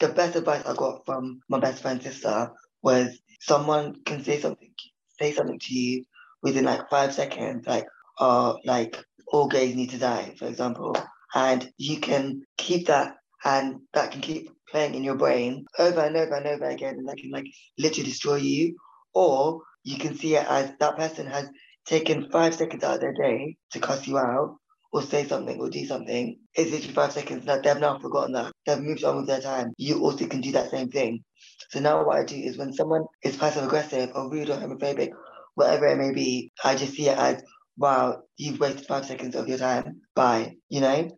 the 0.00 0.08
best 0.08 0.36
advice 0.36 0.64
I 0.66 0.74
got 0.74 1.04
from 1.04 1.40
my 1.48 1.58
best 1.58 1.82
friend's 1.82 2.04
sister 2.04 2.50
was 2.82 3.18
someone 3.40 3.96
can 4.04 4.22
say 4.24 4.40
something 4.40 4.72
say 5.20 5.32
something 5.32 5.58
to 5.58 5.74
you 5.74 6.04
within 6.42 6.64
like 6.64 6.90
five 6.90 7.14
seconds, 7.14 7.66
like 7.66 7.86
uh 8.18 8.54
like 8.64 9.02
all 9.28 9.48
gays 9.48 9.74
need 9.74 9.90
to 9.90 9.98
die, 9.98 10.34
for 10.38 10.46
example. 10.46 10.96
And 11.34 11.70
you 11.78 12.00
can 12.00 12.42
keep 12.56 12.86
that 12.86 13.16
and 13.44 13.80
that 13.92 14.12
can 14.12 14.20
keep 14.20 14.50
playing 14.70 14.94
in 14.94 15.04
your 15.04 15.16
brain 15.16 15.66
over 15.78 16.00
and 16.00 16.16
over 16.16 16.34
and 16.34 16.46
over 16.46 16.64
again 16.64 16.94
and 16.94 17.08
that 17.08 17.16
can 17.16 17.30
like 17.30 17.46
literally 17.78 18.08
destroy 18.08 18.36
you. 18.36 18.76
Or 19.14 19.62
you 19.84 19.98
can 19.98 20.16
see 20.16 20.36
it 20.36 20.46
as 20.48 20.72
that 20.80 20.96
person 20.96 21.26
has 21.26 21.48
taken 21.86 22.30
five 22.30 22.54
seconds 22.54 22.82
out 22.84 22.96
of 22.96 23.00
their 23.00 23.12
day 23.12 23.56
to 23.72 23.80
cuss 23.80 24.06
you 24.06 24.18
out 24.18 24.56
or 24.94 25.02
say 25.02 25.26
something 25.26 25.60
or 25.60 25.68
do 25.68 25.84
something, 25.84 26.38
it's 26.54 26.70
literally 26.70 26.94
five 26.94 27.12
seconds 27.12 27.44
that 27.46 27.64
they've 27.64 27.80
now 27.80 27.98
forgotten 27.98 28.32
that. 28.32 28.52
They've 28.64 28.78
moved 28.78 29.02
on 29.02 29.16
with 29.16 29.26
their 29.26 29.40
time. 29.40 29.72
You 29.76 30.00
also 30.00 30.24
can 30.28 30.40
do 30.40 30.52
that 30.52 30.70
same 30.70 30.88
thing. 30.88 31.24
So 31.70 31.80
now 31.80 32.06
what 32.06 32.16
I 32.16 32.24
do 32.24 32.36
is 32.36 32.56
when 32.56 32.72
someone 32.72 33.04
is 33.24 33.36
passive 33.36 33.64
aggressive 33.64 34.12
or 34.14 34.30
rude 34.30 34.50
or 34.50 34.56
homophobic, 34.56 35.10
whatever 35.56 35.86
it 35.88 35.98
may 35.98 36.12
be, 36.12 36.52
I 36.62 36.76
just 36.76 36.94
see 36.94 37.08
it 37.08 37.18
as, 37.18 37.42
wow, 37.76 38.22
you've 38.36 38.60
wasted 38.60 38.86
five 38.86 39.04
seconds 39.04 39.34
of 39.34 39.48
your 39.48 39.58
time. 39.58 40.00
Bye. 40.14 40.54
You 40.68 40.80
know? 40.80 41.10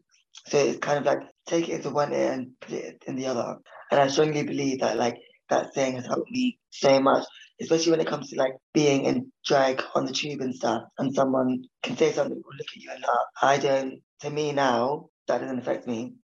So 0.47 0.57
it's 0.57 0.79
kind 0.79 0.99
of 0.99 1.05
like 1.05 1.29
take 1.47 1.69
it 1.69 1.74
into 1.74 1.91
one 1.91 2.15
ear 2.15 2.33
and 2.33 2.52
put 2.59 2.73
it 2.73 3.05
in 3.07 3.16
the 3.16 3.27
other. 3.27 3.57
And 3.91 4.01
I 4.01 4.09
strongly 4.09 4.43
believe 4.43 4.80
that 4.80 4.97
like 4.97 5.16
that 5.49 5.75
saying 5.75 5.97
has 5.97 6.07
helped 6.07 6.31
me 6.31 6.59
so 6.71 7.01
much 7.01 7.25
especially 7.61 7.91
when 7.91 8.01
it 8.01 8.07
comes 8.07 8.31
to 8.31 8.37
like 8.37 8.57
being 8.75 9.05
in 9.05 9.33
drag 9.45 9.83
on 9.95 10.07
the 10.07 10.13
tube 10.13 10.41
and 10.41 10.55
stuff, 10.55 10.83
and 10.99 11.15
someone 11.15 11.65
can 11.83 11.97
say 11.97 12.13
something 12.13 12.37
or 12.37 12.53
look 12.57 12.67
at 12.69 12.83
you 12.83 12.91
and 12.91 13.03
laugh. 13.03 13.27
I 13.43 13.59
don't. 13.59 14.03
To 14.21 14.31
me 14.31 14.53
now, 14.53 15.11
that 15.29 15.41
doesn't 15.41 15.59
affect 15.59 15.87
me. 15.87 16.15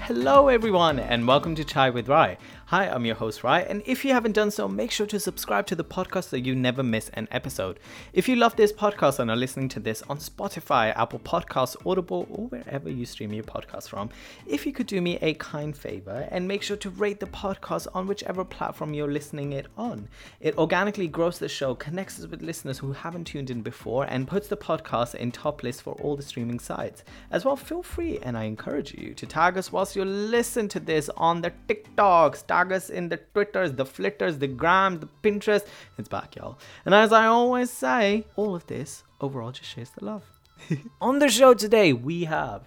Hello, 0.00 0.48
everyone, 0.48 0.98
and 0.98 1.26
welcome 1.26 1.54
to 1.54 1.64
Chai 1.64 1.90
with 1.90 2.08
Rai. 2.08 2.38
Hi, 2.70 2.88
I'm 2.88 3.04
your 3.04 3.14
host, 3.14 3.44
Rai, 3.44 3.64
and 3.64 3.80
if 3.86 4.04
you 4.04 4.12
haven't 4.12 4.32
done 4.32 4.50
so, 4.50 4.66
make 4.66 4.90
sure 4.90 5.06
to 5.06 5.20
subscribe 5.20 5.68
to 5.68 5.76
the 5.76 5.84
podcast 5.84 6.30
so 6.30 6.36
you 6.36 6.52
never 6.52 6.82
miss 6.82 7.10
an 7.10 7.28
episode. 7.30 7.78
If 8.12 8.28
you 8.28 8.34
love 8.34 8.56
this 8.56 8.72
podcast 8.72 9.20
and 9.20 9.30
are 9.30 9.36
listening 9.36 9.68
to 9.68 9.78
this 9.78 10.02
on 10.10 10.18
Spotify, 10.18 10.92
Apple 10.96 11.20
Podcasts, 11.20 11.76
Audible, 11.86 12.26
or 12.28 12.48
wherever 12.48 12.90
you 12.90 13.06
stream 13.06 13.32
your 13.32 13.44
podcast 13.44 13.88
from, 13.88 14.10
if 14.48 14.66
you 14.66 14.72
could 14.72 14.88
do 14.88 15.00
me 15.00 15.16
a 15.22 15.34
kind 15.34 15.76
favor 15.76 16.26
and 16.32 16.48
make 16.48 16.64
sure 16.64 16.76
to 16.78 16.90
rate 16.90 17.20
the 17.20 17.26
podcast 17.26 17.86
on 17.94 18.08
whichever 18.08 18.44
platform 18.44 18.94
you're 18.94 19.12
listening 19.12 19.52
it 19.52 19.68
on. 19.78 20.08
It 20.40 20.58
organically 20.58 21.06
grows 21.06 21.38
the 21.38 21.48
show, 21.48 21.76
connects 21.76 22.18
us 22.18 22.26
with 22.26 22.42
listeners 22.42 22.78
who 22.78 22.90
haven't 22.90 23.26
tuned 23.26 23.48
in 23.48 23.62
before, 23.62 24.06
and 24.06 24.26
puts 24.26 24.48
the 24.48 24.56
podcast 24.56 25.14
in 25.14 25.30
top 25.30 25.62
list 25.62 25.82
for 25.82 25.92
all 26.02 26.16
the 26.16 26.22
streaming 26.24 26.58
sites. 26.58 27.04
As 27.30 27.44
well, 27.44 27.54
feel 27.54 27.84
free, 27.84 28.18
and 28.18 28.36
I 28.36 28.42
encourage 28.42 28.92
you 28.92 29.14
to 29.14 29.24
tag 29.24 29.56
us 29.56 29.70
whilst 29.70 29.94
you 29.94 30.04
listen 30.04 30.66
to 30.70 30.80
this 30.80 31.08
on 31.16 31.42
the 31.42 31.52
TikToks, 31.68 32.44
tag 32.56 32.72
us 32.72 32.88
in 32.88 33.08
the 33.10 33.18
Twitters, 33.34 33.72
the 33.72 33.84
Flitters, 33.84 34.38
the 34.38 34.46
Gram, 34.46 34.98
the 35.00 35.08
Pinterest. 35.22 35.66
It's 35.98 36.08
back, 36.08 36.36
y'all. 36.36 36.58
And 36.86 36.94
as 36.94 37.12
I 37.12 37.26
always 37.26 37.70
say, 37.70 38.24
all 38.34 38.54
of 38.54 38.66
this 38.66 39.04
overall 39.20 39.52
just 39.52 39.68
shares 39.68 39.90
the 39.90 40.04
love. 40.04 40.24
On 41.02 41.18
the 41.18 41.28
show 41.28 41.52
today, 41.52 41.92
we 41.92 42.24
have 42.24 42.66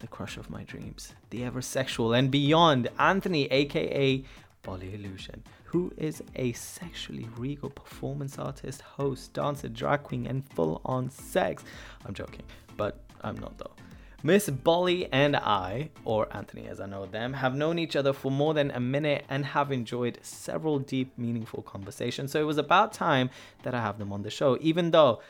the 0.00 0.06
crush 0.06 0.36
of 0.36 0.50
my 0.50 0.64
dreams, 0.64 1.14
the 1.30 1.42
ever 1.44 1.62
sexual 1.62 2.12
and 2.12 2.30
beyond, 2.30 2.88
Anthony, 2.98 3.46
aka 3.46 4.22
Bolly 4.62 4.92
Illusion, 4.94 5.42
who 5.64 5.90
is 5.96 6.22
a 6.36 6.52
sexually 6.52 7.26
regal 7.38 7.70
performance 7.70 8.38
artist, 8.38 8.82
host, 8.82 9.32
dancer, 9.32 9.68
drag 9.68 10.02
queen, 10.02 10.26
and 10.26 10.46
full 10.50 10.82
on 10.84 11.08
sex. 11.08 11.64
I'm 12.04 12.12
joking, 12.12 12.44
but 12.76 13.00
I'm 13.22 13.38
not 13.38 13.56
though. 13.56 13.76
Miss 14.22 14.50
Bolly 14.50 15.10
and 15.10 15.34
I, 15.34 15.88
or 16.04 16.28
Anthony 16.36 16.68
as 16.68 16.78
I 16.78 16.84
know 16.84 17.06
them, 17.06 17.32
have 17.32 17.54
known 17.54 17.78
each 17.78 17.96
other 17.96 18.12
for 18.12 18.30
more 18.30 18.52
than 18.52 18.70
a 18.70 18.80
minute 18.80 19.24
and 19.30 19.46
have 19.46 19.72
enjoyed 19.72 20.18
several 20.20 20.78
deep, 20.78 21.16
meaningful 21.16 21.62
conversations. 21.62 22.30
So 22.30 22.38
it 22.38 22.44
was 22.44 22.58
about 22.58 22.92
time 22.92 23.30
that 23.62 23.74
I 23.74 23.80
have 23.80 23.98
them 23.98 24.12
on 24.12 24.22
the 24.22 24.28
show, 24.28 24.58
even 24.60 24.90
though 24.90 25.20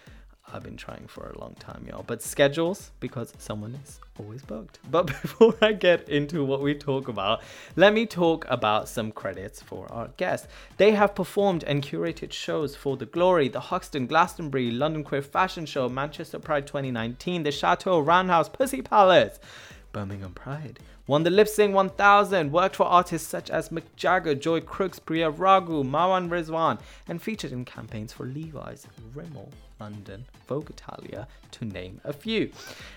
I've 0.52 0.62
been 0.62 0.76
trying 0.76 1.06
for 1.06 1.30
a 1.30 1.38
long 1.38 1.54
time, 1.58 1.86
y'all. 1.88 2.04
But 2.06 2.22
schedules, 2.22 2.90
because 3.00 3.32
someone 3.38 3.78
is 3.84 4.00
always 4.18 4.42
booked. 4.42 4.78
But 4.90 5.06
before 5.22 5.54
I 5.62 5.72
get 5.72 6.08
into 6.08 6.44
what 6.44 6.60
we 6.60 6.74
talk 6.74 7.08
about, 7.08 7.42
let 7.76 7.94
me 7.94 8.06
talk 8.06 8.44
about 8.48 8.88
some 8.88 9.12
credits 9.12 9.62
for 9.62 9.90
our 9.92 10.08
guests. 10.16 10.48
They 10.76 10.92
have 10.92 11.14
performed 11.14 11.64
and 11.64 11.82
curated 11.82 12.32
shows 12.32 12.76
for 12.76 12.96
The 12.96 13.06
Glory, 13.06 13.48
The 13.48 13.60
Hoxton, 13.60 14.06
Glastonbury, 14.06 14.70
London 14.70 15.04
Queer 15.04 15.22
Fashion 15.22 15.66
Show, 15.66 15.88
Manchester 15.88 16.38
Pride 16.38 16.66
2019, 16.66 17.42
The 17.42 17.52
Chateau, 17.52 18.00
Roundhouse, 18.00 18.48
Pussy 18.48 18.82
Palace. 18.82 19.38
Birmingham 19.92 20.32
Pride. 20.34 20.78
Won 21.06 21.24
the 21.24 21.30
Lip 21.30 21.48
Sync 21.48 21.74
1000, 21.74 22.52
worked 22.52 22.76
for 22.76 22.86
artists 22.86 23.26
such 23.26 23.50
as 23.50 23.70
Mick 23.70 23.82
Jagger, 23.96 24.36
Joy 24.36 24.60
Crookes, 24.60 25.00
Priya 25.04 25.32
Ragu, 25.32 25.84
Mawaan 25.84 26.28
Rizwan, 26.28 26.78
and 27.08 27.20
featured 27.20 27.50
in 27.50 27.64
campaigns 27.64 28.12
for 28.12 28.26
Levi's, 28.26 28.86
Rimmel, 29.12 29.50
London, 29.80 30.26
Vogue 30.46 30.70
Italia, 30.70 31.26
to 31.52 31.64
name 31.64 32.00
a 32.04 32.12
few. 32.12 32.50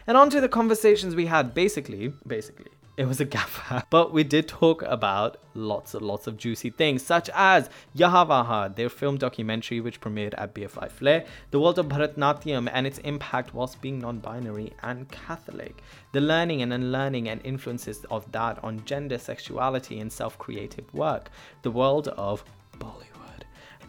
And 0.06 0.18
on 0.18 0.30
to 0.30 0.42
the 0.42 0.50
conversations 0.50 1.16
we 1.16 1.26
had. 1.26 1.54
Basically, 1.54 2.14
basically, 2.28 2.72
it 2.96 3.06
was 3.06 3.20
a 3.20 3.26
gaffer. 3.26 3.84
But 3.90 4.14
we 4.14 4.24
did 4.24 4.48
talk 4.48 4.84
about 4.84 5.38
lots 5.56 5.94
and 5.96 6.06
lots 6.06 6.28
of 6.28 6.38
juicy 6.38 6.70
things, 6.70 7.02
such 7.04 7.30
as 7.34 7.70
Yaha 7.96 8.28
Waha, 8.28 8.74
their 8.76 8.90
film 8.90 9.18
documentary 9.18 9.80
which 9.80 10.00
premiered 10.00 10.36
at 10.38 10.54
BFI 10.54 10.92
Flare, 10.92 11.26
the 11.52 11.60
world 11.60 11.80
of 11.80 11.88
Bharatnatyam 11.88 12.70
and 12.72 12.86
its 12.86 13.00
impact 13.00 13.54
whilst 13.54 13.82
being 13.82 14.00
non-binary 14.00 14.74
and 14.84 15.10
Catholic, 15.10 15.82
the 16.12 16.22
learning 16.22 16.62
and 16.62 16.74
unlearning 16.74 17.30
and 17.30 17.42
influences 17.44 18.06
of 18.12 18.32
that 18.32 18.64
on 18.64 18.86
gender, 18.86 19.18
sexuality, 19.18 20.00
and 20.00 20.12
self-creative 20.12 20.94
work, 20.94 21.30
the 21.64 21.72
world 21.72 22.10
of 22.10 22.44
Bollywood 22.78 23.13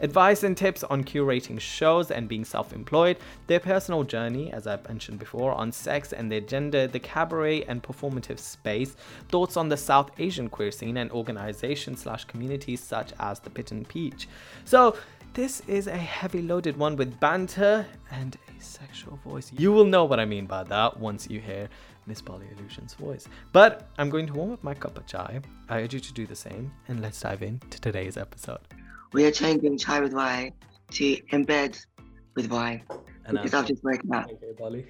advice 0.01 0.43
and 0.43 0.57
tips 0.57 0.85
on 0.85 1.05
curating 1.05 1.61
shows 1.61 2.11
and 2.11 2.29
being 2.29 2.45
self 2.45 2.73
employed, 2.73 3.19
their 3.47 3.61
personal 3.61 4.03
journey, 4.03 4.53
as 4.53 4.67
I've 4.67 4.87
mentioned 4.89 5.19
before, 5.19 5.53
on 5.53 5.73
sex 5.73 6.13
and 6.13 6.31
their 6.31 6.41
gender, 6.41 6.87
the 6.87 6.99
cabaret 6.99 7.65
and 7.65 7.83
performative 7.83 8.39
space, 8.39 8.97
thoughts 9.29 9.57
on 9.57 9.69
the 9.69 9.77
South 9.77 10.11
Asian 10.19 10.49
queer 10.49 10.71
scene 10.71 10.97
and 10.97 11.11
organizations 11.11 12.03
slash 12.03 12.25
communities 12.25 12.81
such 12.81 13.13
as 13.21 13.41
the 13.41 13.51
Bitten 13.51 13.85
Peach. 13.85 14.29
So, 14.65 14.97
this 15.35 15.63
is 15.67 15.89
a 15.89 15.97
heavy 15.97 16.43
loaded 16.43 16.77
one 16.77 16.95
with 16.95 17.19
banter 17.19 17.85
and 18.13 18.37
a 18.57 18.63
sexual 18.63 19.19
voice. 19.25 19.51
You 19.53 19.73
will 19.73 19.85
know 19.85 20.05
what 20.05 20.21
I 20.21 20.25
mean 20.25 20.47
by 20.47 20.63
that 20.65 21.01
once 21.01 21.29
you 21.29 21.41
hear 21.41 21.69
Miss 22.07 22.21
Bolly 22.21 22.47
Illusion's 22.57 22.95
voice. 22.95 23.27
But 23.53 23.89
I'm 23.99 24.11
going 24.11 24.29
to 24.29 24.33
warm 24.33 24.53
up 24.53 24.63
my 24.63 24.75
cup 24.75 24.97
of 24.97 25.07
chai. 25.07 25.41
I 25.69 25.81
urge 25.81 25.95
you 25.95 26.01
to 26.01 26.13
do 26.13 26.27
the 26.27 26.37
same, 26.37 26.73
and 26.87 27.01
let's 27.01 27.21
dive 27.21 27.43
into 27.43 27.81
today's 27.81 28.17
episode 28.17 28.61
we 29.15 29.25
are 29.25 29.31
changing 29.31 29.79
chai 29.79 30.01
with 30.01 30.13
Rai 30.13 30.53
to 30.91 31.17
embed 31.33 31.81
with 32.35 32.51
Rai. 32.51 32.83
And 33.27 33.39
because 33.39 33.55
I've 33.55 33.67
just 33.67 33.83
woken 33.83 34.13
up. 34.13 34.27
Okay, 34.27 34.53
Bolly. 34.59 34.87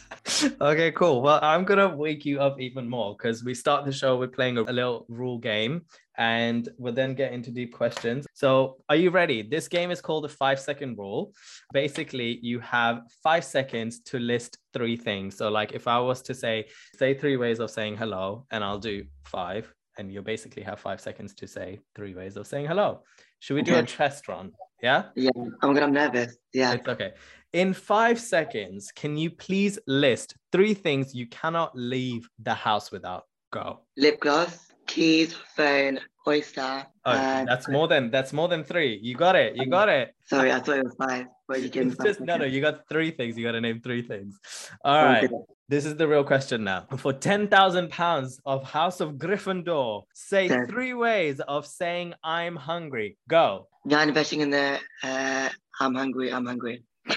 okay, 0.60 0.90
cool. 0.92 1.20
Well, 1.20 1.38
I'm 1.42 1.64
gonna 1.64 1.94
wake 1.94 2.24
you 2.24 2.40
up 2.40 2.58
even 2.58 2.88
more 2.88 3.14
because 3.14 3.44
we 3.44 3.52
start 3.52 3.84
the 3.84 3.92
show 3.92 4.16
with 4.16 4.32
playing 4.32 4.56
a, 4.56 4.62
a 4.62 4.72
little 4.72 5.04
rule 5.10 5.36
game, 5.36 5.82
and 6.16 6.66
we'll 6.78 6.94
then 6.94 7.14
get 7.14 7.34
into 7.34 7.50
deep 7.50 7.74
questions. 7.74 8.26
So, 8.32 8.78
are 8.88 8.96
you 8.96 9.10
ready? 9.10 9.42
This 9.42 9.68
game 9.68 9.90
is 9.90 10.00
called 10.00 10.24
the 10.24 10.30
five 10.30 10.58
second 10.58 10.96
rule. 10.96 11.34
Basically, 11.74 12.38
you 12.40 12.58
have 12.60 13.02
five 13.22 13.44
seconds 13.44 14.00
to 14.04 14.18
list 14.18 14.56
three 14.72 14.96
things. 14.96 15.36
So, 15.36 15.50
like 15.50 15.72
if 15.72 15.86
I 15.86 15.98
was 15.98 16.22
to 16.22 16.34
say, 16.34 16.68
say 16.96 17.12
three 17.12 17.36
ways 17.36 17.58
of 17.58 17.70
saying 17.70 17.98
hello, 17.98 18.46
and 18.50 18.64
I'll 18.64 18.78
do 18.78 19.04
five, 19.24 19.70
and 19.98 20.10
you 20.10 20.22
basically 20.22 20.62
have 20.62 20.80
five 20.80 21.02
seconds 21.02 21.34
to 21.34 21.46
say 21.46 21.80
three 21.94 22.14
ways 22.14 22.38
of 22.38 22.46
saying 22.46 22.66
hello. 22.66 23.02
Should 23.40 23.54
we 23.54 23.62
do 23.62 23.76
a 23.76 23.82
test 23.82 24.28
run? 24.28 24.52
Yeah? 24.82 25.04
Yeah, 25.14 25.30
I'm 25.62 25.74
gonna 25.74 25.82
I'm 25.82 25.92
nervous. 25.92 26.36
Yeah. 26.52 26.72
It's 26.72 26.88
okay. 26.88 27.12
In 27.52 27.72
five 27.72 28.18
seconds, 28.18 28.90
can 28.94 29.16
you 29.16 29.30
please 29.30 29.78
list 29.86 30.34
three 30.50 30.74
things 30.74 31.14
you 31.14 31.28
cannot 31.28 31.76
leave 31.76 32.28
the 32.42 32.54
house 32.54 32.90
without? 32.90 33.24
Go. 33.52 33.80
Lip 33.96 34.18
gloss, 34.20 34.72
keys, 34.86 35.34
phone, 35.54 36.00
oyster. 36.26 36.86
Oh, 37.04 37.12
and... 37.12 37.48
that's 37.48 37.68
more 37.68 37.88
than 37.88 38.10
that's 38.10 38.32
more 38.32 38.48
than 38.48 38.64
three. 38.64 38.98
You 39.02 39.14
got 39.14 39.36
it. 39.36 39.56
You 39.56 39.66
got 39.66 39.88
it. 39.88 40.14
Sorry, 40.24 40.52
I 40.52 40.60
thought 40.60 40.78
it 40.78 40.84
was 40.84 40.94
five. 40.96 41.26
But 41.46 41.60
you 41.60 41.70
it's 41.82 41.96
just 42.02 42.20
no, 42.20 42.36
no. 42.36 42.44
You 42.44 42.60
got 42.60 42.88
three 42.88 43.10
things. 43.10 43.36
You 43.36 43.44
got 43.44 43.52
to 43.52 43.60
name 43.60 43.80
three 43.80 44.02
things. 44.02 44.38
All 44.84 45.04
right. 45.04 45.30
This 45.66 45.86
is 45.86 45.96
the 45.96 46.06
real 46.06 46.24
question 46.24 46.62
now. 46.62 46.84
For 46.98 47.14
£10,000 47.14 48.40
of 48.44 48.64
House 48.64 49.00
of 49.00 49.12
Gryffindor, 49.14 50.02
say 50.12 50.44
okay. 50.44 50.70
three 50.70 50.92
ways 50.92 51.40
of 51.40 51.66
saying 51.66 52.12
I'm 52.22 52.54
hungry. 52.54 53.16
Go. 53.28 53.68
Yeah, 53.86 54.02
investing 54.02 54.40
in 54.42 54.50
the 54.50 54.78
uh, 55.02 55.48
I'm 55.80 55.94
hungry, 55.94 56.30
I'm 56.32 56.44
hungry. 56.44 56.84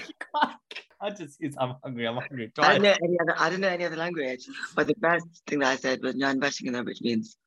I 1.00 1.10
just 1.12 1.40
use 1.42 1.56
I'm 1.60 1.76
hungry, 1.84 2.08
I'm 2.08 2.16
hungry. 2.16 2.52
Try 2.56 2.68
I 2.68 2.74
don't 2.74 2.84
know 2.84 2.96
any 3.04 3.18
other 3.20 3.36
I 3.38 3.50
don't 3.50 3.62
know 3.62 3.68
any 3.68 3.86
other 3.86 3.98
language. 3.98 4.48
But 4.76 4.88
the 4.88 4.96
best 4.96 5.26
thing 5.46 5.60
that 5.60 5.68
I 5.68 5.76
said 5.76 6.02
was 6.02 6.16
Nyan 6.16 6.40
there, 6.72 6.84
which 6.84 7.02
means 7.02 7.38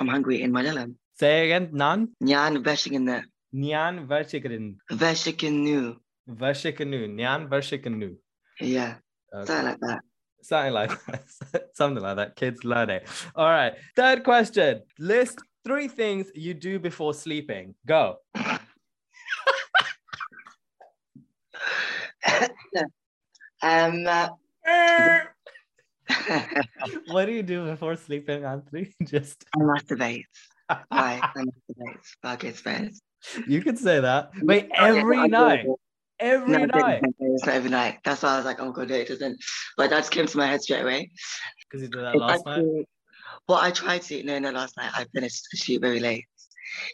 I'm 0.00 0.08
hungry 0.08 0.42
in 0.42 0.52
Malayalam. 0.52 0.94
Say 1.18 1.46
again, 1.46 1.70
Nan? 1.72 2.08
Nyan 2.22 2.62
there. 3.06 3.24
Nyan 3.54 4.06
Vershikanu. 4.06 4.76
Vershikanu. 4.92 5.96
Vershikanu. 6.28 7.08
Nyan 7.08 7.48
Vershikanu. 7.48 8.16
Yeah. 8.60 8.96
Okay. 9.34 9.46
Something 9.46 9.64
like 9.64 9.80
that. 9.80 10.00
Something 10.42 10.72
like 10.74 11.06
that. 11.06 11.24
Something 11.74 12.02
like 12.02 12.16
that. 12.16 12.36
Kids 12.36 12.64
learn 12.64 12.90
it. 12.90 13.08
All 13.34 13.48
right. 13.48 13.74
Third 13.96 14.24
question. 14.24 14.82
List 14.98 15.38
three 15.64 15.88
things 15.88 16.30
you 16.34 16.52
do 16.52 16.78
before 16.78 17.14
sleeping. 17.14 17.74
Go. 17.86 18.16
um, 23.62 24.06
uh, 24.06 24.28
what 27.06 27.24
do 27.24 27.32
you 27.32 27.42
do 27.42 27.64
before 27.64 27.96
sleeping, 27.96 28.44
Anthony? 28.44 28.94
Just 29.02 29.44
I 29.54 29.60
masturbate. 29.60 30.24
Fuck 30.68 32.44
it's 32.44 32.62
best. 32.62 33.02
you 33.46 33.62
could 33.62 33.78
say 33.78 34.00
that. 34.00 34.30
Wait, 34.42 34.68
every 34.74 35.28
night. 35.28 35.66
Every 36.18 36.50
No, 36.50 36.64
night. 36.64 37.02
It's 37.18 37.44
not 37.44 37.54
every 37.54 37.70
night. 37.70 37.98
That's 38.04 38.22
why 38.22 38.30
I 38.34 38.36
was 38.36 38.46
like, 38.46 38.60
oh 38.60 38.72
god, 38.72 38.88
no, 38.88 38.94
it 38.94 39.08
doesn't. 39.08 39.38
But 39.76 39.90
that 39.90 39.98
just 39.98 40.10
came 40.12 40.26
to 40.26 40.38
my 40.38 40.46
head 40.46 40.62
straight 40.62 40.82
away. 40.82 41.10
Because 41.68 41.82
you 41.82 41.88
did 41.88 42.02
that 42.02 42.14
It's 42.14 42.20
last 42.20 42.46
night. 42.46 42.64
Well, 43.48 43.58
I 43.58 43.70
tried 43.70 44.02
to. 44.02 44.22
No, 44.22 44.38
no, 44.38 44.50
last 44.50 44.76
night 44.76 44.90
I 44.94 45.04
finished 45.14 45.46
the 45.50 45.58
shoot 45.58 45.80
very 45.80 46.00
late. 46.00 46.24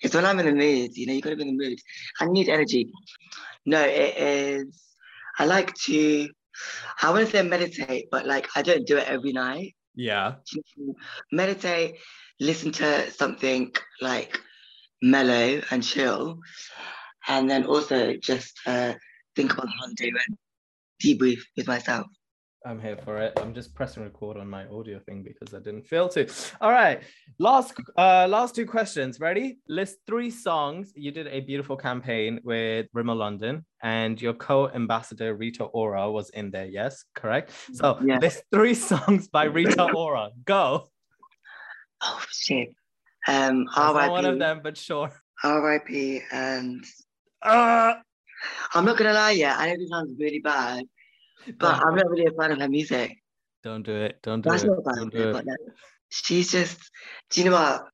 It's 0.03 0.15
when 0.15 0.25
I'm 0.25 0.39
in 0.41 0.47
the 0.47 0.53
mood, 0.53 0.97
you 0.97 1.07
know, 1.07 1.13
you 1.13 1.23
gotta 1.23 1.37
be 1.37 1.43
in 1.43 1.57
the 1.57 1.65
mood. 1.69 1.79
I 2.21 2.27
need 2.27 2.49
energy. 2.49 2.93
No, 3.65 3.81
it 3.83 4.17
is. 4.17 4.83
I 5.39 5.47
like 5.47 5.73
to. 5.85 6.29
I 7.01 7.11
wouldn't 7.11 7.31
say 7.31 7.43
meditate, 7.43 8.09
but 8.11 8.27
like 8.27 8.49
I 8.57 8.63
don't 8.63 8.87
do 8.87 8.99
it 8.99 9.09
every 9.09 9.33
night. 9.33 9.75
Yeah. 9.95 10.35
Meditate, 11.31 11.97
listen 12.43 12.73
to 12.73 13.11
something 13.12 13.73
like 14.00 14.39
mellow 15.00 15.61
and 15.71 15.83
chill, 15.83 16.39
and 17.29 17.49
then 17.49 17.65
also 17.65 18.15
just 18.21 18.59
uh, 18.67 18.93
think 19.37 19.53
about 19.53 19.67
the 19.67 19.73
holiday 19.79 20.11
and 20.27 20.37
debrief 21.03 21.39
with 21.56 21.67
myself. 21.69 22.06
I'm 22.65 22.81
here 22.81 22.97
for 22.97 23.19
it. 23.19 23.33
I'm 23.39 23.55
just 23.55 23.75
pressing 23.75 24.05
record 24.05 24.37
on 24.37 24.49
my 24.49 24.67
audio 24.69 25.00
thing 25.00 25.25
because 25.25 25.53
I 25.53 25.59
didn't 25.59 25.83
feel 25.83 26.09
to. 26.11 26.29
All 26.61 26.71
right. 26.71 27.03
Last 27.41 27.75
uh 27.99 28.29
last 28.29 28.55
two 28.55 28.67
questions. 28.67 29.19
Ready? 29.19 29.59
List 29.69 29.97
three 30.06 30.31
songs. 30.31 30.93
You 30.94 31.11
did 31.11 31.27
a 31.27 31.41
beautiful 31.41 31.77
campaign 31.77 32.41
with 32.44 32.87
Rimmel 32.94 33.17
London 33.17 33.67
and 33.83 34.23
your 34.23 34.35
co-ambassador 34.35 35.35
Rita 35.35 35.65
Ora 35.65 36.09
was 36.12 36.31
in 36.31 36.53
there. 36.53 36.67
Yes, 36.67 37.05
correct. 37.17 37.50
So 37.73 37.99
Yeah. 38.05 38.19
list 38.19 38.44
three 38.53 38.75
songs 38.91 39.27
by 39.27 39.44
Rita 39.44 39.91
Ora. 39.93 40.31
Go. 40.44 40.92
Oh 42.03 42.21
shit. 42.31 42.71
Um, 43.29 43.65
not 43.77 44.11
one 44.11 44.25
of 44.25 44.39
them, 44.39 44.61
but 44.63 44.77
sure. 44.77 45.13
R.I.P. 45.45 46.23
And 46.33 46.85
Uh, 47.41 47.95
I'm 48.75 48.85
not 48.85 48.97
gonna 48.97 49.13
lie, 49.13 49.33
yeah, 49.33 49.57
I 49.57 49.69
know 49.71 49.77
this 49.77 49.89
sounds 49.91 50.17
really 50.19 50.41
bad, 50.41 50.85
but 51.59 51.75
I'm 51.83 51.95
not 51.95 52.09
really 52.11 52.27
a 52.27 52.33
fan 52.33 52.53
of 52.53 52.59
her 52.59 52.69
music. 52.69 53.17
don't 53.63 53.85
do 53.85 53.95
it. 53.95 54.19
Don't 54.23 54.41
do 54.41 54.51
That's 54.51 54.65
it. 54.65 54.69
not 54.69 54.85
bad, 54.85 54.95
Don't 54.97 55.13
do 55.13 55.29
it. 55.29 55.33
but 55.33 55.47
like, 55.47 55.59
she's 56.09 56.51
just. 56.51 56.79
Do 57.31 57.41
you 57.43 57.51
know 57.51 57.57
what? 57.57 57.85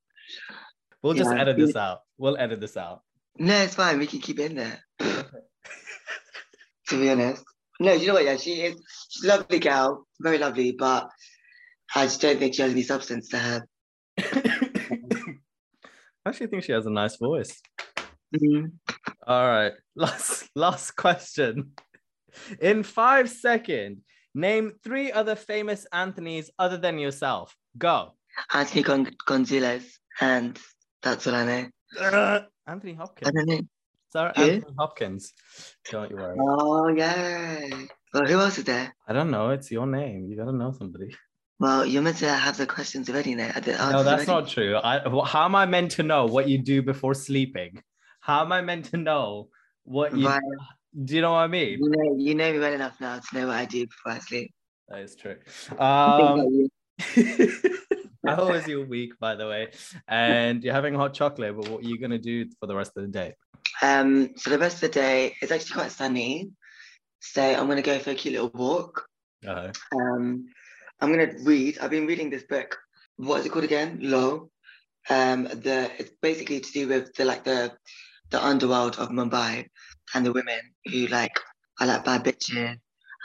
We'll 1.03 1.15
just 1.15 1.31
Yeah, 1.31 1.41
edit 1.43 1.57
she- 1.59 1.67
this 1.67 1.77
out. 1.77 2.01
We'll 2.17 2.37
edit 2.39 2.61
this 2.61 2.77
out. 2.77 3.03
No, 3.39 3.55
it's 3.63 3.75
fine. 3.75 3.99
We 3.99 4.07
can 4.07 4.21
keep 4.21 4.39
it 4.41 4.51
in 4.51 4.57
there. 4.57 4.81
to 6.89 6.99
be 7.01 7.11
honest, 7.11 7.45
no, 7.81 7.93
you 7.93 8.07
know 8.09 8.15
what? 8.15 8.25
Yeah, 8.25 8.37
she 8.37 8.53
is. 8.63 8.77
She's 9.11 9.25
a 9.25 9.29
lovely 9.29 9.59
girl, 9.61 10.07
very 10.21 10.39
lovely, 10.39 10.73
but 10.73 11.09
I 11.95 12.05
just 12.07 12.21
don't 12.21 12.39
think 12.39 12.55
she 12.55 12.63
has 12.63 12.73
any 12.73 12.83
substance 12.83 13.29
to 13.31 13.39
her. 13.39 13.67
I 16.25 16.31
actually 16.31 16.49
think 16.49 16.65
she 16.65 16.73
has 16.73 16.87
a 16.87 16.91
nice 16.91 17.17
voice. 17.17 17.61
Mhm. 18.35 18.73
All 19.27 19.47
right. 19.49 19.73
Last 19.97 20.49
last 20.55 20.93
question. 20.97 21.73
In 22.61 22.83
five 22.83 23.31
seconds, 23.31 24.03
name 24.35 24.73
three 24.85 25.11
other 25.11 25.35
famous 25.37 25.87
Anthony's 25.93 26.51
other 26.59 26.77
than 26.77 26.99
yourself. 26.99 27.57
Go. 27.77 28.15
Anthony 28.53 28.83
Gon- 28.83 29.17
Gonzalez, 29.27 29.99
and 30.21 30.59
that's 31.03 31.27
all 31.27 31.35
I 31.35 31.45
know. 31.45 32.45
Anthony 32.67 32.93
I 32.93 32.97
Hopkins. 32.97 33.33
don't 33.35 33.47
know. 33.49 33.61
Who? 34.37 34.43
Anthony 34.43 34.75
Hopkins. 34.79 35.33
Don't 35.91 36.11
you 36.11 36.17
worry. 36.17 36.37
Oh 36.41 36.89
yeah. 36.89 37.69
Well, 38.13 38.27
who 38.27 38.39
else 38.41 38.59
is 38.59 38.65
there? 38.65 38.95
I 39.09 39.13
don't 39.13 39.31
know. 39.31 39.51
It's 39.51 39.71
your 39.71 39.87
name. 39.87 40.27
You 40.29 40.37
gotta 40.37 40.53
know 40.53 40.73
somebody. 40.73 41.15
Well, 41.61 41.85
you're 41.85 42.03
meant 42.03 42.19
to 42.19 42.29
have 42.29 42.57
the 42.57 42.67
questions 42.67 43.11
ready 43.11 43.35
now. 43.35 43.51
No, 43.57 43.63
that's 43.63 43.97
already. 44.07 44.27
not 44.27 44.49
true. 44.49 44.77
I, 44.77 45.01
how 45.27 45.45
am 45.45 45.57
I 45.57 45.67
meant 45.67 45.91
to 45.93 46.05
know 46.05 46.27
what 46.27 46.49
you 46.49 46.59
do 46.59 46.83
before 46.83 47.15
sleeping? 47.15 47.83
How 48.21 48.43
am 48.43 48.53
I 48.53 48.61
meant 48.61 48.87
to 48.87 48.97
know 48.97 49.49
what 49.83 50.17
you? 50.17 50.29
Right. 50.29 50.41
Do 51.05 51.17
you 51.17 51.21
know 51.21 51.33
what 51.33 51.39
I 51.39 51.47
mean? 51.49 51.79
You 51.81 51.91
know, 51.91 52.17
you 52.19 52.35
know 52.35 52.53
me 52.53 52.59
well 52.61 52.73
enough 52.73 53.01
now 53.01 53.19
to 53.19 53.39
know 53.39 53.47
what 53.49 53.57
I 53.57 53.65
do 53.65 53.87
before 53.87 54.13
I 54.13 54.19
sleep. 54.21 54.53
That 54.89 55.01
is 55.01 55.17
true. 55.17 55.37
Um. 55.79 56.69
How 58.27 58.49
was 58.49 58.67
your 58.67 58.85
week, 58.85 59.13
by 59.19 59.37
the 59.37 59.47
way? 59.47 59.69
And 60.07 60.63
you're 60.63 60.75
having 60.75 60.95
hot 60.95 61.15
chocolate, 61.15 61.57
but 61.57 61.69
what 61.69 61.85
are 61.85 61.89
you 61.89 61.99
gonna 61.99 62.19
do 62.19 62.47
for 62.61 62.67
the 62.67 62.75
rest 62.75 62.93
of 62.97 63.03
the 63.03 63.09
day? 63.09 63.35
Um, 63.81 64.31
so 64.37 64.51
the 64.51 64.59
rest 64.59 64.77
of 64.77 64.81
the 64.83 64.89
day 65.01 65.37
it's 65.41 65.53
actually 65.53 65.75
quite 65.75 65.93
sunny. 65.93 66.51
So 67.21 67.43
I'm 67.43 67.69
gonna 67.69 67.83
go 67.83 67.99
for 67.99 68.11
a 68.11 68.15
cute 68.15 68.35
little 68.35 68.51
walk. 68.53 69.07
Uh, 69.47 69.73
Um, 69.95 70.47
I'm 71.01 71.11
gonna 71.11 71.33
read. 71.43 71.79
I've 71.81 71.91
been 71.91 72.07
reading 72.07 72.31
this 72.31 72.45
book. 72.45 72.77
What 73.17 73.41
is 73.41 73.47
it 73.47 73.51
called 73.51 73.65
again? 73.65 73.99
Low. 74.03 74.51
Um, 75.11 75.45
the 75.45 75.91
it's 75.99 76.11
basically 76.21 76.61
to 76.61 76.73
do 76.73 76.89
with 76.89 77.15
the 77.15 77.25
like 77.25 77.45
the 77.45 77.73
the 78.31 78.45
underworld 78.45 78.99
of 78.99 79.09
Mumbai 79.09 79.67
and 80.15 80.27
the 80.27 80.33
women 80.33 80.61
who 80.87 81.07
like 81.07 81.39
are 81.81 81.87
like 81.87 82.05
bad 82.05 82.25
bitches 82.25 82.77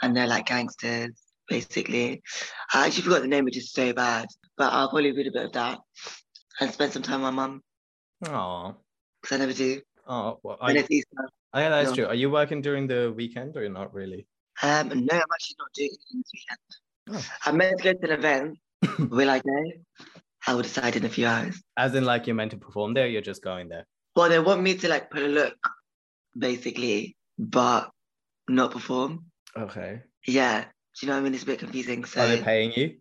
and 0.02 0.16
they're 0.16 0.26
like 0.26 0.46
gangsters, 0.46 1.12
basically. 1.48 2.22
I 2.72 2.86
actually 2.86 3.02
forgot 3.02 3.22
the 3.22 3.28
name, 3.28 3.44
which 3.44 3.56
is 3.56 3.72
so 3.72 3.92
bad. 3.92 4.28
But 4.56 4.72
I'll 4.72 4.88
probably 4.88 5.12
read 5.12 5.26
a 5.26 5.32
bit 5.32 5.46
of 5.46 5.52
that 5.52 5.78
and 6.60 6.70
spend 6.70 6.92
some 6.92 7.02
time 7.02 7.22
with 7.22 7.34
my 7.34 7.46
mum 7.48 7.62
oh, 8.28 8.76
because 9.20 9.34
I 9.34 9.38
never 9.38 9.52
do. 9.52 9.80
oh, 10.06 10.38
well, 10.42 10.58
Easter. 10.62 11.08
oh, 11.52 11.58
yeah, 11.58 11.68
that's 11.70 11.90
no. 11.90 11.94
true. 11.96 12.06
Are 12.06 12.14
you 12.14 12.30
working 12.30 12.62
during 12.62 12.86
the 12.86 13.12
weekend 13.16 13.56
or 13.56 13.62
you're 13.62 13.70
not 13.70 13.92
really? 13.92 14.26
Um, 14.62 14.88
no, 14.88 14.94
I'm 14.94 15.32
actually 15.32 15.56
not 15.58 15.72
doing 15.74 15.90
anything 15.90 16.22
this 16.22 16.30
weekend. 16.32 16.58
Oh. 17.10 17.24
I'm 17.44 17.56
meant 17.56 17.78
to 17.78 17.84
go 17.84 17.92
to 17.92 18.12
an 18.12 18.18
event. 18.18 18.58
Will 19.10 19.30
I 19.30 19.38
go? 19.40 19.72
I 20.46 20.54
will 20.54 20.62
decide 20.62 20.94
in 20.96 21.04
a 21.04 21.08
few 21.08 21.26
hours. 21.26 21.62
As 21.76 21.94
in, 21.94 22.04
like 22.04 22.26
you're 22.26 22.36
meant 22.36 22.50
to 22.50 22.58
perform 22.58 22.92
there, 22.92 23.06
you're 23.06 23.22
just 23.22 23.42
going 23.42 23.68
there. 23.68 23.86
Well, 24.14 24.28
they 24.28 24.38
want 24.38 24.62
me 24.62 24.76
to 24.76 24.88
like 24.88 25.10
put 25.10 25.22
a 25.22 25.26
look, 25.28 25.54
basically, 26.36 27.16
but 27.38 27.90
not 28.48 28.70
perform. 28.72 29.24
Okay. 29.56 30.02
Yeah, 30.26 30.64
do 30.64 30.66
you 31.00 31.08
know 31.08 31.14
what 31.14 31.20
I 31.20 31.22
mean? 31.24 31.34
It's 31.34 31.44
a 31.44 31.46
bit 31.46 31.60
confusing. 31.60 32.04
So, 32.04 32.22
Are 32.22 32.28
they 32.28 32.42
paying 32.42 32.72
you? 32.72 32.96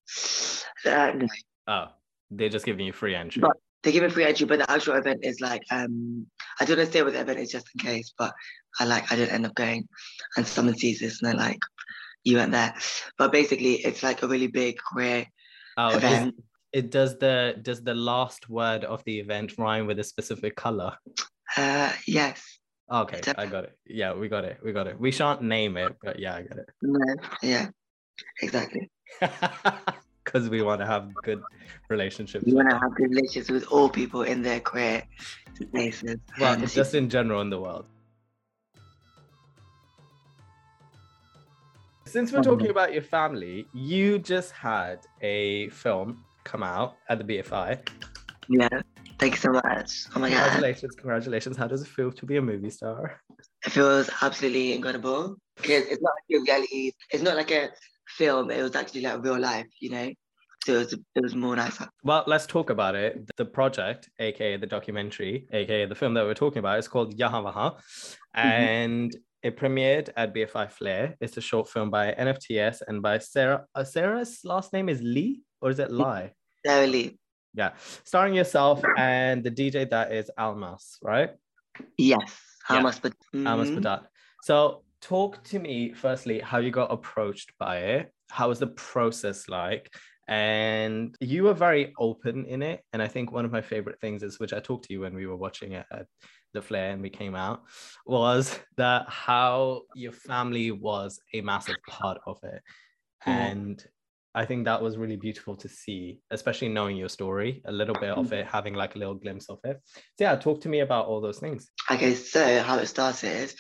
uh, 0.86 1.12
no. 1.16 1.28
Oh, 1.68 1.88
they're 2.32 2.50
just 2.50 2.66
giving 2.66 2.86
you 2.86 2.94
free 2.94 3.16
entry. 3.16 3.42
But- 3.42 3.58
they 3.84 3.92
give 3.92 4.02
me 4.02 4.10
free 4.10 4.24
entry, 4.24 4.46
but 4.46 4.60
the 4.60 4.72
actual 4.72 4.96
event 4.96 5.20
is 5.24 5.42
like, 5.42 5.62
um, 5.70 6.26
I 6.58 6.64
don't 6.64 6.78
want 6.78 6.88
to 6.88 6.94
say 6.94 7.04
what 7.04 7.12
the 7.12 7.20
event 7.20 7.40
is 7.40 7.52
just 7.52 7.68
in 7.76 7.86
case, 7.86 8.14
but 8.18 8.34
I 8.80 8.86
like, 8.86 9.12
I 9.12 9.18
didn't 9.18 9.34
end 9.34 9.46
up 9.46 9.56
going, 9.56 9.90
and 10.38 10.48
someone 10.48 10.78
sees 10.78 11.02
this 11.02 11.22
and 11.22 11.30
they're 11.30 11.38
like, 11.38 11.60
you 12.24 12.38
weren't 12.38 12.52
there. 12.52 12.74
But 13.18 13.32
basically, 13.32 13.76
it's 13.76 14.04
like 14.04 14.24
a 14.24 14.28
really 14.28 14.48
big 14.48 14.78
queer 14.78 15.28
oh, 15.78 15.90
is- 15.90 15.96
event. 15.98 16.36
it 16.72 16.92
does 16.92 17.18
the 17.18 17.56
does 17.62 17.84
the 17.84 17.94
last 17.94 18.50
word 18.50 18.84
of 18.84 19.04
the 19.06 19.20
event 19.20 19.58
rhyme 19.58 19.88
with 19.88 20.00
a 20.00 20.04
specific 20.04 20.56
color? 20.56 20.98
Uh, 21.58 21.92
yes. 22.08 22.60
Okay, 22.92 23.22
I 23.38 23.46
got 23.46 23.64
it. 23.64 23.78
Yeah, 23.88 24.14
we 24.14 24.28
got 24.28 24.44
it. 24.44 24.60
We 24.64 24.74
got 24.74 24.88
it. 24.88 25.00
We 25.00 25.12
shan't 25.12 25.42
name 25.42 25.78
it, 25.78 25.96
but 26.04 26.20
yeah, 26.20 26.36
I 26.36 26.42
got 26.42 26.58
it. 26.58 26.70
No. 26.82 27.16
Yeah. 27.42 27.70
Exactly. 28.42 28.90
Because 30.24 30.50
we 30.50 30.62
want 30.62 30.80
to 30.80 30.88
have 30.88 31.14
good 31.16 31.44
relationships. 31.90 32.48
You 32.48 32.56
with 32.56 32.66
want 32.66 32.70
to 32.70 32.80
have 32.80 32.96
good 32.96 33.10
relationships 33.10 33.50
with 33.50 33.66
all 33.66 33.90
people 33.90 34.24
in 34.24 34.42
their 34.42 34.62
queer 34.62 35.04
spaces. 35.54 36.16
well, 36.40 36.56
just 36.56 36.96
in 36.96 37.10
general 37.10 37.42
in 37.42 37.50
the 37.50 37.60
world. 37.60 37.88
Since 42.14 42.32
we're 42.32 42.44
talking 42.44 42.70
about 42.70 42.94
your 42.94 43.02
family, 43.02 43.66
you 43.74 44.20
just 44.20 44.52
had 44.52 45.00
a 45.24 45.70
film 45.70 46.24
come 46.44 46.62
out 46.62 46.98
at 47.10 47.18
the 47.18 47.24
BFI. 47.24 47.90
yeah. 48.50 48.70
Thank 49.18 49.34
you 49.34 49.40
so 49.40 49.52
much. 49.52 50.06
Oh 50.16 50.20
my 50.20 50.30
god. 50.30 50.44
Congratulations, 50.44 50.94
congratulations. 50.96 51.58
How 51.58 51.66
does 51.66 51.82
it 51.82 51.88
feel 51.88 52.12
to 52.12 52.26
be 52.28 52.38
a 52.38 52.42
movie 52.42 52.70
star? 52.70 53.20
It 53.66 53.72
feels 53.72 54.12
absolutely 54.22 54.74
incredible 54.74 55.38
because 55.56 55.86
it's 55.88 56.04
not 56.04 56.14
like 56.30 56.40
a 56.40 56.44
reality. 56.44 56.92
It's 57.10 57.24
not 57.24 57.36
like 57.36 57.50
a 57.50 57.70
film. 58.08 58.52
It 58.52 58.62
was 58.62 58.76
actually 58.76 59.02
like 59.02 59.24
real 59.24 59.40
life, 59.40 59.66
you 59.80 59.90
know. 59.90 60.12
So 60.66 60.74
it 60.74 60.78
was 60.78 60.94
it 60.94 61.24
was 61.24 61.36
more 61.36 61.56
nicer. 61.56 61.88
Well, 62.04 62.26
let's 62.28 62.46
talk 62.46 62.70
about 62.70 62.94
it. 62.94 63.28
The 63.38 63.46
project, 63.46 64.12
aka 64.20 64.58
the 64.58 64.68
documentary, 64.68 65.48
aka 65.52 65.88
the 65.88 65.96
film 65.96 66.14
that 66.14 66.26
we're 66.26 66.36
talking 66.36 66.60
about, 66.60 66.78
is 66.78 66.88
called 66.88 67.18
Yaha 67.18 67.44
Waha. 67.44 67.72
Mm-hmm. 67.72 68.40
And 68.40 69.16
it 69.44 69.58
premiered 69.58 70.10
at 70.16 70.34
BFI 70.34 70.72
Flare. 70.72 71.16
It's 71.20 71.38
a 71.38 71.42
short 71.42 71.70
film 71.70 71.90
by 71.90 72.14
NFTS 72.14 72.82
and 72.88 73.02
by 73.02 73.20
Sarah. 73.20 73.66
Uh, 73.76 73.84
Sarah's 73.84 74.40
last 74.44 74.74
name 74.74 74.90
is 74.90 75.02
Lee, 75.02 75.42
or 75.62 75.70
is 75.70 75.80
it 75.80 75.92
Lai? 75.92 76.32
Sarah 76.66 76.88
Lee. 76.88 77.20
Yeah. 77.54 77.74
Starring 78.04 78.34
yourself 78.34 78.82
and 78.98 79.44
the 79.44 79.52
DJ 79.52 79.90
that 79.90 80.12
is 80.12 80.32
Almas, 80.38 80.98
right? 81.02 81.32
Yes. 81.98 82.40
How 82.64 82.76
Yeah. 82.76 82.94
but 83.02 83.14
Almas. 83.46 83.70
Badat. 83.70 84.06
So 84.44 84.84
talk 85.02 85.44
to 85.44 85.60
me 85.60 85.94
firstly 85.94 86.40
how 86.40 86.60
you 86.60 86.72
got 86.72 86.92
approached 86.92 87.52
by 87.60 87.78
it 87.80 88.12
how 88.34 88.50
was 88.50 88.58
the 88.58 88.68
process 88.68 89.48
like? 89.48 89.94
And 90.28 91.16
you 91.20 91.44
were 91.44 91.54
very 91.54 91.94
open 92.00 92.46
in 92.46 92.64
it. 92.64 92.82
And 92.92 93.02
I 93.02 93.08
think 93.08 93.32
one 93.32 93.46
of 93.46 93.52
my 93.52 93.62
favorite 93.62 94.00
things 94.00 94.24
is, 94.24 94.40
which 94.40 94.54
I 94.54 94.60
talked 94.60 94.86
to 94.86 94.94
you 94.94 95.02
when 95.02 95.14
we 95.14 95.28
were 95.28 95.36
watching 95.36 95.74
it 95.74 95.86
at 95.92 96.08
the 96.54 96.62
Flare 96.62 96.92
and 96.92 97.02
we 97.02 97.10
came 97.10 97.36
out, 97.36 97.64
was 98.06 98.60
that 98.78 99.06
how 99.08 99.82
your 99.96 100.12
family 100.12 100.72
was 100.72 101.20
a 101.34 101.42
massive 101.42 101.78
part 101.88 102.20
of 102.26 102.38
it. 102.44 102.62
Mm. 103.26 103.32
And 103.32 103.86
I 104.36 104.46
think 104.46 104.66
that 104.66 104.82
was 104.82 104.98
really 104.98 105.16
beautiful 105.16 105.56
to 105.58 105.70
see, 105.70 106.20
especially 106.32 106.70
knowing 106.70 106.98
your 106.98 107.10
story, 107.10 107.62
a 107.66 107.72
little 107.72 107.96
bit 107.96 108.10
of 108.10 108.34
it, 108.34 108.48
having 108.48 108.74
like 108.74 108.96
a 108.96 108.98
little 108.98 109.14
glimpse 109.14 109.48
of 109.50 109.60
it. 109.64 109.80
So 109.94 110.26
yeah, 110.26 110.36
talk 110.36 110.62
to 110.62 110.70
me 110.70 110.80
about 110.80 111.06
all 111.06 111.22
those 111.22 111.40
things. 111.40 111.70
Okay, 111.92 112.16
so 112.16 112.62
how 112.64 112.78
it 112.78 112.88
started. 112.88 113.54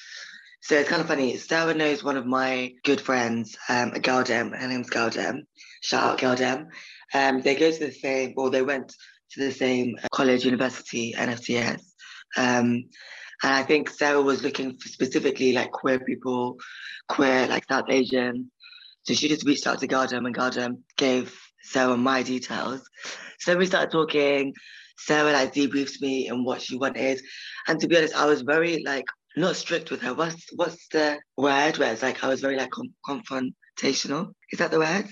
So 0.61 0.75
it's 0.75 0.89
kind 0.89 1.01
of 1.01 1.07
funny. 1.07 1.37
Sarah 1.37 1.73
knows 1.73 2.03
one 2.03 2.17
of 2.17 2.25
my 2.25 2.73
good 2.83 3.01
friends, 3.01 3.55
um, 3.69 3.91
Galdem. 3.91 4.57
Her 4.57 4.67
name's 4.67 4.89
Galdem. 4.89 5.41
Shout 5.81 6.03
out 6.03 6.19
Galdem. 6.19 6.67
Um, 7.13 7.41
they 7.41 7.55
go 7.55 7.69
to 7.69 7.79
the 7.79 7.91
same, 7.91 8.33
or 8.37 8.49
they 8.49 8.61
went 8.61 8.95
to 9.31 9.39
the 9.39 9.51
same 9.51 9.97
college, 10.11 10.45
university, 10.45 11.13
NFTS. 11.13 11.81
Um, 12.37 12.85
and 13.43 13.53
I 13.53 13.63
think 13.63 13.89
Sarah 13.89 14.21
was 14.21 14.43
looking 14.43 14.77
specifically 14.79 15.53
like 15.53 15.71
queer 15.71 15.99
people, 15.99 16.57
queer, 17.09 17.47
like 17.47 17.65
South 17.69 17.85
Asian, 17.89 18.51
so 19.03 19.13
she 19.13 19.27
just 19.27 19.45
reached 19.45 19.67
out 19.67 19.79
to 19.79 19.87
Galdem 19.87 20.25
and 20.25 20.35
Galdem 20.35 20.77
gave 20.97 21.37
Sarah 21.61 21.97
my 21.97 22.23
details. 22.23 22.81
So 23.39 23.57
we 23.57 23.65
started 23.65 23.91
talking. 23.91 24.53
Sarah 24.97 25.33
like 25.33 25.53
debriefed 25.53 25.99
me 26.01 26.29
and 26.29 26.45
what 26.45 26.61
she 26.61 26.77
wanted. 26.77 27.19
And 27.67 27.79
to 27.81 27.87
be 27.87 27.97
honest, 27.97 28.15
I 28.15 28.25
was 28.25 28.43
very 28.43 28.83
like 28.83 29.05
not 29.35 29.55
strict 29.57 29.91
with 29.91 30.01
her. 30.01 30.13
What's 30.13 30.45
what's 30.55 30.87
the 30.89 31.19
word 31.35 31.77
where 31.77 31.91
it's 31.91 32.03
like 32.03 32.23
I 32.23 32.29
was 32.29 32.39
very 32.39 32.55
like 32.55 32.69
com- 32.69 32.93
confrontational? 33.05 34.33
Is 34.51 34.59
that 34.59 34.71
the 34.71 34.79
word? 34.79 35.07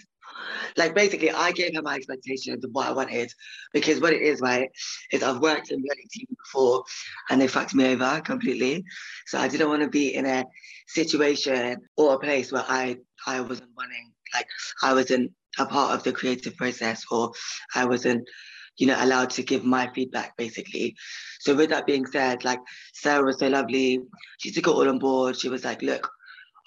Like 0.77 0.95
basically, 0.95 1.31
I 1.31 1.51
gave 1.51 1.75
her 1.75 1.81
my 1.81 1.95
expectations 1.95 2.63
of 2.63 2.71
what 2.71 2.87
I 2.87 2.91
wanted 2.91 3.33
because 3.73 3.99
what 3.99 4.13
it 4.13 4.21
is, 4.21 4.41
right, 4.41 4.69
is 5.11 5.23
I've 5.23 5.39
worked 5.41 5.71
in 5.71 5.81
reality 5.81 6.25
TV 6.25 6.35
before 6.45 6.83
and 7.29 7.41
they 7.41 7.47
fucked 7.47 7.75
me 7.75 7.93
over 7.93 8.21
completely. 8.21 8.83
So 9.27 9.37
I 9.37 9.47
didn't 9.47 9.69
want 9.69 9.83
to 9.83 9.89
be 9.89 10.15
in 10.15 10.25
a 10.25 10.45
situation 10.87 11.77
or 11.97 12.15
a 12.15 12.19
place 12.19 12.51
where 12.51 12.65
I 12.67 12.97
I 13.25 13.41
wasn't 13.41 13.69
running, 13.77 14.11
like 14.33 14.47
I 14.81 14.93
wasn't 14.93 15.31
a 15.59 15.65
part 15.65 15.93
of 15.93 16.03
the 16.03 16.13
creative 16.13 16.55
process 16.55 17.03
or 17.11 17.31
I 17.75 17.85
wasn't 17.85 18.27
you 18.77 18.87
know, 18.87 18.97
allowed 18.99 19.29
to 19.29 19.43
give 19.43 19.63
my 19.63 19.91
feedback 19.93 20.35
basically. 20.37 20.95
So 21.39 21.55
with 21.55 21.69
that 21.69 21.85
being 21.85 22.05
said, 22.05 22.43
like 22.43 22.59
Sarah 22.93 23.23
was 23.23 23.39
so 23.39 23.47
lovely. 23.47 23.99
She 24.39 24.51
took 24.51 24.67
it 24.67 24.71
all 24.71 24.89
on 24.89 24.97
board. 24.97 25.37
She 25.37 25.49
was 25.49 25.63
like, 25.63 25.81
look, 25.81 26.09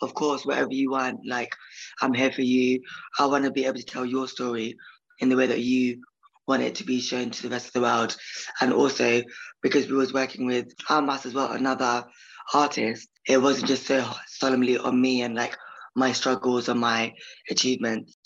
of 0.04 0.14
course, 0.14 0.44
whatever 0.44 0.72
you 0.72 0.90
want, 0.90 1.20
like 1.26 1.54
I'm 2.00 2.14
here 2.14 2.30
for 2.30 2.42
you. 2.42 2.82
I 3.18 3.26
want 3.26 3.44
to 3.44 3.50
be 3.50 3.64
able 3.64 3.78
to 3.78 3.84
tell 3.84 4.04
your 4.04 4.28
story 4.28 4.76
in 5.20 5.28
the 5.28 5.36
way 5.36 5.46
that 5.46 5.60
you 5.60 6.02
want 6.46 6.62
it 6.62 6.76
to 6.76 6.84
be 6.84 7.00
shown 7.00 7.30
to 7.30 7.42
the 7.42 7.48
rest 7.48 7.68
of 7.68 7.72
the 7.72 7.80
world. 7.80 8.16
And 8.60 8.72
also 8.72 9.22
because 9.62 9.88
we 9.88 9.96
was 9.96 10.12
working 10.12 10.46
with 10.46 10.72
Almas 10.88 11.26
as 11.26 11.34
well, 11.34 11.52
another 11.52 12.04
artist, 12.52 13.08
it 13.26 13.38
wasn't 13.38 13.68
just 13.68 13.86
so 13.86 14.06
solemnly 14.28 14.76
on 14.76 15.00
me 15.00 15.22
and 15.22 15.34
like 15.34 15.56
my 15.96 16.12
struggles 16.12 16.68
and 16.68 16.80
my 16.80 17.14
achievements. 17.50 18.16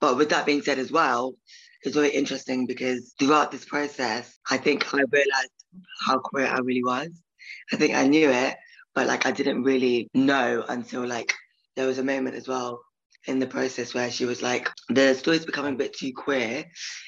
But 0.00 0.16
with 0.16 0.30
that 0.30 0.46
being 0.46 0.62
said 0.62 0.78
as 0.78 0.90
well, 0.90 1.34
it's 1.82 1.94
very 1.94 2.10
interesting 2.10 2.66
because 2.66 3.14
throughout 3.18 3.50
this 3.50 3.64
process, 3.64 4.38
I 4.50 4.56
think 4.56 4.94
I 4.94 5.02
realized 5.10 5.50
how 6.04 6.18
queer 6.18 6.46
I 6.46 6.58
really 6.60 6.82
was. 6.82 7.08
I 7.72 7.76
think 7.76 7.94
I 7.94 8.06
knew 8.06 8.30
it, 8.30 8.56
but 8.96 9.06
like 9.06 9.26
I 9.26 9.30
didn't 9.30 9.62
really 9.62 10.08
know 10.14 10.64
until 10.68 11.06
like 11.06 11.32
there 11.76 11.86
was 11.86 11.98
a 11.98 12.02
moment 12.02 12.34
as 12.34 12.48
well 12.48 12.80
in 13.26 13.38
the 13.38 13.46
process 13.46 13.92
where 13.92 14.10
she 14.10 14.24
was 14.24 14.42
like, 14.42 14.70
the 14.88 15.14
story's 15.14 15.44
becoming 15.44 15.74
a 15.74 15.76
bit 15.76 15.96
too 15.96 16.12
queer 16.16 16.64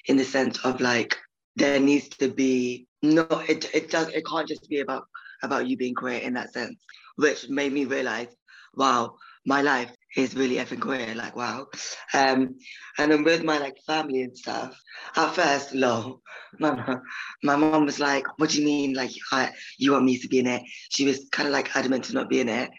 in 0.07 0.17
the 0.17 0.25
sense 0.25 0.59
of 0.65 0.81
like 0.81 1.17
there 1.57 1.81
needs 1.81 2.09
to 2.09 2.29
be 2.29 2.87
no 3.03 3.27
it 3.49 3.75
it 3.75 3.91
does 3.91 4.09
it 4.09 4.27
can't 4.27 4.49
just 4.49 4.69
be 4.69 4.81
about 4.81 5.05
about 5.43 5.67
you 5.67 5.77
being 5.77 5.95
queer 5.95 6.19
in 6.19 6.35
that 6.35 6.53
sense, 6.53 6.85
which 7.17 7.49
made 7.49 7.73
me 7.73 7.87
realize, 7.87 8.29
wow, 8.75 9.15
my 9.47 9.63
life 9.63 9.91
is 10.17 10.35
really 10.35 10.57
effing 10.57 10.81
queer, 10.81 11.15
like 11.15 11.37
wow. 11.37 11.67
Um, 12.15 12.57
and 12.99 13.13
then 13.13 13.25
with 13.25 13.45
my 13.45 13.59
like 13.59 13.77
family 13.87 14.23
and 14.23 14.37
stuff, 14.37 14.81
at 15.17 15.35
first, 15.35 15.75
low, 15.75 16.21
my 16.59 16.99
my 17.43 17.57
mom 17.57 17.85
was 17.85 18.01
like, 18.01 18.27
"What 18.39 18.51
do 18.51 18.59
you 18.59 18.65
mean? 18.65 18.95
Like, 18.95 19.11
I, 19.33 19.51
you 19.79 19.93
want 19.93 20.05
me 20.05 20.19
to 20.19 20.29
be 20.29 20.39
in 20.39 20.47
it?" 20.47 20.63
She 20.91 21.05
was 21.05 21.29
kind 21.31 21.47
of 21.47 21.53
like 21.53 21.77
adamant 21.77 22.05
to 22.05 22.15
not 22.15 22.29
be 22.29 22.41
in 22.41 22.49
it, 22.49 22.71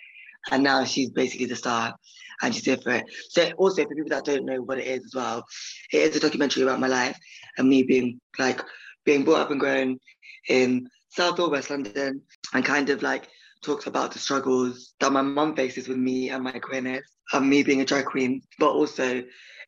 and 0.52 0.64
now 0.64 0.84
she's 0.84 1.12
basically 1.12 1.46
the 1.46 1.56
star, 1.56 1.96
and 2.42 2.54
she's 2.54 2.66
here 2.66 2.78
for 2.78 2.92
it. 2.92 3.06
So 3.30 3.52
also 3.58 3.84
for 3.84 3.96
people 3.96 4.10
that 4.10 4.26
don't 4.26 4.46
know 4.46 4.62
what 4.62 4.80
it 4.80 4.88
is 4.88 5.06
as 5.06 5.16
well, 5.16 5.46
it 5.94 5.98
is 6.00 6.16
a 6.16 6.20
documentary 6.20 6.64
about 6.64 6.80
my 6.80 6.88
life 6.88 7.18
and 7.58 7.70
me 7.70 7.84
being 7.84 8.20
like 8.38 8.62
being 9.06 9.24
brought 9.24 9.42
up 9.42 9.52
and 9.52 9.60
grown 9.60 10.00
in 10.48 10.90
South 11.10 11.40
or 11.40 11.50
West 11.50 11.70
London, 11.70 12.22
and 12.54 12.66
kind 12.66 12.90
of 12.90 13.04
like 13.04 13.28
talks 13.62 13.88
about 13.88 14.12
the 14.12 14.20
struggles 14.20 14.94
that 15.00 15.12
my 15.12 15.22
mum 15.22 15.56
faces 15.56 15.88
with 15.88 15.98
me 15.98 16.30
and 16.30 16.44
my 16.44 16.52
queerness 16.52 17.04
and 17.34 17.50
me 17.50 17.64
being 17.64 17.82
a 17.82 17.86
drag 17.86 18.06
queen, 18.06 18.42
but 18.58 18.70
also 18.72 19.24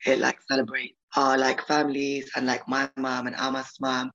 it 0.05 0.19
like 0.19 0.39
celebrates 0.47 0.95
our 1.15 1.37
like 1.37 1.65
families 1.67 2.31
and 2.35 2.45
like 2.45 2.67
my 2.67 2.89
mom 2.97 3.27
and 3.27 3.35
Alma's 3.35 3.77
mom. 3.79 4.11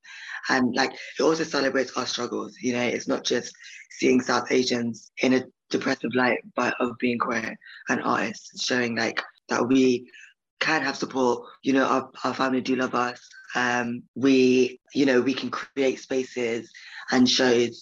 And 0.49 0.75
like 0.75 0.92
it 1.18 1.23
also 1.23 1.45
celebrates 1.45 1.97
our 1.97 2.06
struggles. 2.06 2.56
You 2.61 2.73
know, 2.73 2.83
it's 2.83 3.09
not 3.09 3.25
just 3.25 3.52
seeing 3.90 4.21
South 4.21 4.50
Asians 4.50 5.11
in 5.23 5.35
a 5.35 5.45
depressive 5.71 6.14
light, 6.14 6.38
but 6.54 6.75
of 6.80 6.97
being 6.99 7.18
queer 7.18 7.56
and 7.88 8.02
artists, 8.02 8.64
showing 8.64 8.97
like 8.97 9.23
that 9.49 9.66
we 9.66 10.11
can 10.61 10.83
have 10.83 10.97
support. 10.97 11.47
You 11.62 11.75
know, 11.75 11.85
our, 11.85 12.11
our 12.25 12.35
family 12.35 12.61
do 12.61 12.76
love 12.76 12.95
us. 12.95 13.21
Um, 13.54 14.02
we, 14.14 14.80
you 14.95 15.06
know, 15.06 15.21
we 15.21 15.35
can 15.35 15.50
create 15.50 16.00
spaces 16.00 16.71
and 17.11 17.28
shows 17.28 17.80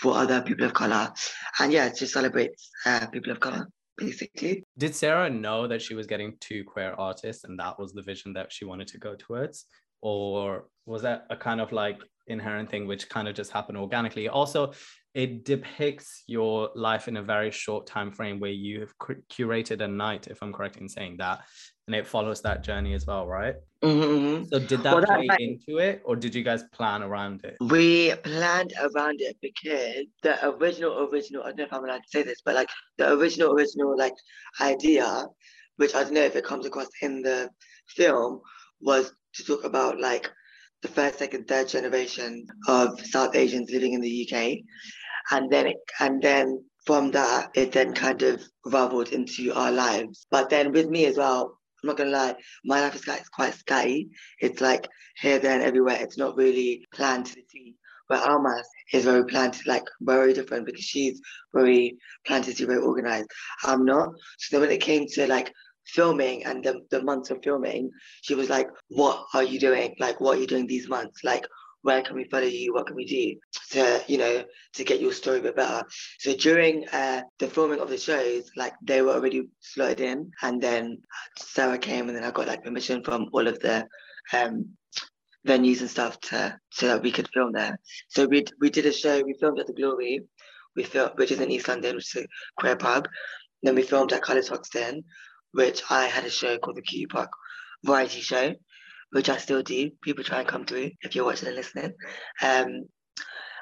for 0.00 0.14
other 0.14 0.42
people 0.42 0.66
of 0.66 0.74
color. 0.74 1.12
And 1.60 1.72
yeah, 1.72 1.88
to 1.88 2.06
celebrate 2.06 2.52
uh, 2.84 3.06
people 3.06 3.32
of 3.32 3.40
color, 3.40 3.68
basically. 3.96 4.62
Did 4.78 4.94
Sarah 4.94 5.30
know 5.30 5.66
that 5.66 5.82
she 5.82 5.94
was 5.94 6.06
getting 6.06 6.36
two 6.40 6.64
queer 6.64 6.94
artists 6.98 7.44
and 7.44 7.58
that 7.58 7.78
was 7.78 7.92
the 7.92 8.02
vision 8.02 8.32
that 8.34 8.52
she 8.52 8.64
wanted 8.64 8.88
to 8.88 8.98
go 8.98 9.14
towards? 9.14 9.64
Or 10.02 10.66
was 10.84 11.02
that 11.02 11.26
a 11.30 11.36
kind 11.36 11.60
of 11.60 11.72
like 11.72 11.98
inherent 12.26 12.70
thing 12.70 12.86
which 12.86 13.08
kind 13.08 13.28
of 13.28 13.34
just 13.34 13.50
happened 13.50 13.78
organically? 13.78 14.28
Also, 14.28 14.72
it 15.14 15.46
depicts 15.46 16.24
your 16.26 16.70
life 16.74 17.08
in 17.08 17.16
a 17.16 17.22
very 17.22 17.50
short 17.50 17.86
time 17.86 18.12
frame 18.12 18.38
where 18.38 18.50
you 18.50 18.80
have 18.80 18.92
curated 19.30 19.80
a 19.80 19.88
night, 19.88 20.26
if 20.26 20.42
I'm 20.42 20.52
correct 20.52 20.76
in 20.76 20.88
saying 20.90 21.16
that, 21.18 21.40
and 21.86 21.94
it 21.94 22.06
follows 22.06 22.40
that 22.42 22.64
journey 22.64 22.94
as 22.94 23.06
well, 23.06 23.26
right? 23.26 23.54
Mm-hmm. 23.82 24.44
So 24.46 24.58
did 24.58 24.82
that 24.82 24.94
well, 24.94 25.04
play 25.04 25.26
that, 25.28 25.40
into 25.40 25.78
it, 25.78 26.02
or 26.04 26.16
did 26.16 26.34
you 26.34 26.42
guys 26.42 26.64
plan 26.72 27.02
around 27.02 27.44
it? 27.44 27.56
We 27.60 28.14
planned 28.24 28.72
around 28.80 29.20
it 29.20 29.36
because 29.40 30.06
the 30.22 30.48
original, 30.48 31.08
original, 31.08 31.42
I 31.44 31.48
don't 31.48 31.58
know 31.58 31.64
if 31.64 31.72
I'm 31.72 31.84
allowed 31.84 32.02
to 32.02 32.08
say 32.08 32.22
this, 32.22 32.42
but 32.44 32.54
like 32.54 32.68
the 32.98 33.12
original, 33.12 33.52
original 33.52 33.96
like 33.96 34.14
idea, 34.60 35.26
which 35.76 35.94
I 35.94 36.02
don't 36.02 36.14
know 36.14 36.22
if 36.22 36.34
it 36.34 36.44
comes 36.44 36.66
across 36.66 36.88
in 37.02 37.22
the 37.22 37.50
film, 37.88 38.40
was 38.80 39.12
to 39.34 39.44
talk 39.44 39.64
about 39.64 40.00
like 40.00 40.30
the 40.82 40.88
first, 40.88 41.18
second, 41.18 41.46
third 41.46 41.68
generation 41.68 42.46
of 42.66 43.00
South 43.06 43.36
Asians 43.36 43.70
living 43.70 43.92
in 43.92 44.00
the 44.00 44.28
UK, 44.28 44.58
and 45.30 45.50
then 45.50 45.68
it, 45.68 45.76
and 46.00 46.20
then 46.20 46.64
from 46.84 47.10
that, 47.12 47.50
it 47.54 47.72
then 47.72 47.92
kind 47.92 48.22
of 48.22 48.42
raveled 48.64 49.08
into 49.08 49.52
our 49.54 49.72
lives. 49.72 50.26
But 50.30 50.50
then 50.50 50.72
with 50.72 50.88
me 50.88 51.06
as 51.06 51.16
well, 51.16 51.55
I'm 51.86 51.90
not 51.90 51.98
gonna 51.98 52.10
lie, 52.10 52.34
my 52.64 52.80
life 52.80 52.96
is 52.96 53.04
quite, 53.28 53.54
scatty. 53.54 54.08
It's 54.40 54.60
like 54.60 54.88
here, 55.20 55.38
there, 55.38 55.52
and 55.52 55.62
everywhere. 55.62 55.98
It's 56.00 56.18
not 56.18 56.36
really 56.36 56.84
planned 56.92 57.26
to 57.26 57.36
the 57.36 57.44
T. 57.48 57.76
Where 58.08 58.18
Almas 58.18 58.68
is 58.92 59.04
very 59.04 59.24
planned, 59.24 59.56
like 59.66 59.84
very 60.00 60.32
different 60.32 60.66
because 60.66 60.82
she's 60.82 61.20
very 61.54 61.96
planned 62.26 62.44
to 62.44 62.52
see, 62.52 62.64
very 62.64 62.82
organized. 62.82 63.28
I'm 63.62 63.84
not. 63.84 64.08
So 64.38 64.56
then 64.56 64.62
when 64.62 64.76
it 64.76 64.80
came 64.80 65.06
to 65.06 65.28
like 65.28 65.52
filming 65.86 66.44
and 66.44 66.64
the, 66.64 66.80
the 66.90 67.04
months 67.04 67.30
of 67.30 67.38
filming, 67.44 67.92
she 68.22 68.34
was 68.34 68.50
like, 68.50 68.68
What 68.88 69.24
are 69.32 69.44
you 69.44 69.60
doing? 69.60 69.94
Like, 70.00 70.20
what 70.20 70.38
are 70.38 70.40
you 70.40 70.48
doing 70.48 70.66
these 70.66 70.88
months? 70.88 71.22
Like, 71.22 71.46
where 71.86 72.02
can 72.02 72.16
we 72.16 72.24
follow 72.24 72.42
you? 72.46 72.74
What 72.74 72.88
can 72.88 72.96
we 72.96 73.04
do 73.04 73.36
to, 73.70 74.02
you 74.08 74.18
know, 74.18 74.44
to 74.74 74.84
get 74.84 75.00
your 75.00 75.12
story 75.12 75.38
a 75.38 75.42
bit 75.42 75.54
better? 75.54 75.84
So 76.18 76.34
during 76.34 76.88
uh, 76.88 77.22
the 77.38 77.46
filming 77.46 77.78
of 77.78 77.88
the 77.88 77.96
shows, 77.96 78.50
like 78.56 78.72
they 78.82 79.02
were 79.02 79.12
already 79.12 79.48
slotted 79.60 80.00
in, 80.00 80.32
and 80.42 80.60
then 80.60 80.98
Sarah 81.38 81.78
came, 81.78 82.08
and 82.08 82.16
then 82.16 82.24
I 82.24 82.32
got 82.32 82.48
like 82.48 82.64
permission 82.64 83.04
from 83.04 83.28
all 83.32 83.46
of 83.46 83.60
the 83.60 83.86
um, 84.32 84.70
venues 85.46 85.80
and 85.80 85.88
stuff 85.88 86.18
to 86.22 86.58
so 86.72 86.88
that 86.88 87.02
we 87.02 87.12
could 87.12 87.28
film 87.32 87.52
there. 87.52 87.78
So 88.08 88.26
we 88.26 88.44
we 88.60 88.68
did 88.68 88.86
a 88.86 88.92
show. 88.92 89.22
We 89.22 89.36
filmed 89.40 89.60
at 89.60 89.68
the 89.68 89.72
Glory, 89.80 90.22
we 90.74 90.82
filmed 90.82 91.12
which 91.14 91.30
is 91.30 91.40
in 91.40 91.52
East 91.52 91.68
London, 91.68 91.94
which 91.94 92.16
is 92.16 92.24
a 92.24 92.26
queer 92.58 92.76
pub. 92.76 93.06
Then 93.62 93.76
we 93.76 93.82
filmed 93.82 94.12
at 94.12 94.22
Colours 94.22 94.48
Hoxton, 94.48 95.04
which 95.52 95.82
I 95.88 96.06
had 96.06 96.24
a 96.24 96.30
show 96.30 96.58
called 96.58 96.78
the 96.78 96.82
Q 96.82 97.06
Park 97.06 97.30
Variety 97.84 98.22
Show 98.22 98.56
which 99.10 99.28
I 99.28 99.36
still 99.36 99.62
do. 99.62 99.90
People 100.02 100.24
try 100.24 100.40
and 100.40 100.48
come 100.48 100.64
through 100.64 100.90
if 101.02 101.14
you're 101.14 101.24
watching 101.24 101.48
and 101.48 101.56
listening. 101.56 101.92
Um, 102.42 102.86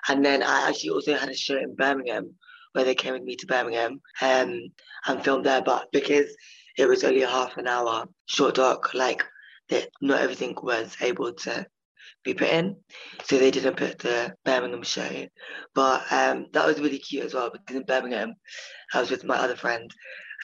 and 0.08 0.24
then 0.24 0.42
I 0.42 0.68
actually 0.68 0.90
also 0.90 1.14
had 1.14 1.28
a 1.28 1.34
show 1.34 1.56
in 1.56 1.76
Birmingham 1.76 2.34
where 2.72 2.84
they 2.84 2.94
came 2.94 3.14
with 3.14 3.22
me 3.22 3.36
to 3.36 3.46
Birmingham 3.46 4.00
um, 4.20 4.60
and 5.06 5.24
filmed 5.24 5.46
there. 5.46 5.62
But 5.62 5.88
because 5.92 6.34
it 6.76 6.86
was 6.86 7.04
only 7.04 7.22
a 7.22 7.28
half 7.28 7.56
an 7.56 7.68
hour 7.68 8.06
short 8.26 8.56
doc, 8.56 8.92
like 8.94 9.24
that 9.70 9.88
not 10.02 10.20
everything 10.20 10.54
was 10.62 10.96
able 11.00 11.32
to 11.32 11.66
be 12.24 12.34
put 12.34 12.48
in. 12.48 12.76
So 13.24 13.38
they 13.38 13.50
didn't 13.50 13.76
put 13.76 13.98
the 13.98 14.34
Birmingham 14.44 14.82
show. 14.82 15.26
But 15.74 16.12
um, 16.12 16.46
that 16.52 16.66
was 16.66 16.80
really 16.80 16.98
cute 16.98 17.24
as 17.24 17.34
well 17.34 17.50
because 17.50 17.76
in 17.76 17.84
Birmingham, 17.84 18.34
I 18.92 19.00
was 19.00 19.10
with 19.10 19.24
my 19.24 19.36
other 19.36 19.56
friend. 19.56 19.90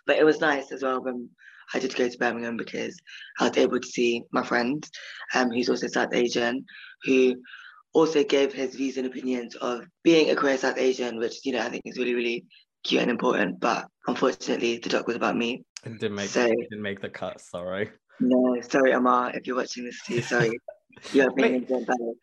But 0.07 0.19
it 0.19 0.25
was 0.25 0.41
nice 0.41 0.73
as 0.73 0.83
well 0.83 1.03
when 1.03 1.31
I 1.75 1.79
did 1.79 1.95
go 1.95 2.09
to 2.09 2.19
Birmingham 2.19 2.57
because 2.57 2.97
I 3.39 3.49
was 3.49 3.57
able 3.57 3.81
to 3.81 3.87
see 3.87 4.25
my 4.33 4.43
friend, 4.43 4.87
um, 5.35 5.51
who's 5.51 5.69
also 5.69 5.87
South 5.87 6.13
Asian, 6.13 6.65
who 7.05 7.37
also 7.93 8.25
gave 8.25 8.53
his 8.53 8.75
views 8.75 8.97
and 8.97 9.07
opinions 9.07 9.55
of 9.57 9.85
being 10.03 10.31
a 10.31 10.37
queer 10.37 10.59
South 10.59 10.79
Asian, 10.79 11.19
which, 11.19 11.45
you 11.45 11.53
know, 11.53 11.61
I 11.61 11.69
think 11.69 11.83
is 11.85 11.99
really, 11.99 12.15
really 12.15 12.47
cute 12.85 13.03
and 13.03 13.11
important. 13.11 13.61
But 13.61 13.87
unfortunately, 14.07 14.79
the 14.79 14.89
doc 14.89 15.07
was 15.07 15.17
about 15.17 15.37
me. 15.37 15.65
It 15.85 15.99
didn't 15.99 16.17
make, 16.17 16.29
so, 16.29 16.45
it 16.45 16.71
didn't 16.71 16.83
make 16.83 17.01
the 17.01 17.09
cut, 17.09 17.41
sorry. 17.41 17.91
No, 18.21 18.61
sorry, 18.61 18.93
Amar, 18.93 19.35
if 19.35 19.47
you're 19.47 19.57
watching 19.57 19.85
this 19.85 20.01
too, 20.07 20.21
sorry. 20.23 20.59
Your 21.13 21.31
opinions 21.31 21.71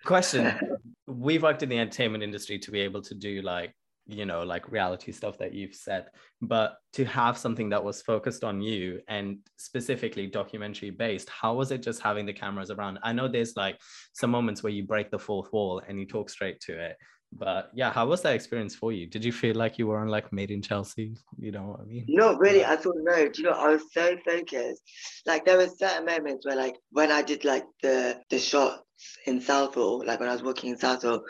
Question. 0.06 0.54
We've 1.08 1.42
worked 1.42 1.64
in 1.64 1.70
the 1.70 1.80
entertainment 1.80 2.24
industry 2.24 2.60
to 2.60 2.72
be 2.72 2.82
able 2.82 3.02
to 3.04 3.16
do 3.16 3.42
like 3.42 3.74
you 4.08 4.26
know 4.26 4.44
like 4.44 4.72
reality 4.72 5.12
stuff 5.12 5.38
that 5.38 5.54
you've 5.54 5.76
said 5.76 6.06
but 6.42 6.78
to 6.94 7.04
have 7.04 7.38
something 7.38 7.70
that 7.70 7.84
was 7.84 8.02
focused 8.02 8.44
on 8.44 8.62
you 8.62 9.00
and 9.10 9.38
specifically 9.58 10.28
documentary 10.28 10.90
based 10.90 11.30
how 11.30 11.54
was 11.54 11.72
it 11.72 11.84
just 11.84 12.02
having 12.02 12.26
the 12.26 12.34
cameras 12.34 12.72
around? 12.72 13.00
I 13.04 13.12
know 13.12 13.28
there's 13.28 13.56
like 13.56 13.80
some 14.14 14.32
moments 14.32 14.64
where 14.64 14.72
you 14.72 14.86
break 14.86 15.12
the 15.12 15.20
fourth 15.20 15.52
wall 15.52 15.82
and 15.88 16.00
you 16.00 16.06
talk 16.06 16.30
straight 16.30 16.60
to 16.62 16.80
it 16.80 16.96
but 17.34 17.70
yeah 17.74 17.92
how 17.92 18.08
was 18.08 18.22
that 18.22 18.34
experience 18.36 18.74
for 18.74 18.94
you? 18.94 19.06
Did 19.06 19.26
you 19.26 19.34
feel 19.34 19.56
like 19.56 19.78
you 19.78 19.88
were 19.88 20.00
on 20.00 20.08
like 20.08 20.32
made 20.32 20.52
in 20.52 20.62
chelsea? 20.62 21.18
You 21.38 21.52
know 21.52 21.64
what 21.64 21.82
i 21.82 21.84
mean? 21.84 22.06
No 22.08 22.38
really. 22.38 22.64
I 22.64 22.78
thought 22.78 22.96
no 23.00 23.28
do 23.28 23.42
you 23.42 23.50
know 23.50 23.56
i 23.56 23.70
was 23.70 23.84
so 23.92 24.16
focused. 24.26 24.82
Like 25.26 25.44
there 25.44 25.58
were 25.58 25.68
certain 25.68 26.06
moments 26.06 26.46
where 26.46 26.56
like 26.56 26.78
when 26.92 27.12
i 27.12 27.22
did 27.22 27.44
like 27.44 27.66
the 27.84 28.22
the 28.30 28.40
shots 28.40 28.84
in 29.28 29.40
southall 29.40 30.04
like 30.06 30.20
when 30.20 30.28
i 30.28 30.34
was 30.34 30.42
working 30.42 30.72
in 30.72 30.78
southall 30.78 31.22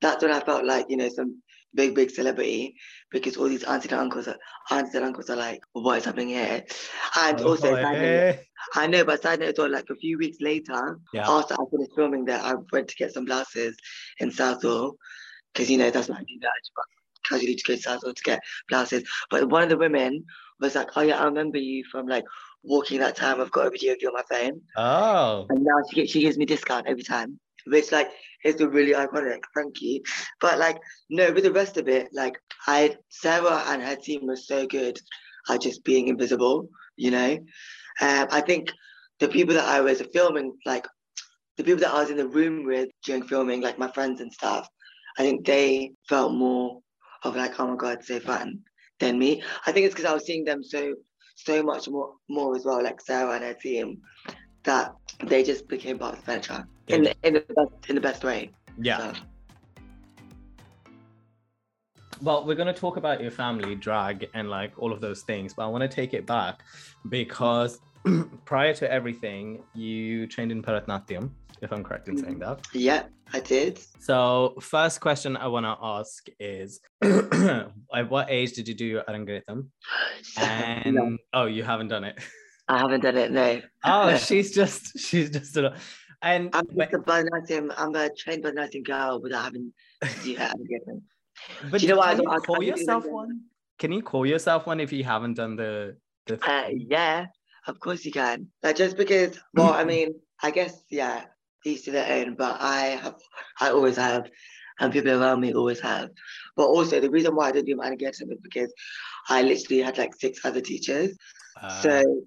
that's 0.00 0.22
when 0.22 0.30
i 0.30 0.38
felt 0.38 0.64
like 0.64 0.86
you 0.88 0.96
know 0.96 1.08
some 1.08 1.42
big, 1.76 1.94
big 1.94 2.10
celebrity 2.10 2.74
because 3.12 3.36
all 3.36 3.48
these 3.48 3.62
aunties 3.62 3.92
and 3.92 4.00
uncles 4.00 4.26
are 4.26 4.38
aunties 4.70 4.94
and 4.94 5.04
uncles 5.04 5.30
are 5.30 5.36
like, 5.36 5.60
what 5.72 5.98
is 5.98 6.04
happening 6.04 6.30
here? 6.30 6.64
And 7.18 7.40
oh, 7.40 7.50
also, 7.50 7.70
note, 7.70 8.38
I 8.74 8.86
know, 8.88 9.04
but 9.04 9.22
side 9.22 9.40
note, 9.40 9.58
like 9.58 9.88
a 9.90 9.94
few 9.94 10.18
weeks 10.18 10.38
later, 10.40 10.98
yeah. 11.12 11.28
after 11.28 11.54
I 11.54 11.64
finished 11.70 11.92
filming 11.94 12.24
that, 12.24 12.44
I 12.44 12.54
went 12.72 12.88
to 12.88 12.96
get 12.96 13.12
some 13.12 13.26
blouses 13.26 13.76
in 14.18 14.32
Southall 14.32 14.96
because 15.52 15.70
you 15.70 15.78
know 15.78 15.90
that's 15.90 16.08
what 16.08 16.18
I 16.18 16.22
do 16.22 16.38
that. 16.40 16.50
Casually 17.28 17.54
to 17.54 17.64
go 17.64 17.74
to 17.76 17.82
Southall 17.82 18.14
to 18.14 18.22
get 18.22 18.40
blouses. 18.68 19.04
But 19.30 19.48
one 19.48 19.62
of 19.62 19.68
the 19.68 19.76
women 19.76 20.24
was 20.58 20.74
like, 20.74 20.88
oh 20.96 21.02
yeah, 21.02 21.20
I 21.20 21.24
remember 21.24 21.58
you 21.58 21.84
from 21.90 22.06
like 22.06 22.24
walking 22.62 23.00
that 23.00 23.16
time. 23.16 23.40
I've 23.40 23.52
got 23.52 23.66
a 23.66 23.70
video 23.70 23.92
of 23.92 23.98
you 24.00 24.08
on 24.08 24.14
my 24.14 24.22
phone. 24.28 24.60
Oh. 24.76 25.46
And 25.50 25.62
now 25.62 25.76
she, 25.92 26.06
she 26.06 26.20
gives 26.20 26.38
me 26.38 26.46
discount 26.46 26.86
every 26.88 27.02
time 27.02 27.38
which 27.66 27.92
like 27.92 28.10
a 28.60 28.68
really 28.68 28.92
iconic, 28.92 29.40
Frankie. 29.52 30.02
But 30.40 30.58
like 30.58 30.78
no, 31.10 31.32
with 31.32 31.44
the 31.44 31.52
rest 31.52 31.76
of 31.76 31.88
it, 31.88 32.08
like 32.12 32.38
I 32.66 32.96
Sarah 33.08 33.64
and 33.66 33.82
her 33.82 33.96
team 33.96 34.26
were 34.26 34.36
so 34.36 34.66
good 34.66 34.98
at 35.48 35.60
just 35.60 35.84
being 35.84 36.08
invisible, 36.08 36.68
you 36.96 37.10
know. 37.10 37.38
Um, 38.00 38.26
I 38.30 38.40
think 38.40 38.70
the 39.20 39.28
people 39.28 39.54
that 39.54 39.68
I 39.68 39.80
was 39.80 40.02
filming, 40.12 40.52
like 40.64 40.86
the 41.56 41.64
people 41.64 41.80
that 41.80 41.94
I 41.94 42.00
was 42.00 42.10
in 42.10 42.16
the 42.16 42.28
room 42.28 42.64
with 42.64 42.88
during 43.04 43.22
filming, 43.26 43.60
like 43.60 43.78
my 43.78 43.90
friends 43.92 44.20
and 44.20 44.32
stuff, 44.32 44.68
I 45.18 45.22
think 45.22 45.46
they 45.46 45.92
felt 46.08 46.32
more 46.34 46.80
of 47.22 47.36
like, 47.36 47.58
oh 47.58 47.68
my 47.68 47.76
god, 47.76 48.04
so 48.04 48.20
fun 48.20 48.60
than 49.00 49.18
me. 49.18 49.42
I 49.66 49.72
think 49.72 49.86
it's 49.86 49.94
because 49.94 50.10
I 50.10 50.14
was 50.14 50.26
seeing 50.26 50.44
them 50.44 50.62
so 50.62 50.94
so 51.36 51.62
much 51.62 51.88
more 51.88 52.14
more 52.28 52.56
as 52.56 52.64
well, 52.64 52.82
like 52.82 53.00
Sarah 53.00 53.34
and 53.34 53.44
her 53.44 53.54
team, 53.54 53.98
that 54.64 54.92
they 55.24 55.42
just 55.42 55.68
became 55.68 55.98
part 55.98 56.14
of 56.14 56.20
the 56.20 56.26
furniture 56.26 56.66
in 56.88 57.04
the, 57.04 57.14
in 57.22 57.34
the 57.34 57.40
best 57.40 57.88
in 57.88 57.94
the 57.94 58.00
best 58.00 58.24
way. 58.24 58.50
Yeah. 58.78 59.12
So. 59.12 59.18
Well, 62.22 62.46
we're 62.46 62.54
going 62.54 62.72
to 62.72 62.80
talk 62.80 62.96
about 62.96 63.20
your 63.20 63.30
family, 63.30 63.74
drag, 63.74 64.28
and 64.32 64.48
like 64.48 64.72
all 64.78 64.92
of 64.92 65.02
those 65.02 65.22
things, 65.22 65.52
but 65.52 65.64
I 65.64 65.66
want 65.68 65.82
to 65.82 65.88
take 65.88 66.14
it 66.14 66.24
back 66.24 66.62
because 67.10 67.78
prior 68.46 68.72
to 68.74 68.90
everything, 68.90 69.62
you 69.74 70.26
trained 70.26 70.50
in 70.50 70.62
Bharatanatyam, 70.62 71.30
if 71.60 71.72
I'm 71.72 71.84
correct 71.84 72.08
in 72.08 72.16
saying 72.16 72.38
that. 72.38 72.62
Mm-hmm. 72.62 72.78
Yeah, 72.78 73.02
I 73.34 73.40
did. 73.40 73.80
So, 74.00 74.54
first 74.60 75.00
question 75.00 75.36
I 75.36 75.46
want 75.48 75.66
to 75.66 75.76
ask 75.82 76.26
is 76.40 76.80
at 77.02 78.08
what 78.08 78.30
age 78.30 78.52
did 78.52 78.68
you 78.68 78.74
do 78.74 78.86
your 78.86 79.02
Arangetram? 79.02 79.66
And 80.38 80.94
no. 80.94 81.16
oh, 81.32 81.46
you 81.46 81.64
haven't 81.64 81.88
done 81.88 82.04
it. 82.04 82.18
I 82.68 82.78
haven't 82.78 83.00
done 83.00 83.16
it, 83.16 83.30
no. 83.30 83.60
oh, 83.84 84.16
she's 84.28 84.52
just, 84.52 84.98
she's 84.98 85.30
just, 85.30 85.56
a, 85.56 85.76
and 86.22 86.50
I'm 86.52 86.66
just 86.66 86.92
a 86.92 86.98
Bharatanatyam, 86.98 87.74
I'm 87.76 87.94
a 87.94 88.10
trained 88.14 88.44
girl, 88.84 89.20
but 89.22 89.32
I 89.32 89.44
haven't 89.44 89.74
it. 90.02 91.02
But 91.70 91.80
do 91.80 91.86
you 91.86 91.92
know 91.92 91.98
what? 91.98 92.16
Can 92.16 92.24
you 92.24 92.40
call 92.40 92.62
yourself 92.62 93.04
one? 93.06 93.40
Can 93.78 93.92
you 93.92 94.02
call 94.02 94.26
yourself 94.26 94.66
one 94.66 94.80
if 94.80 94.92
you 94.92 95.04
haven't 95.04 95.34
done 95.34 95.56
the? 95.56 95.96
the 96.26 96.42
uh, 96.42 96.68
yeah, 96.70 97.26
of 97.66 97.78
course 97.80 98.04
you 98.04 98.12
can. 98.12 98.48
Like 98.62 98.76
just 98.76 98.96
because, 98.96 99.38
well, 99.54 99.72
I 99.72 99.84
mean, 99.84 100.14
I 100.42 100.50
guess 100.50 100.82
yeah, 100.90 101.24
each 101.64 101.84
to 101.84 101.90
their 101.90 102.20
own. 102.20 102.34
But 102.34 102.56
I 102.60 102.98
have, 103.02 103.16
I 103.60 103.70
always 103.70 103.96
have, 103.96 104.30
and 104.80 104.92
people 104.92 105.22
around 105.22 105.40
me 105.40 105.54
always 105.54 105.80
have. 105.80 106.10
But 106.56 106.66
also 106.66 107.00
the 107.00 107.10
reason 107.10 107.34
why 107.34 107.48
I 107.48 107.52
didn't 107.52 107.66
do 107.66 107.76
my 107.76 107.94
is 108.00 108.22
because 108.42 108.72
I 109.28 109.42
literally 109.42 109.82
had 109.82 109.98
like 109.98 110.14
six 110.14 110.44
other 110.44 110.60
teachers. 110.60 111.16
Uh, 111.60 111.82
so 111.82 112.22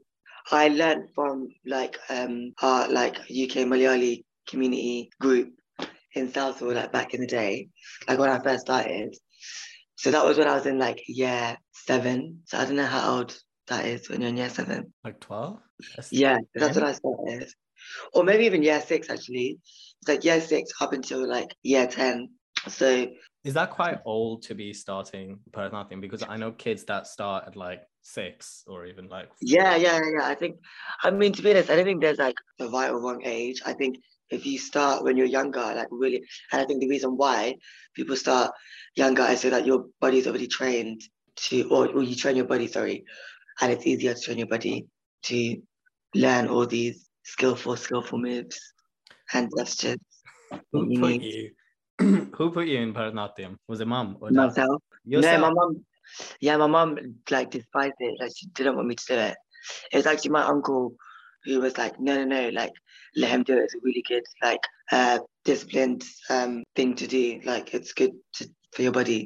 I 0.51 0.69
learned 0.69 1.09
from 1.15 1.49
like 1.65 1.97
um 2.09 2.53
our 2.61 2.89
like 2.89 3.17
UK 3.19 3.65
Malayali 3.67 4.23
community 4.47 5.11
group 5.19 5.53
in 6.13 6.31
Southall 6.33 6.73
like 6.73 6.91
back 6.91 7.13
in 7.13 7.21
the 7.21 7.27
day, 7.27 7.69
like 8.07 8.19
when 8.19 8.29
I 8.29 8.39
first 8.39 8.61
started. 8.61 9.15
So 9.95 10.11
that 10.11 10.25
was 10.25 10.37
when 10.37 10.47
I 10.47 10.55
was 10.55 10.65
in 10.65 10.79
like 10.79 11.01
year 11.07 11.57
seven. 11.73 12.41
So 12.45 12.57
I 12.57 12.65
don't 12.65 12.77
know 12.77 12.85
how 12.85 13.17
old 13.17 13.37
that 13.67 13.85
is 13.85 14.09
when 14.09 14.21
you're 14.21 14.29
in 14.29 14.37
year 14.37 14.49
seven. 14.49 14.93
Like 15.03 15.19
12? 15.19 15.59
Yeah, 16.11 16.37
that's 16.55 16.75
when 16.75 16.85
I 16.85 16.93
started. 16.93 17.49
Or 18.13 18.23
maybe 18.23 18.45
even 18.45 18.63
year 18.63 18.81
six 18.81 19.09
actually. 19.09 19.59
It's 20.01 20.07
like 20.07 20.23
year 20.23 20.39
six 20.41 20.71
up 20.81 20.93
until 20.93 21.27
like 21.27 21.53
year 21.63 21.87
10. 21.87 22.29
So 22.67 23.07
is 23.43 23.53
that 23.53 23.71
quite 23.71 23.99
old 24.05 24.43
to 24.43 24.55
be 24.55 24.73
starting 24.73 25.39
Bharatanatyam? 25.51 26.01
Because 26.01 26.23
I 26.27 26.37
know 26.37 26.51
kids 26.51 26.83
that 26.85 27.07
start 27.07 27.45
at 27.47 27.55
like 27.55 27.83
six 28.01 28.63
or 28.67 28.85
even 28.85 29.07
like 29.07 29.27
four. 29.27 29.37
yeah 29.41 29.75
yeah 29.75 29.99
yeah 30.13 30.25
i 30.25 30.33
think 30.33 30.55
i 31.03 31.11
mean 31.11 31.31
to 31.33 31.41
be 31.41 31.51
honest 31.51 31.69
i 31.69 31.75
don't 31.75 31.85
think 31.85 32.01
there's 32.01 32.17
like 32.17 32.35
a 32.59 32.67
right 32.67 32.89
or 32.89 32.99
wrong 33.01 33.21
age 33.23 33.61
i 33.65 33.73
think 33.73 33.97
if 34.29 34.45
you 34.45 34.57
start 34.57 35.03
when 35.03 35.17
you're 35.17 35.25
younger 35.25 35.59
like 35.59 35.87
really 35.91 36.21
and 36.51 36.61
i 36.61 36.65
think 36.65 36.79
the 36.79 36.89
reason 36.89 37.17
why 37.17 37.55
people 37.93 38.15
start 38.15 38.51
younger 38.95 39.23
is 39.23 39.41
so 39.41 39.49
that 39.49 39.65
your 39.65 39.85
body's 39.99 40.27
already 40.27 40.47
trained 40.47 41.01
to 41.35 41.63
or, 41.69 41.87
or 41.89 42.03
you 42.03 42.15
train 42.15 42.35
your 42.35 42.45
body 42.45 42.67
sorry 42.67 43.03
and 43.61 43.71
it's 43.71 43.85
easier 43.85 44.13
to 44.13 44.21
train 44.21 44.37
your 44.37 44.47
body 44.47 44.87
to 45.23 45.61
learn 46.15 46.47
all 46.47 46.65
these 46.65 47.09
skillful 47.23 47.75
skillful 47.75 48.17
moves 48.17 48.59
and 49.33 49.49
gestures 49.57 49.97
put 50.73 51.21
you 51.21 51.51
who 52.35 52.51
put 52.51 52.67
you 52.67 52.79
in 52.79 52.93
Bharatanatyam? 52.93 53.55
Was 53.67 53.81
it 53.81 53.87
mom 53.87 54.17
or 54.21 54.29
dad? 54.29 54.35
Myself. 54.35 54.81
Yourself? 55.05 55.41
No, 55.41 55.47
my 55.47 55.53
mom 55.53 55.85
yeah, 56.39 56.57
my 56.57 56.67
mom 56.67 56.97
like 57.29 57.51
despised 57.51 57.95
it. 57.99 58.19
Like 58.19 58.31
she 58.35 58.47
didn't 58.47 58.75
want 58.75 58.87
me 58.87 58.95
to 58.95 59.05
do 59.07 59.15
it. 59.15 59.37
It 59.91 59.97
was 59.97 60.05
actually 60.05 60.31
my 60.31 60.43
uncle 60.43 60.95
who 61.45 61.59
was 61.59 61.77
like, 61.77 61.99
no, 61.99 62.15
no, 62.15 62.25
no, 62.25 62.49
like 62.49 62.73
let 63.15 63.31
him 63.31 63.43
do 63.43 63.57
it. 63.57 63.63
It's 63.63 63.75
a 63.75 63.79
really 63.83 64.03
good, 64.07 64.23
like, 64.41 64.61
uh, 64.91 65.19
disciplined 65.45 66.03
um 66.29 66.63
thing 66.75 66.95
to 66.95 67.07
do. 67.07 67.41
Like 67.43 67.73
it's 67.73 67.93
good 67.93 68.11
to, 68.33 68.49
for 68.73 68.81
your 68.81 68.91
body, 68.91 69.25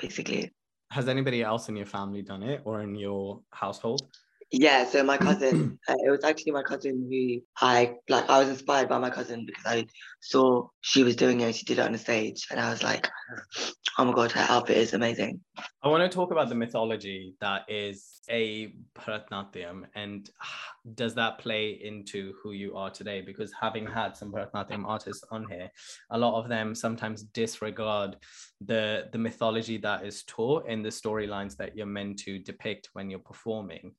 basically. 0.00 0.52
Has 0.90 1.08
anybody 1.08 1.42
else 1.42 1.68
in 1.68 1.76
your 1.76 1.86
family 1.86 2.22
done 2.22 2.42
it 2.42 2.62
or 2.64 2.82
in 2.82 2.94
your 2.94 3.40
household? 3.50 4.02
Yeah, 4.56 4.84
so 4.84 5.02
my 5.02 5.18
cousin, 5.18 5.78
uh, 5.88 5.96
it 5.98 6.10
was 6.10 6.22
actually 6.22 6.52
my 6.52 6.62
cousin 6.62 7.08
who 7.10 7.40
I 7.60 7.96
like. 8.08 8.30
I 8.30 8.38
was 8.38 8.48
inspired 8.48 8.88
by 8.88 8.98
my 8.98 9.10
cousin 9.10 9.44
because 9.46 9.66
I 9.66 9.86
saw 10.20 10.68
she 10.80 11.02
was 11.02 11.16
doing 11.16 11.40
it. 11.40 11.56
She 11.56 11.64
did 11.64 11.80
it 11.80 11.84
on 11.84 11.90
the 11.90 11.98
stage, 11.98 12.46
and 12.52 12.60
I 12.60 12.70
was 12.70 12.80
like, 12.80 13.10
"Oh 13.98 14.04
my 14.04 14.12
god, 14.12 14.30
her 14.30 14.46
outfit 14.48 14.76
is 14.76 14.94
amazing." 14.94 15.40
I 15.82 15.88
want 15.88 16.08
to 16.08 16.14
talk 16.14 16.30
about 16.30 16.48
the 16.48 16.54
mythology 16.54 17.34
that 17.40 17.62
is 17.68 18.13
a 18.30 18.74
Bharatanatyam, 18.94 19.84
and 19.94 20.30
does 20.94 21.14
that 21.14 21.38
play 21.38 21.80
into 21.82 22.34
who 22.42 22.52
you 22.52 22.76
are 22.76 22.90
today? 22.90 23.20
Because 23.20 23.52
having 23.58 23.86
had 23.86 24.16
some 24.16 24.32
Bharatanatyam 24.32 24.84
artists 24.86 25.24
on 25.30 25.46
here, 25.48 25.70
a 26.10 26.18
lot 26.18 26.40
of 26.40 26.48
them 26.48 26.74
sometimes 26.74 27.22
disregard 27.22 28.16
the 28.60 29.08
the 29.12 29.18
mythology 29.18 29.76
that 29.78 30.06
is 30.06 30.22
taught 30.24 30.66
in 30.68 30.82
the 30.82 30.88
storylines 30.88 31.56
that 31.56 31.76
you're 31.76 31.86
meant 31.86 32.18
to 32.20 32.38
depict 32.38 32.90
when 32.92 33.10
you're 33.10 33.18
performing. 33.18 33.92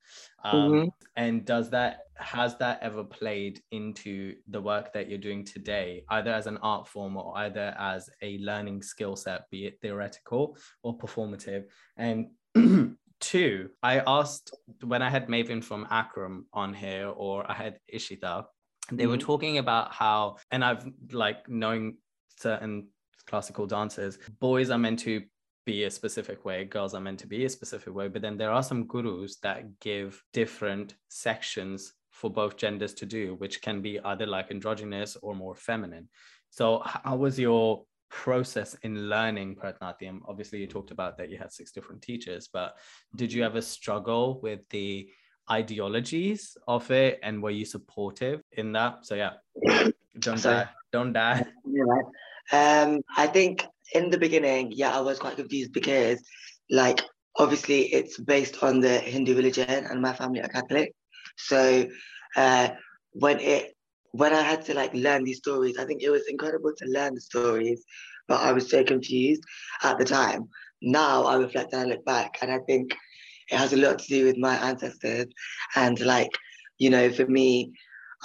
Um, 0.44 0.72
mm-hmm. 0.72 0.88
And 1.16 1.46
does 1.46 1.70
that 1.72 2.00
has 2.18 2.58
that 2.58 2.80
ever 2.82 3.04
played 3.04 3.62
into 3.72 4.36
the 4.48 4.62
work 4.62 4.94
that 4.94 5.10
you're 5.10 5.18
doing 5.18 5.44
today, 5.44 6.04
either 6.10 6.32
as 6.32 6.48
an 6.48 6.58
art 6.62 6.88
form 6.88 7.18
or 7.18 7.38
either 7.38 7.76
as 7.78 8.10
a 8.22 8.38
learning 8.40 8.82
skill 8.82 9.16
set, 9.16 9.50
be 9.50 9.66
it 9.66 9.80
theoretical 9.82 10.58
or 10.84 10.98
performative? 10.98 11.66
And 11.98 12.30
two, 13.26 13.70
I 13.82 14.04
asked 14.06 14.56
when 14.84 15.02
I 15.02 15.10
had 15.10 15.28
Maven 15.28 15.64
from 15.64 15.88
Akram 15.90 16.46
on 16.54 16.74
here, 16.74 17.08
or 17.08 17.50
I 17.50 17.56
had 17.56 17.80
Ishita, 17.92 18.46
they 18.92 19.04
mm-hmm. 19.04 19.12
were 19.12 19.18
talking 19.18 19.58
about 19.58 19.92
how, 19.92 20.38
and 20.52 20.64
I've 20.64 20.86
like 21.12 21.50
knowing 21.50 21.98
certain 22.38 22.88
classical 23.26 23.66
dancers, 23.66 24.20
boys 24.40 24.70
are 24.70 24.78
meant 24.78 25.00
to 25.00 25.24
be 25.66 25.86
a 25.86 25.92
specific 25.92 26.46
way, 26.46 26.66
girls 26.66 26.94
are 26.94 27.02
meant 27.02 27.20
to 27.22 27.28
be 27.28 27.46
a 27.46 27.50
specific 27.50 27.94
way. 27.96 28.08
But 28.08 28.22
then 28.22 28.38
there 28.38 28.52
are 28.52 28.62
some 28.62 28.86
gurus 28.86 29.38
that 29.38 29.80
give 29.80 30.22
different 30.32 30.96
sections 31.10 31.94
for 32.12 32.30
both 32.30 32.58
genders 32.58 32.94
to 32.96 33.08
do, 33.08 33.36
which 33.40 33.62
can 33.62 33.82
be 33.82 34.00
either 34.00 34.28
like 34.28 34.52
androgynous 34.52 35.18
or 35.24 35.34
more 35.34 35.56
feminine. 35.56 36.08
So, 36.52 36.82
how 36.86 37.16
was 37.16 37.40
your 37.40 37.86
process 38.24 38.76
in 38.84 39.10
learning 39.10 39.56
Bharatanatyam? 39.56 40.20
Obviously, 40.28 40.60
you 40.60 40.68
talked 40.68 40.92
about 40.92 41.18
that 41.18 41.30
you 41.30 41.38
had 41.38 41.52
six 41.52 41.72
different 41.72 42.02
teachers, 42.02 42.48
but 42.48 42.78
did 43.16 43.32
you 43.32 43.44
ever 43.44 43.62
struggle 43.62 44.40
with 44.42 44.62
the 44.70 45.10
ideologies 45.52 46.58
of 46.68 46.90
it 46.92 47.20
and 47.24 47.44
were 47.44 47.52
you 47.52 47.66
supportive 47.66 48.42
in 48.54 48.72
that? 48.72 49.06
So, 49.06 49.16
yeah, 49.16 49.34
don't 50.20 50.38
so, 50.38 50.52
die. 50.52 50.70
Don't 50.92 51.14
die. 51.14 51.46
Um, 52.52 53.02
I 53.18 53.26
think 53.26 53.66
in 53.96 54.12
the 54.12 54.20
beginning, 54.20 54.72
yeah, 54.72 54.96
I 54.96 55.00
was 55.02 55.18
quite 55.18 55.36
confused 55.36 55.74
because, 55.74 56.22
like, 56.70 57.02
obviously 57.38 57.92
it's 57.92 58.20
based 58.20 58.62
on 58.62 58.82
the 58.82 59.00
Hindu 59.00 59.36
religion 59.36 59.68
and 59.68 60.00
my 60.00 60.14
family 60.14 60.42
are 60.42 60.48
Catholic. 60.48 60.94
So 61.38 61.88
uh, 62.36 62.70
when 63.14 63.40
it 63.40 63.75
when 64.18 64.34
I 64.34 64.42
had 64.42 64.64
to 64.66 64.74
like 64.74 64.94
learn 64.94 65.24
these 65.24 65.40
stories, 65.40 65.78
I 65.78 65.86
think 65.86 66.02
it 66.02 66.10
was 66.10 66.28
incredible 66.30 66.74
to 66.78 66.86
learn 66.86 67.16
the 67.16 67.22
stories, 67.22 67.84
but 68.28 68.40
I 68.40 68.54
was 68.54 68.70
so 68.70 68.84
confused 68.84 69.44
at 69.84 69.98
the 69.98 70.06
time. 70.06 70.48
Now 70.82 71.24
I 71.24 71.36
reflect 71.36 71.74
and 71.74 71.82
I 71.82 71.86
look 71.86 72.06
back, 72.06 72.38
and 72.42 72.52
I 72.52 72.60
think 72.60 72.96
it 73.52 73.58
has 73.58 73.74
a 73.74 73.78
lot 73.78 74.00
to 74.00 74.08
do 74.08 74.26
with 74.26 74.38
my 74.38 74.56
ancestors. 74.56 75.26
And 75.76 76.00
like, 76.00 76.32
you 76.78 76.90
know, 76.90 77.12
for 77.12 77.26
me, 77.28 77.74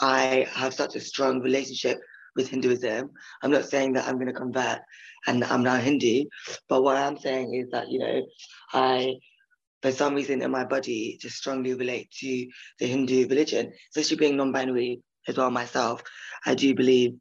I 0.00 0.46
have 0.52 0.74
such 0.74 0.94
a 0.94 1.00
strong 1.00 1.40
relationship 1.40 1.98
with 2.36 2.48
Hinduism. 2.48 3.10
I'm 3.42 3.50
not 3.50 3.68
saying 3.68 3.94
that 3.94 4.06
I'm 4.06 4.14
going 4.14 4.28
to 4.28 4.32
convert 4.32 4.78
and 5.26 5.44
I'm 5.44 5.62
now 5.62 5.76
Hindu, 5.76 6.24
but 6.68 6.82
what 6.82 6.96
I'm 6.96 7.18
saying 7.18 7.54
is 7.54 7.68
that, 7.72 7.90
you 7.90 7.98
know, 7.98 8.22
I 8.72 9.16
for 9.82 9.90
some 9.90 10.14
reason 10.14 10.42
in 10.42 10.50
my 10.50 10.64
body 10.64 11.18
just 11.20 11.36
strongly 11.36 11.74
relate 11.74 12.10
to 12.20 12.46
the 12.78 12.86
Hindu 12.86 13.26
religion, 13.28 13.72
especially 13.90 14.18
being 14.18 14.36
non-binary 14.36 15.00
as 15.28 15.36
well 15.36 15.50
myself. 15.50 16.02
I 16.46 16.54
do 16.54 16.74
believe 16.74 17.14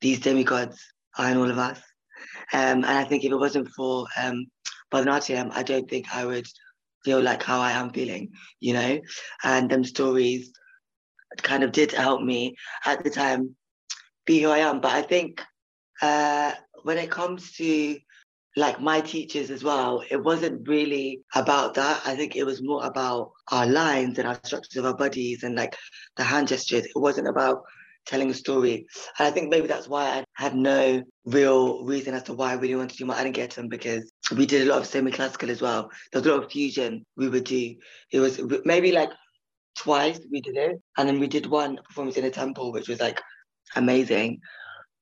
these 0.00 0.20
demigods 0.20 0.80
are 1.18 1.30
in 1.30 1.36
all 1.36 1.50
of 1.50 1.58
us. 1.58 1.78
Um, 2.52 2.84
and 2.84 2.86
I 2.86 3.04
think 3.04 3.24
if 3.24 3.32
it 3.32 3.36
wasn't 3.36 3.68
for 3.68 4.06
um, 4.20 4.46
I 4.92 5.62
don't 5.64 5.88
think 5.88 6.14
I 6.14 6.24
would 6.24 6.46
feel 7.04 7.20
like 7.20 7.42
how 7.42 7.60
I 7.60 7.72
am 7.72 7.90
feeling, 7.90 8.32
you 8.60 8.74
know? 8.74 9.00
And 9.42 9.70
them 9.70 9.84
stories 9.84 10.52
kind 11.38 11.64
of 11.64 11.72
did 11.72 11.92
help 11.92 12.22
me 12.22 12.56
at 12.84 13.02
the 13.02 13.10
time 13.10 13.56
be 14.26 14.42
who 14.42 14.50
I 14.50 14.58
am. 14.58 14.80
But 14.80 14.92
I 14.92 15.02
think 15.02 15.42
uh, 16.00 16.52
when 16.82 16.98
it 16.98 17.10
comes 17.10 17.52
to 17.54 17.98
like 18.56 18.80
my 18.80 19.00
teachers 19.00 19.50
as 19.50 19.64
well, 19.64 20.02
it 20.10 20.22
wasn't 20.22 20.68
really 20.68 21.20
about 21.34 21.74
that. 21.74 22.02
I 22.04 22.14
think 22.14 22.36
it 22.36 22.44
was 22.44 22.62
more 22.62 22.84
about 22.84 23.32
our 23.50 23.66
lines 23.66 24.18
and 24.18 24.28
our 24.28 24.38
structures 24.42 24.76
of 24.76 24.84
our 24.84 24.96
bodies 24.96 25.42
and 25.42 25.54
like 25.54 25.76
the 26.16 26.24
hand 26.24 26.48
gestures. 26.48 26.84
It 26.84 26.96
wasn't 26.96 27.28
about 27.28 27.62
telling 28.06 28.30
a 28.30 28.34
story. 28.34 28.86
And 29.18 29.28
I 29.28 29.30
think 29.30 29.48
maybe 29.48 29.68
that's 29.68 29.88
why 29.88 30.04
I 30.04 30.24
had 30.34 30.54
no 30.54 31.02
real 31.24 31.84
reason 31.84 32.14
as 32.14 32.24
to 32.24 32.34
why 32.34 32.50
I 32.50 32.54
really 32.54 32.74
wanted 32.74 32.90
to 32.90 32.96
do 32.98 33.06
my 33.06 33.14
Arangetram 33.14 33.68
because 33.70 34.10
we 34.36 34.44
did 34.44 34.66
a 34.66 34.70
lot 34.70 34.80
of 34.80 34.86
semi-classical 34.86 35.50
as 35.50 35.62
well. 35.62 35.90
There 36.12 36.20
was 36.20 36.26
a 36.26 36.34
lot 36.34 36.44
of 36.44 36.50
fusion 36.50 37.06
we 37.16 37.28
would 37.28 37.44
do. 37.44 37.76
It 38.10 38.20
was 38.20 38.40
maybe 38.64 38.92
like 38.92 39.10
twice 39.78 40.20
we 40.30 40.40
did 40.40 40.56
it. 40.56 40.82
And 40.98 41.08
then 41.08 41.20
we 41.20 41.26
did 41.26 41.46
one 41.46 41.78
performance 41.88 42.16
in 42.16 42.24
a 42.24 42.30
temple, 42.30 42.72
which 42.72 42.88
was 42.88 43.00
like 43.00 43.20
amazing. 43.76 44.40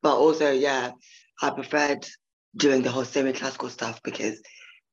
But 0.02 0.16
also, 0.16 0.50
yeah, 0.50 0.92
I 1.42 1.50
preferred 1.50 2.06
doing 2.56 2.82
the 2.82 2.90
whole 2.90 3.04
semi-classical 3.04 3.68
stuff 3.68 4.00
because 4.02 4.40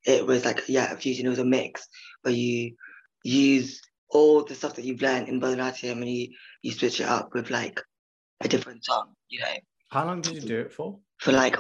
it 0.06 0.26
was 0.26 0.46
like 0.46 0.62
yeah 0.68 0.92
a 0.92 0.98
fusion 0.98 1.26
it 1.26 1.30
was 1.30 1.40
a 1.40 1.46
mix 1.46 1.88
where 2.22 2.34
you 2.34 2.76
use 3.24 3.82
all 4.10 4.44
the 4.44 4.56
stuff 4.56 4.76
that 4.76 4.86
you've 4.86 5.02
learned 5.02 5.28
in 5.28 5.42
Bharatanatyam 5.42 5.94
and 5.94 6.10
you 6.10 6.30
you 6.62 6.72
switch 6.72 7.02
it 7.02 7.08
up 7.08 7.34
with 7.34 7.50
like 7.50 7.82
a 8.42 8.48
different 8.48 8.86
song 8.86 9.14
you 9.30 9.40
know. 9.40 9.46
How 9.90 10.06
long 10.06 10.22
did 10.22 10.36
you 10.36 10.42
do 10.42 10.60
it 10.60 10.74
for? 10.74 11.00
For 11.20 11.32
like 11.32 11.56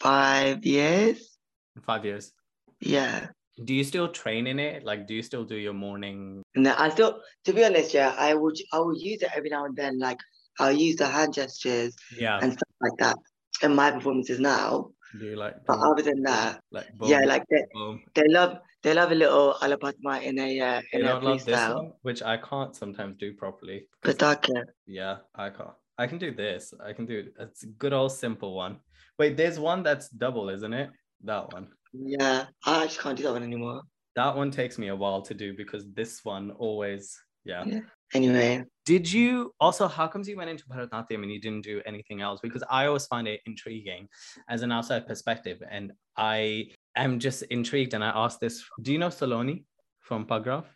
five 0.00 0.64
years. 0.64 1.36
Five 1.82 2.04
years. 2.04 2.32
Yeah. 2.80 3.28
Do 3.62 3.74
you 3.74 3.84
still 3.84 4.08
train 4.08 4.46
in 4.46 4.58
it? 4.58 4.84
Like 4.84 5.06
do 5.06 5.14
you 5.14 5.22
still 5.22 5.44
do 5.44 5.56
your 5.56 5.74
morning? 5.74 6.42
No 6.56 6.74
i 6.76 6.88
still 6.88 7.20
to 7.44 7.52
be 7.52 7.64
honest 7.64 7.94
yeah 7.94 8.14
i 8.18 8.34
would 8.34 8.56
i 8.72 8.80
would 8.80 8.98
use 8.98 9.22
it 9.22 9.30
every 9.34 9.50
now 9.50 9.64
and 9.64 9.76
then. 9.76 9.98
Like 9.98 10.18
i'll 10.58 10.72
use 10.72 10.96
the 10.96 11.06
hand 11.06 11.34
gestures 11.34 11.94
yeah. 12.16 12.38
and 12.42 12.52
stuff 12.52 12.74
like 12.80 12.98
that 12.98 13.16
in 13.62 13.74
my 13.74 13.90
performances 13.90 14.40
now 14.40 14.90
do 15.18 15.26
you 15.26 15.36
like? 15.36 15.54
But 15.66 15.78
other 15.78 16.02
than 16.02 16.22
that, 16.22 16.60
like 16.70 16.92
boom, 16.96 17.08
yeah, 17.08 17.20
like 17.24 17.44
they, 17.50 17.64
boom. 17.72 18.02
they 18.14 18.28
love 18.28 18.58
they 18.82 18.94
love 18.94 19.12
a 19.12 19.14
little 19.14 19.54
alapadma 19.60 20.22
in 20.22 20.38
a 20.38 20.60
uh, 20.60 20.82
in 20.92 21.04
a 21.04 21.20
freestyle, 21.20 21.74
one, 21.74 21.92
which 22.02 22.22
I 22.22 22.36
can't 22.36 22.74
sometimes 22.74 23.16
do 23.18 23.34
properly. 23.34 23.86
Pataka. 24.04 24.64
Yeah, 24.86 25.16
I 25.34 25.50
can't. 25.50 25.74
I 25.98 26.06
can 26.06 26.18
do 26.18 26.32
this. 26.32 26.72
I 26.84 26.92
can 26.92 27.06
do 27.06 27.26
it's 27.38 27.64
a 27.64 27.66
good 27.66 27.92
old 27.92 28.12
simple 28.12 28.54
one. 28.54 28.78
Wait, 29.18 29.36
there's 29.36 29.58
one 29.58 29.82
that's 29.82 30.08
double, 30.08 30.48
isn't 30.48 30.72
it? 30.72 30.90
That 31.24 31.52
one. 31.52 31.68
Yeah, 31.92 32.46
I 32.64 32.86
just 32.86 33.00
can't 33.00 33.16
do 33.16 33.24
that 33.24 33.32
one 33.32 33.42
anymore. 33.42 33.82
That 34.16 34.36
one 34.36 34.50
takes 34.50 34.78
me 34.78 34.88
a 34.88 34.96
while 34.96 35.22
to 35.22 35.34
do 35.34 35.54
because 35.56 35.84
this 35.94 36.24
one 36.24 36.52
always, 36.52 37.18
yeah. 37.44 37.64
yeah. 37.66 37.80
Anyway, 38.14 38.64
did 38.90 39.12
you 39.12 39.54
also 39.60 39.86
how 39.86 40.08
comes 40.08 40.28
you 40.28 40.36
went 40.36 40.50
into 40.50 40.64
Bharatanatyam 40.64 41.22
and 41.22 41.30
you 41.30 41.40
didn't 41.40 41.62
do 41.62 41.80
anything 41.86 42.20
else? 42.22 42.40
Because 42.42 42.64
I 42.68 42.86
always 42.86 43.06
find 43.06 43.28
it 43.28 43.40
intriguing 43.46 44.08
as 44.48 44.62
an 44.62 44.72
outside 44.72 45.06
perspective, 45.06 45.62
and 45.70 45.92
I 46.16 46.70
am 46.96 47.20
just 47.20 47.44
intrigued. 47.44 47.94
And 47.94 48.02
I 48.02 48.08
asked 48.08 48.40
this: 48.40 48.64
Do 48.82 48.92
you 48.92 48.98
know 48.98 49.06
Saloni 49.06 49.62
from 50.00 50.26
Pagraph? 50.26 50.66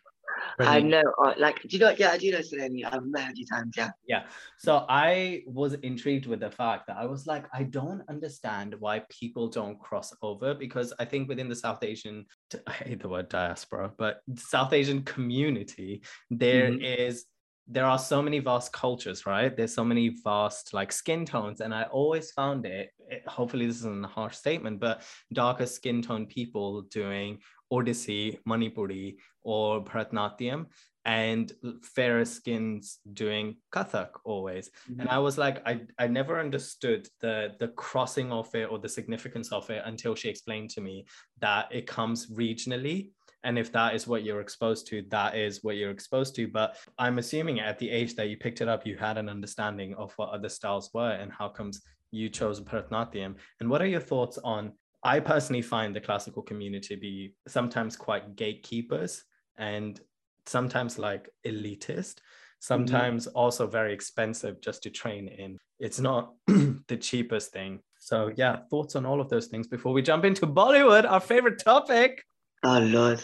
I 0.59 0.79
know, 0.79 1.03
uh, 1.25 1.33
like, 1.37 1.61
do 1.63 1.75
you 1.75 1.79
know? 1.79 1.93
Yeah, 1.97 2.11
I 2.11 2.17
do 2.17 2.31
know 2.31 2.39
Saloni. 2.39 2.85
I've 2.85 3.05
met 3.05 3.25
her 3.25 3.31
a 3.31 3.35
few 3.35 3.45
times. 3.45 3.73
Yeah. 3.75 3.89
Yeah. 4.07 4.23
So 4.59 4.85
I 4.87 5.43
was 5.45 5.73
intrigued 5.73 6.25
with 6.25 6.39
the 6.39 6.51
fact 6.51 6.87
that 6.87 6.95
I 6.95 7.05
was 7.05 7.27
like, 7.27 7.45
I 7.53 7.63
don't 7.63 8.01
understand 8.07 8.75
why 8.79 9.03
people 9.09 9.49
don't 9.49 9.77
cross 9.77 10.13
over 10.21 10.53
because 10.53 10.93
I 10.99 11.05
think 11.05 11.27
within 11.27 11.49
the 11.49 11.55
South 11.55 11.83
Asian, 11.83 12.25
I 12.67 12.71
hate 12.71 13.01
the 13.01 13.09
word 13.09 13.27
diaspora, 13.27 13.91
but 13.97 14.21
South 14.37 14.71
Asian 14.71 15.03
community, 15.03 16.01
there 16.29 16.69
mm-hmm. 16.71 17.09
is 17.09 17.25
there 17.67 17.85
are 17.85 17.97
so 17.97 18.21
many 18.21 18.39
vast 18.39 18.71
cultures, 18.71 19.25
right? 19.25 19.55
There's 19.55 19.73
so 19.73 19.83
many 19.83 20.09
vast 20.23 20.73
like 20.73 20.91
skin 20.91 21.25
tones. 21.25 21.61
And 21.61 21.73
I 21.73 21.83
always 21.83 22.31
found 22.31 22.65
it, 22.65 22.91
it, 23.09 23.27
hopefully 23.27 23.65
this 23.65 23.77
isn't 23.77 24.05
a 24.05 24.07
harsh 24.07 24.35
statement, 24.35 24.79
but 24.79 25.01
darker 25.33 25.65
skin 25.65 26.01
tone 26.01 26.27
people 26.27 26.83
doing 26.83 27.39
Odissi, 27.73 28.37
Manipuri, 28.47 29.15
or 29.41 29.83
Bharatanatyam, 29.83 30.67
and 31.05 31.51
fairer 31.81 32.25
skins 32.25 32.99
doing 33.13 33.57
Kathak 33.71 34.09
always. 34.23 34.69
Mm-hmm. 34.89 35.01
And 35.01 35.09
I 35.09 35.19
was 35.19 35.37
like, 35.37 35.65
I, 35.67 35.81
I 35.97 36.07
never 36.07 36.39
understood 36.39 37.07
the 37.21 37.53
the 37.59 37.69
crossing 37.69 38.31
of 38.31 38.53
it 38.55 38.69
or 38.69 38.79
the 38.79 38.89
significance 38.89 39.51
of 39.51 39.69
it 39.69 39.81
until 39.85 40.15
she 40.15 40.29
explained 40.29 40.71
to 40.71 40.81
me 40.81 41.05
that 41.41 41.67
it 41.71 41.87
comes 41.87 42.27
regionally 42.27 43.11
and 43.45 43.57
if 43.57 43.71
that 43.71 43.95
is 43.95 44.07
what 44.07 44.23
you're 44.23 44.41
exposed 44.41 44.87
to 44.87 45.03
that 45.09 45.35
is 45.35 45.63
what 45.63 45.77
you're 45.77 45.91
exposed 45.91 46.35
to 46.35 46.47
but 46.47 46.77
i'm 46.99 47.17
assuming 47.17 47.59
at 47.59 47.79
the 47.79 47.89
age 47.89 48.15
that 48.15 48.27
you 48.27 48.35
picked 48.35 48.61
it 48.61 48.67
up 48.67 48.85
you 48.85 48.97
had 48.97 49.17
an 49.17 49.29
understanding 49.29 49.93
of 49.95 50.11
what 50.17 50.29
other 50.29 50.49
styles 50.49 50.89
were 50.93 51.11
and 51.11 51.31
how 51.31 51.47
comes 51.47 51.81
you 52.11 52.29
chose 52.29 52.61
Bharatanatyam 52.61 53.35
and 53.59 53.69
what 53.69 53.81
are 53.81 53.87
your 53.87 53.99
thoughts 53.99 54.37
on 54.43 54.71
I 55.05 55.19
personally 55.19 55.61
find 55.61 55.95
the 55.95 56.01
classical 56.01 56.41
community 56.41 56.95
to 56.95 56.99
be 56.99 57.35
sometimes 57.47 57.95
quite 57.95 58.35
gatekeepers 58.35 59.23
and 59.55 60.01
sometimes 60.47 60.97
like 60.97 61.29
elitist, 61.45 62.15
sometimes 62.59 63.27
mm-hmm. 63.27 63.37
also 63.37 63.67
very 63.67 63.93
expensive 63.93 64.59
just 64.61 64.81
to 64.81 64.89
train 64.89 65.27
in. 65.27 65.59
It's 65.79 65.99
not 65.99 66.33
the 66.47 66.97
cheapest 66.99 67.51
thing. 67.51 67.81
So, 67.99 68.31
yeah, 68.35 68.61
thoughts 68.71 68.95
on 68.95 69.05
all 69.05 69.21
of 69.21 69.29
those 69.29 69.45
things 69.45 69.67
before 69.67 69.93
we 69.93 70.01
jump 70.01 70.25
into 70.25 70.47
Bollywood, 70.47 71.07
our 71.09 71.19
favorite 71.19 71.63
topic. 71.63 72.23
Oh 72.63 72.79
Lord. 72.79 73.21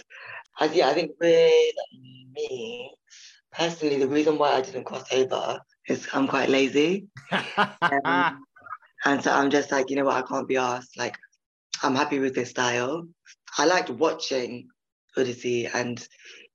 I, 0.60 0.66
yeah, 0.66 0.90
I 0.90 0.94
think 0.94 1.12
with 1.20 1.76
me, 2.34 2.94
personally, 3.52 3.98
the 3.98 4.08
reason 4.08 4.38
why 4.38 4.52
I 4.52 4.62
didn't 4.62 4.84
cross 4.84 5.12
over 5.12 5.60
is 5.88 6.08
I'm 6.14 6.28
quite 6.28 6.50
lazy. 6.50 7.08
um, 7.58 8.46
and 9.06 9.24
so 9.24 9.32
I'm 9.32 9.50
just 9.50 9.72
like, 9.72 9.90
you 9.90 9.96
know 9.96 10.06
what, 10.06 10.24
I 10.24 10.28
can't 10.28 10.48
be 10.48 10.58
asked. 10.58 10.98
Like, 10.98 11.18
I'm 11.82 11.96
happy 11.96 12.20
with 12.20 12.36
this 12.36 12.52
style. 12.52 13.08
I 13.58 13.66
liked 13.66 13.90
watching 13.90 14.68
Odissi 15.18 15.70
and 15.74 16.06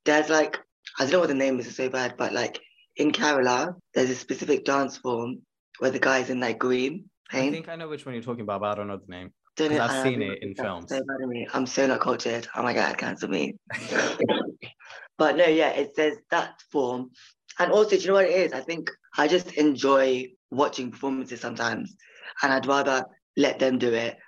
there's 0.05 0.29
like, 0.29 0.59
I 0.99 1.03
don't 1.03 1.13
know 1.13 1.21
what 1.21 1.29
the 1.29 1.35
name 1.35 1.59
is 1.59 1.75
so 1.75 1.89
bad, 1.89 2.15
but 2.17 2.33
like 2.33 2.61
in 2.97 3.11
Kerala, 3.11 3.75
there's 3.95 4.11
a 4.11 4.15
specific 4.15 4.65
dance 4.65 4.97
form 4.97 5.43
where 5.79 5.91
the 5.91 5.99
guy's 5.99 6.31
in 6.31 6.41
like 6.41 6.59
green 6.59 7.11
paint. 7.29 7.49
I 7.49 7.51
think 7.51 7.69
I 7.69 7.77
know 7.77 7.89
which 7.89 8.07
one 8.07 8.15
you're 8.15 8.23
talking 8.23 8.43
about, 8.43 8.61
but 8.61 8.71
I 8.71 8.75
don't 8.77 8.89
know 8.89 8.99
the 8.99 9.13
name. 9.13 9.33
Know, 9.59 9.67
I've 9.67 9.91
and 9.91 10.03
seen 10.03 10.23
it 10.23 10.43
in 10.43 10.55
films. 10.55 10.91
So 10.91 10.97
bad 10.97 11.23
of 11.23 11.29
me. 11.29 11.47
I'm 11.53 11.67
so 11.67 11.87
not 11.87 12.01
cultured. 12.01 12.47
Oh 12.55 12.63
my 12.63 12.75
god, 12.75 12.99
cancel 12.99 13.29
me. 13.29 13.57
but 15.19 15.37
no, 15.37 15.47
yeah, 15.47 15.71
it 15.71 15.95
says 15.97 16.19
that 16.31 16.61
form. 16.71 17.11
And 17.59 17.73
also, 17.73 17.97
do 17.97 18.03
you 18.03 18.09
know 18.09 18.15
what 18.15 18.27
it 18.27 18.33
is? 18.33 18.53
I 18.53 18.61
think 18.61 18.91
I 19.17 19.29
just 19.29 19.53
enjoy 19.55 20.29
watching 20.51 20.91
performances 20.91 21.41
sometimes. 21.41 21.97
And 22.43 22.53
I'd 22.53 22.67
rather 22.67 23.07
let 23.37 23.59
them 23.59 23.79
do 23.79 23.93
it 23.93 24.19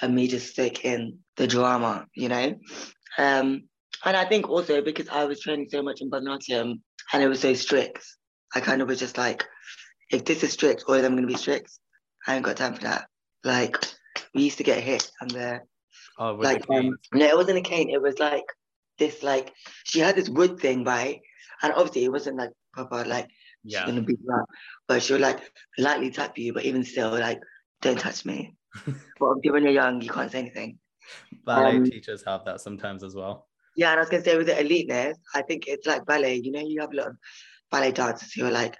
and 0.00 0.14
me 0.14 0.28
just 0.28 0.48
stick 0.48 0.84
in 0.84 1.18
the 1.36 1.46
drama, 1.46 2.06
you 2.14 2.28
know? 2.28 2.54
Um, 3.18 3.64
and 4.04 4.16
I 4.16 4.24
think 4.24 4.48
also 4.48 4.80
because 4.80 5.08
I 5.08 5.24
was 5.24 5.40
training 5.40 5.68
so 5.70 5.82
much 5.82 6.00
in 6.00 6.10
Bharatanatyam 6.10 6.80
and 7.12 7.22
it 7.22 7.28
was 7.28 7.40
so 7.40 7.54
strict, 7.54 8.04
I 8.54 8.60
kind 8.60 8.80
of 8.80 8.88
was 8.88 9.00
just 9.00 9.18
like, 9.18 9.44
if 10.10 10.24
this 10.24 10.42
is 10.42 10.52
strict, 10.52 10.84
all 10.88 10.94
I'm 10.94 11.12
going 11.12 11.22
to 11.22 11.26
be 11.26 11.34
strict. 11.34 11.70
I 12.26 12.36
ain't 12.36 12.44
got 12.44 12.56
time 12.56 12.74
for 12.74 12.82
that. 12.82 13.06
Like, 13.44 13.76
we 14.34 14.42
used 14.42 14.58
to 14.58 14.64
get 14.64 14.82
hit 14.82 15.10
and 15.20 15.30
the 15.30 15.60
Oh, 16.18 16.34
like 16.34 16.68
um, 16.70 16.98
no, 17.14 17.26
it 17.26 17.36
wasn't 17.36 17.58
a 17.58 17.62
cane. 17.62 17.90
It 17.90 18.02
was 18.02 18.18
like 18.18 18.44
this 18.98 19.22
like 19.22 19.52
she 19.84 20.00
had 20.00 20.16
this 20.16 20.28
wood 20.28 20.58
thing, 20.58 20.84
right? 20.84 21.20
And 21.62 21.72
obviously 21.72 22.04
it 22.04 22.12
wasn't 22.12 22.38
like 22.38 22.50
proper 22.72 23.04
like 23.04 23.28
she's 23.66 23.80
gonna 23.80 24.02
beat 24.02 24.18
you 24.22 24.34
up, 24.34 24.46
but 24.88 25.02
she 25.02 25.12
would 25.12 25.22
like 25.22 25.40
lightly 25.78 26.10
tap 26.10 26.36
you, 26.36 26.52
but 26.52 26.64
even 26.64 26.84
still 26.84 27.10
like 27.10 27.40
don't 27.82 27.98
touch 27.98 28.24
me. 28.24 28.56
but 28.84 29.26
obviously 29.26 29.52
when 29.52 29.62
you're 29.62 29.72
young, 29.72 30.00
you 30.00 30.10
can't 30.10 30.30
say 30.30 30.40
anything. 30.40 30.78
Ballet 31.44 31.76
um, 31.76 31.84
teachers 31.84 32.24
have 32.26 32.44
that 32.44 32.60
sometimes 32.60 33.04
as 33.04 33.14
well. 33.14 33.46
Yeah, 33.76 33.90
and 33.90 33.98
I 33.98 34.02
was 34.02 34.10
gonna 34.10 34.24
say 34.24 34.36
with 34.36 34.48
the 34.48 34.60
eliteness, 34.60 35.16
I 35.34 35.42
think 35.42 35.68
it's 35.68 35.86
like 35.86 36.04
ballet. 36.04 36.34
You 36.34 36.50
know, 36.50 36.60
you 36.60 36.80
have 36.80 36.92
a 36.92 36.96
lot 36.96 37.06
of 37.08 37.16
ballet 37.70 37.92
dancers 37.92 38.32
who 38.32 38.44
are 38.44 38.50
like, 38.50 38.76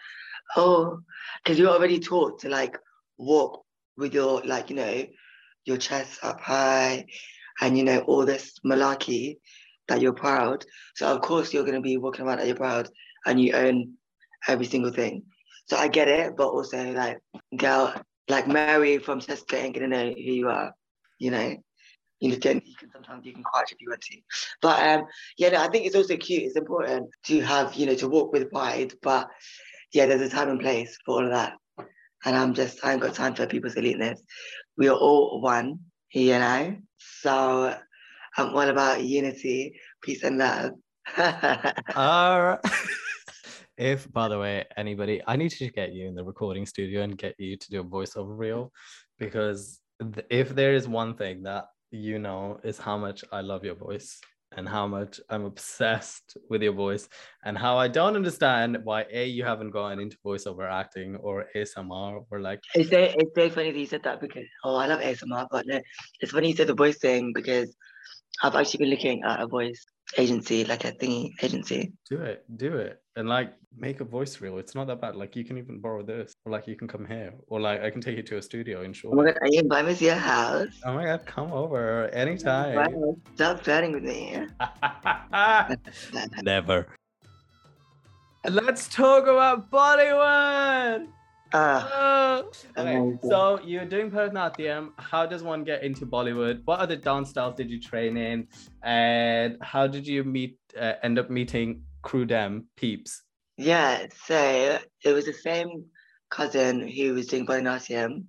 oh, 0.57 0.99
because 1.43 1.57
you're 1.57 1.71
already 1.71 2.01
taught 2.01 2.41
to 2.41 2.49
like 2.49 2.77
walk 3.17 3.65
with 3.97 4.13
your 4.13 4.43
like 4.43 4.71
you 4.71 4.77
know 4.77 5.07
your 5.69 5.77
chest 5.77 6.19
up 6.23 6.41
high, 6.41 7.07
and 7.61 7.77
you 7.79 7.85
know 7.85 8.01
all 8.01 8.25
this 8.27 8.55
malarkey 8.67 9.39
that 9.89 10.01
you're 10.01 10.13
proud. 10.13 10.65
So 10.97 11.07
of 11.15 11.21
course 11.23 11.53
you're 11.53 11.65
gonna 11.65 11.81
be 11.81 11.97
walking 11.97 12.27
around 12.27 12.39
that 12.39 12.47
you're 12.47 12.57
proud 12.57 12.89
and 13.27 13.41
you 13.41 13.53
own 13.53 13.95
every 14.47 14.67
single 14.67 14.93
thing. 14.93 15.25
So 15.67 15.77
I 15.77 15.89
get 15.89 16.09
it, 16.09 16.37
but 16.37 16.49
also 16.49 16.93
like 16.93 17.19
girl, 17.57 17.95
like 18.29 18.49
Mary 18.49 18.99
from 18.99 19.21
Tesco 19.21 19.55
ain't 19.55 19.75
gonna 19.75 19.89
know 19.89 20.07
who 20.07 20.33
you 20.33 20.49
are, 20.49 20.73
you 21.19 21.31
know. 21.31 21.57
You 22.21 22.37
can, 22.37 22.61
you 22.65 22.75
can 22.75 22.91
sometimes 22.91 23.25
you 23.25 23.33
can 23.33 23.45
crouch 23.45 23.71
if 23.71 23.81
you 23.81 23.91
want 23.91 24.01
to, 24.01 24.17
but 24.61 24.83
um, 24.83 25.05
yeah, 25.37 25.51
no, 25.51 25.63
I 25.63 25.69
think 25.69 25.87
it's 25.87 25.95
also 25.95 26.17
cute. 26.17 26.43
It's 26.43 26.57
important 26.57 27.11
to 27.27 27.41
have, 27.43 27.75
you 27.75 27.87
know, 27.87 27.95
to 27.95 28.09
walk 28.09 28.33
with 28.33 28.51
pride. 28.51 28.93
But 29.03 29.29
yeah, 29.93 30.07
there's 30.07 30.21
a 30.21 30.29
time 30.29 30.49
and 30.49 30.59
place 30.59 30.99
for 31.07 31.15
all 31.15 31.25
of 31.25 31.31
that, 31.31 31.53
and 32.25 32.37
I'm 32.37 32.55
just 32.55 32.85
I 32.85 32.93
ain't 32.93 33.03
got 33.03 33.15
time 33.15 33.37
for 33.37 33.47
people's 33.47 33.77
eliteness. 33.77 34.21
We 34.79 34.89
are 34.89 34.97
all 34.97 35.41
one, 35.41 35.81
you 36.13 36.35
I. 36.35 36.79
So 36.97 37.69
um, 37.69 37.75
I'm 38.37 38.55
all 38.55 38.69
about 38.69 39.03
unity, 39.03 39.75
peace, 40.03 40.23
and 40.23 40.39
love. 40.39 40.71
All 41.97 42.43
right. 42.43 42.61
if, 43.77 44.11
by 44.13 44.29
the 44.29 44.39
way, 44.39 44.67
anybody, 44.77 45.21
I 45.27 45.35
need 45.35 45.51
to 45.51 45.69
get 45.71 45.93
you 45.93 46.07
in 46.07 46.15
the 46.15 46.23
recording 46.23 46.65
studio 46.65 47.03
and 47.03 47.19
get 47.19 47.35
you 47.39 47.57
to 47.57 47.71
do 47.71 47.81
a 47.81 47.85
voiceover 47.85 48.39
reel 48.39 48.73
because 49.19 49.81
if 50.31 50.51
there 50.51 50.75
is 50.75 50.87
one 50.87 51.17
thing 51.17 51.43
that 51.43 51.65
you 51.91 52.21
know 52.21 52.61
is 52.63 52.79
how 52.79 52.97
much 52.97 53.25
I 53.33 53.41
love 53.41 53.65
your 53.65 53.75
voice 53.75 54.21
and 54.59 54.69
how 54.69 54.87
much 54.87 55.21
I'm 55.31 55.45
obsessed 55.45 56.37
with 56.51 56.63
your 56.63 56.73
voice 56.73 57.09
and 57.45 57.57
how 57.57 57.79
I 57.79 57.87
don't 57.87 58.17
understand 58.17 58.79
why 58.83 59.07
A, 59.11 59.27
you 59.27 59.45
haven't 59.45 59.71
gone 59.71 60.01
into 60.01 60.17
voiceover 60.27 60.69
acting 60.71 61.17
or 61.17 61.47
ASMR 61.55 62.25
or 62.31 62.41
like, 62.41 62.61
It's 62.75 62.91
so 62.91 62.99
it's 62.99 63.35
so 63.35 63.49
funny 63.51 63.71
that 63.71 63.79
you 63.79 63.87
said 63.87 64.03
that 64.03 64.21
because 64.21 64.49
oh 64.65 64.75
I 64.75 64.87
love 64.89 65.01
ASMR, 65.01 65.47
but 65.51 65.67
no, 65.67 65.81
it's 66.21 66.33
funny 66.33 66.49
you 66.51 66.57
said 66.57 66.67
the 66.67 66.75
voice 66.75 66.99
thing 66.99 67.33
because 67.33 67.75
I've 68.43 68.57
actually 68.57 68.79
been 68.85 68.91
looking 68.91 69.23
at 69.23 69.41
a 69.41 69.47
voice 69.47 69.87
agency, 70.17 70.65
like 70.65 70.85
a 70.85 70.93
thingy 70.93 71.31
agency. 71.43 71.93
do 72.11 72.21
it, 72.21 72.45
do 72.57 72.77
it. 72.79 73.01
And 73.19 73.29
like 73.29 73.53
make 73.77 74.01
a 74.01 74.05
voice 74.05 74.41
reel. 74.41 74.59
It's 74.59 74.77
not 74.77 74.87
that 74.87 75.01
bad. 75.01 75.17
Like 75.17 75.35
you 75.35 75.45
can 75.45 75.59
even 75.59 75.81
borrow 75.81 76.05
this 76.05 76.33
or 76.47 76.53
like 76.53 76.69
you 76.69 76.77
can 76.77 76.87
come 76.87 77.05
here 77.05 77.35
or 77.49 77.61
like 77.61 77.83
I 77.83 77.91
can 77.91 78.01
take 78.01 78.17
you 78.17 78.23
to 78.23 78.37
a 78.39 78.43
studio 78.43 78.83
in 78.83 78.95
Oh 79.05 79.11
my 79.17 79.25
short. 79.25 79.35
god, 79.35 79.39
are 79.41 79.49
you 79.49 79.59
invite 79.63 79.87
me 79.87 79.97
to 79.97 80.05
your 80.05 80.15
house? 80.15 80.69
Oh 80.85 80.93
my 80.95 81.05
god, 81.05 81.27
come 81.27 81.53
over 81.53 82.07
anytime. 82.11 82.77
Wow, 82.77 83.17
Stop 83.35 83.65
flirting 83.65 83.91
with 83.91 84.05
me. 84.05 84.47
Never. 86.45 86.87
Let's 88.49 88.87
talk 88.87 89.25
about 89.25 89.69
Bollywood. 89.69 91.09
Uh, 91.53 91.89
Oh. 91.91 92.51
Okay, 92.77 93.19
so 93.29 93.59
you're 93.65 93.85
doing 93.85 94.13
Bharatanatyam. 94.13 94.91
How 94.97 95.27
does 95.27 95.43
one 95.43 95.65
get 95.65 95.83
into 95.83 96.07
Bollywood? 96.07 96.61
What 96.67 96.79
other 96.79 96.95
dance 96.95 97.31
styles 97.31 97.57
did 97.57 97.69
you 97.69 97.81
train 97.81 98.17
in? 98.17 98.47
And 98.85 99.57
how 99.61 99.89
did 99.89 100.07
you 100.07 100.23
meet? 100.23 100.57
Uh, 100.79 100.93
end 101.03 101.19
up 101.19 101.31
meeting 101.31 101.83
Crew 102.09 102.25
Dem 102.25 102.69
Peeps? 102.75 103.23
yeah, 103.59 104.07
so 104.25 104.79
it 105.05 105.13
was 105.13 105.27
the 105.27 105.33
same 105.35 105.85
cousin 106.31 106.89
who 106.89 107.13
was 107.13 107.27
doing 107.27 107.45
Bharatanatyam. 107.45 108.25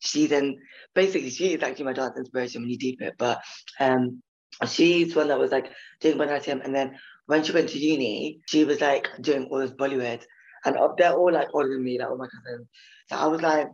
She 0.00 0.26
then 0.26 0.58
basically 0.94 1.30
she 1.30 1.54
is 1.54 1.62
actually 1.62 1.86
my 1.86 1.94
dance 1.94 2.18
inspiration 2.18 2.60
when 2.62 2.70
you 2.70 2.76
deep 2.76 3.00
it, 3.00 3.14
but 3.16 3.40
um 3.80 4.22
she's 4.68 5.16
one 5.16 5.28
that 5.28 5.38
was 5.38 5.52
like 5.52 5.72
doing 6.00 6.18
Bharatanatyam 6.18 6.62
and 6.64 6.74
then 6.74 6.98
when 7.26 7.42
she 7.42 7.52
went 7.52 7.70
to 7.70 7.78
uni, 7.78 8.40
she 8.46 8.64
was 8.64 8.82
like 8.82 9.08
doing 9.22 9.48
all 9.50 9.60
this 9.60 9.70
Bollywood 9.70 10.22
and 10.66 10.76
up 10.76 10.98
they're 10.98 11.14
all 11.14 11.32
like 11.32 11.48
older 11.54 11.70
than 11.70 11.84
me, 11.84 11.98
like 11.98 12.10
all 12.10 12.18
my 12.18 12.26
cousins. 12.26 12.68
So 13.08 13.16
I 13.16 13.26
was 13.28 13.40
like, 13.40 13.68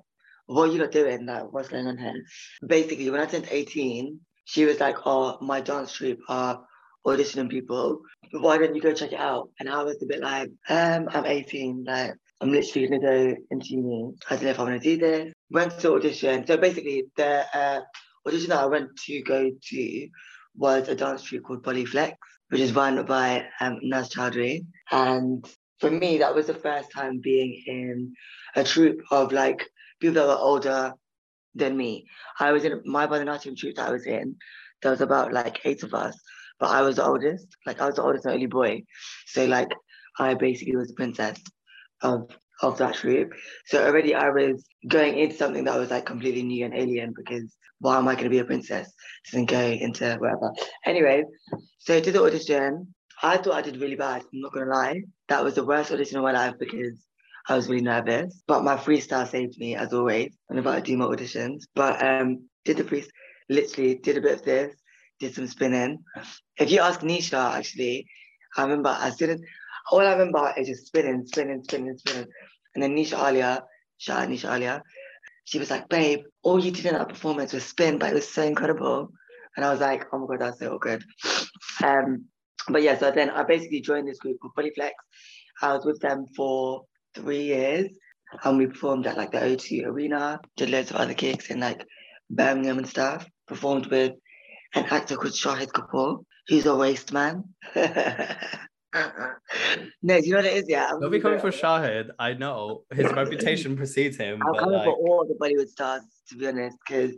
what 0.47 0.69
are 0.69 0.73
you 0.73 0.79
not 0.79 0.93
doing? 0.93 1.27
Like 1.27 1.53
what's 1.53 1.69
going 1.69 1.89
on 1.89 1.99
here? 1.99 2.23
Basically 2.65 3.11
when 3.11 3.21
I 3.21 3.27
turned 3.27 3.49
18, 3.51 4.21
she 4.45 4.65
was 4.65 4.79
like, 4.79 4.99
Oh, 5.07 5.39
my 5.41 5.61
dance 5.61 5.93
troupe 5.93 6.21
are 6.29 6.63
auditioning 7.07 7.51
people. 7.51 8.01
But 8.33 8.43
why 8.43 8.59
don't 8.59 8.75
you 8.75 8.81
go 8.81 8.93
check 8.93 9.13
it 9.13 9.21
out? 9.21 9.51
And 9.59 9.69
I 9.69 9.83
was 9.83 10.03
a 10.03 10.07
bit 10.07 10.21
like, 10.21 10.51
um, 10.69 11.09
I'm 11.11 11.27
18, 11.27 11.85
like 11.85 12.15
I'm 12.41 12.53
literally 12.53 12.89
gonna 12.89 13.01
go 13.01 13.37
into 13.51 13.67
uni. 13.69 14.13
I 14.29 14.35
don't 14.35 14.45
know 14.45 14.51
if 14.51 14.61
I 14.61 14.63
want 14.63 14.83
to 14.83 14.97
do 14.97 14.99
this. 14.99 15.33
Went 15.51 15.79
to 15.81 15.95
audition. 15.95 16.47
So 16.47 16.57
basically, 16.57 17.05
the 17.17 17.45
uh, 17.55 17.81
audition 18.27 18.51
that 18.51 18.61
I 18.61 18.67
went 18.67 18.97
to 19.07 19.23
go 19.23 19.51
to 19.51 20.09
was 20.57 20.89
a 20.89 20.95
dance 20.95 21.23
troupe 21.23 21.45
called 21.45 21.65
Bollyflex, 21.65 22.13
which 22.49 22.61
is 22.61 22.75
run 22.75 23.05
by 23.05 23.47
um, 23.61 23.79
Naz 23.83 24.09
Chowdhury. 24.09 24.65
And 24.91 25.47
for 25.81 25.91
me, 25.91 26.19
that 26.19 26.35
was 26.35 26.47
the 26.47 26.55
first 26.55 26.91
time 26.93 27.21
being 27.23 27.63
in 27.67 28.15
a 28.57 28.65
troupe 28.65 29.01
of 29.11 29.33
like 29.33 29.67
people 30.01 30.15
that 30.15 30.27
were 30.27 30.35
older 30.35 30.95
than 31.55 31.77
me. 31.77 32.07
I 32.39 32.53
was 32.53 32.65
in 32.65 32.81
my 32.85 33.07
Bharatanatyam 33.07 33.57
troupe 33.57 33.77
that 33.77 33.89
I 33.89 33.93
was 33.93 34.07
in. 34.07 34.37
There 34.83 34.91
was 34.91 35.03
about 35.03 35.33
like 35.33 35.61
eight 35.65 35.83
of 35.83 35.93
us, 35.93 36.19
but 36.61 36.70
I 36.70 36.83
was 36.83 36.96
the 36.96 37.07
oldest. 37.07 37.49
Like 37.66 37.81
I 37.81 37.87
was 37.87 37.96
the 37.96 38.03
oldest 38.03 38.27
and 38.27 38.35
only 38.35 38.46
boy. 38.46 38.85
So 39.27 39.46
like 39.46 39.73
I 40.18 40.35
basically 40.35 40.77
was 40.77 40.88
the 40.88 40.94
princess 40.94 41.40
of 42.03 42.31
of 42.62 42.79
that 42.79 42.94
troupe. 42.94 43.33
So 43.66 43.85
already 43.85 44.14
I 44.14 44.29
was 44.29 44.64
going 44.87 45.18
into 45.18 45.35
something 45.35 45.64
that 45.64 45.79
was 45.79 45.90
like 45.90 46.05
completely 46.05 46.42
new 46.42 46.64
and 46.66 46.75
alien 46.75 47.14
because 47.16 47.55
why 47.79 47.96
am 47.96 48.07
I 48.07 48.12
going 48.12 48.25
to 48.25 48.31
be 48.31 48.38
a 48.38 48.44
princess? 48.44 48.92
Doesn't 49.31 49.46
go 49.46 49.59
into 49.59 50.16
whatever. 50.18 50.53
Anyway, 50.85 51.25
so 51.79 51.99
did 52.01 52.14
the 52.14 52.23
audition. 52.23 52.94
I 53.23 53.38
thought 53.38 53.55
I 53.55 53.62
did 53.62 53.81
really 53.81 53.96
bad. 53.96 54.23
I'm 54.23 54.40
not 54.40 54.53
gonna 54.53 54.70
lie. 54.70 55.03
That 55.29 55.44
was 55.44 55.55
the 55.55 55.64
worst 55.64 55.90
audition 55.90 56.18
of 56.18 56.23
my 56.23 56.33
life 56.33 56.55
because 56.59 57.05
I 57.49 57.57
was 57.57 57.68
really 57.68 57.83
nervous. 57.83 58.42
But 58.46 58.64
my 58.64 58.77
freestyle 58.77 59.29
saved 59.29 59.59
me 59.59 59.77
as 59.77 59.92
always. 59.92 60.37
I'm 60.51 60.59
about 60.59 60.77
to 60.77 60.83
do 60.83 60.96
my 60.96 61.07
auditions. 61.07 61.64
But 61.75 62.03
um, 62.05 62.49
did 62.64 62.77
the 62.77 62.85
freestyle. 62.85 63.11
Literally 63.49 63.96
did 63.96 64.16
a 64.16 64.20
bit 64.20 64.35
of 64.38 64.44
this. 64.44 64.80
Did 65.21 65.35
some 65.35 65.47
spinning. 65.47 66.03
If 66.59 66.71
you 66.71 66.81
ask 66.81 67.01
Nisha, 67.01 67.57
actually, 67.57 68.07
I 68.57 68.63
remember 68.63 68.89
I 68.89 69.11
didn't. 69.17 69.45
All 69.91 70.01
I 70.01 70.13
remember 70.13 70.53
is 70.57 70.69
just 70.69 70.87
spinning, 70.87 71.27
spinning, 71.27 71.63
spinning, 71.63 71.99
spinning. 71.99 72.27
And 72.75 72.83
then 72.83 72.97
Nisha 72.97 73.29
Alia, 73.29 73.63
shout 73.99 74.23
out 74.23 74.29
Nisha 74.29 74.55
Alia, 74.55 74.83
she 75.51 75.59
was 75.59 75.71
like, 75.71 75.89
babe, 75.89 76.21
all 76.43 76.65
you 76.65 76.71
did 76.71 76.87
in 76.87 76.95
that 76.95 77.09
performance 77.09 77.53
was 77.53 77.65
spin, 77.65 77.99
but 77.99 78.11
it 78.11 78.15
was 78.15 78.29
so 78.29 78.43
incredible. 78.43 79.11
And 79.57 79.65
I 79.65 79.71
was 79.71 79.81
like, 79.81 80.05
oh 80.13 80.19
my 80.19 80.27
God, 80.27 80.41
that's 80.41 80.61
so 80.61 80.79
good. 80.79 81.03
Um, 81.83 82.27
but 82.69 82.83
yeah, 82.83 82.97
so 82.97 83.11
then 83.11 83.31
I 83.31 83.43
basically 83.43 83.81
joined 83.81 84.07
this 84.07 84.21
group 84.21 84.39
called 84.41 84.55
Bollyflex. 84.57 84.93
I 85.61 85.75
was 85.75 85.85
with 85.85 86.01
them 86.01 86.27
for 86.37 86.85
three 87.15 87.43
years 87.43 87.91
and 88.45 88.59
we 88.59 88.69
performed 88.69 89.09
at 89.09 89.17
like 89.17 89.33
the 89.33 89.39
O2 89.39 89.87
Arena, 89.87 90.41
did 90.57 90.71
loads 90.71 90.91
of 90.91 90.99
other 90.99 91.15
gigs 91.15 91.51
in 91.51 91.59
like 91.59 91.85
Birmingham 92.31 92.79
and 92.79 92.89
stuff, 92.89 93.27
performed 93.49 93.87
with 93.87 94.13
an 94.75 94.85
actor 94.87 95.17
called 95.17 95.33
Shahid 95.33 95.69
Kapoor, 95.69 96.25
who's 96.49 96.67
a 96.67 96.75
waste 96.75 97.13
man. 97.13 97.45
Uh-uh. 98.93 99.35
no, 100.03 100.21
do 100.21 100.27
you 100.27 100.33
know 100.33 100.39
what 100.39 100.47
it 100.47 100.57
is? 100.57 100.65
Yeah, 100.67 100.91
I'm 100.93 101.01
Don't 101.01 101.13
be 101.13 101.21
coming 101.21 101.39
for 101.39 101.51
Shahid. 101.51 102.11
I 102.19 102.35
know 102.35 102.83
his 102.93 103.07
reputation 103.13 103.77
precedes 103.77 104.17
him, 104.17 104.41
I'm 104.43 104.53
but 104.53 104.59
coming 104.59 104.77
like, 104.77 104.85
for 104.85 104.95
all 104.95 105.27
the 105.27 105.35
Bollywood 105.35 105.69
stars, 105.69 106.03
to 106.29 106.37
be 106.37 106.49
honest, 106.49 106.77
because 106.85 107.15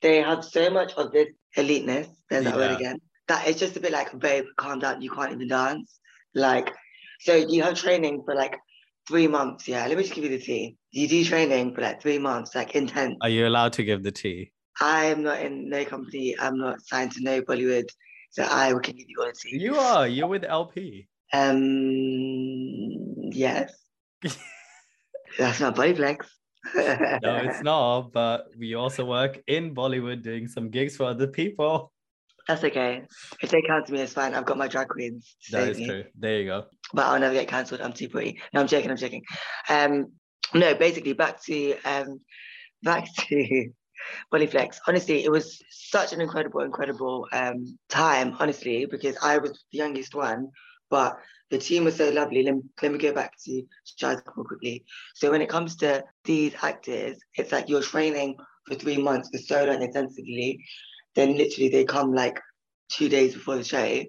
they 0.00 0.20
have 0.20 0.44
so 0.44 0.68
much 0.70 0.94
of 0.94 1.12
this 1.12 1.28
eliteness, 1.56 2.08
there's 2.28 2.44
that 2.44 2.56
word 2.56 2.72
again, 2.72 3.00
that 3.28 3.46
it's 3.46 3.60
just 3.60 3.76
a 3.76 3.80
bit 3.80 3.92
like, 3.92 4.18
babe, 4.18 4.46
calm 4.56 4.80
down, 4.80 5.00
you 5.00 5.10
can't 5.10 5.32
even 5.32 5.46
dance. 5.46 6.00
Like, 6.34 6.72
so 7.20 7.36
you 7.36 7.62
have 7.62 7.74
training 7.74 8.22
for 8.24 8.34
like 8.34 8.58
three 9.06 9.28
months, 9.28 9.68
yeah. 9.68 9.86
Let 9.86 9.96
me 9.96 10.02
just 10.02 10.14
give 10.14 10.24
you 10.24 10.30
the 10.30 10.40
tea. 10.40 10.76
You 10.90 11.06
do 11.06 11.24
training 11.24 11.74
for 11.74 11.82
like 11.82 12.02
three 12.02 12.18
months, 12.18 12.54
like 12.56 12.74
intense. 12.74 13.16
are 13.20 13.28
you 13.28 13.46
allowed 13.46 13.74
to 13.74 13.84
give 13.84 14.02
the 14.02 14.12
tea? 14.12 14.52
I 14.82 15.04
am 15.06 15.22
not 15.22 15.40
in 15.40 15.68
no 15.68 15.84
company. 15.84 16.34
I'm 16.38 16.58
not 16.58 16.82
signed 16.82 17.12
to 17.12 17.22
no 17.22 17.40
Bollywood. 17.40 17.88
So 18.30 18.42
I 18.42 18.72
can 18.82 18.96
give 18.96 19.06
you 19.08 19.22
honesty. 19.22 19.50
You 19.52 19.76
are. 19.76 20.08
You're 20.08 20.26
with 20.26 20.44
LP. 20.44 21.08
Um. 21.32 21.60
Yes. 23.30 23.72
That's 25.38 25.60
not 25.60 25.76
body 25.76 25.94
flex. 25.94 26.26
no, 26.74 27.36
it's 27.44 27.62
not. 27.62 28.12
But 28.12 28.48
we 28.58 28.74
also 28.74 29.04
work 29.04 29.40
in 29.46 29.74
Bollywood 29.74 30.22
doing 30.22 30.48
some 30.48 30.68
gigs 30.68 30.96
for 30.96 31.04
other 31.04 31.28
people. 31.28 31.92
That's 32.48 32.64
okay. 32.64 33.04
If 33.40 33.50
they 33.50 33.62
cancel 33.62 33.94
me, 33.94 34.00
it's 34.00 34.14
fine. 34.14 34.34
I've 34.34 34.46
got 34.46 34.58
my 34.58 34.66
drag 34.66 34.88
queens. 34.88 35.36
That 35.52 35.68
is 35.68 35.78
me. 35.78 35.86
true. 35.86 36.04
There 36.18 36.40
you 36.40 36.46
go. 36.46 36.64
But 36.92 37.06
I'll 37.06 37.20
never 37.20 37.34
get 37.34 37.46
cancelled. 37.46 37.80
I'm 37.80 37.92
too 37.92 38.08
pretty. 38.08 38.40
No, 38.52 38.60
I'm 38.60 38.66
joking. 38.66 38.90
I'm 38.90 38.96
joking. 38.96 39.22
Um, 39.68 40.12
no, 40.52 40.74
basically 40.74 41.12
back 41.12 41.40
to 41.44 41.76
um, 41.84 42.20
back 42.82 43.06
to 43.28 43.70
Bollyflex. 44.32 44.76
Honestly, 44.86 45.24
it 45.24 45.30
was 45.30 45.62
such 45.70 46.12
an 46.12 46.20
incredible, 46.20 46.60
incredible 46.60 47.26
um 47.32 47.78
time. 47.88 48.36
Honestly, 48.38 48.86
because 48.86 49.16
I 49.22 49.38
was 49.38 49.52
the 49.72 49.78
youngest 49.78 50.14
one, 50.14 50.48
but 50.90 51.18
the 51.50 51.58
team 51.58 51.84
was 51.84 51.96
so 51.96 52.10
lovely. 52.10 52.42
Let 52.42 52.54
me, 52.54 52.62
let 52.82 52.92
me 52.92 52.98
go 52.98 53.12
back 53.12 53.32
to 53.44 53.62
Shahid 54.00 54.24
Kapoor 54.24 54.46
quickly. 54.46 54.84
So 55.14 55.30
when 55.30 55.42
it 55.42 55.48
comes 55.50 55.76
to 55.76 56.02
these 56.24 56.54
actors, 56.62 57.18
it's 57.36 57.52
like 57.52 57.68
you're 57.68 57.82
training 57.82 58.36
for 58.66 58.74
three 58.74 58.96
months 58.96 59.28
for 59.30 59.38
so 59.38 59.64
long 59.64 59.82
intensively, 59.82 60.64
then 61.14 61.36
literally 61.36 61.68
they 61.68 61.84
come 61.84 62.14
like 62.14 62.40
two 62.90 63.08
days 63.08 63.34
before 63.34 63.56
the 63.56 63.64
show, 63.64 64.02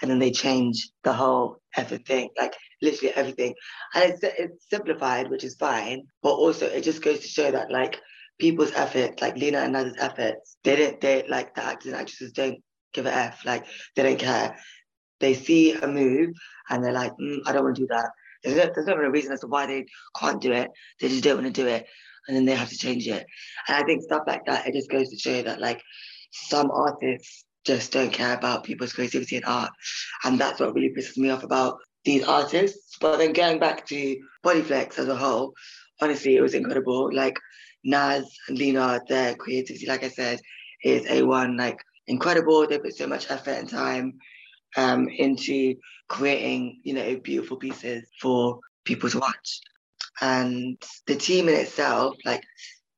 and 0.00 0.10
then 0.10 0.18
they 0.18 0.30
change 0.32 0.90
the 1.04 1.12
whole 1.12 1.60
everything, 1.76 2.30
like 2.38 2.54
literally 2.80 3.14
everything. 3.14 3.54
And 3.94 4.12
it's 4.12 4.22
it's 4.22 4.68
simplified, 4.68 5.30
which 5.30 5.44
is 5.44 5.54
fine, 5.54 6.06
but 6.22 6.32
also 6.32 6.66
it 6.66 6.82
just 6.82 7.02
goes 7.02 7.20
to 7.20 7.28
show 7.28 7.50
that 7.50 7.70
like 7.70 8.00
people's 8.38 8.72
efforts, 8.72 9.20
like 9.20 9.36
Lena 9.36 9.58
and 9.58 9.72
Nada's 9.72 9.96
efforts, 9.98 10.56
they 10.64 10.76
don't 10.76 11.00
they 11.00 11.24
like 11.28 11.54
the 11.54 11.64
actors 11.64 11.92
and 11.92 12.00
actresses 12.00 12.32
don't 12.32 12.58
give 12.92 13.06
a 13.06 13.14
F, 13.14 13.44
like 13.44 13.66
they 13.96 14.02
don't 14.02 14.18
care. 14.18 14.56
They 15.20 15.34
see 15.34 15.72
a 15.72 15.86
move 15.86 16.30
and 16.68 16.82
they're 16.82 16.92
like, 16.92 17.12
mm, 17.20 17.38
I 17.46 17.52
don't 17.52 17.64
want 17.64 17.76
to 17.76 17.82
do 17.82 17.88
that. 17.88 18.10
There's 18.42 18.56
no, 18.56 18.72
there's 18.74 18.86
no 18.86 18.96
real 18.96 19.10
reason 19.10 19.32
as 19.32 19.40
to 19.40 19.46
why 19.46 19.66
they 19.66 19.86
can't 20.18 20.40
do 20.40 20.52
it. 20.52 20.70
They 21.00 21.08
just 21.08 21.22
don't 21.22 21.42
want 21.42 21.54
to 21.54 21.62
do 21.62 21.68
it. 21.68 21.86
And 22.26 22.36
then 22.36 22.44
they 22.44 22.54
have 22.54 22.70
to 22.70 22.76
change 22.76 23.06
it. 23.06 23.24
And 23.68 23.76
I 23.76 23.84
think 23.84 24.02
stuff 24.02 24.22
like 24.26 24.44
that, 24.46 24.66
it 24.66 24.74
just 24.74 24.90
goes 24.90 25.10
to 25.10 25.18
show 25.18 25.42
that 25.42 25.60
like 25.60 25.80
some 26.32 26.70
artists 26.70 27.44
just 27.64 27.92
don't 27.92 28.12
care 28.12 28.34
about 28.34 28.64
people's 28.64 28.92
creativity 28.92 29.36
and 29.36 29.44
art. 29.44 29.70
And 30.24 30.38
that's 30.38 30.60
what 30.60 30.74
really 30.74 30.92
pisses 30.96 31.16
me 31.16 31.30
off 31.30 31.44
about 31.44 31.78
these 32.04 32.24
artists. 32.24 32.96
But 33.00 33.18
then 33.18 33.32
going 33.32 33.58
back 33.58 33.86
to 33.86 34.16
Bollyflex 34.44 34.98
as 34.98 35.08
a 35.08 35.16
whole, 35.16 35.54
honestly, 36.00 36.36
it 36.36 36.42
was 36.42 36.54
incredible. 36.54 37.14
Like 37.14 37.38
Naz 37.84 38.24
and 38.48 38.58
Lena, 38.58 39.00
their 39.08 39.34
creativity, 39.34 39.86
like 39.86 40.04
I 40.04 40.08
said, 40.08 40.40
is 40.84 41.06
A1, 41.06 41.58
like 41.58 41.78
incredible. 42.06 42.66
They 42.66 42.78
put 42.78 42.96
so 42.96 43.06
much 43.06 43.30
effort 43.30 43.50
and 43.52 43.68
time 43.68 44.14
um, 44.76 45.08
into 45.08 45.74
creating, 46.08 46.80
you 46.84 46.94
know, 46.94 47.16
beautiful 47.16 47.56
pieces 47.56 48.08
for 48.20 48.60
people 48.84 49.10
to 49.10 49.18
watch. 49.18 49.60
And 50.20 50.80
the 51.06 51.16
team 51.16 51.48
in 51.48 51.54
itself, 51.54 52.16
like 52.24 52.42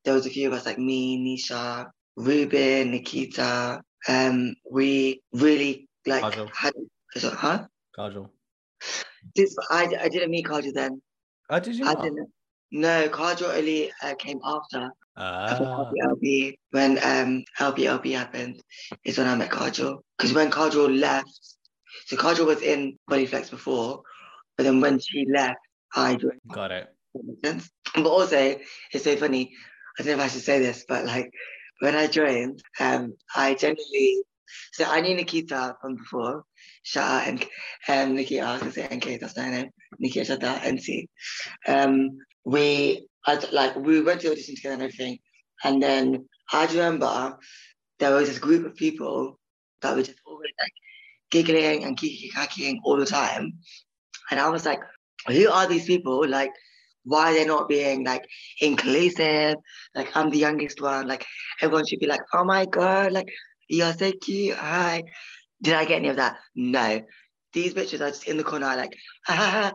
there 0.04 0.14
was 0.14 0.26
a 0.26 0.30
few 0.30 0.48
of 0.48 0.54
us, 0.54 0.66
like 0.66 0.78
me, 0.78 1.18
Nisha, 1.18 1.86
Ruben, 2.16 2.90
Nikita. 2.90 3.82
Um, 4.08 4.54
we 4.70 5.22
really 5.32 5.88
like 6.06 6.22
Kajal. 6.22 6.50
had, 6.54 6.72
huh? 7.16 7.66
Kajal. 7.98 8.28
This 9.34 9.56
I, 9.70 9.88
I 10.00 10.08
didn't 10.08 10.30
meet 10.30 10.46
Kajal 10.46 10.74
then. 10.74 11.00
Oh, 11.48 11.60
did 11.60 11.76
you 11.76 11.86
I 11.86 11.94
not? 11.94 12.02
didn't. 12.02 12.28
No, 12.74 13.08
only 13.12 13.92
uh, 14.02 14.14
came 14.16 14.40
after 14.44 14.90
Ah, 15.16 15.56
LB 16.10 16.58
when 16.72 16.98
um 16.98 17.44
LBLB 17.60 18.16
happened. 18.16 18.60
Is 19.04 19.16
when 19.16 19.28
I 19.28 19.36
met 19.36 19.50
Kajal. 19.50 20.00
Because 20.18 20.34
when 20.34 20.50
Kajal 20.50 20.98
left, 20.98 21.30
so 22.06 22.16
Kajal 22.16 22.46
was 22.46 22.62
in 22.62 22.98
Bollyflex 23.08 23.50
before, 23.50 24.02
but 24.56 24.64
then 24.64 24.80
when 24.80 24.98
she 24.98 25.24
left, 25.32 25.60
I 25.94 26.16
joined. 26.16 26.40
got 26.50 26.72
it. 26.72 26.92
But 27.94 28.06
also, 28.06 28.58
it's 28.92 29.04
so 29.04 29.14
funny. 29.16 29.52
I 29.96 30.02
don't 30.02 30.16
know 30.18 30.24
if 30.24 30.28
I 30.28 30.32
should 30.32 30.42
say 30.42 30.58
this, 30.58 30.84
but 30.88 31.04
like 31.04 31.30
when 31.78 31.94
I 31.94 32.08
joined, 32.08 32.60
um, 32.80 33.14
I 33.36 33.54
generally 33.54 34.24
so 34.72 34.84
I 34.84 35.00
knew 35.00 35.14
Nikita 35.14 35.76
from 35.80 35.96
before. 35.96 36.44
Out 36.96 37.26
and 37.26 37.44
um 37.88 38.14
Nikita, 38.14 38.42
I 38.42 38.52
was 38.52 38.60
gonna 38.60 38.72
say 38.72 38.88
NK, 38.90 39.20
that's 39.20 39.36
name. 39.36 39.70
Nikita 39.98 40.24
shout 40.24 40.44
out 40.44 40.62
NC. 40.62 41.08
Um 41.66 42.18
we 42.44 43.06
I 43.26 43.38
like 43.52 43.76
we 43.76 44.02
went 44.02 44.20
to 44.22 44.30
audition 44.30 44.56
together 44.56 44.74
and 44.74 44.82
everything. 44.82 45.18
And 45.62 45.82
then 45.82 46.28
I 46.52 46.66
remember 46.66 47.38
there 47.98 48.14
was 48.14 48.28
this 48.28 48.38
group 48.38 48.66
of 48.66 48.76
people 48.76 49.38
that 49.80 49.94
were 49.94 50.02
just 50.02 50.18
always 50.26 50.52
like 50.60 50.72
giggling 51.30 51.84
and 51.84 51.96
kiki 51.96 52.30
all 52.84 52.96
the 52.96 53.06
time. 53.06 53.52
And 54.30 54.40
I 54.40 54.48
was 54.48 54.64
like, 54.64 54.80
who 55.26 55.48
are 55.50 55.66
these 55.66 55.86
people? 55.86 56.26
Like, 56.28 56.50
why 57.04 57.32
they're 57.32 57.44
they 57.44 57.48
not 57.48 57.68
being 57.68 58.04
like 58.04 58.24
inclusive? 58.60 59.56
Like, 59.94 60.16
I'm 60.16 60.30
the 60.30 60.38
youngest 60.38 60.80
one. 60.80 61.06
Like, 61.06 61.24
everyone 61.60 61.86
should 61.86 62.00
be 62.00 62.06
like, 62.06 62.22
oh 62.32 62.44
my 62.44 62.66
God, 62.66 63.12
like, 63.12 63.28
you're 63.68 63.92
so 63.92 64.12
cute. 64.12 64.56
Hi. 64.56 65.02
Did 65.62 65.74
I 65.74 65.84
get 65.84 65.96
any 65.96 66.08
of 66.08 66.16
that? 66.16 66.36
No. 66.54 67.02
These 67.52 67.74
bitches 67.74 68.00
are 68.00 68.10
just 68.10 68.26
in 68.26 68.36
the 68.36 68.44
corner, 68.44 68.66
like, 68.76 68.96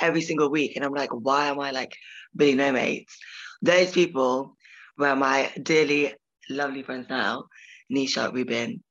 every 0.00 0.22
single 0.22 0.50
week. 0.50 0.76
And 0.76 0.84
I'm 0.84 0.92
like, 0.92 1.10
why 1.10 1.48
am 1.48 1.60
I 1.60 1.70
like 1.70 1.92
being 2.36 2.56
no 2.56 2.72
mates? 2.72 3.18
Those 3.60 3.90
people 3.90 4.56
were 4.96 5.16
my 5.16 5.50
dearly 5.62 6.14
lovely 6.48 6.82
friends 6.82 7.08
now, 7.08 7.44
Nisha, 7.92 8.32
Ruben. 8.32 8.82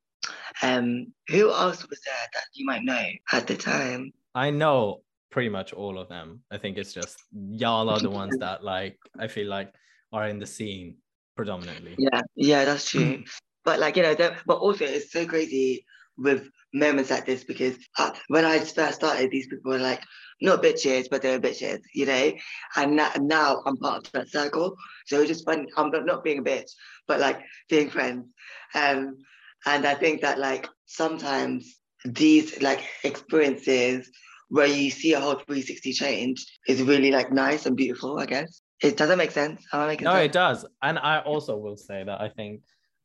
Um, 0.61 1.13
who 1.29 1.49
else 1.49 1.87
was 1.89 1.99
there 2.05 2.27
that 2.33 2.43
you 2.53 2.65
might 2.65 2.83
know 2.83 3.05
at 3.31 3.47
the 3.47 3.55
time? 3.55 4.11
I 4.35 4.49
know 4.49 5.01
pretty 5.29 5.49
much 5.49 5.73
all 5.73 5.97
of 5.97 6.09
them. 6.09 6.41
I 6.51 6.57
think 6.57 6.77
it's 6.77 6.93
just 6.93 7.17
y'all 7.31 7.89
are 7.89 7.99
the 7.99 8.09
ones 8.21 8.37
that 8.39 8.63
like 8.63 8.97
I 9.17 9.27
feel 9.27 9.47
like 9.47 9.73
are 10.13 10.27
in 10.27 10.39
the 10.39 10.45
scene 10.45 10.97
predominantly. 11.35 11.95
Yeah, 11.97 12.21
yeah, 12.35 12.65
that's 12.65 12.89
true. 12.89 13.23
but 13.63 13.79
like 13.79 13.97
you 13.97 14.03
know, 14.03 14.15
but 14.45 14.57
also 14.57 14.85
it's 14.85 15.11
so 15.11 15.25
crazy 15.25 15.85
with 16.17 16.49
moments 16.73 17.09
like 17.09 17.25
this 17.25 17.43
because 17.43 17.77
uh, 17.97 18.11
when 18.27 18.45
I 18.45 18.59
first 18.59 18.95
started, 18.95 19.29
these 19.31 19.47
people 19.47 19.71
were 19.71 19.77
like 19.79 20.01
not 20.41 20.63
bitches, 20.63 21.07
but 21.09 21.21
they 21.21 21.31
were 21.31 21.41
bitches, 21.41 21.79
you 21.93 22.05
know. 22.05 22.31
And 22.75 22.95
now, 22.95 23.11
now 23.19 23.61
I'm 23.65 23.77
part 23.77 24.07
of 24.07 24.11
that 24.13 24.29
circle, 24.29 24.75
so 25.05 25.19
it's 25.19 25.27
just 25.29 25.45
fun. 25.45 25.67
I'm 25.77 25.91
not- 25.91 26.05
not 26.05 26.23
being 26.23 26.39
a 26.39 26.43
bitch, 26.43 26.71
but 27.07 27.19
like 27.19 27.39
being 27.69 27.89
friends. 27.89 28.27
Um, 28.73 29.17
and 29.65 29.85
I 29.85 29.93
think 29.95 30.21
that 30.21 30.39
like 30.39 30.67
sometimes 30.85 31.79
these 32.05 32.61
like 32.61 32.81
experiences 33.03 34.09
where 34.49 34.67
you 34.67 34.89
see 34.89 35.13
a 35.13 35.19
whole 35.19 35.35
360 35.35 35.93
change 35.93 36.45
is 36.67 36.81
really 36.81 37.11
like 37.11 37.31
nice 37.31 37.65
and 37.65 37.77
beautiful. 37.77 38.19
I 38.19 38.25
guess 38.25 38.61
it 38.81 38.97
doesn't 38.97 39.17
make 39.17 39.31
sense. 39.31 39.63
Am 39.71 39.81
I 39.81 39.87
making 39.87 40.05
No, 40.05 40.13
sense? 40.13 40.25
it 40.25 40.31
does. 40.31 40.65
And 40.81 40.97
I 40.99 41.19
also 41.19 41.55
will 41.57 41.77
say 41.77 42.03
that 42.03 42.19
I 42.19 42.29
think 42.29 42.61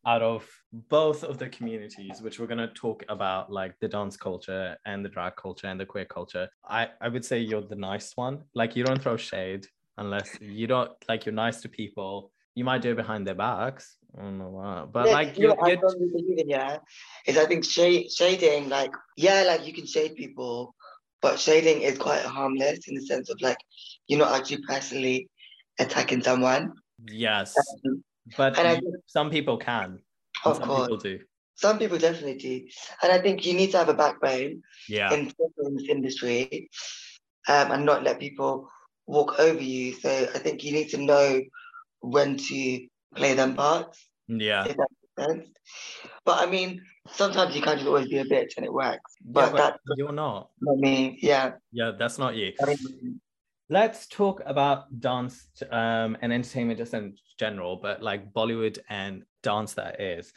out 0.06 0.22
of 0.22 0.48
both 0.72 1.24
of 1.24 1.38
the 1.38 1.48
communities, 1.48 2.22
which 2.22 2.38
we're 2.38 2.46
gonna 2.46 2.72
talk 2.74 3.04
about, 3.08 3.50
like 3.50 3.74
the 3.80 3.88
dance 3.88 4.16
culture 4.16 4.76
and 4.86 5.04
the 5.04 5.08
drag 5.08 5.34
culture 5.36 5.66
and 5.66 5.80
the 5.80 5.84
queer 5.84 6.04
culture, 6.04 6.48
I, 6.64 6.88
I 7.00 7.08
would 7.08 7.24
say 7.24 7.40
you're 7.40 7.66
the 7.66 7.74
nice 7.76 8.12
one. 8.14 8.44
Like 8.54 8.76
you 8.76 8.84
don't 8.84 9.02
throw 9.02 9.16
shade 9.16 9.66
unless 9.98 10.38
you 10.40 10.66
don't 10.68 10.92
like 11.08 11.26
you're 11.26 11.34
nice 11.34 11.60
to 11.62 11.68
people. 11.68 12.30
You 12.54 12.64
might 12.64 12.82
do 12.82 12.92
it 12.92 12.96
behind 12.96 13.26
their 13.26 13.34
backs. 13.34 13.96
I 14.16 14.22
don't 14.22 14.38
know 14.38 14.48
why. 14.48 14.84
But 14.90 15.08
Yeah, 15.08 15.14
like 15.14 15.36
you 15.36 15.42
you 15.42 15.48
know, 15.48 15.56
I 15.60 15.70
you 15.70 15.76
strongly 15.76 16.08
believe 16.08 16.38
in 16.38 16.48
yeah, 16.48 16.78
is 17.26 17.36
I 17.36 17.46
think 17.46 17.64
shade, 17.64 18.10
shading, 18.12 18.68
like 18.68 18.92
yeah, 19.16 19.42
like 19.42 19.66
you 19.66 19.72
can 19.72 19.86
shade 19.86 20.14
people, 20.14 20.74
but 21.20 21.40
shading 21.40 21.82
is 21.82 21.98
quite 21.98 22.22
harmless 22.22 22.86
in 22.86 22.94
the 22.94 23.04
sense 23.04 23.28
of 23.28 23.40
like 23.42 23.58
you're 24.06 24.20
not 24.20 24.38
actually 24.38 24.62
personally 24.68 25.28
attacking 25.80 26.22
someone. 26.22 26.72
yes. 27.08 27.54
Um, 27.84 28.04
But 28.36 28.58
And 28.58 28.66
I 28.68 28.72
you- 28.74 28.80
think- 28.80 28.94
some 29.06 29.30
people 29.30 29.56
can. 29.58 30.00
Of 30.44 30.56
some 30.56 30.68
course, 30.68 30.82
people 30.82 30.96
do. 30.98 31.18
some 31.54 31.78
people 31.78 31.98
definitely 31.98 32.36
do, 32.36 32.66
and 33.02 33.10
I 33.12 33.18
think 33.18 33.46
you 33.46 33.54
need 33.54 33.70
to 33.72 33.78
have 33.78 33.88
a 33.88 33.94
backbone 33.94 34.62
Yeah. 34.88 35.12
in, 35.14 35.32
in 35.64 35.74
this 35.76 35.88
industry, 35.88 36.68
um, 37.48 37.72
and 37.72 37.86
not 37.86 38.02
let 38.02 38.20
people 38.20 38.68
walk 39.06 39.38
over 39.38 39.62
you. 39.62 39.94
So 39.94 40.10
I 40.34 40.38
think 40.38 40.62
you 40.64 40.72
need 40.72 40.88
to 40.90 40.98
know 40.98 41.40
when 42.00 42.36
to 42.36 42.86
play 43.14 43.34
them 43.34 43.54
parts. 43.54 44.06
yeah. 44.28 44.64
if 44.66 44.76
that 44.76 44.88
makes 45.16 45.28
sense. 45.28 45.48
But 46.24 46.46
I 46.46 46.50
mean, 46.50 46.82
sometimes 47.12 47.54
you 47.56 47.62
can't 47.62 47.78
just 47.78 47.88
always 47.88 48.08
be 48.08 48.18
a 48.18 48.24
bitch 48.24 48.56
and 48.56 48.66
it 48.66 48.72
works. 48.72 49.12
Yeah, 49.24 49.30
But 49.32 49.52
but 49.52 49.56
that's 49.58 49.78
you're 49.96 50.12
not. 50.12 50.50
not 50.60 50.76
me. 50.78 51.18
Yeah. 51.22 51.52
Yeah, 51.72 51.92
that's 51.98 52.18
not 52.18 52.34
you. 52.36 52.52
I 52.60 52.66
mean, 52.66 53.20
Let's 53.68 54.06
talk 54.06 54.42
about 54.46 55.00
dance 55.00 55.48
um, 55.70 56.16
and 56.20 56.32
entertainment 56.32 56.78
just 56.78 56.94
in 56.94 57.16
general, 57.38 57.76
but 57.76 58.02
like 58.02 58.32
Bollywood 58.32 58.78
and 58.88 59.24
dance 59.42 59.74
that 59.74 60.00
is. 60.00 60.32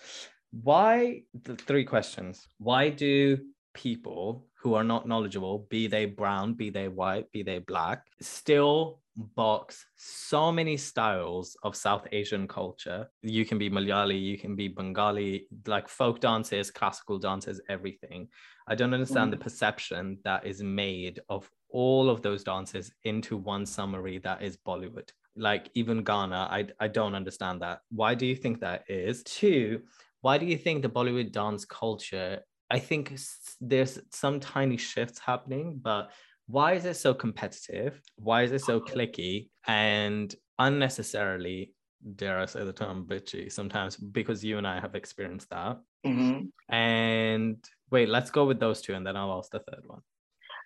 Why, 0.51 1.21
the 1.43 1.55
three 1.55 1.86
questions. 1.86 2.47
Why 2.57 2.89
do 2.89 3.38
people 3.75 4.47
who 4.61 4.73
are 4.73 4.84
not 4.84 5.07
knowledgeable, 5.07 5.67
be 5.69 5.88
they 5.88 6.05
brown, 6.05 6.53
be 6.53 6.69
they 6.69 6.88
white, 6.88 7.32
be 7.32 7.43
they 7.43 7.59
black, 7.59 8.05
still 8.19 8.99
box 9.36 9.86
so 9.95 10.51
many 10.51 10.77
styles 10.77 11.55
of 11.63 11.75
South 11.75 12.07
Asian 12.11 12.47
culture. 12.47 13.09
You 13.21 13.45
can 13.45 13.57
be 13.57 13.69
Malayali, 13.69 14.19
you 14.19 14.38
can 14.38 14.55
be 14.55 14.67
Bengali, 14.67 15.47
like 15.65 15.88
folk 15.88 16.19
dances, 16.19 16.71
classical 16.71 17.19
dances, 17.19 17.61
everything. 17.69 18.27
I 18.67 18.75
don't 18.75 18.93
understand 18.93 19.30
mm. 19.30 19.38
the 19.38 19.43
perception 19.43 20.19
that 20.23 20.45
is 20.45 20.61
made 20.61 21.19
of 21.30 21.49
all 21.70 22.09
of 22.09 22.22
those 22.22 22.43
dances 22.43 22.91
into 23.03 23.38
one 23.38 23.65
summary 23.65 24.17
that 24.20 24.41
is 24.41 24.57
Bollywood. 24.57 25.09
Like 25.36 25.70
even 25.74 26.03
Ghana, 26.03 26.47
I, 26.51 26.67
I 26.80 26.88
don't 26.88 27.15
understand 27.15 27.61
that. 27.61 27.82
Why 27.89 28.15
do 28.15 28.26
you 28.26 28.36
think 28.36 28.59
that 28.61 28.84
is? 28.89 29.24
Two, 29.24 29.82
why 30.22 30.38
do 30.38 30.45
you 30.45 30.57
think 30.57 30.82
the 30.82 30.89
Bollywood 30.89 31.32
dance 31.32 31.65
culture? 31.65 32.39
I 32.70 32.80
think 32.80 33.17
there's 33.61 33.99
some 34.11 34.39
tiny 34.39 34.78
shifts 34.78 35.20
happening, 35.20 35.80
but 35.82 36.11
why 36.47 36.74
is 36.74 36.86
it 36.86 36.95
so 36.95 37.13
competitive? 37.13 38.01
Why 38.17 38.43
is 38.43 38.51
it 38.51 38.61
so 38.61 38.80
clicky 38.80 39.49
and 39.67 40.34
unnecessarily, 40.57 41.74
dare 42.15 42.39
I 42.39 42.45
say 42.45 42.63
the 42.63 42.74
term 42.74 43.05
bitchy 43.05 43.51
sometimes 43.51 43.95
because 43.95 44.43
you 44.43 44.57
and 44.57 44.67
I 44.67 44.80
have 44.80 44.95
experienced 44.95 45.49
that. 45.49 45.80
Mm-hmm. 46.05 46.74
And 46.74 47.63
wait, 47.89 48.09
let's 48.09 48.30
go 48.32 48.45
with 48.45 48.59
those 48.59 48.82
two 48.82 48.93
and 48.93 49.05
then 49.05 49.15
I'll 49.15 49.38
ask 49.38 49.51
the 49.51 49.59
third 49.59 49.84
one. 49.86 50.01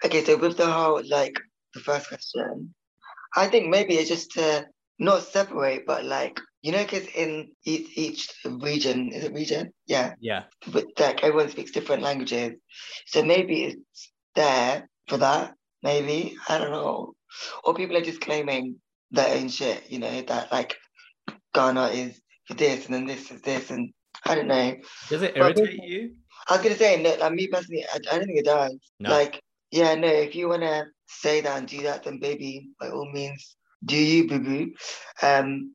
Okay, 0.06 0.24
so 0.24 0.38
with 0.38 0.58
the 0.58 0.70
whole 0.70 1.02
like 1.08 1.40
the 1.74 1.80
first 1.80 2.08
question, 2.08 2.74
I 3.36 3.48
think 3.48 3.70
maybe 3.70 3.96
it's 3.96 4.10
just 4.10 4.32
to 4.32 4.68
not 5.00 5.24
separate, 5.24 5.86
but 5.86 6.06
like 6.06 6.40
you 6.62 6.72
know, 6.72 6.84
because 6.84 7.06
in 7.08 7.52
each, 7.66 7.98
each 7.98 8.30
region, 8.46 9.12
is 9.12 9.26
it 9.26 9.34
region? 9.34 9.74
Yeah. 9.86 10.14
Yeah. 10.22 10.44
But 10.72 10.86
like 10.98 11.24
everyone 11.24 11.50
speaks 11.50 11.72
different 11.72 12.04
languages, 12.04 12.54
so 13.08 13.24
maybe 13.24 13.64
it's 13.64 14.12
there 14.36 14.88
for 15.08 15.18
that 15.18 15.54
maybe 15.84 16.36
I 16.50 16.58
don't 16.58 16.72
know, 16.72 17.14
or 17.64 17.76
people 17.76 17.98
are 17.98 18.02
just 18.02 18.22
claiming 18.22 18.78
their 19.12 19.36
own 19.36 19.50
shit. 19.50 19.92
You 19.92 20.00
know 20.00 20.22
that 20.22 20.52
like 20.52 20.78
Ghana 21.54 21.88
is 21.90 22.20
for 22.48 22.56
this 22.56 22.86
and 22.86 22.96
then 22.96 23.06
this 23.06 23.30
is 23.30 23.42
this 23.42 23.70
and 23.70 23.94
I 24.26 24.36
don't 24.36 24.48
know. 24.48 24.76
Does 25.10 25.22
it 25.22 25.38
irritate 25.38 25.78
but, 25.78 25.88
you? 25.88 26.16
I 26.50 26.54
was 26.54 26.64
gonna 26.64 26.76
say 26.76 27.02
no, 27.02 27.16
like 27.16 27.34
me 27.34 27.48
personally, 27.48 27.86
I, 27.94 27.98
I 28.12 28.18
don't 28.18 28.26
think 28.26 28.40
it 28.40 28.46
does. 28.46 28.76
No. 29.00 29.10
Like 29.12 29.42
yeah, 29.74 29.96
no. 29.96 30.08
If 30.08 30.36
you 30.36 30.50
wanna 30.50 30.86
say 31.08 31.42
that 31.42 31.58
and 31.58 31.68
do 31.68 31.82
that, 31.84 32.04
then 32.04 32.20
baby, 32.20 32.70
by 32.80 32.90
all 32.90 33.12
means, 33.12 33.56
do 33.84 33.98
you, 33.98 34.28
boo 34.28 34.40
boo. 34.40 34.74
Um, 35.24 35.74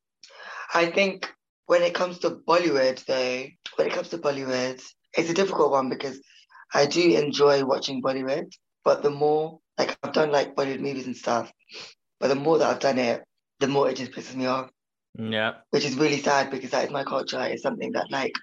I 0.73 0.87
think 0.87 1.29
when 1.67 1.83
it 1.83 1.95
comes 1.95 2.21
to 2.21 2.31
Bollywood, 2.31 3.05
though, 3.07 3.47
when 3.75 3.89
it 3.89 3.93
comes 3.93 4.11
to 4.11 4.19
Bollywood, 4.19 4.81
it's 5.17 5.31
a 5.31 5.35
difficult 5.35 5.73
one 5.73 5.89
because 5.89 6.21
I 6.73 6.87
do 6.87 7.17
enjoy 7.17 7.65
watching 7.65 8.01
Bollywood, 8.01 8.53
but 8.85 9.03
the 9.03 9.11
more 9.11 9.59
like 9.77 9.99
I've 10.05 10.13
done 10.13 10.31
like 10.31 10.55
Bollywood 10.55 10.81
movies 10.81 11.07
and 11.07 11.17
stuff, 11.17 11.53
but 12.21 12.29
the 12.29 12.37
more 12.37 12.59
that 12.59 12.71
I've 12.71 12.81
done 12.81 12.99
it, 12.99 13.25
the 13.59 13.67
more 13.67 13.91
it 13.91 13.97
just 13.97 14.13
pisses 14.13 14.37
me 14.37 14.47
off. 14.47 14.71
Yeah. 15.19 15.55
Which 15.71 15.85
is 15.85 15.97
really 15.97 16.19
sad 16.19 16.53
because 16.53 16.71
that 16.71 16.85
is 16.85 16.93
my 16.93 17.03
culture. 17.03 17.43
It's 17.43 17.65
something 17.65 17.93
that 17.93 18.13
like 18.13 18.35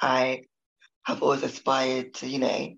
I 0.00 0.42
have 1.02 1.20
always 1.20 1.42
aspired 1.42 2.14
to, 2.14 2.28
you 2.28 2.38
know, 2.38 2.74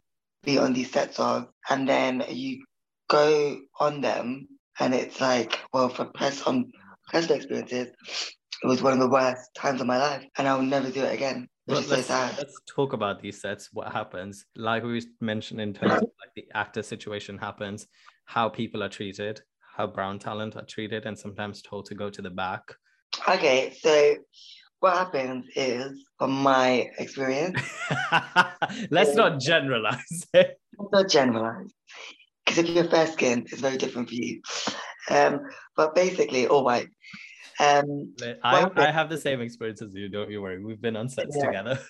be 0.46 0.56
on 0.56 0.72
these 0.72 0.90
sets 0.90 1.20
of. 1.20 1.48
And 1.68 1.86
then 1.86 2.24
you 2.30 2.64
go 3.08 3.58
on 3.78 4.00
them 4.00 4.48
and 4.80 4.94
it's 4.94 5.20
like, 5.20 5.58
well, 5.74 5.90
for 5.90 6.06
press 6.06 6.42
on 6.42 6.72
personal 7.12 7.36
experiences, 7.36 7.88
it 8.62 8.66
was 8.66 8.82
one 8.82 8.94
of 8.94 9.00
the 9.00 9.10
worst 9.10 9.50
times 9.54 9.82
of 9.82 9.86
my 9.86 9.98
life. 9.98 10.24
And 10.38 10.48
I 10.48 10.54
will 10.54 10.62
never 10.62 10.90
do 10.90 11.04
it 11.04 11.12
again. 11.12 11.48
Which 11.66 11.80
well, 11.80 11.88
let's, 11.88 12.06
so 12.06 12.30
let's 12.38 12.60
talk 12.74 12.92
about 12.92 13.20
these 13.20 13.40
sets. 13.40 13.70
What 13.72 13.92
happens? 13.92 14.46
Like 14.54 14.84
we 14.84 15.02
mentioned 15.20 15.60
in 15.60 15.74
terms 15.74 15.94
of 15.94 16.00
like 16.02 16.32
the 16.36 16.46
actor 16.54 16.82
situation 16.82 17.36
happens, 17.36 17.88
how 18.24 18.48
people 18.48 18.82
are 18.84 18.88
treated, 18.88 19.42
how 19.76 19.88
brown 19.88 20.20
talent 20.20 20.56
are 20.56 20.64
treated, 20.64 21.06
and 21.06 21.18
sometimes 21.18 21.60
told 21.62 21.86
to 21.86 21.96
go 21.96 22.08
to 22.08 22.22
the 22.22 22.30
back. 22.30 22.62
Okay, 23.28 23.74
so 23.80 24.14
what 24.86 24.96
happens 24.96 25.46
is, 25.56 26.04
from 26.16 26.30
my 26.30 26.88
experience, 26.98 27.60
let's 28.90 29.16
not 29.16 29.40
generalize 29.40 30.24
it. 30.32 30.60
Not 30.92 31.08
generalize, 31.08 31.72
because 32.44 32.58
if 32.58 32.68
you're 32.68 32.84
fair 32.84 33.08
skinned, 33.08 33.48
it's 33.50 33.60
very 33.60 33.78
different 33.78 34.08
for 34.08 34.14
you. 34.14 34.40
Um, 35.10 35.40
but 35.74 35.96
basically, 35.96 36.46
all 36.46 36.64
white. 36.64 36.88
Um, 37.58 38.14
I, 38.44 38.70
I 38.76 38.92
have 38.92 39.08
the 39.08 39.18
same 39.18 39.40
experience 39.40 39.82
as 39.82 39.92
you. 39.92 40.08
Don't 40.08 40.30
you 40.30 40.40
worry. 40.40 40.62
We've 40.62 40.80
been 40.80 40.96
on 40.96 41.08
sets 41.08 41.36
yeah. 41.36 41.46
together. 41.46 41.80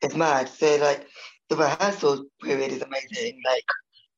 It's 0.00 0.16
mad. 0.16 0.48
So 0.48 0.76
like 0.76 1.06
the 1.48 1.54
rehearsal 1.56 2.24
period 2.42 2.72
is 2.72 2.82
amazing. 2.82 3.40
Like 3.46 3.68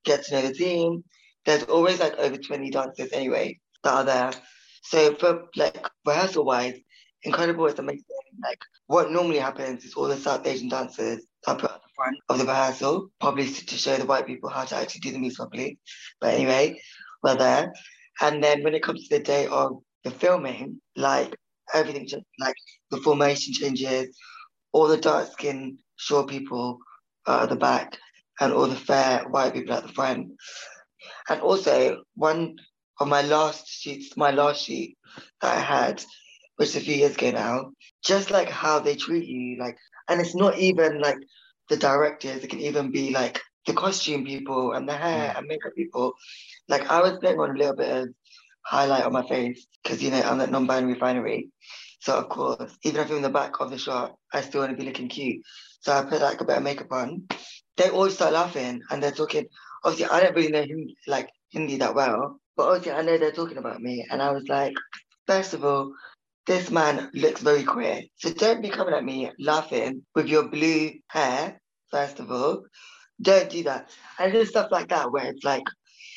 get 0.04 0.24
to 0.24 0.34
know 0.34 0.48
the 0.48 0.54
team. 0.54 1.04
There's 1.44 1.64
always 1.64 2.00
like 2.00 2.14
over 2.16 2.38
20 2.38 2.70
dancers 2.70 3.10
anyway 3.12 3.58
that 3.82 3.92
are 3.92 4.04
there. 4.04 4.32
So 4.82 5.14
for 5.16 5.42
like 5.56 5.86
rehearsal 6.06 6.46
wise, 6.46 6.78
incredible. 7.22 7.66
It's 7.66 7.78
amazing. 7.78 8.13
Like 8.42 8.60
what 8.86 9.10
normally 9.10 9.38
happens 9.38 9.84
is 9.84 9.94
all 9.94 10.08
the 10.08 10.16
South 10.16 10.46
Asian 10.46 10.68
dancers 10.68 11.24
are 11.46 11.56
put 11.56 11.70
at 11.70 11.82
the 11.82 11.88
front 11.94 12.16
of 12.28 12.38
the 12.38 12.44
rehearsal, 12.44 13.10
probably 13.20 13.46
to 13.46 13.74
show 13.76 13.96
the 13.96 14.06
white 14.06 14.26
people 14.26 14.50
how 14.50 14.64
to 14.64 14.76
actually 14.76 15.00
do 15.00 15.12
the 15.12 15.18
moves 15.18 15.36
properly. 15.36 15.78
But 16.20 16.34
anyway, 16.34 16.80
we're 17.22 17.36
there. 17.36 17.72
And 18.20 18.42
then 18.42 18.62
when 18.62 18.74
it 18.74 18.82
comes 18.82 19.08
to 19.08 19.18
the 19.18 19.24
day 19.24 19.46
of 19.46 19.78
the 20.04 20.10
filming, 20.10 20.80
like 20.96 21.34
everything 21.72 22.06
just 22.06 22.24
like 22.38 22.56
the 22.90 22.98
formation 22.98 23.54
changes, 23.54 24.16
all 24.72 24.88
the 24.88 24.96
dark 24.96 25.32
skin 25.32 25.78
short 25.96 26.28
people 26.28 26.78
are 27.26 27.44
at 27.44 27.48
the 27.48 27.56
back 27.56 27.98
and 28.40 28.52
all 28.52 28.66
the 28.66 28.76
fair 28.76 29.24
white 29.28 29.54
people 29.54 29.74
at 29.74 29.86
the 29.86 29.92
front. 29.92 30.32
And 31.28 31.40
also 31.40 32.02
one 32.14 32.56
of 33.00 33.08
my 33.08 33.22
last 33.22 33.68
sheets, 33.68 34.16
my 34.16 34.30
last 34.30 34.64
sheet 34.64 34.96
that 35.40 35.56
I 35.56 35.60
had, 35.60 36.04
which 36.56 36.70
is 36.70 36.76
a 36.76 36.80
few 36.80 36.94
years 36.94 37.14
ago 37.14 37.30
now, 37.30 37.70
just 38.04 38.30
like 38.30 38.48
how 38.48 38.78
they 38.78 38.96
treat 38.96 39.26
you, 39.26 39.56
like 39.58 39.76
and 40.08 40.20
it's 40.20 40.34
not 40.34 40.58
even 40.58 41.00
like 41.00 41.18
the 41.68 41.76
directors, 41.76 42.44
it 42.44 42.50
can 42.50 42.60
even 42.60 42.90
be 42.90 43.10
like 43.10 43.40
the 43.66 43.72
costume 43.72 44.24
people 44.24 44.72
and 44.72 44.88
the 44.88 44.92
hair 44.92 45.32
mm. 45.32 45.38
and 45.38 45.46
makeup 45.46 45.72
people. 45.74 46.12
Like 46.68 46.90
I 46.90 47.00
was 47.00 47.18
putting 47.20 47.40
on 47.40 47.50
a 47.50 47.58
little 47.58 47.76
bit 47.76 47.90
of 47.90 48.08
highlight 48.64 49.04
on 49.04 49.12
my 49.12 49.26
face 49.26 49.66
because 49.82 50.02
you 50.02 50.10
know 50.10 50.20
I'm 50.20 50.38
that 50.38 50.50
non-binary 50.50 50.94
refinery. 50.94 51.48
So 52.00 52.16
of 52.16 52.28
course, 52.28 52.76
even 52.82 53.00
if 53.00 53.10
I'm 53.10 53.16
in 53.16 53.22
the 53.22 53.30
back 53.30 53.60
of 53.60 53.70
the 53.70 53.78
shot, 53.78 54.16
I 54.32 54.42
still 54.42 54.60
want 54.60 54.72
to 54.72 54.76
be 54.76 54.84
looking 54.84 55.08
cute. 55.08 55.42
So 55.80 55.92
I 55.92 56.02
put 56.02 56.20
like 56.20 56.40
a 56.40 56.44
bit 56.44 56.58
of 56.58 56.62
makeup 56.62 56.92
on. 56.92 57.26
They 57.76 57.88
all 57.88 58.10
start 58.10 58.32
laughing 58.32 58.82
and 58.90 59.02
they're 59.02 59.10
talking. 59.10 59.46
Obviously, 59.82 60.06
I 60.06 60.20
don't 60.20 60.36
really 60.36 60.50
know 60.50 60.62
Hindi, 60.62 60.96
like 61.06 61.28
Hindi 61.50 61.78
that 61.78 61.94
well, 61.94 62.40
but 62.56 62.68
obviously 62.68 62.92
I 62.92 63.02
know 63.02 63.18
they're 63.18 63.32
talking 63.32 63.58
about 63.58 63.82
me. 63.82 64.06
And 64.10 64.22
I 64.22 64.32
was 64.32 64.48
like, 64.48 64.74
first 65.26 65.54
of 65.54 65.64
all, 65.64 65.92
this 66.46 66.70
man 66.70 67.10
looks 67.14 67.40
very 67.40 67.64
queer. 67.64 68.02
So 68.16 68.32
don't 68.32 68.62
be 68.62 68.68
coming 68.68 68.94
at 68.94 69.04
me 69.04 69.30
laughing 69.38 70.04
with 70.14 70.26
your 70.26 70.48
blue 70.48 70.92
hair, 71.08 71.60
first 71.90 72.20
of 72.20 72.30
all. 72.30 72.64
Don't 73.20 73.48
do 73.48 73.62
that. 73.64 73.90
And 74.18 74.32
just 74.32 74.50
stuff 74.50 74.70
like 74.70 74.88
that 74.88 75.10
where 75.10 75.30
it's 75.30 75.44
like, 75.44 75.64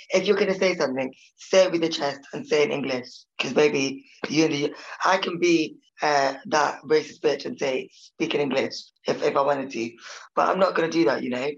if 0.10 0.26
you're 0.26 0.38
going 0.38 0.52
to 0.52 0.60
say 0.60 0.76
something, 0.76 1.14
say 1.38 1.66
it 1.66 1.72
with 1.72 1.82
the 1.82 1.90
chest 1.90 2.22
and 2.34 2.46
say 2.46 2.64
in 2.64 2.72
English. 2.72 3.08
Because 3.38 3.56
maybe 3.56 4.06
you 4.30 4.46
and 4.46 4.76
I 5.06 5.18
can 5.18 5.40
be 5.40 5.78
uh, 6.02 6.36
that 6.48 6.82
racist 6.84 7.22
bitch 7.22 7.46
and 7.46 7.58
say, 7.58 7.90
speak 7.92 8.34
in 8.34 8.42
English 8.42 8.74
if, 9.08 9.22
if 9.24 9.36
I 9.36 9.42
wanted 9.42 9.72
to. 9.72 9.92
But 10.36 10.50
I'm 10.50 10.60
not 10.60 10.76
going 10.76 10.90
to 10.90 10.98
do 10.98 11.06
that, 11.06 11.24
you 11.24 11.30
know? 11.30 11.50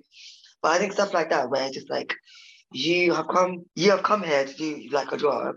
But 0.62 0.74
I 0.74 0.78
think 0.78 0.94
stuff 0.94 1.14
like 1.14 1.30
that, 1.30 1.50
where 1.50 1.66
it's 1.66 1.76
just 1.76 1.90
like, 1.90 2.14
you 2.72 3.14
have 3.14 3.28
come, 3.28 3.66
you 3.76 3.92
have 3.92 4.04
come 4.04 4.24
here 4.24 4.46
to 4.46 4.54
do 4.54 4.90
like 4.92 5.12
a 5.12 5.18
job, 5.18 5.56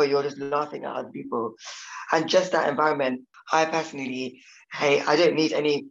but 0.00 0.08
you're 0.08 0.22
just 0.22 0.38
laughing 0.38 0.84
at 0.84 0.96
other 0.96 1.10
people. 1.10 1.52
And 2.10 2.26
just 2.26 2.52
that 2.52 2.70
environment, 2.70 3.20
I 3.52 3.66
personally 3.66 4.40
hey, 4.72 5.02
I 5.02 5.14
don't 5.16 5.34
need 5.34 5.52
any 5.52 5.88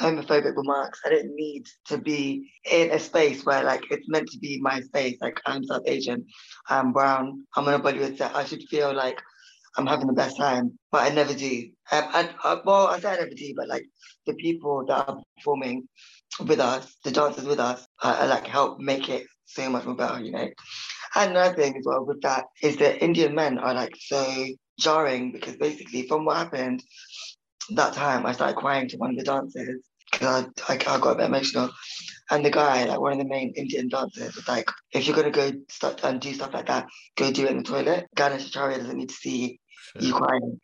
homophobic 0.00 0.56
remarks. 0.56 1.00
I 1.04 1.10
don't 1.10 1.34
need 1.34 1.66
to 1.86 1.98
be 1.98 2.50
in 2.70 2.90
a 2.90 2.98
space 2.98 3.44
where 3.44 3.62
like 3.62 3.82
it's 3.90 4.08
meant 4.08 4.28
to 4.30 4.38
be 4.38 4.58
my 4.62 4.80
space. 4.80 5.18
Like 5.20 5.38
I'm 5.44 5.62
South 5.64 5.82
Asian, 5.86 6.24
I'm 6.68 6.92
brown, 6.92 7.46
I'm 7.54 7.68
on 7.68 7.74
a 7.74 7.80
Bollywood 7.80 8.16
set. 8.16 8.34
I 8.34 8.46
should 8.46 8.62
feel 8.70 8.94
like 8.94 9.20
I'm 9.76 9.86
having 9.86 10.06
the 10.06 10.14
best 10.14 10.38
time, 10.38 10.78
but 10.90 11.02
I 11.02 11.14
never 11.14 11.34
do. 11.34 11.70
Um, 11.92 12.04
and 12.14 12.30
uh, 12.42 12.56
well, 12.64 12.86
I 12.86 12.98
say 13.00 13.12
I 13.12 13.16
never 13.16 13.34
do, 13.36 13.52
but 13.56 13.68
like 13.68 13.86
the 14.26 14.34
people 14.34 14.86
that 14.88 15.06
are 15.06 15.22
performing 15.36 15.86
with 16.46 16.60
us, 16.60 16.96
the 17.04 17.10
dancers 17.10 17.44
with 17.44 17.60
us, 17.60 17.86
uh, 18.02 18.26
like 18.30 18.46
help 18.46 18.80
make 18.80 19.10
it 19.10 19.26
so 19.44 19.68
much 19.68 19.84
more 19.84 19.96
better, 19.96 20.20
you 20.20 20.32
know. 20.32 20.48
And 21.14 21.32
another 21.32 21.54
thing 21.54 21.76
as 21.76 21.84
well 21.84 22.04
with 22.04 22.20
that 22.22 22.46
is 22.62 22.76
that 22.76 23.02
Indian 23.02 23.34
men 23.34 23.58
are 23.58 23.74
like 23.74 23.94
so 23.98 24.46
jarring 24.78 25.32
because 25.32 25.56
basically 25.56 26.06
from 26.06 26.24
what 26.24 26.36
happened 26.36 26.82
that 27.70 27.92
time, 27.92 28.26
I 28.26 28.32
started 28.32 28.56
crying 28.56 28.88
to 28.88 28.96
one 28.96 29.10
of 29.10 29.16
the 29.16 29.24
dancers 29.24 29.82
because 30.10 30.46
I, 30.68 30.72
I, 30.72 30.74
I, 30.74 30.98
got 30.98 31.12
a 31.12 31.14
bit 31.16 31.26
emotional. 31.26 31.70
And 32.30 32.44
the 32.44 32.50
guy, 32.50 32.84
like 32.84 33.00
one 33.00 33.12
of 33.12 33.18
the 33.18 33.24
main 33.24 33.52
Indian 33.56 33.88
dancers, 33.88 34.34
was 34.34 34.48
like, 34.48 34.68
if 34.92 35.06
you're 35.06 35.16
gonna 35.16 35.30
go 35.30 35.52
start 35.68 36.00
and 36.04 36.20
do 36.20 36.32
stuff 36.32 36.54
like 36.54 36.66
that, 36.66 36.86
go 37.16 37.30
do 37.30 37.44
it 37.44 37.50
in 37.50 37.58
the 37.58 37.62
toilet. 37.62 38.06
Ganesh 38.14 38.48
Acharya 38.48 38.78
doesn't 38.78 38.96
need 38.96 39.08
to 39.08 39.14
see 39.14 39.60
sure. 39.92 40.02
you 40.02 40.14
crying. 40.14 40.60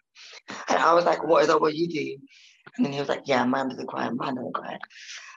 And 0.68 0.78
I 0.78 0.94
was 0.94 1.04
like, 1.04 1.26
what 1.26 1.42
is 1.42 1.48
that 1.48 1.60
what 1.60 1.74
you 1.74 1.88
do? 1.88 2.18
And 2.76 2.84
then 2.84 2.92
he 2.92 3.00
was 3.00 3.08
like, 3.08 3.22
yeah, 3.26 3.44
man 3.44 3.68
doesn't 3.68 3.86
cry, 3.86 4.10
man 4.10 4.34
doesn't 4.34 4.54
cry. 4.54 4.78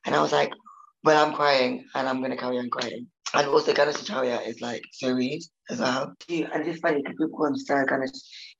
And 0.06 0.16
I 0.16 0.22
was 0.22 0.32
like, 0.32 0.52
when 1.02 1.18
I'm 1.18 1.34
crying 1.34 1.86
and 1.96 2.08
I'm 2.08 2.22
gonna 2.22 2.38
carry 2.38 2.58
on 2.58 2.70
crying. 2.70 3.08
And 3.34 3.48
also 3.48 3.74
Ganesh 3.74 4.02
Acharya 4.02 4.40
is 4.42 4.60
like 4.60 4.82
so 4.92 5.12
read 5.14 5.42
as 5.70 5.80
well. 5.80 6.16
And 6.30 6.68
it's 6.68 6.80
funny 6.80 6.98
because 6.98 7.14
people 7.14 7.38
call 7.38 7.48
him 7.48 7.58
Sir 7.58 7.86
Ganesh, 7.86 8.10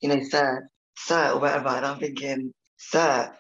you 0.02 0.10
know, 0.10 0.22
Sir, 0.24 0.68
Sir 0.96 1.32
or 1.32 1.40
whatever. 1.40 1.70
And 1.70 1.86
I'm 1.86 2.00
thinking, 2.00 2.54
Sir, 2.78 3.34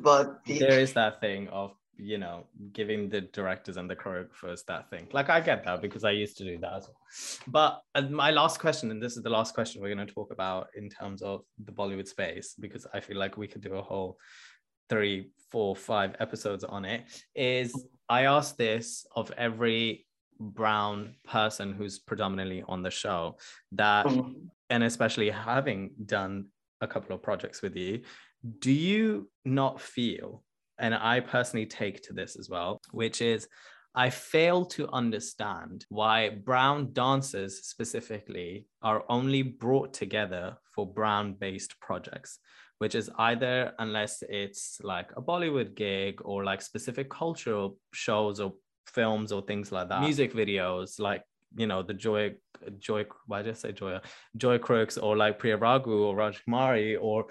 but 0.00 0.44
the... 0.46 0.58
there 0.58 0.80
is 0.80 0.92
that 0.94 1.20
thing 1.20 1.48
of 1.48 1.72
you 1.96 2.18
know 2.18 2.44
giving 2.72 3.08
the 3.08 3.20
directors 3.20 3.76
and 3.76 3.88
the 3.88 3.94
choreographers 3.94 4.64
that 4.66 4.90
thing 4.90 5.06
like 5.12 5.30
i 5.30 5.40
get 5.40 5.64
that 5.64 5.80
because 5.80 6.02
i 6.02 6.10
used 6.10 6.36
to 6.36 6.44
do 6.44 6.58
that 6.58 6.72
as 6.74 6.88
well 6.88 6.96
but 7.46 7.80
uh, 7.94 8.02
my 8.08 8.30
last 8.30 8.58
question 8.58 8.90
and 8.90 9.00
this 9.00 9.16
is 9.16 9.22
the 9.22 9.30
last 9.30 9.54
question 9.54 9.80
we're 9.80 9.94
going 9.94 10.04
to 10.04 10.12
talk 10.12 10.32
about 10.32 10.66
in 10.74 10.88
terms 10.88 11.22
of 11.22 11.42
the 11.64 11.72
bollywood 11.72 12.08
space 12.08 12.54
because 12.58 12.84
i 12.92 13.00
feel 13.00 13.16
like 13.16 13.36
we 13.36 13.46
could 13.46 13.62
do 13.62 13.74
a 13.74 13.82
whole 13.82 14.16
three 14.88 15.30
four 15.50 15.74
five 15.76 16.14
episodes 16.20 16.64
on 16.64 16.84
it 16.84 17.04
is 17.34 17.86
i 18.08 18.24
asked 18.24 18.58
this 18.58 19.06
of 19.14 19.30
every 19.36 20.06
brown 20.40 21.14
person 21.24 21.72
who's 21.72 21.98
predominantly 21.98 22.62
on 22.66 22.82
the 22.82 22.90
show 22.90 23.36
that 23.72 24.06
mm-hmm. 24.06 24.32
and 24.70 24.82
especially 24.82 25.30
having 25.30 25.90
done 26.06 26.46
a 26.80 26.86
couple 26.86 27.14
of 27.14 27.22
projects 27.22 27.62
with 27.62 27.76
you 27.76 28.00
do 28.58 28.72
you 28.72 29.30
not 29.44 29.80
feel 29.80 30.42
and 30.78 30.94
i 30.94 31.20
personally 31.20 31.66
take 31.66 32.02
to 32.02 32.12
this 32.12 32.36
as 32.36 32.50
well 32.50 32.80
which 32.90 33.20
is 33.20 33.48
I 33.96 34.10
fail 34.10 34.64
to 34.66 34.88
understand 34.90 35.86
why 35.88 36.28
brown 36.28 36.92
dancers 36.92 37.64
specifically 37.64 38.66
are 38.82 39.04
only 39.08 39.42
brought 39.42 39.94
together 39.94 40.56
for 40.74 40.84
brown 40.92 41.34
based 41.34 41.78
projects, 41.78 42.40
which 42.78 42.94
is 42.94 43.10
either 43.18 43.72
unless 43.78 44.22
it's 44.28 44.80
like 44.82 45.10
a 45.16 45.22
Bollywood 45.22 45.74
gig 45.74 46.20
or 46.24 46.44
like 46.44 46.60
specific 46.60 47.08
cultural 47.10 47.76
shows 47.92 48.40
or 48.40 48.52
films 48.86 49.32
or 49.32 49.42
things 49.42 49.72
like 49.72 49.88
that. 49.88 50.00
Music 50.00 50.32
videos 50.34 50.98
like 50.98 51.22
you 51.56 51.66
know 51.66 51.82
the 51.82 51.94
Joy 51.94 52.34
Joy 52.78 53.06
why 53.26 53.42
did 53.42 53.52
I 53.52 53.54
say 53.54 53.72
Joy 53.72 54.00
Joy 54.36 54.58
Crookes 54.58 54.98
or 54.98 55.16
like 55.16 55.38
Priya 55.38 55.58
Ragu 55.58 56.00
or 56.06 56.16
Rajkumari 56.16 56.96
or 57.00 57.26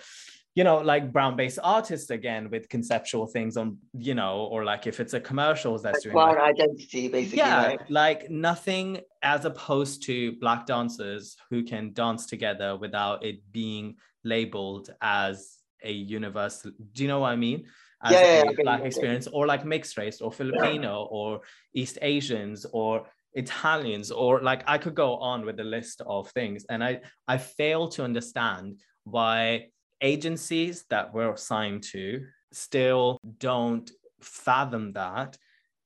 you 0.56 0.64
know 0.64 0.78
like 0.78 1.12
brown 1.12 1.36
based 1.36 1.60
artists 1.64 2.10
again 2.10 2.50
with 2.50 2.70
conceptual 2.70 3.26
things 3.26 3.58
on 3.58 3.78
you 3.98 4.14
know 4.14 4.48
or 4.52 4.64
like 4.64 4.86
if 4.88 5.00
it's 5.00 5.14
a 5.14 5.20
commercials 5.20 5.82
that's 5.82 6.04
doing 6.04 6.16
like, 6.16 6.38
identity 6.38 7.08
basically 7.08 7.40
yeah 7.40 7.68
right? 7.68 7.92
like 7.92 8.30
nothing 8.30 9.00
as 9.22 9.46
opposed 9.46 10.04
to 10.04 10.34
black 10.40 10.66
dancers 10.66 11.36
who 11.50 11.64
can 11.64 11.92
dance 11.94 12.26
together 12.26 12.78
without 12.78 13.24
it 13.24 13.40
being 13.52 13.96
labeled 14.24 14.90
as 15.02 15.58
a 15.84 15.92
universal 15.92 16.72
do 16.94 17.04
you 17.04 17.08
know 17.08 17.20
what 17.20 17.30
I 17.30 17.36
mean 17.36 17.66
as 18.04 18.12
yeah, 18.12 18.20
a 18.20 18.46
yeah, 18.46 18.52
black 18.62 18.82
experience 18.84 19.28
or 19.28 19.48
like 19.48 19.66
mixed 19.66 19.98
race 19.98 20.20
or 20.22 20.32
Filipino 20.32 21.08
yeah. 21.10 21.18
or 21.18 21.42
East 21.74 21.98
Asians 22.02 22.66
or 22.72 23.06
Italians 23.34 24.12
or 24.12 24.42
like 24.42 24.64
I 24.68 24.78
could 24.78 24.94
go 24.94 25.16
on 25.16 25.46
with 25.46 25.58
the 25.58 25.64
list 25.64 26.02
of 26.06 26.30
things 26.32 26.66
and 26.70 26.84
I 26.84 27.02
I 27.28 27.38
fail 27.38 27.88
to 27.90 28.04
understand 28.04 28.82
why 29.06 29.70
agencies 30.04 30.86
that 30.90 31.14
we're 31.14 31.32
assigned 31.32 31.82
to 31.82 32.26
still 32.52 33.18
don't 33.40 33.90
fathom 34.22 34.94
that. 34.94 35.38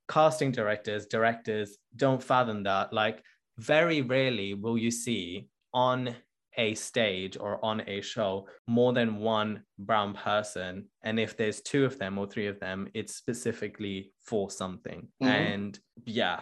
Casting 0.10 0.52
directors 0.52 1.06
directors 1.06 1.78
don't 1.96 2.22
fathom 2.22 2.64
that. 2.64 2.92
Like 2.92 3.24
very 3.58 4.02
rarely 4.02 4.54
will 4.54 4.78
you 4.78 4.92
see 4.92 5.48
on 5.74 6.16
a 6.60 6.74
stage 6.74 7.38
or 7.40 7.64
on 7.64 7.82
a 7.88 8.02
show 8.02 8.48
more 8.66 8.92
than 8.92 9.18
one 9.18 9.64
brown 9.78 10.14
person. 10.16 10.88
And 11.04 11.20
if 11.20 11.38
there's 11.38 11.62
two 11.62 11.86
of 11.86 12.00
them 12.00 12.18
or 12.18 12.26
three 12.26 12.48
of 12.48 12.60
them 12.60 12.88
it's 12.94 13.16
specifically 13.16 14.12
for 14.26 14.50
something. 14.50 15.08
Mm-hmm. 15.22 15.32
and 15.32 15.80
yeah. 16.06 16.42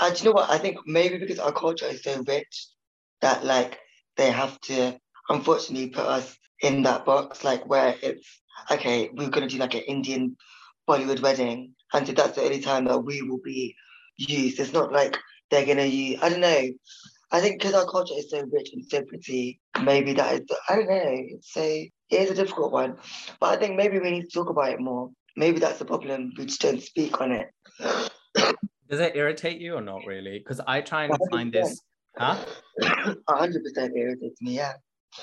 Uh, 0.00 0.10
do 0.10 0.16
you 0.18 0.24
know 0.26 0.32
what? 0.32 0.50
I 0.50 0.58
think 0.58 0.78
maybe 0.86 1.18
because 1.18 1.38
our 1.38 1.52
culture 1.52 1.86
is 1.86 2.02
so 2.02 2.22
rich 2.26 2.68
that 3.22 3.44
like 3.44 3.78
they 4.16 4.30
have 4.30 4.60
to 4.62 4.98
unfortunately 5.30 5.88
put 5.88 6.04
us 6.04 6.36
in 6.64 6.82
that 6.82 7.04
box 7.04 7.44
like 7.44 7.66
where 7.66 7.94
it's 8.02 8.40
okay 8.70 9.10
we're 9.12 9.28
going 9.28 9.46
to 9.46 9.54
do 9.54 9.60
like 9.60 9.74
an 9.74 9.82
indian 9.82 10.36
bollywood 10.88 11.20
wedding 11.20 11.74
and 11.92 12.06
so 12.06 12.12
that's 12.12 12.36
the 12.36 12.42
only 12.42 12.60
time 12.60 12.86
that 12.86 12.98
we 12.98 13.20
will 13.22 13.40
be 13.44 13.74
used 14.16 14.58
it's 14.58 14.72
not 14.72 14.90
like 14.90 15.18
they're 15.50 15.66
going 15.66 15.76
to 15.76 15.86
use 15.86 16.18
i 16.22 16.28
don't 16.28 16.40
know 16.40 16.68
I 17.32 17.40
think 17.40 17.58
because 17.58 17.74
our 17.74 17.84
culture 17.84 18.14
is 18.16 18.30
so 18.30 18.44
rich 18.52 18.70
and 18.74 18.84
so 18.86 19.02
pretty, 19.02 19.60
maybe 19.82 20.12
that 20.12 20.34
is, 20.34 20.42
I 20.68 20.76
don't 20.76 20.88
know, 20.88 21.16
it's 21.34 21.56
a, 21.56 21.90
it 22.08 22.20
is 22.20 22.30
a 22.30 22.34
difficult 22.34 22.70
one. 22.70 22.96
But 23.40 23.46
I 23.46 23.56
think 23.56 23.74
maybe 23.74 23.98
we 23.98 24.12
need 24.12 24.30
to 24.30 24.38
talk 24.38 24.50
about 24.50 24.70
it 24.70 24.78
more. 24.78 25.10
Maybe 25.36 25.58
that's 25.58 25.80
the 25.80 25.84
problem. 25.84 26.32
We 26.38 26.46
just 26.46 26.60
don't 26.60 26.80
speak 26.80 27.20
on 27.20 27.32
it. 27.32 27.48
Does 28.88 29.00
it 29.00 29.16
irritate 29.16 29.60
you 29.60 29.74
or 29.74 29.80
not 29.80 30.02
really? 30.06 30.38
Because 30.38 30.60
I 30.64 30.80
try 30.80 31.04
and 31.04 31.14
100%. 31.14 31.18
find 31.32 31.52
this, 31.52 31.80
huh? 32.16 32.38
100% 32.80 33.96
irritates 33.96 34.40
me, 34.40 34.54
yeah 34.54 34.74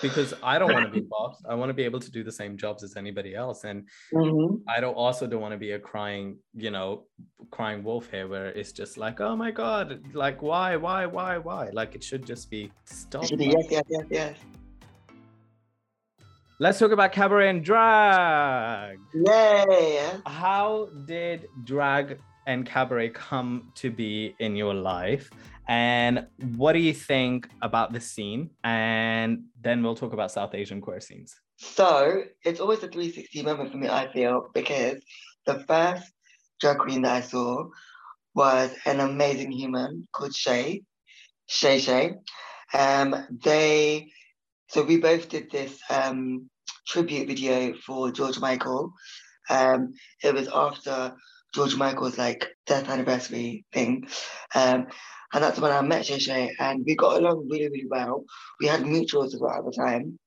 because 0.02 0.34
I 0.44 0.58
don't 0.60 0.72
want 0.72 0.86
to 0.86 0.92
be 0.92 1.06
boss. 1.10 1.42
I 1.48 1.56
want 1.56 1.70
to 1.70 1.74
be 1.74 1.84
able 1.84 2.00
to 2.00 2.12
do 2.12 2.24
the 2.24 2.32
same 2.32 2.58
jobs 2.58 2.84
as 2.84 2.96
anybody 2.96 3.36
else. 3.36 3.64
And 3.64 3.88
mm-hmm. 4.14 4.70
I 4.70 4.80
don't 4.80 4.94
also 4.94 5.28
don't 5.28 5.42
want 5.42 5.54
to 5.54 5.58
be 5.58 5.72
a 5.72 5.80
crying, 5.80 6.38
you 6.54 6.72
know, 6.72 7.06
crying 7.50 7.84
wolf 7.84 8.10
here 8.10 8.28
where 8.28 8.48
it's 8.48 8.72
just 8.72 8.98
like, 8.98 9.20
oh 9.20 9.36
my 9.36 9.52
God, 9.52 10.02
like 10.14 10.42
why, 10.42 10.76
why, 10.76 11.06
why, 11.06 11.38
why? 11.38 11.70
Like 11.74 11.96
it 11.96 12.04
should 12.04 12.26
just 12.26 12.50
be 12.50 12.72
stop. 12.86 13.28
Be, 13.30 13.46
yes, 13.46 13.66
yes, 13.70 13.84
yes, 13.90 14.06
yes. 14.10 14.38
Let's 16.60 16.78
talk 16.78 16.92
about 16.92 17.12
cabaret 17.12 17.50
and 17.50 17.66
drag. 17.66 19.00
Yay! 19.16 20.12
How 20.28 20.90
did 21.08 21.48
drag 21.64 22.20
and 22.48 22.66
cabaret 22.66 23.10
come 23.10 23.72
to 23.76 23.92
be 23.92 24.36
in 24.40 24.56
your 24.56 24.74
life? 24.74 25.30
And 25.68 26.28
what 26.58 26.74
do 26.74 26.80
you 26.80 26.94
think 26.94 27.48
about 27.62 27.94
the 27.94 28.00
scene? 28.00 28.50
And 28.64 29.46
then 29.62 29.84
we'll 29.84 29.96
talk 29.96 30.14
about 30.14 30.32
South 30.32 30.54
Asian 30.54 30.82
queer 30.82 31.00
scenes. 31.00 31.36
So 31.58 32.24
it's 32.44 32.60
always 32.60 32.80
a 32.80 32.88
360 32.88 33.44
moment 33.44 33.72
for 33.72 33.78
me, 33.78 33.88
I 33.88 34.12
feel, 34.12 34.50
because 34.54 35.02
the 35.46 35.64
first 35.68 36.12
drag 36.60 36.80
queen 36.80 37.04
that 37.04 37.14
I 37.14 37.22
saw 37.22 37.70
was 38.34 38.72
an 38.86 39.00
amazing 39.00 39.52
human 39.52 40.08
called 40.12 40.36
Shay. 40.36 40.84
Shay 41.48 41.80
Shay. 41.80 42.14
Um, 42.74 43.40
they 43.44 44.12
so 44.72 44.84
we 44.84 44.98
both 44.98 45.28
did 45.28 45.52
this 45.52 45.78
um, 45.90 46.50
tribute 46.88 47.28
video 47.28 47.74
for 47.86 48.10
George 48.10 48.40
Michael. 48.40 48.94
Um, 49.50 49.94
it 50.24 50.34
was 50.34 50.48
after 50.48 51.14
George 51.54 51.76
Michael's 51.76 52.18
like 52.18 52.48
death 52.66 52.90
anniversary 52.90 53.66
thing. 53.74 54.08
Um, 54.56 54.88
and 55.34 55.44
that's 55.44 55.60
when 55.60 55.72
I 55.72 55.82
met 55.82 56.06
Shay 56.06 56.54
and 56.60 56.84
we 56.86 56.96
got 56.96 57.18
along 57.18 57.48
really, 57.50 57.70
really 57.70 57.88
well. 57.90 58.26
We 58.60 58.68
had 58.68 58.82
mutuals 58.82 59.34
as 59.34 59.40
well 59.40 59.54
at 59.54 59.66
the 59.66 59.72
time. 59.72 60.20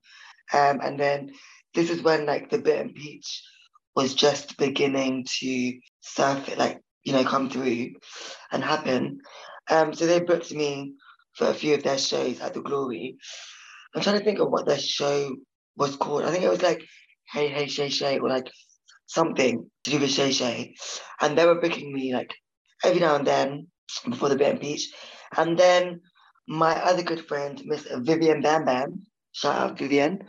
Um, 0.53 0.81
and 0.83 0.99
then 0.99 1.33
this 1.75 1.91
is 1.91 2.03
when 2.03 2.27
like 2.27 2.51
the 2.51 2.59
Bitten 2.59 2.93
Peach 2.93 3.43
was 3.97 4.15
just 4.15 4.57
beginning 4.57 5.27
to 5.41 5.79
surface, 6.01 6.57
like, 6.57 6.81
you 7.05 7.13
know, 7.13 7.25
come 7.25 7.51
through 7.51 7.93
and 8.51 8.65
happen. 8.65 9.21
Um, 9.71 9.95
so 9.95 10.07
they 10.07 10.21
booked 10.21 10.53
me 10.53 10.95
for 11.35 11.49
a 11.49 11.55
few 11.55 11.75
of 11.75 11.83
their 11.83 11.99
shows 11.99 12.41
at 12.41 12.55
the 12.55 12.63
Glory. 12.63 13.17
I'm 13.95 14.03
trying 14.03 14.19
to 14.19 14.25
think 14.25 14.39
of 14.39 14.51
what 14.51 14.67
their 14.67 14.79
show 14.79 15.35
was 15.77 15.97
called. 15.97 16.25
I 16.25 16.31
think 16.31 16.45
it 16.45 16.51
was 16.51 16.63
like 16.63 16.83
Hey 17.31 17.49
Hey 17.49 17.67
Shay 17.67 17.89
Shay 17.89 18.19
or 18.19 18.29
like 18.29 18.51
something 19.07 19.71
to 19.85 19.91
do 19.91 20.01
with 20.01 20.11
Shay 20.11 20.33
Shay. 20.33 20.75
And 21.21 21.37
they 21.37 21.47
were 21.47 21.61
booking 21.61 21.93
me 21.93 22.15
like 22.15 22.33
every 22.85 23.01
now 23.01 23.17
and 23.17 23.27
then 23.27 23.69
before 24.09 24.29
the 24.29 24.37
Bam 24.37 24.59
Beach. 24.59 24.93
And 25.37 25.59
then 25.59 26.01
my 26.47 26.75
other 26.83 27.03
good 27.03 27.27
friend, 27.27 27.61
Miss 27.65 27.87
Vivian 27.91 28.43
Bam 28.43 28.65
Bam, 28.65 29.07
shout 29.33 29.57
out 29.57 29.79
Vivian, 29.79 30.25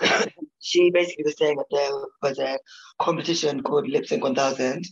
she 0.60 0.90
basically 0.90 1.24
was 1.24 1.36
saying 1.38 1.56
that 1.56 1.66
there 1.70 1.90
was 2.22 2.38
a 2.38 2.58
competition 3.00 3.62
called 3.62 3.88
Lip 3.88 4.06
Sync 4.06 4.22
1000, 4.22 4.84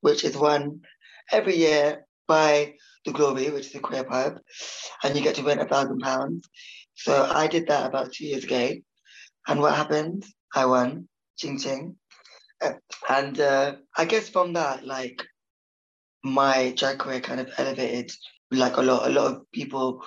which 0.00 0.24
is 0.24 0.36
won 0.36 0.80
every 1.30 1.56
year 1.56 2.06
by 2.26 2.74
the 3.04 3.12
Glory, 3.12 3.50
which 3.50 3.66
is 3.68 3.74
a 3.74 3.80
queer 3.80 4.04
pub, 4.04 4.38
and 5.02 5.16
you 5.16 5.22
get 5.22 5.36
to 5.36 5.42
win 5.42 5.58
a 5.58 5.66
thousand 5.66 6.00
pounds. 6.00 6.48
So 6.94 7.24
I 7.32 7.46
did 7.46 7.68
that 7.68 7.86
about 7.86 8.12
two 8.12 8.26
years 8.26 8.44
ago. 8.44 8.72
And 9.48 9.60
what 9.60 9.74
happened? 9.74 10.24
I 10.54 10.66
won. 10.66 11.08
Ching 11.38 11.58
ching. 11.58 11.96
And 13.08 13.40
uh, 13.40 13.76
I 13.96 14.04
guess 14.04 14.28
from 14.28 14.52
that, 14.54 14.84
like, 14.86 15.22
my 16.22 16.74
drag 16.76 16.98
career 16.98 17.20
kind 17.20 17.40
of 17.40 17.50
elevated 17.56 18.12
like 18.50 18.76
a 18.76 18.82
lot 18.82 19.06
a 19.06 19.10
lot 19.10 19.32
of 19.32 19.50
people 19.52 20.02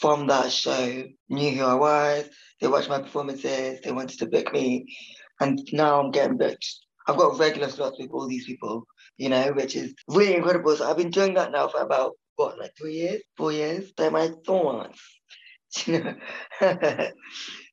from 0.00 0.26
that 0.26 0.52
show 0.52 1.04
knew 1.28 1.50
who 1.52 1.64
I 1.64 1.74
was. 1.74 2.28
They 2.60 2.68
watched 2.68 2.88
my 2.88 3.00
performances. 3.00 3.80
They 3.82 3.92
wanted 3.92 4.18
to 4.18 4.26
book 4.26 4.52
me, 4.52 4.94
and 5.40 5.60
now 5.72 6.00
I'm 6.00 6.10
getting 6.10 6.36
booked. 6.36 6.66
I've 7.06 7.16
got 7.16 7.38
regular 7.38 7.68
slots 7.68 7.98
with 8.00 8.10
all 8.10 8.26
these 8.26 8.46
people, 8.46 8.86
you 9.16 9.28
know, 9.28 9.52
which 9.52 9.76
is 9.76 9.94
really 10.08 10.34
incredible. 10.34 10.76
So 10.76 10.88
I've 10.90 10.96
been 10.96 11.10
doing 11.10 11.34
that 11.34 11.52
now 11.52 11.68
for 11.68 11.80
about 11.80 12.12
what, 12.34 12.58
like 12.58 12.72
three 12.76 12.94
years, 12.94 13.22
four 13.36 13.52
years. 13.52 13.92
They're 13.96 14.10
my 14.10 14.30
thoughts, 14.44 15.00
you 15.86 16.02
know, 16.02 16.14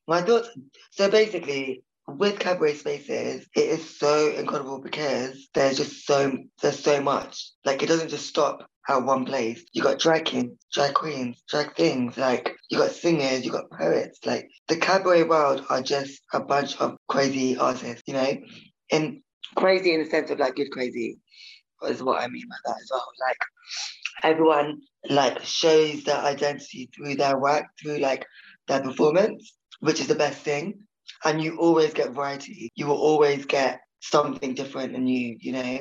my 0.06 0.22
thoughts. 0.22 0.48
So 0.92 1.10
basically, 1.10 1.82
with 2.06 2.38
cabaret 2.38 2.74
spaces, 2.74 3.46
it 3.54 3.68
is 3.68 3.98
so 3.98 4.30
incredible 4.32 4.80
because 4.80 5.48
there's 5.54 5.76
just 5.76 6.06
so 6.06 6.36
there's 6.62 6.78
so 6.78 7.00
much. 7.00 7.50
Like 7.64 7.82
it 7.82 7.86
doesn't 7.86 8.10
just 8.10 8.26
stop 8.26 8.66
at 8.88 9.04
one 9.04 9.24
place. 9.24 9.64
You 9.72 9.82
got 9.82 9.98
drag 9.98 10.26
kings, 10.26 10.58
drag 10.72 10.94
queens, 10.94 11.42
drag 11.48 11.74
things. 11.74 12.16
Like 12.16 12.54
you 12.70 12.78
got 12.78 12.90
singers, 12.90 13.44
you 13.44 13.50
got 13.50 13.70
poets. 13.70 14.18
Like 14.24 14.48
the 14.68 14.76
cabaret 14.76 15.24
world 15.24 15.64
are 15.70 15.82
just 15.82 16.20
a 16.32 16.40
bunch 16.40 16.76
of 16.78 16.96
crazy 17.08 17.56
artists. 17.56 18.02
You 18.06 18.14
know, 18.14 18.36
and 18.92 19.20
crazy 19.56 19.94
in 19.94 20.02
the 20.02 20.10
sense 20.10 20.30
of 20.30 20.38
like 20.38 20.56
good 20.56 20.70
crazy 20.70 21.18
is 21.88 22.02
what 22.02 22.22
I 22.22 22.28
mean 22.28 22.44
by 22.48 22.56
that 22.66 22.76
as 22.80 22.88
well. 22.90 23.06
Like 23.26 23.38
everyone 24.22 24.80
like 25.08 25.42
shows 25.44 26.04
their 26.04 26.18
identity 26.18 26.90
through 26.94 27.16
their 27.16 27.38
work, 27.38 27.64
through 27.80 27.98
like 27.98 28.26
their 28.68 28.80
performance, 28.80 29.56
which 29.80 30.00
is 30.00 30.06
the 30.06 30.14
best 30.14 30.40
thing. 30.40 30.74
And 31.24 31.42
you 31.42 31.58
always 31.58 31.92
get 31.92 32.10
variety. 32.10 32.70
You 32.74 32.86
will 32.86 32.96
always 32.96 33.44
get 33.46 33.80
something 34.00 34.54
different 34.54 34.94
and 34.94 35.04
new, 35.04 35.36
you 35.40 35.52
know, 35.52 35.78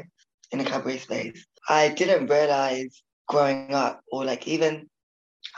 in 0.52 0.60
a 0.60 0.66
cabaret 0.66 0.98
space. 1.00 1.46
I 1.68 1.90
didn't 1.90 2.28
realize 2.28 3.04
growing 3.28 3.74
up 3.74 4.02
or 4.12 4.26
like 4.26 4.48
even 4.48 4.90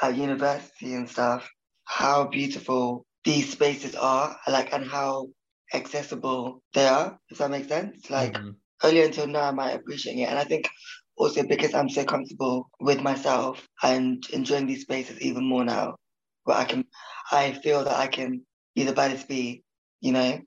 at 0.02 0.16
university 0.16 0.94
and 0.94 1.10
stuff 1.10 1.50
how 1.86 2.26
beautiful 2.26 3.06
these 3.24 3.52
spaces 3.52 3.96
are 3.96 4.38
like 4.48 4.74
and 4.74 4.86
how 4.86 5.28
accessible 5.74 6.62
they 6.74 6.86
are 6.86 7.18
if 7.30 7.38
that 7.38 7.52
makes 7.52 7.68
sense 7.68 8.10
like 8.10 8.34
mm-hmm. 8.34 8.52
earlier 8.84 9.06
until 9.06 9.28
now 9.28 9.50
i'm 9.50 9.60
appreciating 9.60 10.22
it 10.22 10.30
and 10.30 10.38
i 10.38 10.44
think 10.44 10.70
also 11.18 11.44
because 11.48 11.74
i'm 11.74 11.90
so 11.90 12.04
comfortable 12.04 12.70
with 12.80 13.02
myself 13.02 13.68
and 13.84 14.26
enjoying 14.32 14.68
these 14.68 14.82
spaces 14.82 15.20
even 15.22 15.44
more 15.44 15.66
now 15.66 15.96
where 16.44 16.58
i 16.58 16.66
can 16.66 16.86
i 17.32 17.52
feel 17.52 17.84
that 17.84 17.98
i 17.98 18.08
can 18.08 18.42
either 18.76 18.94
by 18.94 19.08
this 19.08 19.24
bee 19.24 19.64
you 20.06 20.12
know 20.12 20.40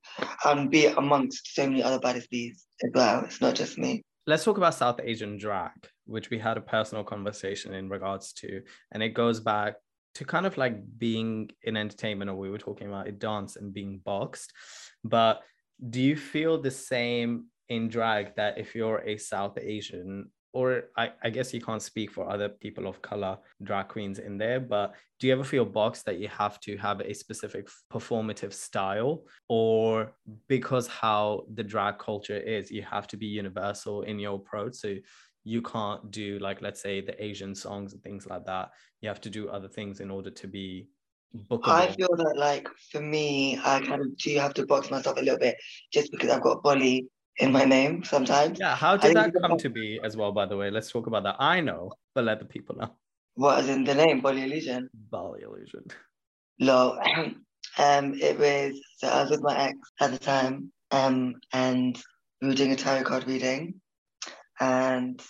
and 0.44 0.70
be 0.70 0.86
amongst 0.86 1.54
so 1.54 1.66
many 1.66 1.82
other 1.82 1.98
baddest 1.98 2.30
bees 2.30 2.66
as 2.84 2.90
well 2.94 3.24
it's 3.24 3.40
not 3.40 3.54
just 3.54 3.76
me 3.76 4.02
let's 4.28 4.44
talk 4.44 4.58
about 4.58 4.74
South 4.74 5.00
Asian 5.02 5.38
drag, 5.38 5.88
which 6.04 6.28
we 6.28 6.38
had 6.38 6.58
a 6.58 6.60
personal 6.60 7.02
conversation 7.02 7.72
in 7.72 7.88
regards 7.88 8.34
to. 8.34 8.60
And 8.92 9.02
it 9.02 9.14
goes 9.14 9.40
back 9.40 9.76
to 10.16 10.24
kind 10.26 10.44
of 10.44 10.58
like 10.58 10.76
being 10.98 11.48
in 11.62 11.78
entertainment, 11.78 12.30
or 12.30 12.34
we 12.34 12.50
were 12.50 12.58
talking 12.58 12.88
about 12.88 13.08
it, 13.08 13.18
dance 13.18 13.56
and 13.56 13.72
being 13.72 14.02
boxed. 14.04 14.52
But 15.02 15.40
do 15.88 16.02
you 16.02 16.14
feel 16.14 16.60
the 16.60 16.70
same 16.70 17.46
in 17.70 17.88
drag 17.88 18.36
that 18.36 18.58
if 18.58 18.74
you're 18.74 18.98
a 18.98 19.16
South 19.16 19.56
Asian 19.58 20.30
or 20.52 20.84
I, 20.96 21.10
I, 21.22 21.30
guess 21.30 21.52
you 21.52 21.60
can't 21.60 21.82
speak 21.82 22.10
for 22.10 22.28
other 22.28 22.48
people 22.48 22.86
of 22.86 23.02
color 23.02 23.38
drag 23.62 23.88
queens 23.88 24.18
in 24.18 24.38
there 24.38 24.60
but 24.60 24.94
do 25.18 25.26
you 25.26 25.32
ever 25.32 25.44
feel 25.44 25.64
boxed 25.64 26.06
that 26.06 26.18
you 26.18 26.28
have 26.28 26.60
to 26.60 26.76
have 26.76 27.00
a 27.00 27.12
specific 27.12 27.68
performative 27.92 28.52
style? 28.52 29.24
Or 29.48 30.12
because 30.48 30.86
how 30.86 31.44
the 31.54 31.64
drag 31.64 31.98
culture 31.98 32.36
is 32.36 32.70
you 32.70 32.82
have 32.82 33.08
to 33.08 33.16
be 33.16 33.26
universal 33.26 34.02
in 34.02 34.18
your 34.18 34.36
approach. 34.36 34.74
So 34.74 34.94
you 35.44 35.62
can't 35.62 36.10
do 36.10 36.38
like 36.40 36.60
let's 36.60 36.82
say 36.82 37.00
the 37.00 37.24
asian 37.24 37.54
songs 37.54 37.94
and 37.94 38.02
things 38.02 38.26
like 38.26 38.44
that. 38.46 38.70
You 39.00 39.08
have 39.08 39.20
to 39.22 39.30
do 39.30 39.48
other 39.48 39.68
things 39.68 40.00
in 40.00 40.10
order 40.10 40.30
to 40.30 40.46
be 40.46 40.88
bookable. 41.50 41.68
I 41.68 41.90
feel 41.92 42.14
that 42.16 42.36
like 42.36 42.68
for 42.92 43.00
me, 43.00 43.58
I 43.64 43.80
kind 43.80 44.00
of 44.00 44.16
do 44.18 44.38
have 44.38 44.54
to 44.54 44.66
box 44.66 44.90
myself 44.90 45.18
a 45.18 45.20
little 45.20 45.38
bit 45.38 45.56
just 45.92 46.12
because 46.12 46.30
I've 46.30 46.42
got 46.42 46.62
Bolly 46.62 47.08
in 47.38 47.52
my 47.52 47.64
name 47.64 48.04
sometimes. 48.04 48.58
Yeah, 48.58 48.74
how 48.74 48.96
did 48.96 49.16
that 49.16 49.32
come 49.40 49.56
to 49.58 49.70
be 49.70 50.00
as 50.02 50.16
well, 50.16 50.32
by 50.32 50.46
the 50.46 50.56
way? 50.56 50.70
Let's 50.70 50.90
talk 50.90 51.06
about 51.06 51.22
that. 51.24 51.36
I 51.38 51.60
know, 51.60 51.92
but 52.14 52.24
let 52.24 52.38
the 52.38 52.44
people 52.44 52.76
know. 52.76 52.94
What 53.34 53.60
is 53.60 53.68
in 53.68 53.84
the 53.84 53.94
name? 53.94 54.20
Bolly 54.20 54.42
Illusion. 54.42 54.90
Illusion. 55.12 55.84
No, 56.58 56.98
um, 57.78 58.14
it 58.14 58.38
was, 58.38 58.80
so 58.96 59.08
I 59.08 59.22
was 59.22 59.30
with 59.30 59.42
my 59.42 59.56
ex 59.56 59.78
at 60.00 60.10
the 60.10 60.18
time, 60.18 60.72
um, 60.90 61.36
and 61.52 62.00
we 62.42 62.48
were 62.48 62.54
doing 62.54 62.72
a 62.72 62.76
tarot 62.76 63.04
card 63.04 63.28
reading, 63.28 63.80
and 64.58 65.22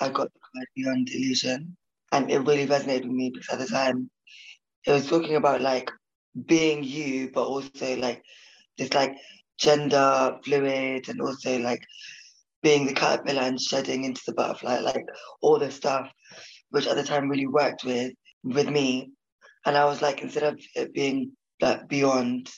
I 0.00 0.08
got 0.08 0.32
the 0.32 0.40
card 0.40 0.66
Beyond 0.76 1.10
Illusion, 1.10 1.76
and 2.12 2.30
it 2.30 2.38
really 2.38 2.66
resonated 2.66 3.02
with 3.02 3.16
me 3.16 3.30
because 3.34 3.48
at 3.52 3.58
the 3.58 3.66
time, 3.66 4.10
it 4.86 4.92
was 4.92 5.08
talking 5.08 5.34
about 5.34 5.60
like 5.60 5.90
being 6.46 6.84
you, 6.84 7.30
but 7.34 7.44
also 7.44 7.96
like 7.96 8.22
this 8.78 8.94
like 8.94 9.16
gender 9.60 10.38
fluid 10.44 11.08
and 11.08 11.20
also 11.20 11.58
like 11.58 11.82
being 12.62 12.86
the 12.86 12.94
caterpillar 12.94 13.42
and 13.42 13.60
shedding 13.60 14.04
into 14.04 14.20
the 14.26 14.32
butterfly, 14.32 14.80
like 14.80 15.04
all 15.40 15.58
this 15.58 15.74
stuff, 15.74 16.10
which 16.70 16.86
at 16.86 16.96
the 16.96 17.02
time 17.02 17.28
really 17.28 17.46
worked 17.46 17.84
with 17.84 18.12
with 18.42 18.68
me. 18.68 19.10
And 19.66 19.76
I 19.76 19.84
was 19.84 20.02
like, 20.02 20.22
instead 20.22 20.42
of 20.42 20.58
it 20.74 20.92
being 20.94 21.32
like 21.60 21.88
beyond 21.88 22.50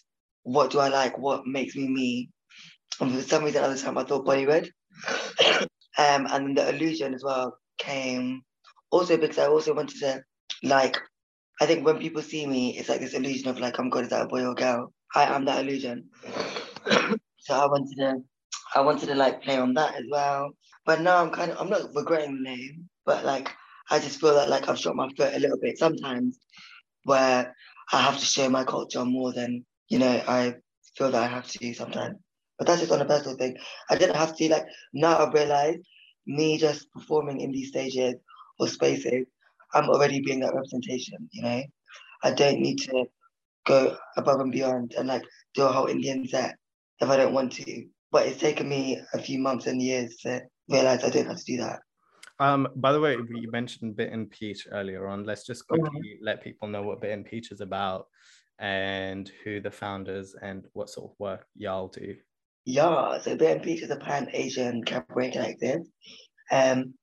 what 0.45 0.71
do 0.71 0.79
I 0.79 0.89
like, 0.89 1.19
what 1.19 1.47
makes 1.47 1.77
me 1.77 1.89
me, 1.89 2.31
and 3.01 3.13
for 3.13 3.23
some 3.23 3.45
reason 3.45 3.65
at 3.65 3.75
the 3.75 3.81
time 3.81 3.99
I 3.99 4.05
thought 4.05 4.27
Bollywood. 4.27 4.69
um, 5.99 6.27
and 6.31 6.57
the 6.57 6.69
illusion 6.69 7.15
as 7.15 7.25
well 7.25 7.57
came 7.79 8.43
also 8.91 9.17
because 9.17 9.39
I 9.39 9.47
also 9.47 9.75
wanted 9.75 9.99
to 10.01 10.23
like 10.63 10.99
I 11.61 11.67
think 11.67 11.87
when 11.87 11.99
people 11.99 12.23
see 12.23 12.47
me, 12.47 12.77
it's 12.77 12.89
like 12.89 13.01
this 13.01 13.15
illusion 13.15 13.49
of 13.49 13.61
like 13.61 13.79
I'm 13.79 13.91
good, 13.91 14.05
is 14.05 14.11
that 14.11 14.23
a 14.23 14.27
boy 14.27 14.45
or 14.45 14.55
girl? 14.55 14.93
I 15.15 15.25
am 15.25 15.45
that 15.45 15.65
illusion. 15.65 16.09
so 17.39 17.55
I 17.55 17.67
wanted 17.67 17.97
to, 17.97 18.23
I 18.75 18.81
wanted 18.81 19.07
to 19.07 19.15
like 19.15 19.43
play 19.43 19.59
on 19.59 19.75
that 19.75 19.95
as 19.95 20.05
well. 20.11 20.51
But 20.85 21.01
now 21.01 21.23
I'm 21.23 21.31
kind 21.31 21.53
of, 21.53 21.59
I'm 21.61 21.71
not 21.71 21.95
regretting 21.95 22.37
the 22.37 22.51
name, 22.51 22.89
but 23.05 23.25
like 23.25 23.51
I 23.91 23.99
just 23.99 24.21
feel 24.21 24.35
that 24.35 24.49
like 24.49 24.69
I've 24.69 24.79
shot 24.79 24.97
my 24.97 25.09
foot 25.17 25.35
a 25.35 25.39
little 25.39 25.59
bit 25.59 25.79
sometimes, 25.79 26.39
where 27.05 27.55
I 27.93 28.01
have 28.01 28.19
to 28.19 28.25
show 28.25 28.49
my 28.49 28.65
culture 28.65 29.05
more 29.05 29.33
than 29.33 29.65
you 29.89 29.99
know 29.99 30.23
I 30.27 30.55
feel 30.97 31.11
that 31.11 31.23
I 31.23 31.27
have 31.27 31.47
to 31.47 31.75
sometimes. 31.75 32.17
But 32.59 32.67
that's 32.67 32.81
just 32.81 32.93
on 32.93 33.01
a 33.01 33.05
personal 33.05 33.37
thing. 33.37 33.57
I 33.91 33.97
didn't 33.97 34.17
have 34.17 34.37
to 34.37 34.49
like 34.49 34.67
now 34.93 35.19
I've 35.19 35.35
realized 35.35 35.81
me 36.27 36.59
just 36.59 36.91
performing 36.93 37.41
in 37.41 37.53
these 37.53 37.69
stages 37.69 38.15
or 38.59 38.69
spaces, 38.69 39.27
I'm 39.75 39.89
already 39.89 40.21
being 40.21 40.41
that 40.41 40.55
representation. 40.55 41.29
You 41.33 41.43
know, 41.43 41.63
I 42.23 42.31
don't 42.33 42.61
need 42.61 42.79
to 42.83 43.07
go 43.67 43.97
above 44.17 44.41
and 44.41 44.53
beyond 44.53 44.95
and 44.99 45.09
like 45.09 45.23
do 45.55 45.63
a 45.63 45.73
whole 45.73 45.87
Indian 45.87 46.27
set 46.27 46.57
if 47.03 47.09
I 47.09 47.17
don't 47.17 47.35
want 47.35 47.53
to. 47.53 47.87
But 48.11 48.27
it's 48.27 48.41
taken 48.41 48.69
me 48.69 49.01
a 49.15 49.19
few 49.19 49.39
months 49.39 49.67
and 49.67 49.81
years 49.81 50.17
to 50.19 50.43
realize 50.69 51.03
I 51.03 51.11
don't 51.11 51.27
have 51.27 51.39
to 51.39 51.45
do 51.45 51.57
that. 51.59 51.81
Um, 52.39 52.69
by 52.77 52.93
the 52.93 53.01
way, 53.01 53.13
you 53.13 53.51
mentioned 53.51 53.97
Bitten 53.97 54.27
Peach 54.27 54.67
earlier 54.71 55.07
on. 55.07 55.25
Let's 55.25 55.47
just 55.47 55.67
quickly 55.67 56.19
let 56.23 56.43
people 56.43 56.69
know 56.69 56.83
what 56.83 57.01
Bitten 57.01 57.25
Peach 57.25 57.53
is 57.53 57.61
about 57.61 58.07
and 58.59 59.31
who 59.45 59.61
the 59.61 59.71
founders 59.71 60.35
and 60.41 60.67
what 60.73 60.91
sort 60.91 61.11
of 61.11 61.17
work 61.19 61.47
y'all 61.57 61.89
do. 61.89 62.17
Yeah, 62.65 63.19
so 63.21 63.37
Bitten 63.37 63.63
Peach 63.63 63.83
is 63.83 63.91
a 63.91 63.97
pan 63.97 64.29
Asian 64.33 64.85
cabaret 64.85 65.33
collective. 65.33 65.83
Um, 66.51 66.95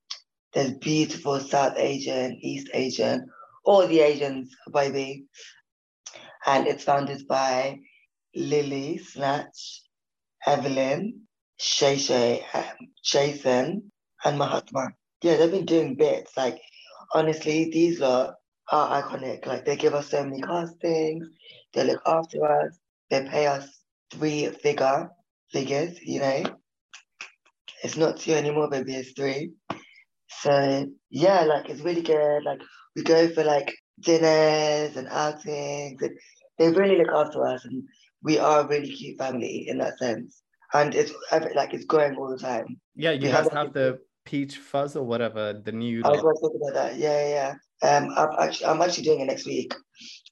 there's 0.53 0.73
beautiful 0.73 1.39
South 1.39 1.77
Asian, 1.77 2.37
East 2.41 2.69
Asian, 2.73 3.27
all 3.65 3.87
the 3.87 3.99
Asians, 3.99 4.55
baby. 4.73 5.25
And 6.45 6.67
it's 6.67 6.83
founded 6.83 7.27
by 7.27 7.79
Lily 8.35 8.97
Snatch, 8.97 9.83
Evelyn, 10.49 11.21
Shay 11.57 11.97
Shay, 11.97 12.43
um, 12.53 12.63
Jason, 13.03 13.91
and 14.25 14.37
Mahatma. 14.37 14.89
Yeah, 15.21 15.37
they've 15.37 15.51
been 15.51 15.65
doing 15.65 15.95
bits. 15.95 16.35
Like, 16.35 16.59
honestly, 17.13 17.69
these 17.71 17.99
lot 17.99 18.35
are 18.71 19.01
iconic. 19.01 19.45
Like, 19.45 19.65
they 19.65 19.75
give 19.75 19.93
us 19.93 20.09
so 20.09 20.23
many 20.23 20.41
castings, 20.41 21.27
they 21.73 21.83
look 21.83 22.01
after 22.05 22.43
us, 22.45 22.79
they 23.09 23.27
pay 23.27 23.45
us 23.45 23.67
three 24.11 24.47
figure 24.47 25.09
figures, 25.51 26.01
you 26.01 26.19
know. 26.19 26.43
It's 27.83 27.97
not 27.97 28.17
two 28.17 28.33
anymore, 28.33 28.69
baby, 28.69 28.95
it's 28.95 29.11
three. 29.11 29.51
So, 30.29 30.87
yeah, 31.09 31.41
like, 31.43 31.69
it's 31.69 31.81
really 31.81 32.01
good. 32.01 32.43
Like, 32.43 32.61
we 32.95 33.03
go 33.03 33.29
for 33.29 33.43
like 33.43 33.73
dinners 33.99 34.97
and 34.97 35.07
outings, 35.09 36.01
and 36.01 36.11
they 36.57 36.71
really 36.71 36.97
look 36.97 37.13
after 37.13 37.45
us. 37.45 37.65
And 37.65 37.83
we 38.23 38.37
are 38.37 38.61
a 38.61 38.67
really 38.67 38.89
cute 38.89 39.17
family 39.17 39.67
in 39.67 39.77
that 39.79 39.97
sense, 39.97 40.41
and 40.73 40.93
it's 40.95 41.13
like 41.55 41.73
it's 41.73 41.85
growing 41.85 42.15
all 42.15 42.29
the 42.29 42.37
time. 42.37 42.79
Yeah, 42.95 43.11
you 43.11 43.27
we 43.27 43.27
guys 43.27 43.45
have, 43.45 43.53
have 43.53 43.73
the 43.73 43.99
peach 44.25 44.57
fuzz 44.57 44.95
or 44.95 45.05
whatever 45.05 45.53
the 45.53 45.71
new. 45.71 46.01
I 46.03 46.09
was 46.09 46.21
going 46.21 46.35
to 46.35 46.41
talk 46.41 46.53
about 46.55 46.73
that. 46.73 46.97
Yeah, 46.97 47.27
yeah. 47.27 47.53
Um, 47.81 48.13
I'm 48.15 48.29
actually 48.39 48.65
I'm 48.67 48.81
actually 48.81 49.03
doing 49.03 49.21
it 49.21 49.25
next 49.25 49.45
week. 49.45 49.73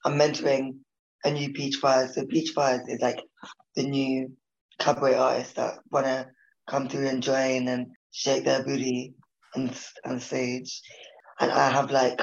I'm 0.04 0.18
mentoring 0.18 0.76
a 1.24 1.30
new 1.30 1.52
peach 1.52 1.76
fuzz. 1.76 2.14
So 2.14 2.26
peach 2.26 2.50
fuzz 2.50 2.80
is 2.88 3.00
like 3.00 3.20
the 3.74 3.82
new 3.84 4.32
cabaret 4.78 5.14
artists 5.14 5.54
that 5.54 5.78
want 5.90 6.06
to 6.06 6.28
come 6.68 6.88
through 6.88 7.08
and 7.08 7.22
join 7.22 7.68
and 7.68 7.88
shake 8.10 8.44
their 8.44 8.62
booty 8.62 9.14
on, 9.56 9.70
on 10.04 10.20
stage. 10.20 10.80
And 11.40 11.50
I 11.50 11.70
have 11.70 11.90
like, 11.90 12.20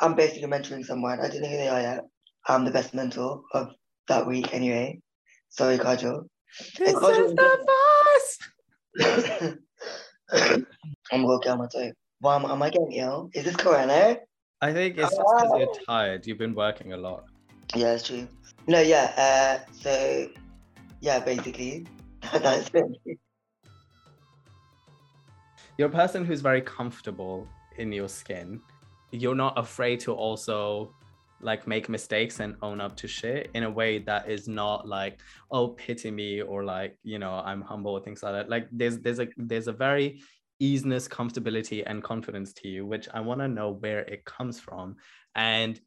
I'm 0.00 0.14
basically 0.14 0.48
mentoring 0.48 0.84
someone. 0.84 1.20
I 1.20 1.28
don't 1.28 1.42
know 1.42 1.48
who 1.48 1.56
they 1.56 1.68
are 1.68 1.80
yet. 1.80 2.00
I'm 2.46 2.64
the 2.64 2.70
best 2.70 2.94
mentor 2.94 3.42
of 3.52 3.68
that 4.08 4.26
week 4.26 4.52
anyway. 4.52 5.00
Sorry, 5.48 5.78
Kajal. 5.78 6.26
This 6.78 6.94
Kajal, 6.94 7.26
is 7.26 7.34
the 7.34 7.66
first. 8.98 9.58
I'm 11.12 11.22
gonna 11.22 11.38
get 11.42 11.52
on 11.52 11.58
my 11.58 11.66
toe. 11.66 11.92
Why 12.20 12.36
am, 12.36 12.44
am 12.44 12.62
I 12.62 12.70
getting 12.70 12.92
ill? 12.92 13.30
Is 13.34 13.44
this 13.44 13.56
corona? 13.56 14.18
I 14.60 14.72
think 14.72 14.96
it's 14.96 15.10
just 15.10 15.16
because 15.16 15.50
oh. 15.52 15.58
you're 15.58 15.74
tired. 15.86 16.26
You've 16.26 16.38
been 16.38 16.54
working 16.54 16.92
a 16.92 16.96
lot. 16.96 17.24
Yeah, 17.74 17.90
that's 17.90 18.06
true. 18.06 18.26
No, 18.66 18.80
yeah. 18.80 19.12
Uh, 19.16 19.72
so 19.72 20.28
yeah, 21.00 21.18
basically, 21.20 21.86
that's 22.32 22.70
it. 22.72 23.18
You're 25.76 25.88
a 25.88 25.92
person 25.92 26.24
who's 26.24 26.40
very 26.40 26.62
comfortable 26.62 27.48
in 27.78 27.92
your 27.92 28.08
skin. 28.08 28.60
You're 29.10 29.34
not 29.34 29.58
afraid 29.58 30.00
to 30.00 30.12
also 30.12 30.94
like 31.40 31.66
make 31.66 31.88
mistakes 31.88 32.40
and 32.40 32.56
own 32.62 32.80
up 32.80 32.96
to 32.96 33.08
shit 33.08 33.50
in 33.54 33.64
a 33.64 33.70
way 33.70 33.98
that 33.98 34.28
is 34.28 34.48
not 34.48 34.88
like 34.88 35.20
oh 35.50 35.68
pity 35.68 36.10
me 36.10 36.40
or 36.40 36.64
like 36.64 36.96
you 37.02 37.18
know 37.18 37.42
i'm 37.44 37.60
humble 37.60 37.92
or 37.92 38.00
things 38.00 38.22
like 38.22 38.32
that. 38.32 38.48
Like 38.48 38.68
there's 38.72 38.98
there's 38.98 39.20
a 39.20 39.28
there's 39.36 39.68
a 39.68 39.72
very 39.72 40.22
easiness 40.60 41.08
comfortability 41.08 41.82
and 41.84 42.02
confidence 42.02 42.52
to 42.52 42.68
you 42.68 42.86
which 42.86 43.08
i 43.12 43.20
want 43.20 43.40
to 43.40 43.48
know 43.48 43.70
where 43.72 44.00
it 44.00 44.24
comes 44.24 44.60
from. 44.60 44.96
And 45.34 45.80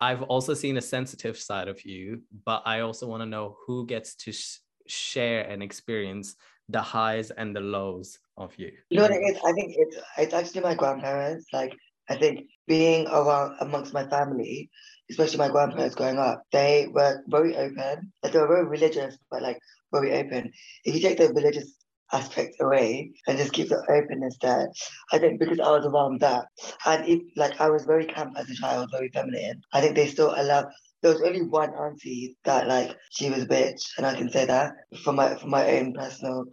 i've 0.00 0.22
also 0.22 0.54
seen 0.54 0.76
a 0.76 0.82
sensitive 0.82 1.38
side 1.38 1.68
of 1.68 1.84
you 1.84 2.22
but 2.44 2.62
i 2.64 2.80
also 2.80 3.06
want 3.06 3.22
to 3.22 3.26
know 3.26 3.56
who 3.66 3.86
gets 3.86 4.14
to 4.14 4.32
sh- 4.32 4.58
share 4.86 5.42
and 5.42 5.62
experience 5.62 6.36
the 6.68 6.80
highs 6.80 7.30
and 7.30 7.54
the 7.54 7.60
lows 7.60 8.18
of 8.36 8.56
you. 8.56 8.70
You 8.90 8.98
know 8.98 9.02
what 9.04 9.12
it 9.12 9.22
is 9.22 9.36
i 9.44 9.52
think 9.52 9.74
it's 9.76 9.96
it's 10.18 10.34
actually 10.34 10.62
my 10.62 10.74
grandparents 10.74 11.46
like 11.52 11.74
I 12.10 12.16
think 12.16 12.46
being 12.66 13.06
around 13.06 13.56
amongst 13.60 13.94
my 13.94 14.04
family, 14.08 14.68
especially 15.10 15.38
my 15.38 15.48
grandparents 15.48 15.94
growing 15.94 16.18
up, 16.18 16.42
they 16.50 16.88
were 16.92 17.22
very 17.28 17.56
open. 17.56 18.12
Like 18.22 18.32
they 18.32 18.38
were 18.40 18.48
very 18.48 18.66
religious, 18.66 19.16
but 19.30 19.42
like 19.42 19.58
very 19.92 20.12
open. 20.14 20.52
If 20.84 20.94
you 20.94 21.00
take 21.00 21.18
the 21.18 21.32
religious 21.32 21.72
aspect 22.12 22.56
away 22.60 23.12
and 23.28 23.38
just 23.38 23.52
keep 23.52 23.68
the 23.68 23.80
openness 23.88 24.36
there, 24.42 24.68
I 25.12 25.18
think 25.18 25.38
because 25.38 25.60
I 25.60 25.70
was 25.70 25.86
around 25.86 26.20
that, 26.20 26.46
and 26.84 27.08
if 27.08 27.22
like 27.36 27.60
I 27.60 27.70
was 27.70 27.84
very 27.84 28.06
camp 28.06 28.34
as 28.36 28.50
a 28.50 28.56
child, 28.56 28.90
very 28.90 29.10
feminine, 29.14 29.62
I 29.72 29.80
think 29.80 29.94
they 29.94 30.08
still 30.08 30.34
allow. 30.36 30.68
There 31.02 31.12
was 31.12 31.22
only 31.22 31.42
one 31.42 31.70
auntie 31.70 32.36
that 32.44 32.66
like 32.66 32.96
she 33.10 33.30
was 33.30 33.44
a 33.44 33.46
bitch, 33.46 33.82
and 33.96 34.04
I 34.06 34.16
can 34.16 34.30
say 34.30 34.46
that 34.46 34.72
for 35.04 35.12
my 35.12 35.36
for 35.36 35.46
my 35.46 35.64
own 35.78 35.94
personal 35.94 36.44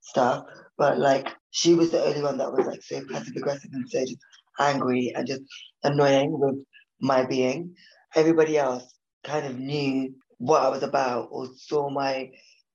stuff. 0.00 0.44
But 0.76 0.98
like 0.98 1.28
she 1.50 1.74
was 1.74 1.90
the 1.90 2.04
only 2.04 2.22
one 2.22 2.36
that 2.36 2.52
was 2.52 2.66
like 2.66 2.82
so 2.82 3.00
passive 3.10 3.34
aggressive 3.34 3.70
and 3.72 3.88
so 3.88 4.00
just 4.00 4.18
angry 4.58 5.12
and 5.14 5.26
just 5.26 5.42
annoying 5.84 6.38
with 6.38 6.56
my 7.00 7.24
being. 7.24 7.74
Everybody 8.14 8.58
else 8.58 8.84
kind 9.24 9.46
of 9.46 9.58
knew 9.58 10.14
what 10.38 10.62
I 10.62 10.68
was 10.68 10.82
about 10.82 11.28
or 11.30 11.48
saw 11.56 11.90
my 11.90 12.30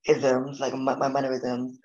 isms, 0.07 0.59
like 0.59 0.73
my, 0.73 0.95
my 0.95 1.09
mannerisms, 1.09 1.79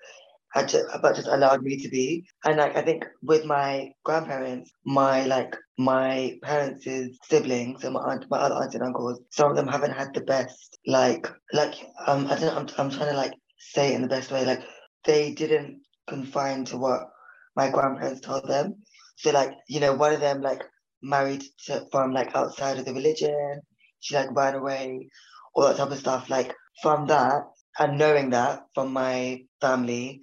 just, 0.67 0.85
but 1.01 1.15
just 1.15 1.27
allowed 1.27 1.61
me 1.61 1.77
to 1.77 1.89
be. 1.89 2.25
And 2.45 2.57
like 2.57 2.75
I 2.75 2.81
think 2.81 3.05
with 3.21 3.45
my 3.45 3.91
grandparents, 4.03 4.71
my 4.85 5.25
like 5.25 5.55
my 5.77 6.37
parents' 6.43 6.87
siblings 7.29 7.83
and 7.83 7.93
my 7.93 8.01
aunt, 8.01 8.25
my 8.29 8.39
other 8.39 8.55
aunts 8.55 8.75
and 8.75 8.83
uncles, 8.83 9.19
some 9.31 9.51
of 9.51 9.55
them 9.55 9.67
haven't 9.67 9.91
had 9.91 10.13
the 10.13 10.21
best. 10.21 10.77
Like 10.85 11.27
like 11.53 11.75
um 12.07 12.27
I 12.27 12.35
don't 12.35 12.41
know, 12.41 12.55
I'm 12.55 12.67
I'm 12.77 12.89
trying 12.91 13.11
to 13.11 13.17
like 13.17 13.33
say 13.59 13.93
it 13.93 13.95
in 13.95 14.01
the 14.01 14.07
best 14.07 14.31
way. 14.31 14.45
Like 14.45 14.63
they 15.05 15.33
didn't 15.33 15.81
confine 16.07 16.65
to 16.65 16.77
what 16.77 17.01
my 17.55 17.69
grandparents 17.69 18.21
told 18.21 18.47
them. 18.47 18.75
So 19.17 19.31
like, 19.31 19.51
you 19.67 19.79
know, 19.79 19.93
one 19.95 20.13
of 20.13 20.21
them 20.21 20.41
like 20.41 20.63
married 21.01 21.43
to, 21.65 21.85
from 21.91 22.11
like 22.13 22.35
outside 22.35 22.77
of 22.79 22.85
the 22.85 22.93
religion. 22.93 23.61
She 23.99 24.15
like 24.15 24.31
ran 24.35 24.55
away, 24.55 25.09
all 25.55 25.67
that 25.67 25.77
type 25.77 25.91
of 25.91 25.97
stuff. 25.99 26.29
Like 26.29 26.55
from 26.81 27.07
that 27.07 27.43
and 27.79 27.97
knowing 27.97 28.29
that 28.31 28.61
from 28.73 28.93
my 28.93 29.41
family, 29.61 30.21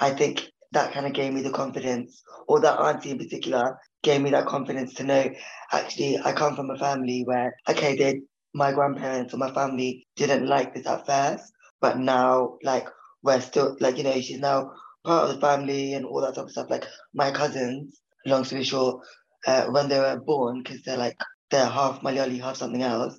I 0.00 0.10
think 0.10 0.50
that 0.72 0.92
kind 0.92 1.06
of 1.06 1.12
gave 1.12 1.32
me 1.32 1.42
the 1.42 1.50
confidence, 1.50 2.22
or 2.48 2.60
that 2.60 2.78
auntie 2.80 3.10
in 3.10 3.18
particular 3.18 3.78
gave 4.02 4.20
me 4.20 4.30
that 4.30 4.46
confidence 4.46 4.94
to 4.94 5.04
know 5.04 5.30
actually 5.72 6.18
I 6.18 6.32
come 6.32 6.56
from 6.56 6.70
a 6.70 6.78
family 6.78 7.22
where 7.24 7.54
okay, 7.68 7.96
they 7.96 8.20
my 8.54 8.72
grandparents 8.72 9.34
or 9.34 9.38
my 9.38 9.52
family 9.52 10.06
didn't 10.16 10.46
like 10.46 10.74
this 10.74 10.86
at 10.86 11.06
first, 11.06 11.52
but 11.80 11.98
now 11.98 12.58
like 12.62 12.88
we're 13.22 13.40
still 13.40 13.76
like 13.80 13.96
you 13.98 14.04
know 14.04 14.20
she's 14.20 14.38
now 14.40 14.70
part 15.04 15.28
of 15.28 15.34
the 15.34 15.40
family 15.40 15.94
and 15.94 16.04
all 16.06 16.20
that 16.20 16.34
type 16.34 16.44
of 16.44 16.50
stuff. 16.50 16.70
Like 16.70 16.86
my 17.14 17.30
cousins, 17.30 18.00
long 18.26 18.44
story 18.44 18.64
short, 18.64 19.02
uh, 19.46 19.66
when 19.66 19.88
they 19.88 19.98
were 19.98 20.20
born, 20.20 20.62
because 20.62 20.82
they're 20.82 20.96
like 20.96 21.18
they're 21.50 21.66
half 21.66 22.00
Malayali, 22.02 22.40
half 22.40 22.56
something 22.56 22.82
else. 22.82 23.18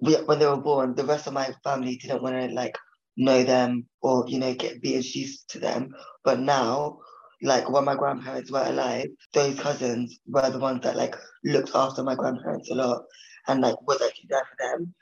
We, 0.00 0.14
when 0.14 0.38
they 0.38 0.46
were 0.46 0.60
born, 0.60 0.94
the 0.94 1.04
rest 1.04 1.26
of 1.26 1.32
my 1.34 1.52
family 1.64 1.96
didn't 1.96 2.22
want 2.22 2.36
to 2.36 2.54
like 2.54 2.76
know 3.16 3.42
them 3.44 3.86
or 4.00 4.24
you 4.28 4.38
know 4.38 4.54
get 4.54 4.80
be 4.82 4.94
introduced 4.94 5.50
to 5.50 5.58
them. 5.58 5.94
But 6.24 6.40
now, 6.40 6.98
like 7.42 7.68
when 7.70 7.84
my 7.84 7.94
grandparents 7.94 8.50
were 8.50 8.64
alive, 8.64 9.08
those 9.34 9.58
cousins 9.58 10.18
were 10.26 10.50
the 10.50 10.58
ones 10.58 10.82
that 10.82 10.96
like 10.96 11.16
looked 11.44 11.72
after 11.74 12.02
my 12.02 12.14
grandparents 12.14 12.70
a 12.70 12.74
lot 12.74 13.02
and 13.48 13.60
like 13.60 13.80
was 13.86 14.00
actually 14.02 14.28
there 14.30 14.44
for 14.50 14.56
them. 14.78 14.94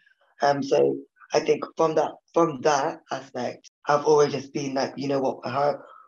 Um, 0.42 0.62
so 0.62 0.96
I 1.32 1.40
think 1.40 1.64
from 1.76 1.94
that 1.96 2.12
from 2.34 2.60
that 2.62 3.00
aspect, 3.12 3.70
I've 3.86 4.04
always 4.04 4.32
just 4.32 4.52
been 4.52 4.74
like, 4.74 4.94
you 4.96 5.08
know 5.08 5.20
what, 5.20 5.40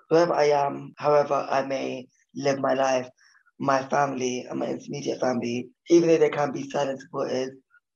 whoever 0.09 0.35
I 0.35 0.45
am, 0.45 0.95
however 0.97 1.47
I 1.51 1.65
may 1.67 2.09
live 2.35 2.59
my 2.61 2.75
life, 2.75 3.09
my 3.59 3.83
family 3.89 4.47
and 4.49 4.59
my 4.59 4.67
intermediate 4.67 5.21
family, 5.21 5.69
even 5.91 6.09
though 6.09 6.19
they 6.19 6.31
can 6.31 6.53
be 6.53 6.69
silent 6.71 7.01
supporters, 7.01 7.51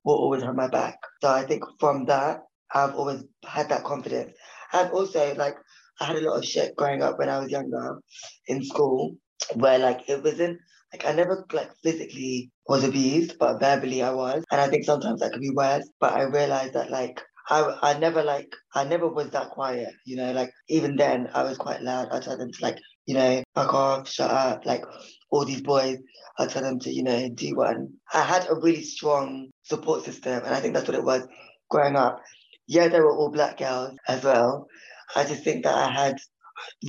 will 0.04 0.14
always 0.16 0.42
have 0.42 0.54
my 0.54 0.68
back. 0.68 0.98
So 1.22 1.28
I 1.30 1.44
think 1.44 1.64
from 1.80 2.04
that, 2.06 2.40
I've 2.72 2.94
always 2.94 3.24
had 3.44 3.68
that 3.70 3.84
confidence. 3.84 4.32
And 4.72 4.90
also, 4.90 5.34
like, 5.34 5.56
I 6.00 6.04
had 6.06 6.16
a 6.16 6.20
lot 6.30 6.38
of 6.38 6.44
shit 6.44 6.76
growing 6.76 7.02
up 7.02 7.18
when 7.18 7.28
I 7.28 7.38
was 7.38 7.50
younger 7.50 8.00
in 8.46 8.64
school, 8.64 9.16
where 9.54 9.78
like 9.78 10.08
it 10.08 10.22
wasn't 10.22 10.58
like 10.92 11.06
I 11.06 11.12
never 11.12 11.44
like 11.52 11.70
physically 11.82 12.50
was 12.68 12.84
abused, 12.84 13.38
but 13.38 13.58
verbally 13.60 14.02
I 14.02 14.12
was. 14.12 14.44
And 14.50 14.60
I 14.60 14.68
think 14.68 14.84
sometimes 14.84 15.20
that 15.20 15.32
could 15.32 15.40
be 15.40 15.50
worse. 15.50 15.88
But 16.00 16.12
I 16.14 16.22
realized 16.22 16.74
that 16.74 16.90
like 16.90 17.20
I, 17.48 17.78
I 17.82 17.98
never 17.98 18.22
like 18.22 18.48
I 18.74 18.84
never 18.84 19.08
was 19.08 19.30
that 19.30 19.50
quiet, 19.50 19.88
you 20.04 20.16
know, 20.16 20.32
like 20.32 20.50
even 20.68 20.96
then 20.96 21.28
I 21.32 21.42
was 21.44 21.58
quite 21.58 21.82
loud. 21.82 22.08
I 22.12 22.20
told 22.20 22.40
them 22.40 22.50
to 22.52 22.62
like, 22.62 22.78
you 23.06 23.14
know, 23.14 23.42
fuck 23.54 23.72
off, 23.72 24.08
shut 24.08 24.30
up, 24.30 24.66
like 24.66 24.84
all 25.30 25.44
these 25.44 25.62
boys, 25.62 25.98
I 26.38 26.46
told 26.46 26.64
them 26.64 26.78
to, 26.80 26.92
you 26.92 27.02
know, 27.02 27.28
do 27.30 27.56
one. 27.56 27.88
I 28.12 28.22
had 28.22 28.46
a 28.48 28.54
really 28.54 28.82
strong 28.82 29.48
support 29.62 30.04
system 30.04 30.42
and 30.44 30.54
I 30.54 30.60
think 30.60 30.74
that's 30.74 30.88
what 30.88 30.96
it 30.96 31.04
was 31.04 31.26
growing 31.70 31.96
up. 31.96 32.20
Yeah, 32.66 32.88
there 32.88 33.04
were 33.04 33.16
all 33.16 33.30
black 33.30 33.58
girls 33.58 33.96
as 34.08 34.24
well. 34.24 34.66
I 35.14 35.24
just 35.24 35.44
think 35.44 35.64
that 35.64 35.74
I 35.74 35.90
had 35.90 36.16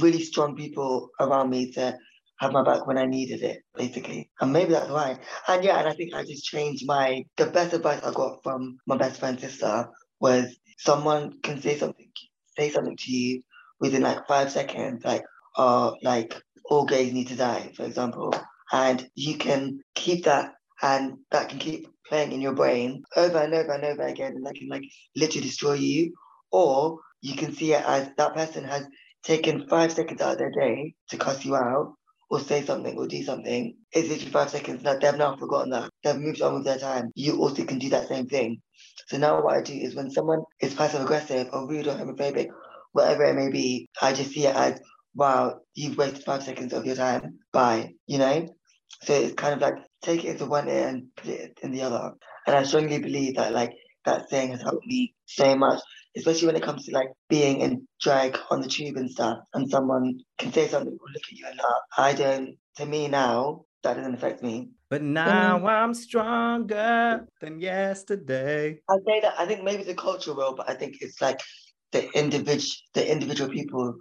really 0.02 0.24
strong 0.24 0.56
people 0.56 1.10
around 1.20 1.50
me 1.50 1.72
to 1.74 1.98
have 2.40 2.52
my 2.52 2.64
back 2.64 2.88
when 2.88 2.98
I 2.98 3.06
needed 3.06 3.42
it, 3.42 3.62
basically. 3.76 4.30
And 4.42 4.54
maybe 4.54 4.72
that's 4.72 4.90
why. 4.90 5.20
And 5.48 5.64
yeah, 5.64 5.80
and 5.80 5.88
I 5.88 5.94
think 5.94 6.14
I 6.14 6.24
just 6.24 6.46
changed 6.46 6.84
my 6.88 7.24
the 7.38 7.48
best 7.48 7.74
advice 7.74 8.04
I 8.04 8.12
got 8.12 8.44
from 8.44 8.78
my 8.86 8.98
best 8.98 9.20
friend 9.20 9.40
sister 9.40 9.88
was 10.20 10.58
someone 10.78 11.40
can 11.42 11.62
say 11.62 11.78
something 11.78 12.10
say 12.58 12.70
something 12.70 12.98
to 12.98 13.12
you 13.12 13.42
within 13.80 14.02
like 14.02 14.28
five 14.28 14.52
seconds, 14.52 15.04
like 15.04 15.24
uh 15.58 15.92
like 16.02 16.40
all 16.66 16.86
gays 16.86 17.14
need 17.14 17.28
to 17.30 17.36
die, 17.36 17.72
for 17.76 17.84
example. 17.84 18.34
And 18.72 19.10
you 19.16 19.38
can 19.38 19.80
keep 19.96 20.26
that 20.26 20.54
and 20.82 21.18
that 21.32 21.50
can 21.50 21.60
keep 21.60 21.88
playing 22.08 22.32
in 22.32 22.42
your 22.42 22.54
brain 22.54 23.04
over 23.16 23.38
and 23.38 23.54
over 23.54 23.72
and 23.72 23.84
over 23.84 24.04
again 24.04 24.34
and 24.34 24.46
that 24.46 24.56
can 24.56 24.70
like 24.70 24.84
literally 25.16 25.48
destroy 25.48 25.74
you. 25.74 26.14
Or 26.52 27.00
you 27.22 27.36
can 27.36 27.54
see 27.54 27.74
it 27.74 27.84
as 27.86 28.10
that 28.18 28.34
person 28.36 28.64
has 28.66 28.86
taken 29.24 29.68
five 29.68 29.92
seconds 29.92 30.22
out 30.22 30.34
of 30.34 30.38
their 30.38 30.52
day 30.52 30.94
to 31.10 31.18
cuss 31.18 31.44
you 31.46 31.56
out 31.56 31.94
or 32.30 32.40
say 32.40 32.64
something 32.64 32.98
or 32.98 33.08
do 33.08 33.24
something. 33.24 33.76
It's 33.92 34.10
literally 34.10 34.32
five 34.32 34.50
seconds 34.50 34.84
that 34.84 35.02
they've 35.02 35.18
now 35.18 35.36
forgotten 35.38 35.72
that. 35.72 35.90
They've 36.04 36.18
moved 36.18 36.42
on 36.42 36.56
with 36.56 36.66
their 36.66 36.78
time. 36.78 37.12
You 37.16 37.40
also 37.40 37.64
can 37.64 37.80
do 37.80 37.90
that 37.90 38.08
same 38.08 38.28
thing. 38.28 38.62
So 39.08 39.18
now 39.18 39.42
what 39.42 39.56
I 39.56 39.62
do 39.62 39.74
is 39.74 39.96
when 39.96 40.12
someone 40.12 40.44
is 40.62 40.74
passive 40.74 41.02
aggressive 41.02 41.48
or 41.54 41.68
rude 41.68 41.88
or 41.88 41.96
homophobic, 41.96 42.50
whatever 42.92 43.24
it 43.24 43.36
may 43.36 43.50
be, 43.50 43.90
I 44.02 44.14
just 44.14 44.32
see 44.32 44.46
it 44.46 44.56
as, 44.56 44.80
wow, 45.18 45.60
you've 45.74 45.98
wasted 45.98 46.24
five 46.24 46.44
seconds 46.44 46.72
of 46.74 46.86
your 46.86 46.96
time. 46.96 47.40
Bye. 47.52 47.96
You 48.06 48.20
know? 48.20 48.48
So 49.04 49.14
it's 49.14 49.34
kind 49.34 49.54
of 49.54 49.62
like 49.62 49.76
take 50.02 50.24
it 50.24 50.30
into 50.30 50.46
one 50.46 50.70
ear 50.70 50.88
and 50.88 51.08
put 51.16 51.30
it 51.30 51.60
in 51.64 51.72
the 51.72 51.82
other. 51.82 52.14
And 52.46 52.56
I 52.56 52.64
strongly 52.64 53.00
believe 53.00 53.36
that 53.36 53.52
like 53.52 53.74
that 54.06 54.30
saying 54.30 54.52
has 54.52 54.62
helped 54.62 54.86
me 54.86 55.14
so 55.26 55.56
much, 55.56 55.82
especially 56.16 56.48
when 56.48 56.56
it 56.56 56.64
comes 56.64 56.86
to 56.86 56.92
like 56.92 57.10
being 57.30 57.60
in 57.60 57.88
drag 58.00 58.38
on 58.50 58.62
the 58.62 58.68
tube 58.68 58.96
and 58.96 59.10
stuff, 59.12 59.40
and 59.54 59.70
someone 59.70 60.20
can 60.38 60.54
say 60.54 60.68
something 60.68 60.94
or 60.94 61.08
look 61.14 61.24
at 61.24 61.38
you 61.38 61.46
and 61.48 61.58
laugh. 61.58 61.82
I 61.98 62.14
don't. 62.14 62.58
To 62.78 62.86
me 62.86 63.08
now, 63.08 63.66
that 63.84 63.96
doesn't 63.96 64.14
affect 64.14 64.44
me. 64.44 64.70
But 64.90 65.02
now 65.02 65.60
mm. 65.60 65.68
I'm 65.68 65.94
stronger 65.94 67.28
than 67.42 67.60
yesterday. 67.60 68.80
I 68.90 68.96
say 69.06 69.20
that 69.22 69.34
I 69.38 69.46
think 69.46 69.64
maybe 69.64 69.84
the 69.84 69.96
culture 69.96 70.34
will, 70.34 70.56
but 70.56 70.70
I 70.70 70.76
think 70.76 70.98
it's 71.02 71.22
like 71.22 71.42
the 71.92 72.10
individual, 72.18 72.76
the 72.94 73.12
individual 73.12 73.50
people 73.50 73.96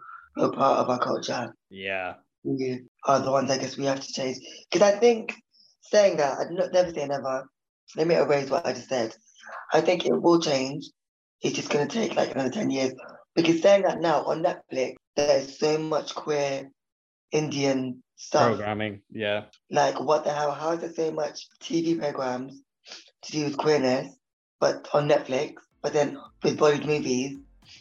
are 0.44 0.52
part 0.52 0.78
of 0.78 0.90
our 0.90 0.98
culture. 0.98 1.54
Yeah, 1.70 2.14
we 2.44 2.84
are 3.04 3.20
the 3.20 3.30
ones 3.30 3.50
I 3.50 3.58
guess 3.58 3.76
we 3.76 3.86
have 3.86 4.00
to 4.00 4.12
change. 4.12 4.38
Because 4.70 4.94
I 4.94 4.98
think 4.98 5.34
saying 5.82 6.16
that, 6.18 6.38
I'd 6.38 6.72
never 6.72 6.92
say 6.92 7.06
never. 7.06 7.48
Let 7.96 8.06
me 8.06 8.14
erase 8.16 8.50
what 8.50 8.66
I 8.66 8.72
just 8.72 8.88
said. 8.88 9.14
I 9.72 9.80
think 9.80 10.06
it 10.06 10.20
will 10.20 10.40
change. 10.40 10.90
It's 11.42 11.56
just 11.56 11.70
going 11.70 11.86
to 11.86 11.94
take 11.94 12.16
like 12.16 12.32
another 12.32 12.50
10 12.50 12.70
years. 12.70 12.92
Because 13.34 13.62
saying 13.62 13.82
that 13.82 14.00
now 14.00 14.24
on 14.24 14.42
Netflix, 14.42 14.94
there's 15.14 15.58
so 15.58 15.78
much 15.78 16.14
queer 16.14 16.70
Indian 17.32 18.02
stuff. 18.16 18.48
Programming, 18.48 19.02
yeah. 19.10 19.44
Like, 19.70 20.00
what 20.00 20.24
the 20.24 20.32
hell? 20.32 20.52
How 20.52 20.72
is 20.72 20.80
there 20.80 20.92
so 20.92 21.12
much 21.12 21.46
TV 21.60 21.98
programs 21.98 22.60
to 23.22 23.32
do 23.32 23.44
with 23.44 23.56
queerness, 23.56 24.08
but 24.60 24.88
on 24.92 25.08
Netflix, 25.08 25.54
but 25.82 25.92
then 25.92 26.18
with 26.42 26.58
Bollywood 26.58 26.86
movies, 26.86 27.38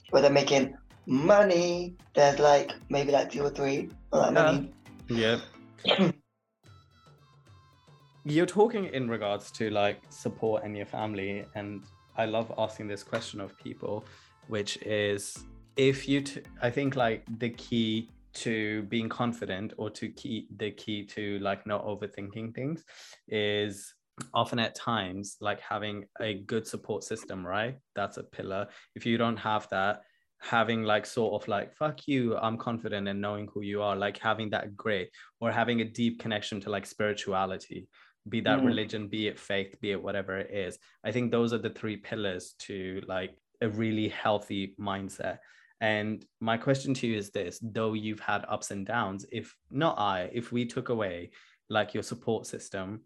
where 0.09 0.21
they're 0.21 0.31
making 0.31 0.75
money, 1.05 1.95
there's 2.13 2.39
like 2.39 2.71
maybe 2.89 3.11
like 3.11 3.31
two 3.31 3.43
or 3.43 3.49
three. 3.49 3.89
That 4.11 4.33
many. 4.33 4.71
Yeah. 5.09 5.39
You're 8.25 8.47
talking 8.47 8.85
in 8.85 9.07
regards 9.07 9.51
to 9.51 9.69
like 9.69 10.01
support 10.09 10.63
in 10.63 10.75
your 10.75 10.87
family, 10.87 11.45
and 11.53 11.83
I 12.17 12.25
love 12.25 12.51
asking 12.57 12.87
this 12.87 13.03
question 13.03 13.39
of 13.39 13.55
people, 13.57 14.05
which 14.47 14.77
is 14.77 15.37
if 15.77 16.09
you, 16.09 16.21
t- 16.21 16.41
I 16.61 16.71
think 16.71 16.95
like 16.95 17.23
the 17.37 17.49
key 17.49 18.09
to 18.35 18.83
being 18.83 19.09
confident 19.09 19.73
or 19.77 19.89
to 19.89 20.09
key 20.09 20.47
the 20.57 20.71
key 20.71 21.05
to 21.05 21.39
like 21.39 21.65
not 21.65 21.85
overthinking 21.85 22.53
things 22.53 22.83
is 23.29 23.93
often 24.33 24.59
at 24.59 24.75
times 24.75 25.37
like 25.41 25.59
having 25.61 26.05
a 26.21 26.35
good 26.45 26.67
support 26.67 27.03
system 27.03 27.45
right 27.45 27.77
that's 27.95 28.17
a 28.17 28.23
pillar 28.23 28.67
if 28.93 29.05
you 29.05 29.17
don't 29.17 29.37
have 29.37 29.67
that 29.69 30.01
having 30.45 30.83
like 30.83 31.05
sort 31.05 31.41
of 31.41 31.47
like 31.47 31.73
fuck 31.73 32.07
you 32.07 32.37
i'm 32.37 32.57
confident 32.57 33.07
in 33.07 33.19
knowing 33.19 33.47
who 33.53 33.61
you 33.61 33.81
are 33.81 33.95
like 33.95 34.17
having 34.17 34.49
that 34.49 34.75
grit 34.77 35.09
or 35.39 35.51
having 35.51 35.81
a 35.81 35.85
deep 35.85 36.19
connection 36.19 36.61
to 36.61 36.69
like 36.69 36.85
spirituality 36.85 37.87
be 38.29 38.41
that 38.41 38.59
mm. 38.59 38.65
religion 38.65 39.07
be 39.07 39.27
it 39.27 39.39
faith 39.39 39.75
be 39.81 39.91
it 39.91 40.01
whatever 40.01 40.37
it 40.37 40.51
is 40.51 40.77
i 41.03 41.11
think 41.11 41.31
those 41.31 41.51
are 41.51 41.57
the 41.57 41.69
three 41.69 41.97
pillars 41.97 42.53
to 42.59 43.01
like 43.07 43.35
a 43.61 43.69
really 43.69 44.07
healthy 44.09 44.75
mindset 44.79 45.39
and 45.81 46.25
my 46.39 46.57
question 46.57 46.93
to 46.93 47.07
you 47.07 47.17
is 47.17 47.31
this 47.31 47.59
though 47.61 47.93
you've 47.93 48.19
had 48.19 48.45
ups 48.47 48.71
and 48.71 48.85
downs 48.85 49.25
if 49.31 49.55
not 49.71 49.97
i 49.97 50.29
if 50.31 50.51
we 50.51 50.65
took 50.65 50.89
away 50.89 51.31
like 51.69 51.93
your 51.93 52.03
support 52.03 52.45
system 52.45 53.01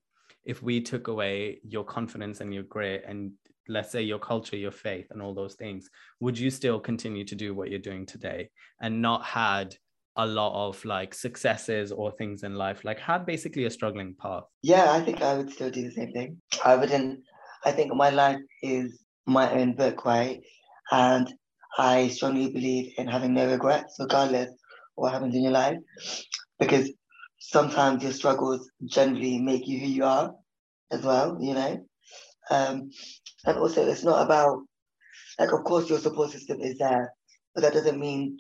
if 0.46 0.62
we 0.62 0.82
took 0.82 1.08
away 1.08 1.60
your 1.64 1.84
confidence 1.84 2.42
and 2.42 2.54
your 2.54 2.64
grit 2.64 3.04
and 3.08 3.32
let's 3.70 3.92
say 3.92 4.02
your 4.02 4.20
culture 4.20 4.58
your 4.58 4.72
faith 4.72 5.08
and 5.12 5.22
all 5.22 5.34
those 5.34 5.56
things 5.56 5.90
would 6.20 6.38
you 6.38 6.50
still 6.50 6.80
continue 6.80 7.24
to 7.24 7.36
do 7.36 7.54
what 7.54 7.70
you're 7.70 7.80
doing 7.80 8.06
today 8.06 8.50
and 8.82 9.02
not 9.02 9.24
had 9.24 9.76
a 10.16 10.26
lot 10.26 10.68
of 10.68 10.84
like 10.84 11.14
successes 11.14 11.92
or 11.94 12.12
things 12.12 12.44
in 12.44 12.56
life? 12.56 12.84
Like 12.84 13.00
had 13.00 13.26
basically 13.26 13.66
a 13.66 13.70
struggling 13.70 14.16
path. 14.20 14.44
Yeah 14.62 14.92
i 14.92 15.00
think 15.00 15.22
i 15.22 15.36
would 15.38 15.52
still 15.52 15.70
do 15.70 15.84
the 15.84 15.92
same 15.92 16.12
thing. 16.12 16.42
I 16.66 16.76
wouldn't 16.76 17.20
i 17.66 17.72
think 17.72 17.94
my 17.94 18.10
life 18.10 18.42
is 18.62 19.04
my 19.26 19.52
own 19.52 19.76
book 19.76 20.06
right? 20.06 20.42
And 20.92 21.34
i 21.78 22.08
strongly 22.10 22.52
believe 22.52 22.94
in 22.98 23.08
having 23.08 23.34
no 23.34 23.50
regrets 23.50 23.96
regardless 24.00 24.50
of 24.50 24.56
what 24.96 25.14
happens 25.14 25.36
in 25.36 25.44
your 25.44 25.54
life 25.54 25.78
because 26.60 26.92
sometimes 27.40 28.04
your 28.04 28.12
struggles 28.12 28.70
generally 28.86 29.40
make 29.40 29.68
you 29.68 29.80
who 29.80 29.88
you 29.88 30.04
are 30.04 30.34
as 30.92 31.04
well, 31.04 31.38
you 31.40 31.54
know. 31.54 31.86
Um, 32.50 32.92
and 33.46 33.58
also, 33.58 33.88
it's 33.88 34.04
not 34.04 34.26
about, 34.26 34.62
like, 35.40 35.52
of 35.52 35.64
course, 35.64 35.90
your 35.90 36.00
support 36.00 36.32
system 36.32 36.60
is 36.62 36.78
there, 36.78 37.14
but 37.54 37.62
that 37.62 37.74
doesn't 37.74 38.00
mean 38.00 38.38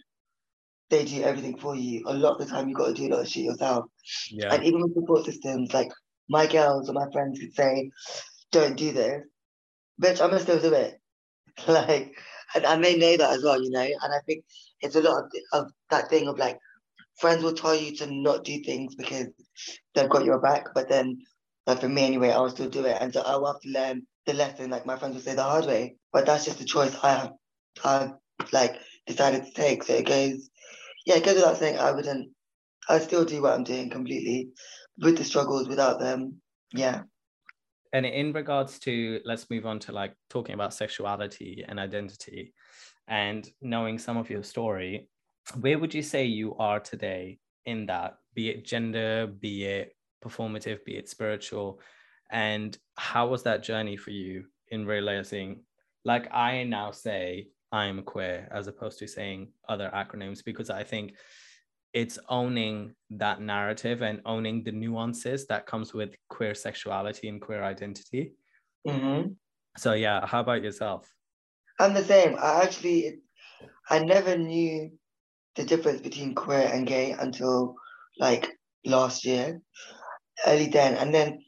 they 0.89 1.05
do 1.05 1.22
everything 1.22 1.57
for 1.57 1.76
you. 1.76 2.03
A 2.07 2.14
lot 2.14 2.39
of 2.39 2.39
the 2.39 2.53
time, 2.53 2.68
you 2.68 2.76
got 2.76 2.88
to 2.88 2.93
do 2.93 3.07
a 3.07 3.12
lot 3.14 3.22
of 3.22 3.30
shit 3.30 3.43
yourself. 3.43 3.86
Yeah. 4.32 4.53
And 4.53 4.64
even 4.64 4.82
with 4.82 4.93
support 4.93 5.26
systems, 5.26 5.74
like 5.74 5.91
my 6.28 6.47
girls 6.47 6.89
or 6.89 6.93
my 6.93 7.10
friends 7.12 7.39
could 7.39 7.53
say, 7.53 7.91
"Don't 8.51 8.76
do 8.76 8.91
this," 8.91 9.24
bitch. 10.01 10.22
I'm 10.22 10.32
gonna 10.32 10.39
still 10.39 10.60
do 10.60 10.74
it. 10.74 10.99
like, 11.68 12.16
and, 12.55 12.66
and 12.66 12.84
they 12.84 12.97
know 12.97 13.18
that 13.18 13.34
as 13.34 13.43
well, 13.43 13.62
you 13.62 13.70
know. 13.70 13.82
And 13.82 14.14
I 14.14 14.20
think 14.26 14.43
it's 14.82 14.95
a 14.95 15.01
lot 15.01 15.24
of, 15.24 15.32
of 15.53 15.72
that 15.89 16.10
thing 16.10 16.28
of 16.28 16.38
like 16.38 16.57
friends 17.20 17.43
will 17.43 17.53
tell 17.53 17.76
you 17.76 17.95
to 17.97 18.07
not 18.07 18.43
do 18.43 18.64
things 18.64 18.95
because 18.95 19.28
they've 19.93 20.10
got 20.10 20.26
your 20.26 20.39
back, 20.39 20.68
but 20.74 20.89
then, 20.89 21.22
like 21.70 21.82
for 21.82 21.90
me 21.90 22.06
anyway, 22.06 22.32
I'll 22.32 22.50
still 22.50 22.70
do 22.70 22.86
it, 22.86 22.98
and 23.00 23.14
so 23.14 23.22
I 23.22 23.36
will 23.36 23.54
have 23.54 23.62
to 23.62 23.70
learn 23.70 24.04
the 24.26 24.34
lesson. 24.34 24.70
Like 24.70 24.86
my 24.86 24.98
friends 24.98 25.16
would 25.16 25.24
say 25.24 25.36
the 25.36 25.44
hard 25.44 25.66
way, 25.66 25.96
but 26.12 26.26
that's 26.26 26.46
just 26.46 26.60
the 26.60 26.66
choice 26.66 26.96
I 27.04 27.12
have, 27.12 27.32
I 27.84 28.12
like 28.52 28.76
decided 29.08 29.46
to 29.46 29.52
take. 29.52 29.84
So 29.84 29.94
it 29.94 30.06
goes, 30.06 30.50
yeah, 31.06 31.16
it 31.16 31.26
goes 31.26 31.36
without 31.36 31.58
saying 31.58 31.78
I 31.78 31.92
wouldn't. 31.92 32.30
I 32.88 33.00
still 33.00 33.24
do 33.24 33.42
what 33.42 33.54
I'm 33.54 33.64
doing 33.64 33.90
completely, 33.90 34.50
with 35.02 35.18
the 35.18 35.24
struggles, 35.24 35.68
without 35.68 36.00
them. 36.00 36.42
Yeah. 36.74 37.04
And 37.94 38.06
in 38.06 38.34
regards 38.34 38.80
to, 38.80 39.20
let's 39.26 39.50
move 39.50 39.66
on 39.66 39.80
to 39.80 39.92
like 39.92 40.14
talking 40.30 40.56
about 40.56 40.74
sexuality 40.74 41.66
and 41.68 41.80
identity, 41.80 42.54
and 43.08 43.50
knowing 43.62 43.98
some 43.98 44.18
of 44.18 44.30
your 44.30 44.44
story 44.44 45.08
where 45.60 45.80
would 45.80 45.94
you 45.94 46.04
say 46.04 46.26
you 46.26 46.56
are 46.58 46.80
today 46.80 47.40
in 47.66 47.88
that 47.88 48.18
be 48.34 48.50
it 48.50 48.66
gender 48.66 49.28
be 49.28 49.66
it 49.66 49.96
performative 50.24 50.84
be 50.86 50.98
it 50.98 51.10
spiritual. 51.10 51.80
And 52.32 52.78
how 52.98 53.28
was 53.28 53.44
that 53.44 53.64
journey 53.64 53.98
for 53.98 54.12
you 54.12 54.46
in 54.70 54.86
realizing 54.86 55.64
like 56.06 56.32
i 56.32 56.64
now 56.64 56.92
say 56.92 57.48
i'm 57.72 58.04
queer 58.04 58.48
as 58.52 58.68
opposed 58.68 59.00
to 59.00 59.08
saying 59.08 59.52
other 59.68 59.90
acronyms? 59.94 60.44
Because 60.44 60.70
i 60.70 60.84
think 60.84 61.14
it's 61.94 62.20
owning 62.30 62.94
that 63.10 63.42
narrative 63.42 64.04
and 64.04 64.22
owning 64.26 64.64
the 64.64 64.72
nuances 64.72 65.48
that 65.48 65.66
comes 65.66 65.92
with 65.92 66.16
queer 66.30 66.54
sexuality 66.54 67.30
and 67.30 67.42
queer 67.42 67.64
identity. 67.64 68.34
Mm-hmm. 68.88 69.32
so 69.76 69.94
yeah 69.94 70.26
how 70.26 70.40
about 70.40 70.64
yourself? 70.64 71.12
I'm 71.80 71.94
the 71.94 72.04
same 72.04 72.36
i 72.40 72.64
actually 72.64 73.20
i 73.90 74.00
never 74.00 74.38
knew 74.38 74.92
the 75.56 75.66
difference 75.66 76.02
between 76.02 76.36
queer 76.36 76.70
and 76.72 76.88
gay 76.88 77.12
until 77.12 77.76
like 78.20 78.50
last 78.86 79.26
year, 79.26 79.62
early 80.46 80.68
then. 80.68 80.96
And 80.96 81.14
then, 81.14 81.40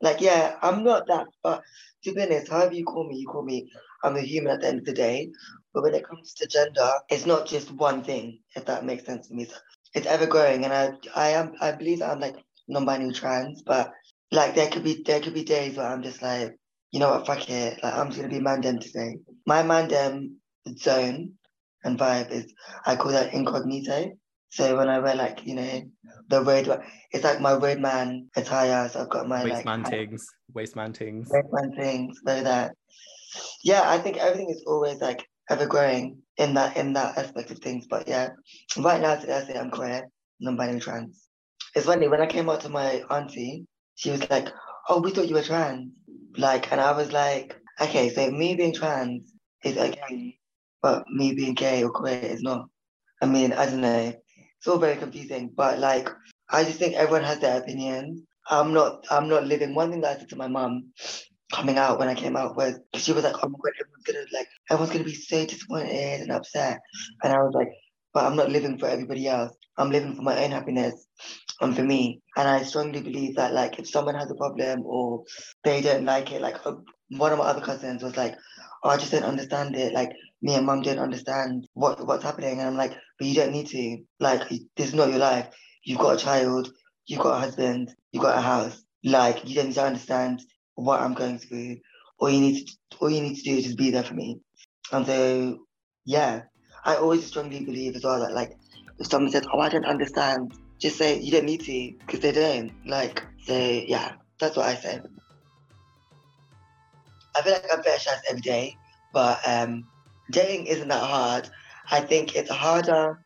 like, 0.00 0.20
yeah, 0.20 0.56
I'm 0.62 0.84
not 0.84 1.06
that, 1.08 1.26
but 1.42 1.62
to 2.04 2.12
be 2.12 2.22
honest, 2.22 2.48
however 2.50 2.74
you 2.74 2.84
call 2.84 3.08
me, 3.08 3.16
you 3.16 3.26
call 3.26 3.42
me, 3.42 3.70
I'm 4.04 4.16
a 4.16 4.20
human 4.20 4.52
at 4.52 4.60
the 4.60 4.68
end 4.68 4.78
of 4.80 4.84
the 4.84 4.92
day. 4.92 5.30
But 5.74 5.82
when 5.82 5.94
it 5.94 6.06
comes 6.06 6.34
to 6.34 6.46
gender, 6.46 6.90
it's 7.10 7.26
not 7.26 7.46
just 7.46 7.70
one 7.72 8.02
thing, 8.02 8.40
if 8.54 8.64
that 8.66 8.84
makes 8.84 9.04
sense 9.04 9.28
to 9.28 9.34
me. 9.34 9.46
It's 9.94 10.06
ever 10.06 10.26
growing. 10.26 10.64
And 10.64 10.72
I 10.72 10.92
I 11.14 11.28
am 11.30 11.54
I 11.60 11.72
believe 11.72 12.02
I'm 12.02 12.20
like 12.20 12.36
non-binary 12.68 13.12
trans, 13.12 13.62
but 13.62 13.92
like 14.32 14.54
there 14.54 14.70
could 14.70 14.84
be 14.84 15.02
there 15.04 15.20
could 15.20 15.34
be 15.34 15.44
days 15.44 15.76
where 15.76 15.86
I'm 15.86 16.02
just 16.02 16.22
like, 16.22 16.56
you 16.92 17.00
know 17.00 17.10
what, 17.10 17.26
fuck 17.26 17.48
it. 17.50 17.82
Like 17.82 17.94
I'm 17.94 18.08
just 18.08 18.20
gonna 18.20 18.32
be 18.32 18.40
mandem 18.40 18.80
today. 18.80 19.18
My 19.46 19.62
mandem 19.62 20.34
zone 20.78 21.32
and 21.84 21.98
vibe 21.98 22.30
is 22.30 22.52
I 22.84 22.96
call 22.96 23.12
that 23.12 23.32
incognito. 23.34 24.12
So 24.50 24.76
when 24.76 24.88
I 24.88 24.98
wear 24.98 25.14
like, 25.14 25.46
you 25.46 25.54
know, 25.54 25.82
the 26.28 26.42
road 26.42 26.82
it's 27.12 27.24
like 27.24 27.40
my 27.40 27.54
roadman 27.54 28.30
attire. 28.36 28.88
So 28.88 29.02
I've 29.02 29.10
got 29.10 29.28
my 29.28 29.44
waistman 29.44 29.82
like 29.82 29.92
things, 29.92 30.26
waistman 30.54 30.92
things. 30.92 31.28
Waistman 31.30 31.76
things, 31.76 32.20
so 32.26 32.42
that 32.42 32.74
yeah, 33.62 33.82
I 33.84 33.98
think 33.98 34.16
everything 34.16 34.50
is 34.50 34.64
always 34.66 35.00
like 35.00 35.26
ever 35.50 35.66
growing 35.66 36.18
in 36.36 36.54
that 36.54 36.76
in 36.76 36.92
that 36.94 37.18
aspect 37.18 37.50
of 37.50 37.58
things. 37.58 37.86
But 37.88 38.08
yeah, 38.08 38.30
right 38.78 39.00
now 39.00 39.16
today 39.16 39.36
I 39.36 39.44
say 39.44 39.58
I'm 39.58 39.70
queer, 39.70 40.08
non-binary 40.40 40.80
trans. 40.80 41.28
It's 41.74 41.86
funny 41.86 42.08
when 42.08 42.20
I 42.20 42.26
came 42.26 42.48
out 42.48 42.60
to 42.62 42.68
my 42.68 43.02
auntie, 43.10 43.66
she 43.96 44.10
was 44.10 44.28
like, 44.30 44.48
"Oh, 44.88 45.00
we 45.00 45.10
thought 45.10 45.28
you 45.28 45.34
were 45.34 45.42
trans," 45.42 45.92
like, 46.36 46.72
and 46.72 46.80
I 46.80 46.92
was 46.92 47.12
like, 47.12 47.56
"Okay, 47.80 48.08
so 48.10 48.30
me 48.30 48.54
being 48.54 48.72
trans 48.72 49.32
is 49.64 49.76
okay, 49.76 50.38
but 50.82 51.04
me 51.08 51.34
being 51.34 51.54
gay 51.54 51.82
or 51.82 51.90
queer 51.90 52.18
is 52.18 52.42
not. 52.42 52.68
I 53.22 53.26
mean, 53.26 53.52
I 53.52 53.66
don't 53.66 53.80
know. 53.80 54.14
It's 54.66 54.72
all 54.72 54.78
very 54.80 54.96
confusing. 54.96 55.52
But 55.56 55.78
like, 55.78 56.08
I 56.50 56.64
just 56.64 56.80
think 56.80 56.96
everyone 56.96 57.22
has 57.22 57.38
their 57.38 57.56
opinion. 57.56 58.26
I'm 58.50 58.74
not. 58.74 59.04
I'm 59.12 59.28
not 59.28 59.46
living. 59.46 59.76
One 59.76 59.92
thing 59.92 60.00
that 60.00 60.16
I 60.16 60.18
said 60.18 60.28
to 60.30 60.36
my 60.36 60.48
mum 60.48 60.90
coming 61.52 61.78
out 61.78 62.00
when 62.00 62.08
I 62.08 62.16
came 62.16 62.36
out 62.36 62.56
was 62.56 62.80
she 62.94 63.12
was 63.12 63.22
like, 63.22 63.36
"Oh 63.44 63.48
my 63.48 63.58
god, 63.62 63.74
everyone's 63.80 64.04
gonna 64.04 64.26
like, 64.32 64.48
everyone's 64.68 64.92
gonna 64.92 65.04
be 65.04 65.14
so 65.14 65.46
disappointed 65.46 66.22
and 66.22 66.32
upset," 66.32 66.80
and 67.22 67.32
I 67.32 67.38
was 67.38 67.54
like, 67.54 67.68
"But 68.12 68.24
I'm 68.24 68.34
not 68.34 68.50
living 68.50 68.76
for 68.76 68.88
everybody 68.88 69.28
else. 69.28 69.56
I'm 69.78 69.92
living 69.92 70.16
for 70.16 70.22
my 70.22 70.36
own 70.42 70.50
happiness 70.50 71.06
and 71.60 71.76
for 71.76 71.84
me." 71.84 72.20
And 72.36 72.48
I 72.48 72.64
strongly 72.64 73.02
believe 73.02 73.36
that 73.36 73.54
like, 73.54 73.78
if 73.78 73.88
someone 73.88 74.16
has 74.16 74.32
a 74.32 74.34
problem 74.34 74.82
or 74.84 75.22
they 75.62 75.80
don't 75.80 76.06
like 76.06 76.32
it, 76.32 76.42
like 76.42 76.66
uh, 76.66 76.74
one 77.10 77.32
of 77.32 77.38
my 77.38 77.44
other 77.44 77.60
cousins 77.60 78.02
was 78.02 78.16
like, 78.16 78.34
oh, 78.82 78.90
I 78.90 78.96
just 78.96 79.12
don't 79.12 79.22
understand 79.22 79.76
it. 79.76 79.92
Like 79.92 80.10
me 80.42 80.54
and 80.54 80.66
mum 80.66 80.82
don't 80.82 80.98
understand 80.98 81.68
what 81.74 82.04
what's 82.04 82.24
happening. 82.24 82.58
And 82.58 82.68
I'm 82.68 82.76
like, 82.76 82.98
but 83.18 83.26
you 83.26 83.34
don't 83.34 83.52
need 83.52 83.66
to. 83.68 83.98
Like 84.20 84.48
this 84.48 84.88
is 84.88 84.94
not 84.94 85.10
your 85.10 85.18
life. 85.18 85.48
You've 85.84 85.98
got 85.98 86.16
a 86.16 86.24
child, 86.24 86.72
you've 87.06 87.20
got 87.20 87.36
a 87.36 87.40
husband, 87.40 87.94
you've 88.12 88.22
got 88.22 88.38
a 88.38 88.40
house. 88.40 88.82
Like 89.04 89.48
you 89.48 89.54
don't 89.54 89.66
need 89.68 89.74
to 89.74 89.84
understand 89.84 90.42
what 90.74 91.00
I'm 91.00 91.14
going 91.14 91.38
through. 91.38 91.76
All 92.18 92.30
you 92.30 92.40
need 92.40 92.66
to 92.66 92.96
all 93.00 93.10
you 93.10 93.20
need 93.20 93.36
to 93.36 93.42
do 93.42 93.56
is 93.56 93.64
just 93.64 93.78
be 93.78 93.90
there 93.90 94.02
for 94.02 94.14
me. 94.14 94.40
And 94.92 95.06
so 95.06 95.58
yeah. 96.04 96.42
I 96.84 96.96
always 96.96 97.26
strongly 97.26 97.64
believe 97.64 97.96
as 97.96 98.04
well 98.04 98.20
that 98.20 98.32
like 98.32 98.56
if 98.98 99.08
someone 99.08 99.32
says, 99.32 99.44
Oh, 99.52 99.58
I 99.58 99.68
don't 99.68 99.84
understand, 99.84 100.54
just 100.78 100.96
say 100.96 101.18
you 101.18 101.32
don't 101.32 101.44
need 101.44 101.62
to, 101.62 101.92
because 101.98 102.20
they 102.20 102.32
don't. 102.32 102.72
Like 102.86 103.22
so 103.44 103.56
yeah, 103.56 104.12
that's 104.38 104.56
what 104.56 104.66
I 104.66 104.74
say. 104.74 105.00
I 107.36 107.42
feel 107.42 107.52
like 107.52 107.64
I'm 107.72 107.82
better 107.82 108.00
shots 108.00 108.22
every 108.28 108.40
day, 108.40 108.76
but 109.12 109.40
um, 109.46 109.86
dating 110.30 110.66
isn't 110.66 110.88
that 110.88 111.02
hard. 111.02 111.48
I 111.90 112.00
think 112.00 112.34
it's 112.36 112.50
harder. 112.50 113.24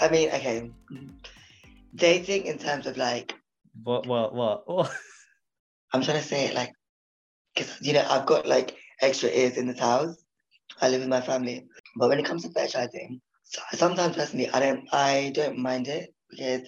I 0.00 0.08
mean, 0.08 0.28
okay, 0.28 0.70
mm-hmm. 0.92 1.08
dating 1.94 2.46
in 2.46 2.58
terms 2.58 2.86
of 2.86 2.96
like. 2.96 3.34
What? 3.82 4.06
What? 4.06 4.34
What? 4.34 4.62
what? 4.68 4.90
I'm 5.92 6.02
trying 6.02 6.20
to 6.20 6.26
say 6.26 6.46
it 6.46 6.54
like, 6.54 6.72
because 7.54 7.76
you 7.82 7.92
know 7.92 8.04
I've 8.08 8.26
got 8.26 8.46
like 8.46 8.76
extra 9.00 9.28
ears 9.28 9.56
in 9.56 9.66
this 9.66 9.78
house, 9.78 10.16
I 10.80 10.88
live 10.88 11.00
with 11.00 11.08
my 11.08 11.20
family. 11.20 11.66
But 11.96 12.08
when 12.08 12.18
it 12.18 12.24
comes 12.24 12.42
to 12.42 12.48
fetishizing, 12.48 13.20
sometimes 13.72 14.16
personally, 14.16 14.48
I 14.50 14.60
don't, 14.60 14.88
I 14.92 15.32
don't 15.34 15.58
mind 15.58 15.88
it 15.88 16.14
because 16.30 16.62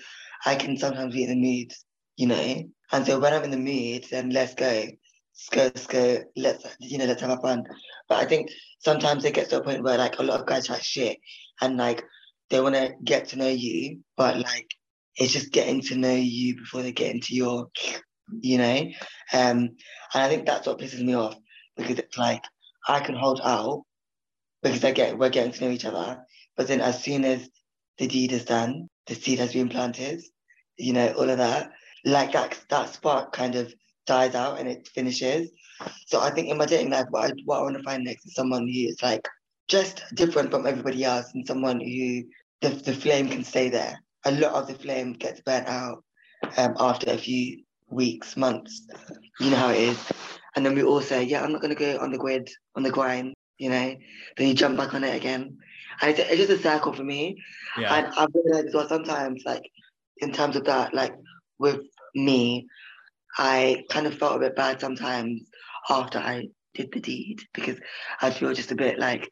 I 0.44 0.56
can 0.56 0.76
sometimes 0.76 1.14
be 1.14 1.24
in 1.24 1.30
the 1.30 1.36
mood, 1.36 1.72
you 2.16 2.26
know. 2.26 2.64
And 2.92 3.06
so 3.06 3.18
when 3.18 3.32
I'm 3.32 3.44
in 3.44 3.50
the 3.50 3.56
mood, 3.56 4.04
then 4.10 4.30
let's 4.30 4.54
go, 4.54 4.86
let's 5.56 6.66
you 6.80 6.98
know, 6.98 7.06
let's 7.06 7.20
have 7.20 7.30
a 7.30 7.40
fun. 7.40 7.64
But 8.08 8.22
I 8.22 8.26
think 8.26 8.50
sometimes 8.78 9.24
it 9.24 9.34
gets 9.34 9.50
to 9.50 9.58
a 9.58 9.64
point 9.64 9.82
where 9.82 9.98
like 9.98 10.18
a 10.18 10.22
lot 10.22 10.40
of 10.40 10.46
guys 10.46 10.66
try 10.66 10.78
shit 10.78 11.18
and 11.60 11.76
like 11.76 12.04
they 12.50 12.60
want 12.60 12.74
to 12.74 12.94
get 13.02 13.28
to 13.28 13.38
know 13.38 13.48
you, 13.48 14.00
but 14.16 14.38
like 14.38 14.68
it's 15.16 15.32
just 15.32 15.52
getting 15.52 15.80
to 15.82 15.96
know 15.96 16.14
you 16.14 16.56
before 16.56 16.82
they 16.82 16.92
get 16.92 17.14
into 17.14 17.34
your, 17.34 17.68
you 18.40 18.58
know. 18.58 18.76
Um, 19.32 19.70
and 20.12 20.22
I 20.22 20.28
think 20.28 20.46
that's 20.46 20.66
what 20.66 20.78
pisses 20.78 21.04
me 21.04 21.14
off 21.14 21.36
because 21.76 21.98
it's 21.98 22.18
like 22.18 22.44
I 22.88 23.00
can 23.00 23.14
hold 23.14 23.40
out 23.42 23.82
because 24.62 24.84
I 24.84 24.92
get 24.92 25.18
we're 25.18 25.30
getting 25.30 25.52
to 25.52 25.64
know 25.64 25.70
each 25.70 25.84
other, 25.84 26.24
but 26.56 26.68
then 26.68 26.80
as 26.80 27.02
soon 27.02 27.24
as 27.24 27.48
the 27.98 28.06
deed 28.06 28.32
is 28.32 28.44
done, 28.44 28.88
the 29.06 29.14
seed 29.14 29.38
has 29.38 29.52
been 29.52 29.68
planted, 29.68 30.22
you 30.76 30.92
know, 30.92 31.12
all 31.12 31.28
of 31.28 31.38
that, 31.38 31.70
like 32.04 32.32
that 32.32 32.58
that 32.70 32.92
spark 32.92 33.32
kind 33.32 33.54
of 33.54 33.72
dies 34.06 34.34
out 34.34 34.58
and 34.58 34.68
it 34.68 34.88
finishes. 34.88 35.50
So 36.06 36.20
I 36.20 36.30
think 36.30 36.48
in 36.48 36.58
my 36.58 36.66
dating 36.66 36.90
life, 36.90 37.06
what 37.10 37.30
I, 37.30 37.32
what 37.44 37.58
I 37.58 37.62
want 37.62 37.76
to 37.76 37.82
find 37.82 38.04
next 38.04 38.26
is 38.26 38.34
someone 38.34 38.62
who 38.62 38.88
is 38.88 39.02
like 39.02 39.26
just 39.68 40.02
different 40.14 40.50
from 40.50 40.66
everybody 40.66 41.04
else 41.04 41.30
and 41.34 41.46
someone 41.46 41.80
who 41.80 42.22
the, 42.60 42.74
the 42.82 42.92
flame 42.92 43.28
can 43.28 43.44
stay 43.44 43.68
there. 43.68 43.98
A 44.24 44.32
lot 44.32 44.52
of 44.52 44.68
the 44.68 44.74
flame 44.74 45.12
gets 45.12 45.40
burnt 45.40 45.68
out 45.68 46.04
um, 46.56 46.74
after 46.78 47.10
a 47.10 47.18
few 47.18 47.62
weeks, 47.88 48.36
months. 48.36 48.86
You 49.40 49.50
know 49.50 49.56
how 49.56 49.70
it 49.70 49.80
is. 49.80 50.12
And 50.56 50.64
then 50.64 50.74
we 50.74 50.82
all 50.82 51.00
say, 51.00 51.24
yeah, 51.24 51.42
I'm 51.42 51.52
not 51.52 51.60
going 51.60 51.74
to 51.74 51.78
go 51.78 51.98
on 51.98 52.12
the 52.12 52.18
grid, 52.18 52.48
on 52.76 52.82
the 52.82 52.90
grind, 52.90 53.34
you 53.58 53.70
know. 53.70 53.96
Then 54.36 54.48
you 54.48 54.54
jump 54.54 54.76
back 54.76 54.94
on 54.94 55.04
it 55.04 55.16
again. 55.16 55.58
And 56.00 56.10
it's, 56.10 56.20
it's 56.20 56.46
just 56.46 56.50
a 56.50 56.62
circle 56.62 56.92
for 56.92 57.04
me. 57.04 57.42
Yeah. 57.78 57.94
And 57.94 58.06
I've 58.14 58.28
realized 58.34 58.68
as 58.68 58.74
well 58.74 58.88
sometimes, 58.88 59.42
like, 59.44 59.68
in 60.18 60.32
terms 60.32 60.56
of 60.56 60.64
that, 60.64 60.94
like, 60.94 61.14
with 61.58 61.80
me, 62.14 62.66
I 63.36 63.84
kind 63.90 64.06
of 64.06 64.16
felt 64.16 64.36
a 64.36 64.40
bit 64.40 64.56
bad 64.56 64.80
sometimes 64.80 65.42
after 65.88 66.18
I 66.18 66.48
did 66.74 66.92
the 66.92 67.00
deed 67.00 67.40
because 67.52 67.78
I 68.20 68.30
feel 68.30 68.52
just 68.52 68.72
a 68.72 68.76
bit 68.76 68.98
like 68.98 69.28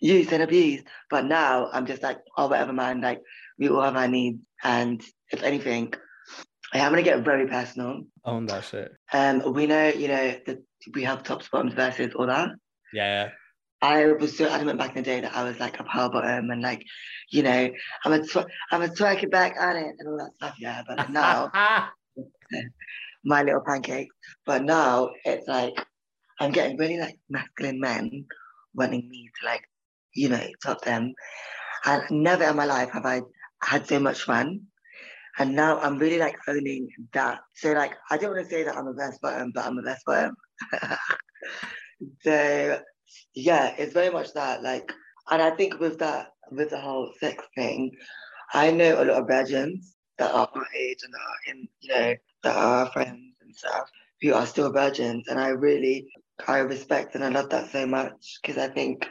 used 0.00 0.32
and 0.32 0.42
abused. 0.42 0.86
But 1.10 1.26
now 1.26 1.68
I'm 1.72 1.86
just 1.86 2.02
like, 2.02 2.18
oh, 2.36 2.48
whatever, 2.48 2.72
man. 2.72 3.00
Like, 3.00 3.20
we 3.58 3.68
all 3.68 3.82
have 3.82 3.96
our 3.96 4.08
needs. 4.08 4.40
And 4.62 5.02
if 5.30 5.42
anything, 5.42 5.92
I'm 6.72 6.92
going 6.92 7.04
to 7.04 7.10
get 7.10 7.24
very 7.24 7.46
personal. 7.46 8.02
Own 8.24 8.46
that 8.46 8.64
shit. 8.64 8.92
Um, 9.12 9.52
we 9.52 9.66
know, 9.66 9.88
you 9.88 10.08
know, 10.08 10.34
that 10.46 10.58
we 10.94 11.04
have 11.04 11.22
tops, 11.22 11.48
bottoms 11.48 11.74
versus 11.74 12.14
all 12.14 12.26
that. 12.26 12.50
Yeah. 12.92 13.30
I 13.80 14.12
was 14.12 14.38
so 14.38 14.48
adamant 14.48 14.78
back 14.78 14.90
in 14.90 15.02
the 15.02 15.02
day 15.02 15.20
that 15.20 15.34
I 15.34 15.42
was 15.42 15.58
like 15.58 15.80
a 15.80 15.84
power 15.84 16.08
bottom 16.08 16.50
and 16.50 16.62
like, 16.62 16.84
you 17.30 17.42
know, 17.42 17.68
I'm 18.04 18.12
a 18.12 18.24
tw- 18.24 18.46
I'm 18.70 18.82
a 18.82 18.86
twerk 18.86 19.24
it 19.24 19.30
back 19.32 19.56
on 19.58 19.76
it 19.76 19.96
and 19.98 20.08
all 20.08 20.18
that 20.18 20.34
stuff. 20.36 20.54
Yeah, 20.60 20.82
but 20.86 21.10
now 21.10 21.50
my 23.24 23.42
little 23.42 23.62
pancake. 23.66 24.08
But 24.46 24.64
now 24.64 25.10
it's 25.24 25.48
like 25.48 25.74
I'm 26.40 26.52
getting 26.52 26.76
really 26.76 26.98
like 26.98 27.18
masculine 27.28 27.80
men 27.80 28.26
wanting 28.74 29.08
me 29.08 29.28
to 29.40 29.46
like, 29.46 29.62
you 30.14 30.28
know, 30.28 30.46
top 30.62 30.82
them. 30.82 31.14
And 31.84 32.02
never 32.10 32.44
in 32.44 32.56
my 32.56 32.64
life 32.64 32.90
have 32.92 33.06
I 33.06 33.22
had 33.62 33.86
so 33.86 33.98
much 34.00 34.22
fun. 34.22 34.62
And 35.38 35.54
now 35.54 35.78
I'm 35.80 35.98
really 35.98 36.18
like 36.18 36.36
owning 36.48 36.88
that. 37.12 37.40
So 37.54 37.72
like 37.72 37.94
I 38.10 38.18
don't 38.18 38.34
want 38.34 38.44
to 38.44 38.50
say 38.50 38.64
that 38.64 38.76
I'm 38.76 38.86
a 38.86 38.94
best 38.94 39.20
bottom, 39.20 39.52
but 39.54 39.64
I'm 39.64 39.78
a 39.78 39.82
best 39.82 40.04
bottom. 40.04 40.34
so 42.22 42.80
yeah, 43.34 43.74
it's 43.78 43.92
very 43.92 44.10
much 44.10 44.32
that. 44.34 44.62
Like, 44.62 44.92
and 45.30 45.40
I 45.40 45.50
think 45.50 45.78
with 45.80 45.98
that, 45.98 46.28
with 46.50 46.70
the 46.70 46.80
whole 46.80 47.12
sex 47.18 47.44
thing, 47.54 47.92
I 48.52 48.70
know 48.70 49.02
a 49.02 49.04
lot 49.04 49.22
of 49.22 49.28
virgins 49.28 49.96
that 50.18 50.32
are 50.32 50.48
my 50.54 50.64
age 50.78 50.98
and 51.02 51.12
that 51.12 51.20
are 51.20 51.52
in, 51.52 51.68
you 51.80 51.94
know, 51.94 52.14
that 52.44 52.56
are 52.56 52.90
friends 52.90 53.34
and 53.42 53.54
stuff 53.54 53.88
who 54.20 54.34
are 54.34 54.46
still 54.46 54.72
virgins, 54.72 55.28
and 55.28 55.40
I 55.40 55.48
really, 55.48 56.06
I 56.46 56.58
respect 56.58 57.14
and 57.14 57.24
I 57.24 57.28
love 57.28 57.50
that 57.50 57.70
so 57.70 57.86
much 57.86 58.38
because 58.40 58.56
I 58.56 58.68
think 58.68 59.08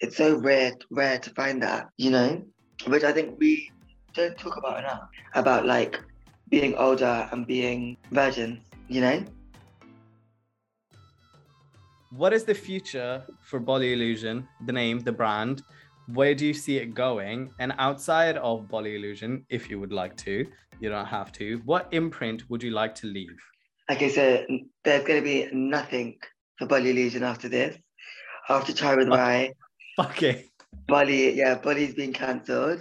it's 0.00 0.16
so 0.16 0.36
rare, 0.38 0.72
rare 0.90 1.18
to 1.18 1.30
find 1.30 1.62
that, 1.62 1.88
you 1.96 2.10
know, 2.10 2.42
which 2.86 3.04
I 3.04 3.12
think 3.12 3.38
we 3.38 3.70
don't 4.14 4.36
talk 4.38 4.56
about 4.56 4.78
enough 4.78 5.08
about 5.34 5.66
like 5.66 6.00
being 6.48 6.74
older 6.76 7.28
and 7.32 7.46
being 7.46 7.96
virgins, 8.10 8.60
you 8.88 9.00
know. 9.00 9.24
What 12.10 12.32
is 12.32 12.44
the 12.44 12.54
future 12.54 13.24
for 13.40 13.58
Bolly 13.58 13.92
Illusion, 13.92 14.48
the 14.66 14.72
name, 14.72 15.00
the 15.00 15.12
brand? 15.12 15.62
Where 16.08 16.34
do 16.34 16.46
you 16.46 16.54
see 16.54 16.76
it 16.76 16.94
going? 16.94 17.50
And 17.58 17.72
outside 17.78 18.36
of 18.36 18.68
Bolly 18.68 18.96
Illusion, 18.96 19.46
if 19.48 19.70
you 19.70 19.80
would 19.80 19.92
like 19.92 20.16
to, 20.18 20.46
you 20.80 20.90
don't 20.90 21.06
have 21.06 21.32
to, 21.32 21.62
what 21.64 21.88
imprint 21.92 22.48
would 22.50 22.62
you 22.62 22.70
like 22.70 22.94
to 22.96 23.06
leave? 23.06 23.36
Okay, 23.90 24.10
so 24.10 24.44
there's 24.84 25.04
going 25.04 25.20
to 25.20 25.24
be 25.24 25.48
nothing 25.52 26.18
for 26.58 26.66
Bolly 26.66 26.90
Illusion 26.90 27.22
after 27.22 27.48
this. 27.48 27.76
After 28.48 28.72
Chai 28.74 28.96
with 28.96 29.08
Rai. 29.08 29.54
Okay. 29.98 30.50
Body, 30.86 31.32
yeah, 31.34 31.54
Bolly's 31.54 31.94
being 31.94 32.12
cancelled 32.12 32.80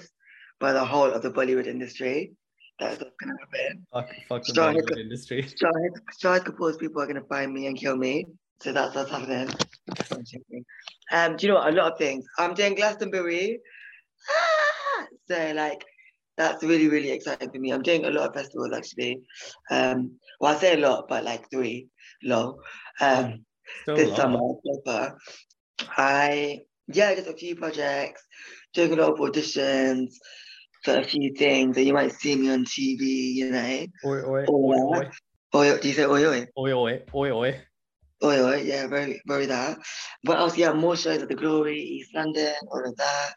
by 0.60 0.74
the 0.74 0.84
whole 0.84 1.10
of 1.10 1.22
the 1.22 1.32
Bollywood 1.32 1.68
industry. 1.68 2.34
That's 2.80 3.00
what's 3.00 3.16
going 3.24 3.34
to 3.34 3.60
happen. 3.60 3.86
Fuck, 3.94 4.10
fuck 4.28 4.44
the 4.44 4.54
Bollywood 4.54 5.00
industry. 5.00 5.44
Shahid 5.44 6.44
Kapoor's 6.44 6.76
people 6.76 7.02
are 7.02 7.06
going 7.06 7.22
to 7.22 7.28
find 7.28 7.54
me 7.54 7.68
and 7.68 7.78
kill 7.78 7.96
me. 7.96 8.26
So 8.64 8.72
that's 8.72 8.96
what's 8.96 9.12
happening. 9.12 9.50
Um, 11.12 11.36
do 11.36 11.46
you 11.46 11.52
know 11.52 11.60
what? 11.60 11.68
A 11.68 11.76
lot 11.76 11.92
of 11.92 11.98
things. 11.98 12.26
I'm 12.38 12.54
doing 12.54 12.76
Glastonbury. 12.76 13.60
Ah! 14.30 15.06
So 15.28 15.52
like 15.54 15.84
that's 16.38 16.64
really, 16.64 16.88
really 16.88 17.12
exciting 17.12 17.52
for 17.52 17.60
me. 17.60 17.74
I'm 17.74 17.82
doing 17.82 18.06
a 18.06 18.10
lot 18.10 18.30
of 18.30 18.36
festivals 18.36 18.72
actually. 18.74 19.20
Um, 19.70 20.18
well 20.40 20.56
I 20.56 20.60
say 20.60 20.76
a 20.76 20.78
lot, 20.78 21.10
but 21.10 21.26
like 21.26 21.50
three 21.52 21.90
low. 22.24 22.62
Um 23.02 23.44
Still 23.82 23.98
this 23.98 24.16
summer 24.16 24.40
so 24.86 25.18
I 25.98 26.62
yeah, 26.88 27.16
just 27.16 27.28
a 27.28 27.34
few 27.34 27.58
projects, 27.58 28.26
doing 28.74 28.94
a 28.94 28.96
lot 28.96 29.12
of 29.12 29.20
auditions 29.20 30.14
for 30.86 31.00
a 31.00 31.04
few 31.04 31.34
things 31.34 31.76
that 31.76 31.84
you 31.84 31.94
might 31.94 32.14
see 32.14 32.38
me 32.38 32.50
on 32.50 32.64
TV, 32.64 33.34
you 33.34 33.52
know. 33.52 33.86
Oi, 34.06 34.22
oi, 34.24 34.46
oi, 34.48 34.78
oi. 34.78 35.12
Oi, 35.54 35.78
do 35.80 35.88
you 35.90 35.94
say 35.94 36.06
oi, 36.06 36.26
oi? 36.26 36.48
Oi, 36.58 36.72
oi, 36.72 37.04
oi, 37.14 37.32
oi. 37.32 37.62
Oi, 38.24 38.42
oi, 38.42 38.62
yeah, 38.62 38.88
very, 38.88 39.22
very 39.28 39.46
that. 39.48 39.78
But 40.24 40.38
else? 40.38 40.58
Yeah, 40.58 40.72
more 40.72 40.96
shows 40.96 41.22
at 41.22 41.28
the 41.28 41.36
Glory, 41.36 41.80
East 41.80 42.16
London, 42.16 42.54
all 42.72 42.86
of 42.86 42.96
that. 42.96 43.34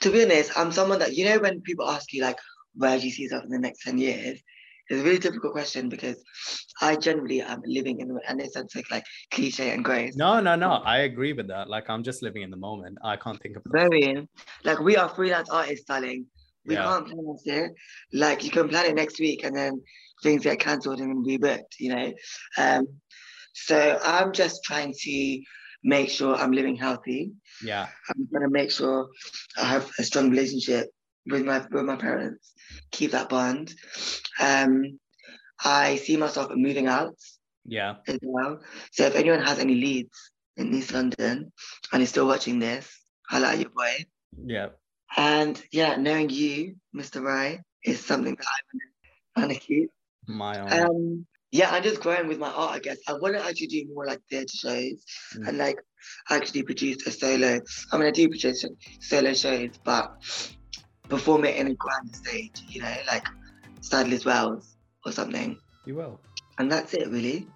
To 0.00 0.10
be 0.10 0.24
honest, 0.24 0.52
I'm 0.56 0.70
someone 0.70 0.98
that, 0.98 1.16
you 1.16 1.24
know, 1.24 1.38
when 1.38 1.62
people 1.62 1.88
ask 1.88 2.12
you, 2.12 2.22
like, 2.22 2.36
where 2.74 2.98
do 2.98 3.06
you 3.06 3.10
see 3.10 3.22
yourself 3.22 3.44
in 3.44 3.50
the 3.50 3.58
next 3.58 3.84
10 3.84 3.96
years? 3.96 4.42
It's 4.88 5.00
a 5.00 5.04
really 5.04 5.18
difficult 5.18 5.52
question 5.52 5.88
because 5.88 6.22
I 6.82 6.96
generally 6.96 7.40
am 7.40 7.62
living 7.64 8.00
in, 8.00 8.18
and 8.28 8.40
it 8.40 8.52
sounds 8.52 8.74
like, 8.74 8.90
like 8.90 9.04
cliche 9.32 9.70
and 9.70 9.82
grace. 9.82 10.14
No, 10.14 10.40
no, 10.40 10.56
no. 10.56 10.72
I 10.72 10.98
agree 10.98 11.32
with 11.32 11.48
that. 11.48 11.70
Like, 11.70 11.88
I'm 11.88 12.02
just 12.02 12.22
living 12.22 12.42
in 12.42 12.50
the 12.50 12.56
moment. 12.58 12.98
I 13.02 13.16
can't 13.16 13.40
think 13.40 13.56
of 13.56 13.62
Very, 13.66 14.28
like, 14.64 14.80
we 14.80 14.96
are 14.96 15.08
freelance 15.08 15.48
artists, 15.48 15.86
darling. 15.86 16.26
We 16.66 16.74
yeah. 16.74 16.84
can't 16.84 17.06
plan 17.06 17.36
it. 17.46 17.72
Like, 18.12 18.44
you 18.44 18.50
can 18.50 18.68
plan 18.68 18.86
it 18.86 18.94
next 18.94 19.18
week 19.18 19.44
and 19.44 19.56
then 19.56 19.80
things 20.22 20.44
get 20.44 20.60
cancelled 20.60 21.00
and 21.00 21.26
rebooked, 21.26 21.78
you 21.78 21.94
know? 21.94 22.12
Um, 22.58 22.86
so 23.52 23.98
I'm 24.02 24.32
just 24.32 24.62
trying 24.64 24.94
to 24.96 25.42
make 25.84 26.10
sure 26.10 26.34
I'm 26.34 26.52
living 26.52 26.76
healthy. 26.76 27.32
Yeah. 27.62 27.88
I'm 28.08 28.28
gonna 28.32 28.50
make 28.50 28.70
sure 28.70 29.08
I 29.56 29.64
have 29.64 29.90
a 29.98 30.02
strong 30.02 30.30
relationship 30.30 30.88
with 31.26 31.44
my 31.44 31.64
with 31.70 31.84
my 31.84 31.96
parents, 31.96 32.52
keep 32.90 33.12
that 33.12 33.28
bond. 33.28 33.72
Um, 34.40 34.98
I 35.64 35.96
see 35.96 36.16
myself 36.16 36.50
moving 36.54 36.86
out. 36.86 37.16
Yeah. 37.64 37.96
As 38.08 38.18
well. 38.22 38.60
So 38.90 39.04
if 39.06 39.14
anyone 39.14 39.40
has 39.40 39.58
any 39.58 39.74
leads 39.74 40.32
in 40.56 40.74
East 40.74 40.92
London 40.92 41.52
and 41.92 42.02
is 42.02 42.08
still 42.08 42.26
watching 42.26 42.58
this, 42.58 42.90
highlight 43.28 43.60
your 43.60 43.70
boy. 43.70 44.04
Yeah. 44.44 44.68
And 45.16 45.62
yeah, 45.70 45.96
knowing 45.96 46.30
you, 46.30 46.76
Mr. 46.96 47.22
Rai, 47.22 47.60
is 47.84 48.04
something 48.04 48.34
that 48.34 48.46
I 49.36 49.40
want 49.40 49.52
to 49.52 49.58
keep. 49.58 49.90
My 50.26 50.58
own. 50.60 50.72
Um, 50.72 51.26
yeah, 51.52 51.70
I'm 51.70 51.82
just 51.82 52.00
growing 52.00 52.28
with 52.28 52.38
my 52.38 52.50
art, 52.50 52.72
I 52.72 52.78
guess. 52.78 52.96
I 53.06 53.12
want 53.12 53.36
to 53.36 53.44
actually 53.44 53.66
do 53.66 53.86
more 53.94 54.06
like 54.06 54.20
theatre 54.30 54.56
shows 54.56 55.04
mm. 55.36 55.46
and 55.46 55.58
like 55.58 55.78
actually 56.30 56.62
produce 56.62 57.06
a 57.06 57.10
solo. 57.10 57.60
I 57.92 57.98
mean, 57.98 58.06
I 58.06 58.10
do 58.10 58.28
produce 58.28 58.64
solo 59.00 59.34
shows, 59.34 59.78
but 59.84 60.16
perform 61.10 61.44
it 61.44 61.56
in 61.56 61.66
a 61.68 61.74
grand 61.74 62.16
stage, 62.16 62.62
you 62.68 62.80
know, 62.80 62.94
like 63.06 63.28
Sadler's 63.82 64.24
Wells 64.24 64.76
or 65.04 65.12
something. 65.12 65.58
You 65.84 65.94
will. 65.96 66.20
And 66.58 66.72
that's 66.72 66.94
it, 66.94 67.08
really. 67.08 67.46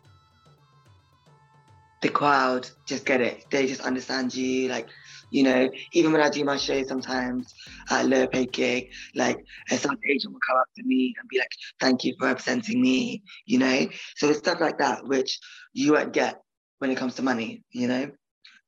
The 2.02 2.10
crowd 2.10 2.68
just 2.84 3.06
get 3.06 3.22
it. 3.22 3.46
They 3.50 3.66
just 3.66 3.80
understand 3.80 4.34
you. 4.34 4.68
Like, 4.68 4.88
you 5.30 5.42
know, 5.42 5.68
even 5.92 6.12
when 6.12 6.20
I 6.20 6.30
do 6.30 6.44
my 6.44 6.56
show 6.56 6.82
sometimes 6.84 7.54
at 7.90 8.04
a 8.04 8.08
lower 8.08 8.26
paid 8.26 8.52
gig, 8.52 8.88
like 9.14 9.38
a 9.70 9.76
South 9.76 9.98
agent 10.08 10.32
will 10.32 10.40
come 10.46 10.56
up 10.56 10.68
to 10.76 10.82
me 10.84 11.14
and 11.18 11.28
be 11.28 11.38
like, 11.38 11.50
thank 11.80 12.04
you 12.04 12.14
for 12.18 12.26
representing 12.26 12.80
me, 12.80 13.22
you 13.44 13.58
know? 13.58 13.88
So 14.16 14.28
it's 14.28 14.38
stuff 14.38 14.60
like 14.60 14.78
that, 14.78 15.06
which 15.06 15.38
you 15.72 15.92
won't 15.92 16.12
get 16.12 16.40
when 16.78 16.90
it 16.90 16.96
comes 16.96 17.14
to 17.16 17.22
money, 17.22 17.62
you 17.70 17.88
know? 17.88 18.10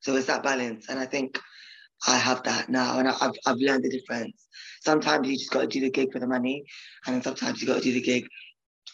So 0.00 0.16
it's 0.16 0.26
that 0.26 0.42
balance. 0.42 0.88
And 0.88 0.98
I 0.98 1.06
think 1.06 1.38
I 2.06 2.16
have 2.16 2.42
that 2.44 2.68
now. 2.68 2.98
And 2.98 3.09
I, 3.09 3.14
I've, 3.20 3.34
I've 3.46 3.56
learned 3.56 3.84
the 3.84 3.90
difference. 3.90 4.46
Sometimes 4.80 5.28
you 5.28 5.36
just 5.36 5.50
got 5.50 5.62
to 5.62 5.66
do 5.66 5.80
the 5.80 5.90
gig 5.90 6.12
for 6.12 6.18
the 6.18 6.26
money. 6.26 6.64
And 7.06 7.14
then 7.14 7.22
sometimes 7.22 7.61
you 7.61 7.66
got 7.66 7.76
to 7.76 7.82
do 7.82 7.92
the 7.92 8.00
gig 8.00 8.26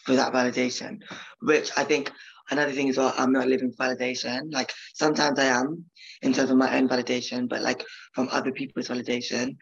for 0.05 0.15
that 0.15 0.33
validation, 0.33 1.01
which 1.41 1.71
I 1.77 1.83
think 1.83 2.11
another 2.51 2.71
thing 2.71 2.87
is 2.87 2.97
well, 2.97 3.13
I'm 3.17 3.31
not 3.31 3.47
living 3.47 3.71
for 3.71 3.85
validation. 3.85 4.53
Like 4.53 4.71
sometimes 4.93 5.39
I 5.39 5.45
am 5.45 5.85
in 6.25 6.33
terms 6.33 6.49
of 6.49 6.57
my 6.57 6.75
own 6.77 6.89
validation, 6.89 7.47
but 7.47 7.61
like 7.61 7.83
from 8.13 8.27
other 8.31 8.51
people's 8.51 8.87
validation, 8.87 9.55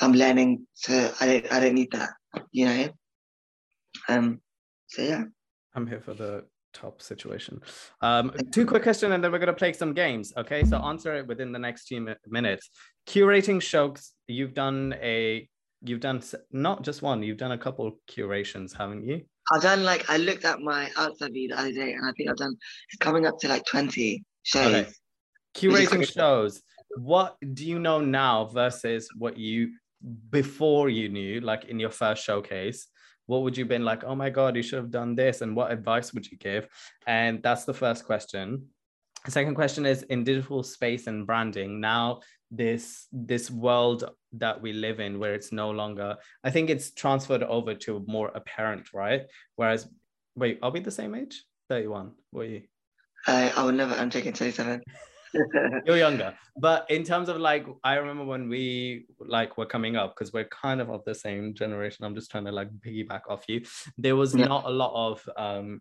I'm 0.00 0.12
learning 0.12 0.66
to 0.84 1.12
I 1.20 1.26
don't 1.26 1.52
I 1.52 1.60
don't 1.60 1.74
need 1.74 1.90
that, 1.92 2.10
you 2.52 2.66
know. 2.66 2.88
Um 4.08 4.40
so 4.86 5.02
yeah. 5.02 5.24
I'm 5.74 5.86
here 5.86 6.00
for 6.00 6.14
the 6.14 6.44
top 6.72 7.02
situation. 7.02 7.60
Um, 8.02 8.32
two 8.52 8.66
quick 8.66 8.82
questions, 8.82 9.12
and 9.12 9.22
then 9.22 9.32
we're 9.32 9.38
gonna 9.38 9.52
play 9.52 9.72
some 9.72 9.94
games. 9.94 10.32
Okay, 10.36 10.64
so 10.64 10.76
answer 10.78 11.14
it 11.16 11.26
within 11.26 11.52
the 11.52 11.58
next 11.58 11.88
few 11.88 12.14
minutes. 12.26 12.70
Curating 13.06 13.60
shows, 13.60 14.12
you've 14.28 14.54
done 14.54 14.94
a, 15.00 15.48
you've 15.82 16.00
done 16.00 16.22
not 16.52 16.82
just 16.82 17.02
one, 17.02 17.22
you've 17.22 17.38
done 17.38 17.52
a 17.52 17.58
couple 17.58 17.98
curations, 18.06 18.74
haven't 18.74 19.04
you? 19.04 19.22
I've 19.52 19.62
done 19.62 19.84
like 19.84 20.08
I 20.10 20.16
looked 20.18 20.44
at 20.44 20.60
my 20.60 20.90
outside 20.96 21.32
view 21.32 21.48
the 21.48 21.58
other 21.58 21.72
day, 21.72 21.92
and 21.92 22.04
I 22.06 22.12
think 22.16 22.30
I've 22.30 22.36
done 22.36 22.54
it's 22.88 22.98
coming 22.98 23.26
up 23.26 23.38
to 23.40 23.48
like 23.48 23.64
twenty 23.64 24.24
shows. 24.42 24.74
Okay. 24.74 24.90
Curating 25.56 26.12
shows. 26.12 26.62
What 26.96 27.36
do 27.54 27.66
you 27.66 27.78
know 27.78 28.00
now 28.00 28.44
versus 28.46 29.08
what 29.16 29.36
you 29.36 29.72
before 30.30 30.88
you 30.88 31.08
knew, 31.08 31.40
like 31.40 31.66
in 31.66 31.80
your 31.80 31.90
first 31.90 32.22
showcase? 32.24 32.88
What 33.26 33.42
would 33.42 33.56
you 33.56 33.64
been 33.64 33.84
like? 33.84 34.04
Oh 34.04 34.14
my 34.14 34.30
god, 34.30 34.56
you 34.56 34.62
should 34.62 34.78
have 34.78 34.90
done 34.90 35.14
this, 35.14 35.40
and 35.40 35.56
what 35.56 35.72
advice 35.72 36.12
would 36.12 36.30
you 36.30 36.38
give? 36.38 36.68
And 37.06 37.42
that's 37.42 37.64
the 37.64 37.74
first 37.74 38.04
question. 38.04 38.66
The 39.24 39.32
second 39.32 39.56
question 39.56 39.84
is 39.84 40.04
in 40.04 40.22
digital 40.22 40.62
space 40.62 41.08
and 41.08 41.26
branding. 41.26 41.80
Now 41.80 42.20
this 42.50 43.08
this 43.12 43.50
world 43.50 44.08
that 44.32 44.60
we 44.60 44.72
live 44.72 45.00
in 45.00 45.18
where 45.18 45.34
it's 45.34 45.50
no 45.50 45.70
longer 45.70 46.16
i 46.44 46.50
think 46.50 46.70
it's 46.70 46.92
transferred 46.92 47.42
over 47.42 47.74
to 47.74 48.04
more 48.06 48.30
apparent 48.34 48.92
right 48.92 49.22
whereas 49.56 49.88
wait 50.36 50.58
are 50.62 50.70
we 50.70 50.80
the 50.80 50.90
same 50.90 51.14
age 51.14 51.44
31 51.68 52.12
were 52.32 52.44
you 52.44 52.62
i 53.26 53.52
i 53.56 53.64
would 53.64 53.74
never 53.74 53.94
i'm 53.94 54.10
taking 54.10 54.32
27 54.32 54.80
you're 55.86 55.96
younger 55.96 56.34
but 56.56 56.88
in 56.90 57.04
terms 57.04 57.28
of 57.28 57.38
like 57.38 57.66
i 57.84 57.94
remember 57.94 58.24
when 58.24 58.48
we 58.48 59.06
like 59.20 59.58
were 59.58 59.66
coming 59.66 59.96
up 59.96 60.14
because 60.14 60.32
we're 60.32 60.44
kind 60.44 60.80
of 60.80 60.90
of 60.90 61.04
the 61.04 61.14
same 61.14 61.54
generation 61.54 62.04
i'm 62.04 62.14
just 62.14 62.30
trying 62.30 62.44
to 62.44 62.52
like 62.52 62.68
piggyback 62.86 63.22
off 63.28 63.44
you 63.48 63.62
there 63.98 64.16
was 64.16 64.34
yeah. 64.34 64.46
not 64.46 64.64
a 64.64 64.70
lot 64.70 64.92
of 64.94 65.28
um 65.36 65.80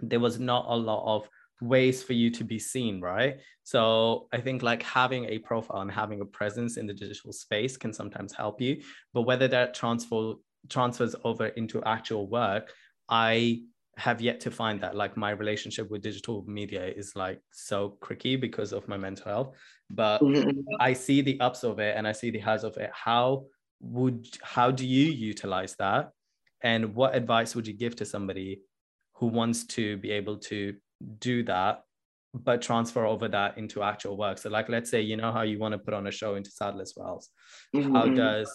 there 0.00 0.20
was 0.20 0.38
not 0.38 0.66
a 0.68 0.76
lot 0.76 1.04
of 1.16 1.28
ways 1.60 2.02
for 2.02 2.14
you 2.14 2.30
to 2.30 2.44
be 2.44 2.58
seen, 2.58 3.00
right? 3.00 3.38
So 3.64 4.28
I 4.32 4.40
think 4.40 4.62
like 4.62 4.82
having 4.82 5.26
a 5.26 5.38
profile 5.38 5.82
and 5.82 5.90
having 5.90 6.20
a 6.20 6.24
presence 6.24 6.76
in 6.76 6.86
the 6.86 6.94
digital 6.94 7.32
space 7.32 7.76
can 7.76 7.92
sometimes 7.92 8.32
help 8.32 8.60
you. 8.60 8.82
But 9.12 9.22
whether 9.22 9.48
that 9.48 9.74
transfer 9.74 10.34
transfers 10.68 11.14
over 11.24 11.48
into 11.48 11.82
actual 11.84 12.28
work, 12.28 12.72
I 13.08 13.62
have 14.00 14.20
yet 14.20 14.40
to 14.40 14.50
find 14.50 14.80
that. 14.80 14.96
Like 14.96 15.16
my 15.16 15.30
relationship 15.30 15.90
with 15.90 16.02
digital 16.02 16.44
media 16.46 16.86
is 16.86 17.14
like 17.14 17.40
so 17.52 17.98
cricky 18.00 18.40
because 18.40 18.72
of 18.72 18.88
my 18.88 18.96
mental 18.96 19.26
health. 19.26 19.56
But 19.90 20.20
mm-hmm. 20.20 20.58
I 20.80 20.94
see 20.94 21.20
the 21.20 21.38
ups 21.40 21.62
of 21.64 21.78
it 21.78 21.96
and 21.96 22.08
I 22.08 22.12
see 22.12 22.30
the 22.30 22.38
highs 22.38 22.64
of 22.64 22.76
it. 22.78 22.90
How 22.92 23.44
would 23.80 24.26
how 24.42 24.70
do 24.70 24.86
you 24.86 25.12
utilize 25.12 25.76
that? 25.78 26.10
And 26.62 26.94
what 26.94 27.14
advice 27.14 27.54
would 27.54 27.66
you 27.66 27.74
give 27.74 27.94
to 27.96 28.04
somebody 28.04 28.62
who 29.14 29.26
wants 29.26 29.64
to 29.76 29.96
be 29.98 30.10
able 30.12 30.38
to 30.38 30.74
do 31.18 31.42
that 31.44 31.82
but 32.32 32.62
transfer 32.62 33.04
over 33.04 33.26
that 33.26 33.58
into 33.58 33.82
actual 33.82 34.16
work 34.16 34.38
so 34.38 34.48
like 34.48 34.68
let's 34.68 34.88
say 34.88 35.00
you 35.00 35.16
know 35.16 35.32
how 35.32 35.42
you 35.42 35.58
want 35.58 35.72
to 35.72 35.78
put 35.78 35.94
on 35.94 36.06
a 36.06 36.10
show 36.12 36.36
into 36.36 36.50
Sadler's 36.50 36.94
Wells 36.96 37.30
mm-hmm. 37.74 37.92
how 37.94 38.06
does 38.06 38.48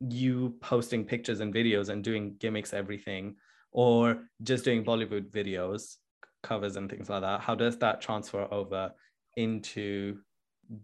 you 0.00 0.56
posting 0.60 1.04
pictures 1.04 1.40
and 1.40 1.54
videos 1.54 1.88
and 1.88 2.04
doing 2.04 2.34
gimmicks 2.38 2.74
everything 2.74 3.36
or 3.78 4.00
just 4.42 4.64
doing 4.64 4.84
bollywood 4.84 5.30
videos 5.30 5.96
covers 6.42 6.76
and 6.76 6.90
things 6.90 7.08
like 7.08 7.22
that 7.22 7.40
how 7.40 7.54
does 7.54 7.76
that 7.78 8.00
transfer 8.00 8.46
over 8.50 8.90
into 9.36 10.18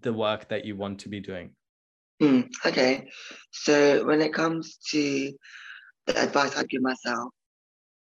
the 0.01 0.13
work 0.13 0.49
that 0.49 0.65
you 0.65 0.77
want 0.77 0.99
to 0.99 1.09
be 1.09 1.21
doing 1.21 1.51
mm, 2.23 2.49
okay 2.65 3.09
so 3.51 4.05
when 4.07 4.21
it 4.21 4.33
comes 4.33 4.79
to 4.91 5.33
the 6.07 6.23
advice 6.23 6.57
i 6.57 6.63
give 6.65 6.83
myself 6.83 7.31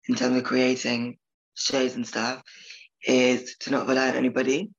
in 0.09 0.15
terms 0.15 0.37
of 0.37 0.45
creating 0.45 1.17
shows 1.55 1.95
and 1.95 2.07
stuff 2.07 2.43
is 3.07 3.57
to 3.61 3.71
not 3.71 3.89
rely 3.89 4.09
on 4.09 4.17
anybody. 4.17 4.71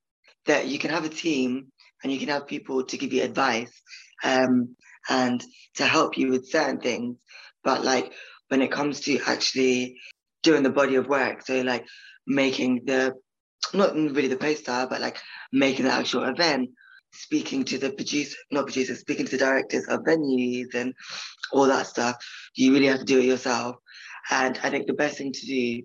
That 0.46 0.68
you 0.68 0.80
can 0.80 0.92
have 0.92 1.06
a 1.06 1.10
team 1.10 1.68
and 2.04 2.12
you 2.12 2.20
can 2.20 2.28
have 2.28 2.48
people 2.48 2.84
to 2.84 2.98
give 2.98 3.14
you 3.14 3.24
advice 3.24 3.72
um, 4.24 4.76
and 5.10 5.44
to 5.76 5.86
help 5.86 6.18
you 6.18 6.30
with 6.30 6.50
certain 6.50 6.80
things. 6.80 7.18
But 7.64 7.86
like 7.86 8.12
when 8.54 8.62
it 8.62 8.72
comes 8.72 9.00
to 9.00 9.20
actually 9.26 10.00
doing 10.44 10.62
the 10.62 10.70
body 10.70 10.94
of 10.94 11.08
work, 11.08 11.42
so 11.44 11.62
like 11.62 11.88
making 12.28 12.82
the 12.86 13.16
not 13.74 13.96
really 13.96 14.28
the 14.28 14.38
poster, 14.38 14.86
but 14.88 15.02
like 15.02 15.18
making 15.52 15.86
the 15.86 15.92
actual 15.92 16.24
event, 16.24 16.70
speaking 17.12 17.64
to 17.64 17.80
the 17.80 17.90
producer, 17.90 18.38
not 18.52 18.66
producers, 18.66 19.00
speaking 19.00 19.26
to 19.26 19.32
the 19.32 19.44
directors 19.44 19.88
of 19.88 20.02
venues 20.02 20.76
and 20.76 20.94
all 21.52 21.66
that 21.66 21.88
stuff. 21.88 22.16
You 22.54 22.74
really 22.74 22.86
have 22.86 23.00
to 23.00 23.06
do 23.06 23.18
it 23.18 23.26
yourself. 23.26 23.78
And 24.30 24.60
I 24.62 24.70
think 24.70 24.86
the 24.86 24.94
best 24.94 25.18
thing 25.18 25.34
to 25.34 25.46
do 25.48 25.82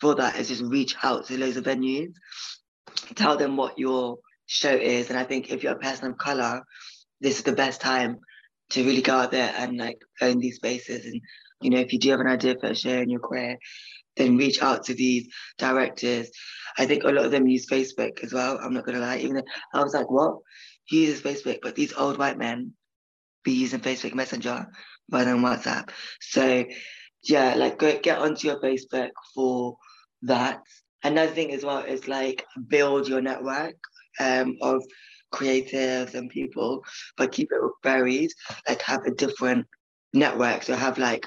for 0.00 0.16
that 0.16 0.36
is 0.36 0.48
just 0.48 0.64
reach 0.64 0.96
out 1.04 1.26
to 1.26 1.38
loads 1.38 1.58
of 1.58 1.62
venues, 1.62 2.14
tell 3.14 3.36
them 3.36 3.56
what 3.56 3.78
your 3.78 4.18
show 4.46 4.74
is. 4.74 5.10
And 5.10 5.18
I 5.18 5.22
think 5.22 5.52
if 5.52 5.62
you're 5.62 5.74
a 5.74 5.86
person 5.86 6.10
of 6.10 6.18
color, 6.18 6.64
this 7.20 7.36
is 7.36 7.44
the 7.44 7.52
best 7.52 7.80
time 7.80 8.18
to 8.70 8.84
really 8.84 9.02
go 9.02 9.14
out 9.14 9.30
there 9.30 9.54
and 9.56 9.76
like 9.76 9.98
own 10.20 10.40
these 10.40 10.56
spaces. 10.56 11.06
And, 11.06 11.20
you 11.60 11.70
know, 11.70 11.78
if 11.78 11.92
you 11.92 11.98
do 11.98 12.10
have 12.10 12.20
an 12.20 12.26
idea 12.26 12.56
for 12.58 12.68
a 12.68 12.74
show 12.74 12.90
in 12.90 13.10
your 13.10 13.20
career, 13.20 13.58
then 14.16 14.36
reach 14.36 14.62
out 14.62 14.84
to 14.84 14.94
these 14.94 15.28
directors. 15.58 16.30
I 16.78 16.86
think 16.86 17.04
a 17.04 17.08
lot 17.08 17.24
of 17.24 17.30
them 17.30 17.46
use 17.46 17.66
Facebook 17.66 18.22
as 18.22 18.32
well. 18.32 18.58
I'm 18.60 18.74
not 18.74 18.86
gonna 18.86 18.98
lie. 19.00 19.18
Even 19.18 19.36
though 19.36 19.44
I 19.72 19.82
was 19.82 19.94
like, 19.94 20.10
what? 20.10 20.38
He 20.84 21.06
uses 21.06 21.22
Facebook, 21.22 21.58
but 21.62 21.74
these 21.74 21.92
old 21.92 22.18
white 22.18 22.38
men 22.38 22.72
be 23.44 23.52
using 23.52 23.80
Facebook 23.80 24.14
Messenger 24.14 24.66
rather 25.10 25.32
than 25.32 25.42
WhatsApp. 25.42 25.90
So 26.20 26.64
yeah, 27.22 27.54
like 27.54 27.78
go 27.78 27.98
get 27.98 28.18
onto 28.18 28.48
your 28.48 28.60
Facebook 28.60 29.10
for 29.34 29.76
that. 30.22 30.60
Another 31.02 31.32
thing 31.32 31.52
as 31.52 31.64
well 31.64 31.78
is 31.78 32.08
like 32.08 32.44
build 32.68 33.08
your 33.08 33.22
network 33.22 33.76
um, 34.18 34.56
of 34.60 34.82
creatives 35.32 36.14
and 36.14 36.28
people, 36.28 36.82
but 37.16 37.32
keep 37.32 37.48
it 37.52 37.60
varied. 37.82 38.30
Like 38.68 38.82
have 38.82 39.04
a 39.06 39.14
different 39.14 39.66
network. 40.12 40.62
So 40.62 40.74
have 40.74 40.98
like, 40.98 41.26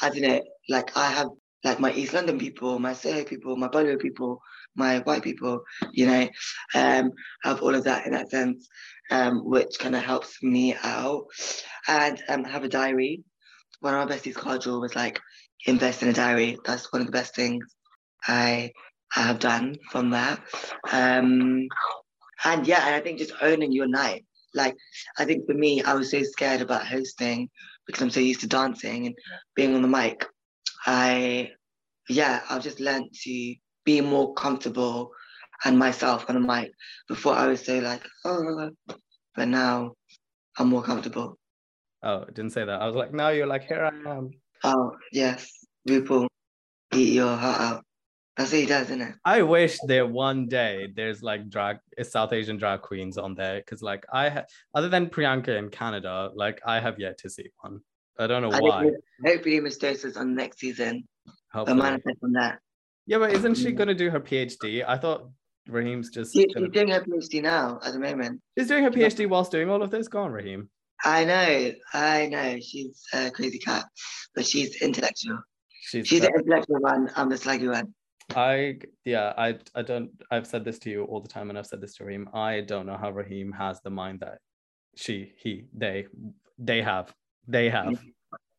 I 0.00 0.10
don't 0.10 0.22
know, 0.22 0.42
like 0.68 0.96
I 0.96 1.10
have 1.10 1.28
like 1.64 1.80
my 1.80 1.92
East 1.92 2.12
London 2.12 2.38
people, 2.38 2.78
my 2.78 2.92
Soho 2.92 3.24
people, 3.24 3.56
my 3.56 3.68
Bollywood 3.68 4.00
people, 4.00 4.40
my 4.76 4.98
white 5.00 5.22
people, 5.22 5.62
you 5.92 6.06
know, 6.06 6.28
um, 6.74 7.10
have 7.42 7.62
all 7.62 7.74
of 7.74 7.84
that 7.84 8.06
in 8.06 8.12
that 8.12 8.30
sense, 8.30 8.68
um, 9.10 9.44
which 9.44 9.78
kind 9.78 9.96
of 9.96 10.02
helps 10.02 10.42
me 10.42 10.74
out. 10.82 11.24
And 11.88 12.22
um, 12.28 12.44
have 12.44 12.64
a 12.64 12.68
diary. 12.68 13.22
One 13.80 13.94
of 13.94 14.08
my 14.08 14.14
besties, 14.14 14.34
Kajal, 14.34 14.80
was 14.80 14.94
like, 14.94 15.20
invest 15.66 16.02
in 16.02 16.08
a 16.08 16.12
diary. 16.12 16.58
That's 16.64 16.92
one 16.92 17.00
of 17.00 17.06
the 17.06 17.12
best 17.12 17.34
things 17.34 17.64
I 18.26 18.72
have 19.12 19.38
done 19.38 19.76
from 19.90 20.10
that. 20.10 20.40
Um, 20.90 21.68
and 22.44 22.66
yeah, 22.66 22.86
and 22.86 22.94
I 22.94 23.00
think 23.00 23.18
just 23.18 23.32
owning 23.40 23.72
your 23.72 23.88
night. 23.88 24.24
Like, 24.54 24.76
I 25.18 25.24
think 25.24 25.46
for 25.46 25.54
me, 25.54 25.82
I 25.82 25.94
was 25.94 26.10
so 26.10 26.22
scared 26.22 26.60
about 26.60 26.86
hosting 26.86 27.48
because 27.86 28.02
I'm 28.02 28.10
so 28.10 28.20
used 28.20 28.40
to 28.40 28.46
dancing 28.46 29.06
and 29.06 29.14
being 29.54 29.74
on 29.74 29.82
the 29.82 29.88
mic. 29.88 30.26
I, 30.86 31.50
yeah, 32.08 32.42
I've 32.48 32.62
just 32.62 32.80
learned 32.80 33.10
to 33.22 33.54
be 33.84 34.00
more 34.00 34.34
comfortable 34.34 35.10
and 35.64 35.78
myself 35.78 36.26
on 36.28 36.34
the 36.34 36.40
mic. 36.40 36.72
Before 37.08 37.34
I 37.34 37.46
was 37.46 37.64
so 37.64 37.78
like, 37.78 38.02
oh, 38.24 38.70
but 39.34 39.48
now 39.48 39.92
I'm 40.58 40.68
more 40.68 40.82
comfortable. 40.82 41.38
Oh, 42.02 42.24
didn't 42.26 42.50
say 42.52 42.64
that. 42.64 42.82
I 42.82 42.86
was 42.86 42.96
like, 42.96 43.14
now 43.14 43.30
you're 43.30 43.46
like, 43.46 43.64
here 43.64 43.84
I 43.84 44.10
am. 44.10 44.30
Oh, 44.62 44.92
yes. 45.12 45.50
RuPaul, 45.88 46.26
eat 46.92 47.14
your 47.14 47.36
heart 47.36 47.60
out. 47.60 47.84
That's 48.36 48.50
what 48.50 48.60
he 48.60 48.66
does, 48.66 48.86
isn't 48.86 49.00
it? 49.00 49.14
I 49.24 49.42
wish 49.42 49.78
there 49.86 50.06
one 50.06 50.48
day 50.48 50.88
there's 50.94 51.22
like 51.22 51.48
drag 51.48 51.76
South 52.02 52.32
Asian 52.32 52.56
drag 52.56 52.82
queens 52.82 53.16
on 53.16 53.34
there 53.34 53.60
because 53.60 53.80
like 53.80 54.04
I 54.12 54.28
ha- 54.28 54.44
other 54.74 54.88
than 54.88 55.08
Priyanka 55.08 55.56
in 55.56 55.68
Canada, 55.68 56.30
like 56.34 56.60
I 56.66 56.80
have 56.80 56.98
yet 56.98 57.18
to 57.18 57.30
see 57.30 57.50
one. 57.60 57.80
I 58.18 58.26
don't 58.26 58.42
know 58.42 58.50
I 58.50 58.60
why. 58.60 58.90
Hopefully, 59.24 59.60
Miss 59.60 59.78
on 60.16 60.34
next 60.34 60.58
season. 60.58 61.06
Hopefully. 61.52 61.80
manifest 61.80 62.18
on 62.24 62.32
that. 62.32 62.58
Yeah, 63.06 63.18
but 63.18 63.32
isn't 63.32 63.54
she 63.56 63.72
mm. 63.72 63.76
gonna 63.76 63.94
do 63.94 64.10
her 64.10 64.20
PhD? 64.20 64.84
I 64.86 64.98
thought 64.98 65.28
Raheem's 65.68 66.10
just. 66.10 66.32
She. 66.32 66.46
She's 66.56 66.70
doing 66.70 66.88
her 66.88 67.00
PhD 67.00 67.40
now 67.42 67.78
at 67.84 67.92
the 67.92 68.00
moment. 68.00 68.40
She's 68.58 68.66
doing 68.66 68.82
her 68.82 68.90
PhD 68.90 69.28
whilst 69.28 69.52
doing 69.52 69.70
all 69.70 69.82
of 69.82 69.90
this. 69.90 70.08
Go 70.08 70.22
on, 70.22 70.32
Raheem. 70.32 70.68
I 71.04 71.24
know, 71.24 71.72
I 71.92 72.26
know. 72.26 72.58
She's 72.60 73.02
a 73.12 73.30
crazy 73.30 73.58
cat, 73.58 73.84
but 74.34 74.46
she's 74.46 74.80
intellectual. 74.80 75.38
She's, 75.70 76.08
she's 76.08 76.22
the 76.22 76.28
intellectual 76.28 76.80
one. 76.80 77.10
I'm 77.14 77.28
the 77.28 77.36
slaggy 77.36 77.70
one. 77.70 77.94
I 78.34 78.78
yeah, 79.04 79.32
I 79.36 79.58
I 79.74 79.82
don't 79.82 80.10
I've 80.30 80.46
said 80.46 80.64
this 80.64 80.78
to 80.80 80.90
you 80.90 81.04
all 81.04 81.20
the 81.20 81.28
time 81.28 81.50
and 81.50 81.58
I've 81.58 81.66
said 81.66 81.80
this 81.80 81.94
to 81.96 82.04
Raheem. 82.04 82.28
I 82.32 82.60
don't 82.60 82.86
know 82.86 82.96
how 82.96 83.10
Raheem 83.10 83.52
has 83.52 83.80
the 83.82 83.90
mind 83.90 84.20
that 84.20 84.38
she, 84.96 85.32
he, 85.36 85.64
they 85.72 86.06
they 86.58 86.82
have. 86.82 87.12
They 87.46 87.68
have. 87.70 88.00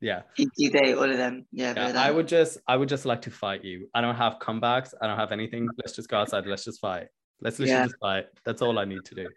Yeah. 0.02 0.22
You 0.38 0.70
they, 0.70 0.94
all 0.94 1.10
of 1.10 1.18
them. 1.18 1.46
Yeah. 1.52 1.74
yeah 1.76 2.00
I 2.00 2.12
would 2.12 2.28
just 2.28 2.58
I 2.68 2.76
would 2.76 2.90
just 2.90 3.06
like 3.06 3.22
to 3.24 3.32
fight 3.32 3.64
you. 3.64 3.88
I 3.94 4.02
don't 4.02 4.16
have 4.16 4.40
comebacks. 4.40 4.94
I 5.02 5.08
don't 5.08 5.18
have 5.18 5.32
anything. 5.32 5.68
Let's 5.78 5.96
just 5.96 6.10
go 6.10 6.18
outside. 6.18 6.46
Let's 6.46 6.66
just 6.66 6.80
fight. 6.80 7.08
Let's 7.42 7.60
literally 7.60 7.80
yeah. 7.80 7.86
just 7.86 7.98
fight. 8.00 8.26
That's 8.46 8.62
all 8.62 8.78
I 8.78 8.86
need 8.86 9.04
to 9.06 9.16
do. 9.16 9.28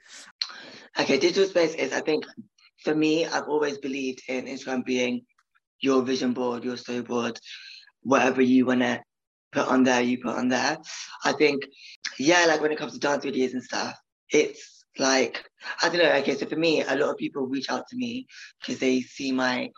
Okay, 0.98 1.18
digital 1.18 1.48
space 1.48 1.74
is 1.74 1.92
I 1.92 2.00
think 2.00 2.24
for 2.84 2.94
me, 2.94 3.26
I've 3.26 3.48
always 3.48 3.78
believed 3.78 4.22
in 4.28 4.46
Instagram 4.46 4.84
being 4.84 5.22
your 5.80 6.02
vision 6.02 6.32
board, 6.32 6.64
your 6.64 6.76
storyboard, 6.76 7.38
whatever 8.02 8.42
you 8.42 8.66
wanna 8.66 9.00
put 9.52 9.66
on 9.68 9.84
there, 9.84 10.00
you 10.00 10.18
put 10.18 10.36
on 10.36 10.48
there. 10.48 10.78
I 11.24 11.32
think, 11.32 11.64
yeah, 12.18 12.44
like 12.46 12.60
when 12.60 12.72
it 12.72 12.78
comes 12.78 12.92
to 12.92 12.98
dance 12.98 13.24
videos 13.24 13.52
and 13.52 13.62
stuff, 13.62 13.94
it's 14.30 14.84
like, 14.98 15.44
I 15.82 15.88
don't 15.88 15.98
know, 15.98 16.12
okay, 16.12 16.36
so 16.36 16.46
for 16.46 16.56
me, 16.56 16.82
a 16.82 16.96
lot 16.96 17.10
of 17.10 17.16
people 17.16 17.46
reach 17.46 17.70
out 17.70 17.86
to 17.88 17.96
me 17.96 18.26
because 18.60 18.78
they 18.80 19.00
see 19.00 19.32
my 19.32 19.70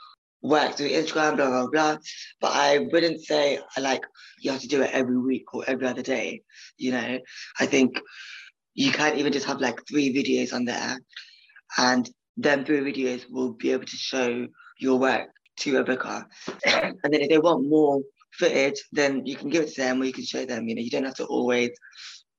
work 0.43 0.77
through 0.77 0.89
Instagram, 0.89 1.37
blah, 1.37 1.49
blah, 1.49 1.67
blah. 1.69 1.97
But 2.41 2.53
I 2.53 2.79
wouldn't 2.91 3.21
say 3.23 3.59
I 3.77 3.81
like 3.81 4.03
you 4.41 4.51
have 4.51 4.61
to 4.61 4.69
do 4.69 4.83
it 4.83 4.91
every 4.93 5.19
week 5.19 5.55
or 5.55 5.65
every 5.69 5.87
other 5.87 6.03
day. 6.03 6.43
You 6.79 6.93
know, 6.93 7.19
I 7.59 7.67
think 7.67 8.01
you 8.75 8.93
can't 8.93 9.19
even 9.19 9.33
just 9.33 9.47
have 9.47 9.61
like 9.61 9.81
three 9.87 10.15
videos 10.15 10.55
on 10.55 10.65
there 10.65 10.99
and 11.77 12.09
then 12.37 12.65
three 12.65 12.81
videos 12.81 13.25
will 13.31 13.53
be 13.53 13.73
able 13.73 13.85
to 13.85 13.97
show 13.97 14.47
your 14.79 14.99
work 14.99 15.29
to 15.59 15.77
a 15.77 15.85
booker. 15.85 16.27
and 16.65 16.97
then 17.03 17.21
if 17.21 17.29
they 17.29 17.39
want 17.39 17.69
more 17.69 18.01
footage, 18.33 18.83
then 18.93 19.27
you 19.27 19.37
can 19.37 19.49
give 19.49 19.65
it 19.65 19.75
to 19.75 19.81
them 19.81 20.01
or 20.01 20.05
you 20.05 20.13
can 20.13 20.25
show 20.25 20.45
them. 20.45 20.69
You 20.69 20.75
know, 20.75 20.83
you 20.83 20.91
don't 20.91 21.05
have 21.05 21.17
to 21.17 21.27
always 21.27 21.71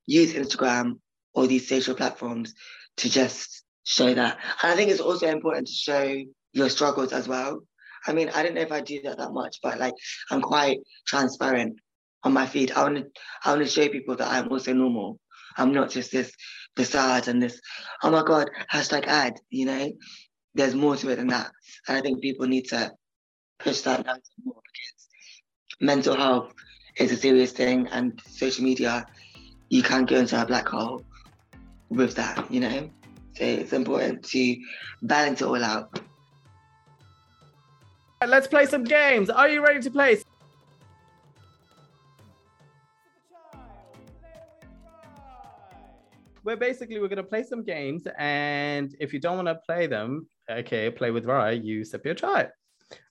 use 0.06 0.34
Instagram 0.34 0.98
or 1.34 1.46
these 1.46 1.68
social 1.68 1.94
platforms 1.94 2.54
to 2.98 3.10
just 3.10 3.64
show 3.84 4.12
that. 4.14 4.38
And 4.62 4.72
I 4.72 4.76
think 4.76 4.90
it's 4.90 5.00
also 5.00 5.28
important 5.28 5.66
to 5.66 5.72
show 5.72 6.16
your 6.52 6.68
struggles 6.68 7.12
as 7.12 7.28
well. 7.28 7.60
I 8.06 8.12
mean, 8.12 8.30
I 8.34 8.42
don't 8.42 8.54
know 8.54 8.62
if 8.62 8.72
I 8.72 8.80
do 8.80 9.00
that 9.02 9.18
that 9.18 9.32
much, 9.32 9.58
but 9.62 9.78
like 9.78 9.94
I'm 10.30 10.42
quite 10.42 10.78
transparent 11.06 11.76
on 12.24 12.32
my 12.32 12.46
feed. 12.46 12.72
I 12.72 12.82
want 12.82 12.96
to, 12.96 13.06
I 13.44 13.50
want 13.50 13.62
to 13.62 13.70
show 13.70 13.88
people 13.88 14.16
that 14.16 14.28
I'm 14.28 14.48
also 14.48 14.72
normal. 14.72 15.18
I'm 15.56 15.72
not 15.72 15.90
just 15.90 16.12
this 16.12 16.32
facade 16.76 17.28
and 17.28 17.42
this, 17.42 17.60
oh 18.02 18.10
my 18.10 18.22
God, 18.22 18.50
hashtag 18.72 19.06
ad, 19.06 19.34
you 19.50 19.66
know? 19.66 19.92
There's 20.54 20.74
more 20.74 20.96
to 20.96 21.08
it 21.10 21.16
than 21.16 21.28
that. 21.28 21.50
And 21.88 21.96
I 21.96 22.00
think 22.00 22.20
people 22.20 22.46
need 22.46 22.68
to 22.68 22.92
push 23.58 23.80
that 23.82 24.04
down 24.04 24.18
more 24.44 24.60
because 24.62 25.01
mental 25.82 26.14
health 26.14 26.54
is 26.96 27.10
a 27.10 27.16
serious 27.16 27.52
thing 27.52 27.88
and 27.88 28.18
social 28.26 28.64
media, 28.64 29.04
you 29.68 29.82
can 29.82 30.04
go 30.04 30.16
into 30.16 30.40
a 30.40 30.46
black 30.46 30.68
hole 30.68 31.04
with 31.90 32.14
that, 32.14 32.50
you 32.50 32.60
know? 32.60 32.88
So 33.34 33.44
it's 33.44 33.72
important 33.72 34.22
to 34.30 34.56
balance 35.02 35.42
it 35.42 35.44
all 35.44 35.62
out. 35.62 36.00
Let's 38.26 38.46
play 38.46 38.66
some 38.66 38.84
games. 38.84 39.28
Are 39.28 39.48
you 39.48 39.64
ready 39.64 39.80
to 39.80 39.90
play? 39.90 40.22
We're 46.44 46.56
basically 46.56 47.00
we're 47.00 47.08
gonna 47.08 47.22
play 47.22 47.44
some 47.44 47.62
games, 47.64 48.06
and 48.18 48.94
if 49.00 49.12
you 49.12 49.20
don't 49.20 49.36
want 49.36 49.48
to 49.48 49.54
play 49.66 49.86
them, 49.86 50.26
okay, 50.50 50.90
play 50.90 51.12
with 51.12 51.24
Rai, 51.24 51.56
you 51.56 51.84
sip 51.84 52.04
your 52.04 52.14
chai. 52.14 52.48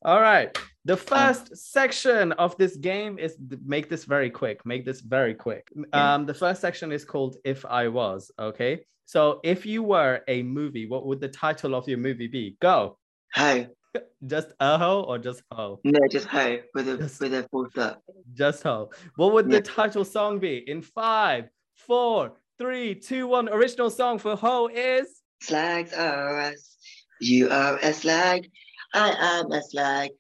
All 0.03 0.19
right. 0.19 0.57
The 0.85 0.97
first 0.97 1.51
um, 1.51 1.55
section 1.55 2.31
of 2.33 2.57
this 2.57 2.75
game 2.75 3.19
is 3.19 3.37
make 3.65 3.89
this 3.89 4.05
very 4.05 4.29
quick. 4.29 4.65
Make 4.65 4.85
this 4.85 5.01
very 5.01 5.35
quick. 5.35 5.67
Yeah. 5.75 6.13
Um, 6.15 6.25
the 6.25 6.33
first 6.33 6.61
section 6.61 6.91
is 6.91 7.05
called 7.05 7.37
If 7.43 7.65
I 7.65 7.87
Was. 7.87 8.31
Okay. 8.39 8.85
So 9.05 9.41
if 9.43 9.65
you 9.65 9.83
were 9.83 10.21
a 10.27 10.41
movie, 10.43 10.87
what 10.87 11.05
would 11.05 11.19
the 11.19 11.27
title 11.27 11.75
of 11.75 11.87
your 11.87 11.97
movie 11.97 12.27
be? 12.27 12.57
Go. 12.61 12.97
Hey. 13.33 13.67
Just 14.25 14.53
a 14.59 14.77
ho 14.77 15.01
or 15.01 15.17
just 15.17 15.41
ho? 15.51 15.79
No, 15.83 15.99
just 16.09 16.27
ho 16.27 16.59
with 16.73 16.87
a 16.87 16.97
just, 16.97 17.19
with 17.19 17.33
a 17.33 17.43
full 17.49 17.67
stop. 17.71 18.01
Just 18.33 18.63
ho. 18.63 18.89
What 19.17 19.33
would 19.33 19.51
yeah. 19.51 19.57
the 19.57 19.63
title 19.63 20.05
song 20.05 20.39
be? 20.39 20.63
In 20.65 20.81
five, 20.81 21.49
four, 21.75 22.33
three, 22.57 22.95
two, 22.95 23.27
one. 23.27 23.49
Original 23.49 23.89
song 23.89 24.17
for 24.17 24.37
ho 24.37 24.69
is 24.71 25.21
Slags 25.41 25.91
are 25.93 26.39
us. 26.39 26.77
You 27.19 27.49
are 27.49 27.77
a 27.81 27.91
slag. 27.93 28.47
I 28.93 29.39
am 29.41 29.51
a 29.51 29.61
slag. 29.63 30.11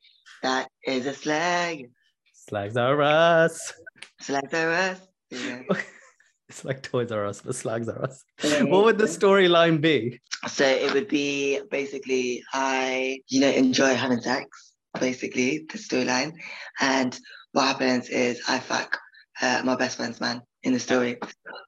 That 0.43 0.69
is 0.85 1.05
a 1.05 1.13
slag. 1.13 1.89
Slags 2.33 2.77
are 2.77 3.01
us. 3.01 3.73
Slags 4.19 4.53
are 4.53 4.71
us. 4.71 4.99
Yeah. 5.29 5.61
it's 6.49 6.65
like 6.65 6.81
Toys 6.81 7.11
R 7.11 7.25
Us, 7.25 7.41
but 7.41 7.55
Slags 7.55 7.87
are 7.87 8.03
us. 8.03 8.23
What 8.61 8.83
would 8.85 8.97
the 8.97 9.05
storyline 9.05 9.79
be? 9.79 10.19
So 10.47 10.65
it 10.65 10.93
would 10.93 11.07
be 11.07 11.61
basically 11.69 12.43
I, 12.53 13.21
you 13.27 13.41
know, 13.41 13.49
enjoy 13.49 13.93
having 13.93 14.21
sex, 14.21 14.73
basically, 14.99 15.65
the 15.71 15.77
storyline. 15.77 16.33
And 16.79 17.17
what 17.51 17.67
happens 17.67 18.09
is 18.09 18.41
I 18.47 18.59
fuck 18.59 18.99
uh, 19.41 19.61
my 19.63 19.75
best 19.75 19.97
friend's 19.97 20.19
man 20.19 20.41
in 20.63 20.73
the 20.73 20.79
story. 20.79 21.17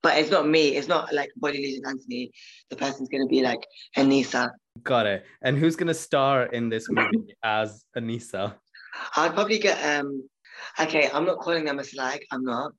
But 0.02 0.18
it's 0.18 0.32
not 0.32 0.48
me. 0.48 0.76
It's 0.76 0.88
not 0.88 1.14
like 1.14 1.30
Bolly 1.38 1.60
Illusion 1.60 1.84
Anthony. 1.88 2.32
The 2.70 2.76
person's 2.76 3.10
going 3.10 3.24
to 3.24 3.30
be 3.30 3.42
like 3.42 3.66
Anissa. 3.98 4.50
Got 4.84 5.06
it. 5.06 5.26
And 5.42 5.58
who's 5.58 5.76
going 5.76 5.88
to 5.88 5.94
star 5.94 6.44
in 6.48 6.70
this 6.70 6.90
movie 6.90 7.36
as 7.44 7.86
Anissa? 7.96 8.56
I'd 9.16 9.34
probably 9.34 9.60
get, 9.60 9.78
um, 9.84 10.28
okay, 10.80 11.10
I'm 11.14 11.26
not 11.26 11.40
calling 11.40 11.66
them 11.66 11.80
a 11.80 11.84
slag. 11.84 12.22
I'm 12.32 12.44
not. 12.44 12.72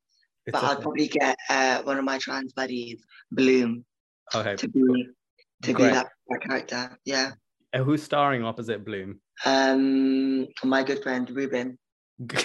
It's 0.46 0.52
but 0.52 0.64
okay. 0.64 0.72
I'd 0.72 0.82
probably 0.82 1.08
get 1.08 1.36
uh, 1.48 1.82
one 1.82 1.98
of 1.98 2.04
my 2.04 2.18
trans 2.18 2.52
buddies, 2.52 3.02
Bloom, 3.32 3.84
okay. 4.34 4.56
to 4.56 4.68
be 4.68 5.08
to 5.62 5.72
Great. 5.72 5.88
be 5.88 5.94
that, 5.94 6.08
that 6.28 6.42
character. 6.42 6.98
Yeah. 7.04 7.32
And 7.72 7.84
who's 7.84 8.02
starring 8.02 8.44
opposite 8.44 8.84
Bloom? 8.84 9.20
Um, 9.44 10.46
my 10.62 10.82
good 10.82 11.02
friend 11.02 11.28
Ruben. 11.30 11.78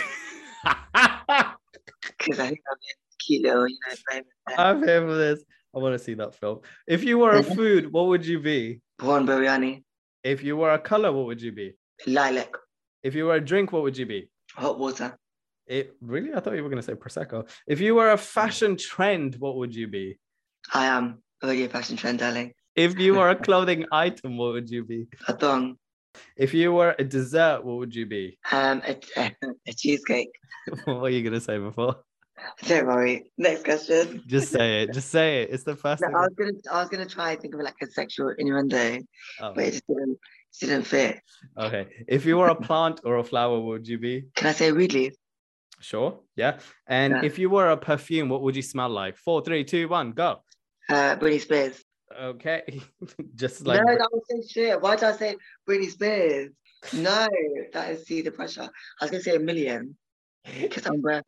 Because 2.18 2.40
I 2.40 2.48
think 2.48 2.60
I'm 2.70 2.78
cute 3.20 3.44
little, 3.44 3.68
you 3.68 3.78
know, 4.12 4.22
I'm 4.58 4.84
here 4.84 5.02
for 5.02 5.16
this. 5.16 5.44
I 5.76 5.80
want 5.80 5.94
to 5.94 6.00
see 6.00 6.16
that 6.16 6.36
film. 6.36 6.60
If 6.88 7.04
you 7.04 7.18
were 7.18 7.32
a 7.32 7.44
food, 7.56 7.92
what 7.92 8.08
would 8.08 8.26
you 8.26 8.40
be? 8.40 8.82
Prawn 8.98 9.26
biryani. 9.26 9.84
If 10.24 10.44
you 10.44 10.58
were 10.58 10.72
a 10.72 10.80
color, 10.80 11.12
what 11.12 11.26
would 11.28 11.42
you 11.42 11.52
be? 11.52 11.74
Lilac. 12.08 12.50
If 13.04 13.16
you 13.16 13.26
were 13.26 13.36
a 13.36 13.42
drink, 13.42 13.72
what 13.72 13.84
would 13.84 13.98
you 13.98 14.06
be? 14.06 14.30
Hot 14.56 14.78
water. 14.78 15.18
It 15.68 15.96
really? 16.02 16.34
I 16.34 16.40
thought 16.40 16.56
you 16.56 16.64
were 16.64 16.70
going 16.70 16.82
to 16.82 16.86
say 16.86 16.96
prosecco. 16.96 17.48
If 17.68 17.80
you 17.80 17.96
were 17.96 18.12
a 18.12 18.18
fashion 18.18 18.76
trend, 18.76 19.36
what 19.36 19.56
would 19.58 19.74
you 19.74 19.88
be? 19.88 20.20
I 20.74 20.88
am 20.88 21.22
already 21.44 21.66
a 21.66 21.70
fashion 21.70 21.96
trend, 21.96 22.20
darling. 22.20 22.54
If 22.76 23.00
you 23.00 23.16
were 23.16 23.30
a 23.30 23.36
clothing 23.48 23.86
item, 23.92 24.38
what 24.38 24.54
would 24.54 24.70
you 24.70 24.84
be? 24.84 25.08
A 25.28 25.34
thong. 25.34 25.78
If 26.36 26.54
you 26.54 26.72
were 26.74 26.96
a 26.98 27.04
dessert, 27.04 27.64
what 27.64 27.78
would 27.78 27.96
you 27.96 28.06
be? 28.06 28.40
Um, 28.52 28.82
a, 28.86 29.00
a, 29.16 29.36
a 29.68 29.74
cheesecake. 29.74 30.32
what 30.86 31.02
were 31.02 31.10
you 31.10 31.22
going 31.22 31.34
to 31.34 31.42
say 31.42 31.58
before? 31.58 31.98
Don't 32.66 32.88
worry. 32.88 33.32
Next 33.38 33.64
question. 33.64 34.24
Just 34.28 34.52
say 34.52 34.84
it. 34.84 34.94
Just 34.94 35.10
say 35.10 35.44
it. 35.44 35.50
It's 35.52 35.64
the 35.64 35.76
first. 35.76 36.02
No, 36.02 36.08
I 36.08 36.22
was 36.22 36.34
gonna. 36.38 36.52
I 36.72 36.80
was 36.82 36.90
gonna 36.90 37.06
try 37.06 37.32
and 37.32 37.42
think 37.42 37.54
of 37.54 37.60
like 37.60 37.76
a 37.82 37.88
sexual 37.88 38.34
innuendo, 38.38 39.00
oh. 39.42 39.54
but 39.54 39.66
it 39.66 39.72
just 39.72 39.88
didn't. 39.88 40.18
Didn't 40.60 40.84
fit. 40.84 41.20
Okay. 41.58 41.88
If 42.08 42.26
you 42.26 42.38
were 42.38 42.48
a 42.48 42.56
plant 42.56 43.02
or 43.04 43.18
a 43.18 43.24
flower, 43.24 43.60
would 43.60 43.88
you 43.88 43.98
be? 43.98 44.26
Can 44.36 44.48
I 44.48 44.52
say 44.52 44.72
weed 44.72 44.94
leaf? 44.94 45.14
Sure. 45.80 46.20
Yeah. 46.36 46.60
And 46.88 47.14
yeah. 47.14 47.24
if 47.24 47.40
you 47.40 47.50
were 47.50 47.70
a 47.70 47.78
perfume, 47.78 48.30
what 48.30 48.42
would 48.42 48.56
you 48.56 48.62
smell 48.62 48.90
like? 48.90 49.18
Four, 49.18 49.42
three, 49.42 49.64
two, 49.64 49.88
one, 49.88 50.12
go. 50.12 50.44
Uh, 50.90 51.16
Britney 51.16 51.40
Spears. 51.40 51.84
Okay. 52.20 52.82
Just 53.36 53.66
like. 53.66 53.82
No, 53.86 53.98
that 53.98 54.10
was 54.12 54.24
so 54.30 54.42
shit. 54.50 54.82
Why 54.82 54.96
did 54.96 55.06
I 55.06 55.12
say 55.14 55.36
Britney 55.68 55.90
Spears? 55.90 56.52
No, 56.94 57.28
that 57.74 57.92
is 57.92 58.06
see 58.06 58.22
the 58.22 58.32
pressure. 58.32 58.64
I 58.64 59.06
was 59.06 59.12
gonna 59.12 59.24
say 59.24 59.36
a 59.36 59.40
million 59.40 59.96
because 60.62 60.86
I'm 60.86 61.02
breath. 61.02 61.26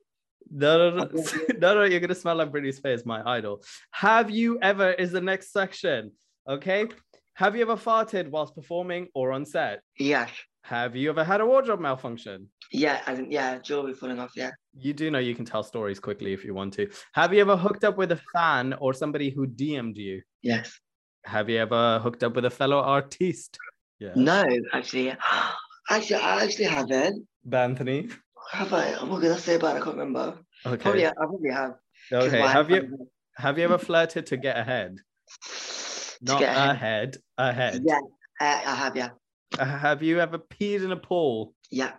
No, 0.49 0.89
no, 0.89 1.03
no, 1.03 1.23
no, 1.59 1.73
no, 1.75 1.83
you're 1.83 1.99
gonna 1.99 2.15
smell 2.15 2.35
like 2.35 2.51
Britney 2.51 2.73
Spears, 2.73 3.05
my 3.05 3.21
idol. 3.37 3.61
Have 3.91 4.29
you 4.29 4.59
ever 4.61 4.91
is 4.91 5.11
the 5.11 5.21
next 5.21 5.51
section? 5.51 6.11
Okay. 6.47 6.87
Have 7.35 7.55
you 7.55 7.61
ever 7.61 7.75
farted 7.75 8.29
whilst 8.29 8.55
performing 8.55 9.07
or 9.15 9.31
on 9.31 9.45
set? 9.45 9.81
Yes. 9.97 10.29
Have 10.63 10.95
you 10.95 11.09
ever 11.09 11.23
had 11.23 11.41
a 11.41 11.45
wardrobe 11.45 11.79
malfunction? 11.79 12.49
Yeah, 12.71 13.01
as 13.07 13.19
in, 13.19 13.31
yeah, 13.31 13.57
jewelry 13.57 13.93
falling 13.93 14.19
off. 14.19 14.31
Yeah. 14.35 14.51
You 14.77 14.93
do 14.93 15.09
know 15.09 15.19
you 15.19 15.35
can 15.35 15.45
tell 15.45 15.63
stories 15.63 15.99
quickly 15.99 16.33
if 16.33 16.45
you 16.45 16.53
want 16.53 16.73
to. 16.75 16.89
Have 17.13 17.33
you 17.33 17.41
ever 17.41 17.57
hooked 17.57 17.83
up 17.83 17.97
with 17.97 18.11
a 18.11 18.21
fan 18.33 18.73
or 18.73 18.93
somebody 18.93 19.29
who 19.29 19.47
DM'd 19.47 19.97
you? 19.97 20.21
Yes. 20.41 20.79
Have 21.25 21.49
you 21.49 21.57
ever 21.57 21.99
hooked 21.99 22.23
up 22.23 22.35
with 22.35 22.45
a 22.45 22.49
fellow 22.49 22.77
artiste? 22.77 23.57
Yeah. 23.99 24.11
No, 24.15 24.43
actually, 24.73 25.15
actually, 25.89 26.15
I 26.15 26.43
actually 26.43 26.65
haven't. 26.65 27.27
Anthony. 27.51 28.09
Have 28.51 28.73
I? 28.73 28.91
What 29.03 29.21
did 29.21 29.31
I 29.31 29.37
say 29.37 29.55
about 29.55 29.77
it? 29.77 29.81
I 29.81 29.83
can't 29.83 29.97
remember. 29.97 30.37
Okay. 30.65 30.77
Probably, 30.77 31.07
I 31.07 31.13
probably 31.13 31.51
have. 31.51 31.73
Okay. 32.11 32.41
Have 32.41 32.69
you 32.69 33.07
have 33.35 33.57
you 33.57 33.63
ever 33.63 33.77
flirted 33.77 34.25
to 34.27 34.37
get 34.37 34.57
ahead? 34.57 34.97
Not 36.21 36.39
get 36.39 36.55
ahead. 36.55 37.17
ahead. 37.37 37.81
Yeah, 37.83 37.99
I 38.39 38.75
have. 38.75 38.95
Yeah. 38.95 39.09
Uh, 39.57 39.65
have 39.65 40.01
you 40.01 40.19
ever 40.19 40.37
peed 40.37 40.83
in 40.83 40.91
a 40.91 40.97
pool? 40.97 41.53
Yeah. 41.69 41.93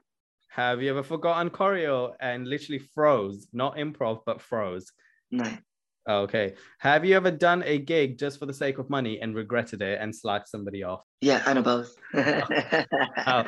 Have 0.49 0.83
you 0.83 0.91
ever 0.91 1.03
forgotten 1.03 1.51
choreo 1.51 2.13
and 2.21 2.47
literally 2.47 2.79
froze, 2.95 3.49
not 3.53 3.77
improv, 3.77 4.21
but 4.27 4.41
froze? 4.41 4.93
No. 5.31 5.45
Okay. 6.09 6.55
Have 6.79 7.05
you 7.05 7.15
ever 7.15 7.31
done 7.31 7.63
a 7.65 7.79
gig 7.79 8.19
just 8.19 8.39
for 8.41 8.47
the 8.47 8.53
sake 8.53 8.79
of 8.79 8.91
money 8.91 9.21
and 9.21 9.37
regretted 9.37 9.83
it 9.83 9.99
and 10.01 10.15
slacked 10.15 10.49
somebody 10.49 10.83
off? 10.83 11.05
Yeah, 11.21 11.43
I 11.47 11.53
know 11.53 11.63
both. 11.63 11.95
Oh. 13.25 13.45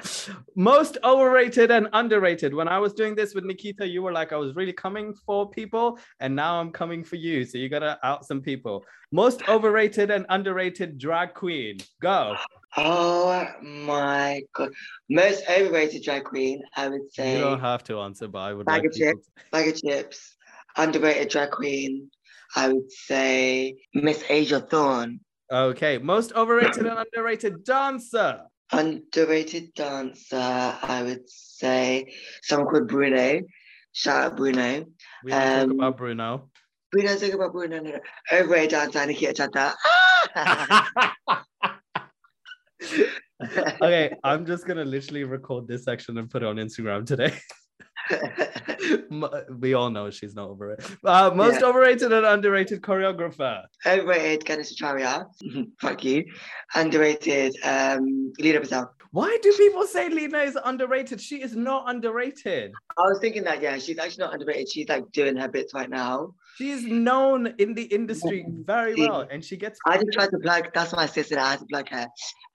Most 0.54 0.98
overrated 1.02 1.72
and 1.72 1.88
underrated. 1.92 2.54
When 2.54 2.68
I 2.68 2.78
was 2.78 2.92
doing 2.92 3.16
this 3.16 3.34
with 3.34 3.44
Nikita, 3.44 3.86
you 3.88 4.02
were 4.02 4.12
like, 4.12 4.32
I 4.32 4.36
was 4.36 4.54
really 4.54 4.72
coming 4.72 5.12
for 5.26 5.50
people, 5.50 5.98
and 6.20 6.36
now 6.36 6.60
I'm 6.60 6.70
coming 6.70 7.02
for 7.02 7.16
you. 7.16 7.44
So 7.44 7.58
you 7.58 7.68
gotta 7.68 7.98
out 8.04 8.24
some 8.24 8.40
people. 8.40 8.84
Most 9.10 9.48
overrated 9.48 10.10
and 10.12 10.26
underrated 10.28 10.96
drag 10.98 11.34
queen. 11.34 11.78
Go. 12.00 12.36
oh 12.76 13.46
my 13.62 14.42
god. 14.54 14.70
Most 15.10 15.42
overrated 15.50 16.04
drag 16.04 16.22
queen, 16.24 16.62
I 16.76 16.88
would 16.88 17.12
say 17.12 17.34
You 17.36 17.40
don't 17.42 17.60
have 17.60 17.82
to 17.84 17.98
answer, 18.00 18.28
but 18.28 18.38
I 18.38 18.54
would 18.54 18.66
Bag 18.66 18.82
like 18.82 18.90
of 18.90 18.92
people 18.96 19.12
to- 19.20 19.42
Baga 19.50 19.72
Chipz. 19.72 20.36
Underrated 20.76 21.28
drag 21.30 21.50
queen, 21.50 22.10
I 22.54 22.68
would 22.72 22.90
say 22.90 23.76
Miss 23.94 24.24
Asia 24.28 24.60
Thorne. 24.60 25.20
Okay. 25.52 25.98
Most 25.98 26.32
overrated 26.34 26.86
and 26.86 26.98
underrated 26.98 27.64
dancer. 27.64 28.42
Underrated 28.72 29.74
dancer, 29.74 30.36
I 30.36 31.02
would 31.04 31.28
say 31.28 32.12
someone 32.42 32.68
called 32.72 32.88
Bruno. 32.88 33.42
Shout 33.92 34.32
out 34.32 34.36
Bruno. 34.36 34.86
We 35.22 35.30
don't 35.30 35.40
talk 35.40 35.62
Um, 35.64 35.70
about 35.72 35.96
Bruno. 35.96 36.50
Bruno, 36.90 37.16
talk 37.16 37.32
about 37.32 37.52
Bruno. 37.52 37.80
No, 37.80 37.90
no. 37.90 37.98
Overrated 38.32 38.70
dancer, 38.70 39.06
Nikita 39.06 39.48
Chata. 39.48 39.74
okay, 43.82 44.14
I'm 44.24 44.46
just 44.46 44.66
gonna 44.66 44.84
literally 44.84 45.24
record 45.24 45.68
this 45.68 45.84
section 45.84 46.18
and 46.18 46.30
put 46.30 46.42
it 46.42 46.46
on 46.46 46.56
Instagram 46.56 47.06
today. 47.06 47.32
We 49.58 49.74
all 49.74 49.90
know 49.90 50.10
she's 50.10 50.34
not 50.34 50.48
overrated. 50.48 50.84
Uh, 51.04 51.30
most 51.34 51.60
Yeah. 51.60 51.66
overrated 51.68 52.12
and 52.12 52.26
underrated 52.26 52.82
choreographer. 52.82 53.62
Overrated 53.86 54.44
Ganesh 54.44 54.72
Acharya. 54.72 55.26
Fuck 55.80 56.04
you. 56.04 56.24
Underrated 56.74 57.56
um, 57.64 58.32
Lina 58.38 58.60
Patel. 58.60 58.92
Why 59.12 59.38
do 59.42 59.52
people 59.56 59.86
say 59.86 60.08
Lena 60.08 60.38
is 60.38 60.58
underrated? 60.64 61.20
She 61.20 61.40
is 61.40 61.54
not 61.54 61.84
underrated. 61.88 62.72
I 62.98 63.02
was 63.02 63.18
thinking 63.20 63.44
that, 63.44 63.62
yeah, 63.62 63.78
she's 63.78 63.98
actually 63.98 64.24
not 64.24 64.34
underrated. 64.34 64.68
She's 64.72 64.88
like 64.88 65.10
doing 65.12 65.36
her 65.36 65.48
bits 65.48 65.72
right 65.72 65.88
now. 65.88 66.34
She 66.56 66.70
is 66.70 66.84
known 66.84 67.54
in 67.58 67.74
the 67.74 67.82
industry 67.84 68.46
very 68.48 68.94
well, 68.94 69.26
and 69.30 69.44
she 69.44 69.56
gets. 69.56 69.78
I 69.86 69.96
just 69.96 70.12
tried 70.12 70.30
to 70.30 70.38
plug, 70.38 70.70
that's 70.72 70.92
my 70.92 71.06
sister, 71.06 71.38
I 71.38 71.50
had 71.52 71.58
to 71.60 71.66
plug 71.66 71.88
her. 71.88 72.06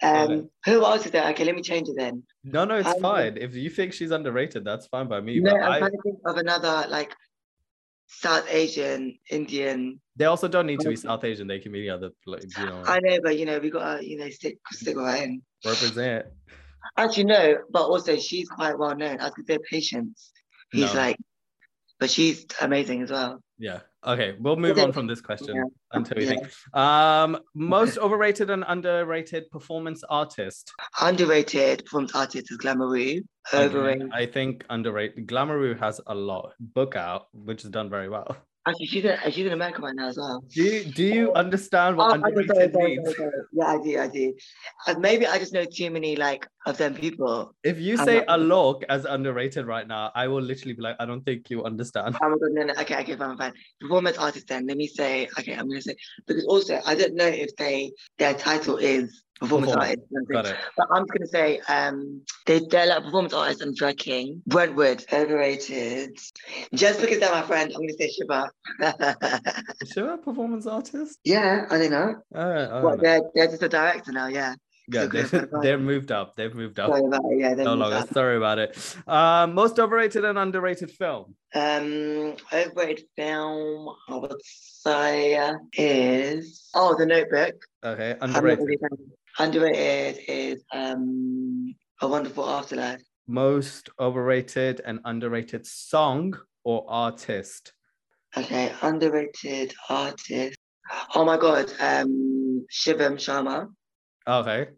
Um. 0.01 0.49
Who 0.65 0.85
else 0.85 1.05
is 1.05 1.11
there? 1.11 1.27
Okay, 1.31 1.43
let 1.43 1.55
me 1.55 1.61
change 1.61 1.89
it 1.89 1.95
then. 1.97 2.23
No, 2.43 2.63
no, 2.65 2.75
it's 2.77 2.87
I- 2.87 2.99
fine. 2.99 3.37
If 3.37 3.53
you 3.55 3.69
think 3.69 3.91
she's 3.93 4.11
underrated, 4.11 4.63
that's 4.63 4.87
fine 4.87 5.07
by 5.07 5.19
me. 5.19 5.39
No, 5.41 5.51
but 5.51 5.61
I'm 5.61 5.71
I, 5.71 5.79
trying 5.79 5.91
to 5.91 6.01
think 6.03 6.17
of 6.25 6.37
another 6.37 6.85
like 6.89 7.13
South 8.07 8.45
Asian, 8.49 9.17
Indian. 9.29 9.99
they 10.15 10.25
also 10.25 10.47
don't 10.47 10.65
need 10.65 10.79
to 10.79 10.89
be 10.89 10.95
South 10.95 11.23
Asian. 11.23 11.47
They 11.47 11.59
can 11.59 11.71
be 11.71 11.81
the 11.81 11.89
other, 11.91 12.09
like, 12.25 12.43
you 12.57 12.65
know, 12.65 12.81
I 12.85 12.99
know, 13.01 13.19
but 13.21 13.37
you 13.37 13.45
know, 13.45 13.59
we 13.59 13.69
gotta, 13.69 14.05
you 14.07 14.17
know, 14.17 14.29
stick 14.29 14.57
stick 14.71 14.95
with 14.95 15.05
her 15.05 15.15
in. 15.23 15.41
represent. 15.65 16.25
Actually, 16.97 17.25
no, 17.25 17.57
but 17.69 17.83
also 17.83 18.15
she's 18.17 18.47
quite 18.49 18.77
well 18.79 18.95
known. 18.95 19.19
I 19.19 19.25
was 19.25 19.33
gonna 19.35 19.45
say 19.47 19.57
Patience. 19.69 20.31
He's 20.71 20.93
No. 20.93 20.99
like, 21.01 21.17
but 21.99 22.09
she's 22.09 22.45
amazing 22.61 23.01
as 23.03 23.11
well. 23.11 23.43
Yeah. 23.57 23.81
Okay. 24.05 24.35
We'll 24.39 24.55
move 24.55 24.79
on 24.79 24.91
from 24.93 25.07
this 25.07 25.21
question 25.21 25.55
Yeah. 25.55 25.63
until 25.91 26.17
we 26.17 26.23
Yeah. 26.25 26.29
think. 26.29 26.75
Um, 26.75 27.39
most 27.53 27.97
overrated 27.97 28.49
and 28.49 28.63
underrated 28.67 29.49
performance 29.51 30.03
artist. 30.09 30.71
Underrated 31.01 31.83
performance 31.85 32.15
artist 32.15 32.51
is 32.51 32.57
Glamrou. 32.57 33.21
Overrated. 33.53 34.09
I 34.13 34.25
think 34.25 34.65
underrated. 34.69 35.27
Glamrou 35.27 35.77
has 35.79 35.99
a 36.07 36.15
lot. 36.15 36.53
Book 36.59 36.95
out, 36.95 37.27
which 37.33 37.63
is 37.65 37.71
done 37.71 37.89
very 37.89 38.07
well. 38.09 38.37
Actually, 38.69 38.85
she's 38.87 39.05
in, 39.05 39.17
she's 39.31 39.45
in 39.45 39.51
America 39.53 39.81
right 39.81 39.95
now 39.95 40.07
as 40.07 40.17
well. 40.17 40.43
Do 40.53 40.63
you, 40.63 40.83
do 40.85 41.03
you 41.03 41.33
understand 41.33 41.95
Oh, 41.95 42.05
what 42.05 42.11
I 42.23 42.29
do, 42.29 42.47
sorry, 42.47 42.65
underrated 42.65 42.73
sorry, 42.73 42.97
means? 42.97 43.15
Yeah, 43.53 43.65
I 43.65 43.77
do, 43.81 43.99
I 43.99 44.07
do. 44.07 44.33
Uh, 44.87 44.99
maybe 44.99 45.27
I 45.27 45.37
just 45.39 45.53
know 45.53 45.65
too 45.65 45.89
many 45.89 46.15
like 46.15 46.47
of 46.65 46.77
them 46.77 46.93
people. 46.95 47.55
If 47.63 47.79
you 47.79 47.97
say 47.97 48.17
not- 48.27 48.39
Alok 48.39 48.83
as 48.89 49.05
underrated 49.05 49.65
right 49.65 49.87
now, 49.87 50.11
I 50.15 50.27
will 50.27 50.41
literally 50.41 50.73
be 50.73 50.81
like, 50.81 50.95
I 50.99 51.05
don't 51.05 51.25
think 51.25 51.49
you 51.49 51.63
understand. 51.63 52.17
Oh 52.21 52.29
my 52.29 52.37
god, 52.37 52.51
no, 52.51 52.63
no, 52.63 52.73
okay, 52.81 52.99
okay, 53.01 53.15
fine, 53.15 53.37
fine. 53.37 53.53
Performance 53.81 54.17
artist 54.17 54.47
then, 54.47 54.67
let 54.67 54.77
me 54.77 54.87
say, 54.87 55.27
okay, 55.39 55.53
I'm 55.53 55.67
gonna 55.67 55.81
say 55.81 55.95
because 56.27 56.45
also 56.45 56.79
I 56.85 56.95
don't 56.95 57.15
know 57.15 57.27
if 57.27 57.55
they 57.55 57.91
their 58.17 58.33
title 58.33 58.77
is 58.77 59.23
performance 59.39 59.73
artist. 59.73 59.97
you 60.09 60.19
know 60.19 60.25
what 60.27 60.37
I'm 60.37 60.43
Got 60.43 60.45
it. 60.51 60.57
But 60.77 60.87
I'm 60.91 61.03
just 61.03 61.13
gonna 61.13 61.27
say 61.27 61.59
um 61.69 62.21
they 62.45 62.59
they're 62.69 62.85
like 62.87 63.03
performance 63.03 63.33
artist 63.33 63.61
and 63.61 63.75
drag 63.75 63.97
king. 63.97 64.41
Brentwood, 64.47 65.05
overrated. 65.11 66.17
Just 66.73 67.01
because 67.01 67.19
they're 67.19 67.31
my 67.31 67.41
friend, 67.43 67.71
I'm 67.73 67.81
gonna 67.81 67.93
say 67.93 68.09
Shiva. 68.09 68.49
Is 69.81 69.93
performance 70.23 70.67
artist? 70.67 71.19
yeah, 71.23 71.65
I 71.69 71.77
don't 71.77 71.91
know. 71.91 72.15
Uh, 72.33 72.39
I 72.39 72.53
don't 72.65 72.83
What 72.83 72.97
know. 72.97 73.03
they're 73.03 73.21
they're 73.35 73.47
just 73.47 73.63
a 73.63 73.69
director 73.69 74.11
now, 74.11 74.27
yeah. 74.27 74.55
Yeah, 74.91 75.05
they, 75.05 75.21
fine, 75.23 75.47
fine. 75.49 75.61
they're 75.61 75.77
moved 75.77 76.11
up. 76.11 76.35
They've 76.35 76.53
moved 76.53 76.79
up. 76.79 76.89
Sorry 76.89 77.05
about 77.05 77.21
it, 77.25 77.39
yeah. 77.39 77.53
No 77.53 77.75
longer. 77.75 77.97
up. 77.97 78.09
Sorry 78.11 78.37
about 78.37 78.57
it. 78.57 78.95
Um, 79.07 79.53
most 79.53 79.77
overrated 79.79 80.25
and 80.25 80.37
underrated 80.39 80.89
film. 80.89 81.35
Um, 81.53 82.35
overrated 82.51 83.05
film 83.15 83.93
I 84.07 84.15
would 84.15 84.41
say 84.43 85.53
is 85.73 86.69
oh, 86.73 86.95
The 86.97 87.05
Notebook. 87.05 87.53
Okay, 87.83 88.15
underrated. 88.19 88.65
really 88.65 88.75
a 88.75 88.79
fan. 88.79 89.11
Underrated 89.37 90.23
is 90.27 90.63
um 90.73 91.73
A 92.01 92.07
Wonderful 92.07 92.47
Afterlife. 92.49 93.01
Most 93.27 93.89
overrated 93.99 94.81
and 94.85 94.99
underrated 95.05 95.65
song 95.65 96.37
or 96.63 96.85
artist. 96.89 97.73
Okay, 98.35 98.73
underrated 98.81 99.73
artist. 99.89 100.57
Oh 101.15 101.23
my 101.23 101.37
god, 101.37 101.71
um 101.79 102.65
Shivam 102.71 103.15
Sharma. 103.15 103.67
Okay. 104.27 104.69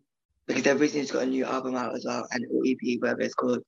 Because 0.48 0.64
they've 0.64 0.80
recently 0.80 1.08
got 1.08 1.24
a 1.24 1.26
new 1.28 1.46
album 1.46 1.76
out 1.76 1.96
as 1.96 2.06
well, 2.06 2.28
and 2.32 2.46
EP, 2.66 3.00
whatever 3.00 3.22
it's 3.22 3.34
called. 3.34 3.64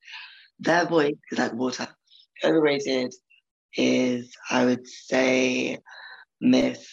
Their 0.60 0.86
voice 0.86 1.14
is 1.32 1.40
like 1.40 1.54
water. 1.54 1.88
Overrated 2.44 3.14
is 3.76 4.32
I 4.50 4.66
would 4.66 4.88
say 4.88 5.80
Miss 6.42 6.88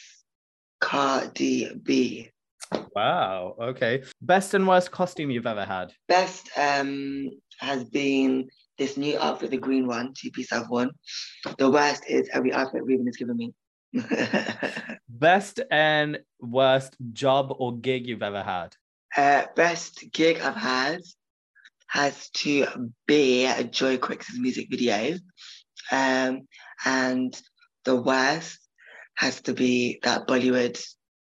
Cardi 0.81 1.75
B. 1.83 2.31
Wow. 2.95 3.57
Okay. 3.61 4.03
Best 4.21 4.55
and 4.55 4.67
worst 4.67 4.91
costume 4.91 5.31
you've 5.31 5.47
ever 5.47 5.65
had. 5.65 5.93
Best 6.09 6.51
um 6.57 7.31
has 7.59 7.85
been 7.85 8.49
this 8.79 8.97
new 8.97 9.19
outfit, 9.19 9.51
the 9.51 9.59
green 9.59 9.87
one, 9.87 10.13
two 10.17 10.31
piece 10.31 10.53
I've 10.53 10.69
worn. 10.69 10.91
The 11.59 11.71
worst 11.71 12.05
is 12.09 12.29
every 12.33 12.53
outfit 12.53 12.83
Ruben 12.85 13.07
has 13.07 13.17
given 13.17 13.37
me. 13.37 13.53
Best 15.09 15.61
and 15.71 16.21
worst 16.41 16.97
job 17.13 17.55
or 17.59 17.77
gig 17.77 18.07
you've 18.07 18.23
ever 18.23 18.43
had. 18.43 18.75
uh, 19.17 19.45
best 19.57 20.05
gig 20.13 20.41
I've 20.41 20.55
had 20.57 21.01
has 21.89 22.31
to 22.31 22.67
be 23.07 23.51
Joy 23.71 23.99
Crookes' 23.99 24.39
music 24.39 24.69
video. 24.71 25.19
Um, 25.91 26.47
and 26.85 27.39
the 27.85 27.97
worst 27.97 28.59
has 29.17 29.41
to 29.43 29.53
be 29.53 29.99
that 30.05 30.29
Bollywood 30.29 30.81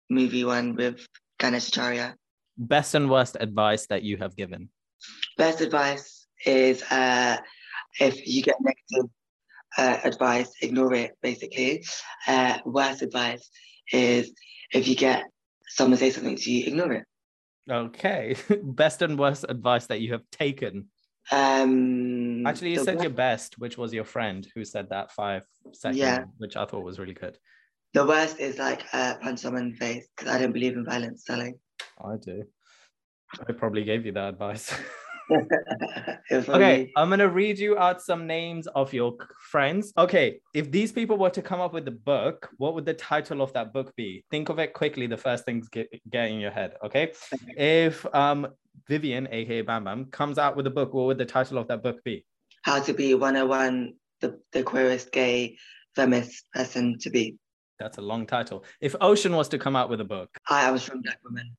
movie 0.09 0.45
one 0.45 0.77
with 0.77 1.07
Ganesh 1.39 1.69
Acharya. 1.69 2.15
Best 2.57 2.95
and 2.95 3.11
worst 3.11 3.37
advice 3.41 3.87
that 3.87 4.03
you 4.03 4.17
have 4.19 4.37
given. 4.37 4.69
Best 5.37 5.61
advice 5.61 6.27
is 6.47 6.83
uh, 6.91 7.37
if 8.01 8.27
you 8.27 8.43
get 8.43 8.57
negative 8.61 9.11
uh, 9.77 9.99
advice, 10.05 10.53
ignore 10.63 10.95
it, 10.95 11.13
basically. 11.23 11.85
Uh, 12.29 12.59
worst 12.65 13.03
advice 13.03 13.49
is 13.93 14.33
if 14.73 14.87
you 14.87 14.95
get 14.95 15.25
someone 15.67 15.99
say 15.99 16.11
something 16.11 16.37
to 16.37 16.51
you, 16.53 16.67
ignore 16.67 16.93
it. 16.93 17.05
Okay. 17.69 18.37
Best 18.63 19.03
and 19.03 19.19
worst 19.19 19.45
advice 19.49 19.87
that 19.87 20.01
you 20.01 20.13
have 20.13 20.23
taken. 20.31 20.89
Um, 21.33 22.47
Actually, 22.47 22.73
you 22.73 22.85
said 22.85 22.97
worst- 22.97 23.03
your 23.05 23.13
best, 23.13 23.59
which 23.59 23.79
was 23.79 23.95
your 23.95 24.05
friend 24.05 24.47
who 24.55 24.65
said 24.65 24.91
that 24.91 25.11
five 25.11 25.43
seconds, 25.73 25.99
Yeah. 25.99 26.25
which 26.37 26.57
I 26.57 26.67
thought 26.67 26.85
was 26.85 26.99
really 26.99 27.15
good. 27.15 27.39
The 27.95 28.05
worst 28.05 28.41
is 28.41 28.59
like 28.59 28.85
uh, 28.93 29.15
punch 29.23 29.39
someone 29.39 29.63
in 29.63 29.71
the 29.71 29.77
face 29.77 30.09
because 30.15 30.35
I 30.35 30.39
don't 30.39 30.53
believe 30.53 30.75
in 30.75 30.85
violence, 30.85 31.25
Sally. 31.25 31.55
I 32.05 32.17
do. 32.21 32.43
I 33.49 33.53
probably 33.53 33.85
gave 33.85 34.05
you 34.05 34.13
that 34.13 34.29
advice. 34.29 34.75
Okay, 36.31 36.93
I'm 36.97 37.11
gonna 37.11 37.29
read 37.29 37.59
you 37.59 37.79
out 37.79 38.03
some 38.03 38.27
names 38.27 38.67
of 38.69 38.93
your 38.93 39.17
friends. 39.51 39.93
Okay, 39.97 40.41
if 40.55 40.71
these 40.71 40.93
people 40.93 41.17
were 41.17 41.31
to 41.31 41.43
come 41.43 41.61
up 41.61 41.73
with 41.73 41.87
a 41.89 41.93
book, 41.93 42.51
what 42.59 42.75
would 42.75 42.85
the 42.85 42.95
title 42.95 43.41
of 43.43 43.53
that 43.53 43.73
book 43.73 43.95
be? 43.97 44.25
Think 44.31 44.49
of 44.49 44.59
it 44.59 44.73
quickly. 44.73 45.07
The 45.07 45.17
first 45.17 45.45
things 45.45 45.69
get, 45.69 45.89
get 46.11 46.31
in 46.31 46.41
your 46.41 46.51
head. 46.51 46.75
Okay, 46.85 47.13
if 47.57 48.05
um 48.15 48.49
Vivian, 48.89 49.29
aka 49.31 49.63
Bam 49.63 49.85
Bam, 49.85 50.07
comes 50.07 50.39
out 50.39 50.57
with 50.57 50.67
a 50.67 50.71
book, 50.71 50.93
what 50.93 51.07
would 51.07 51.19
the 51.19 51.25
title 51.25 51.59
of 51.59 51.69
that 51.69 51.83
book 51.83 52.03
be? 52.05 52.25
How 52.63 52.81
to 52.81 52.93
be 52.93 53.15
101, 53.15 53.95
the, 54.21 54.41
the 54.53 54.63
queerest 54.63 55.13
gay 55.13 55.57
feminist 55.95 56.51
person 56.53 56.99
to 57.01 57.11
be. 57.11 57.37
That's 57.79 57.99
a 57.99 58.03
long 58.03 58.27
title. 58.27 58.65
If 58.81 58.95
Ocean 59.01 59.35
was 59.35 59.49
to 59.49 59.59
come 59.59 59.77
out 59.77 59.89
with 59.91 60.01
a 60.01 60.05
book, 60.05 60.31
I, 60.49 60.69
I 60.69 60.71
was 60.71 60.83
from 60.83 61.03
Black 61.03 61.19
Woman. 61.25 61.57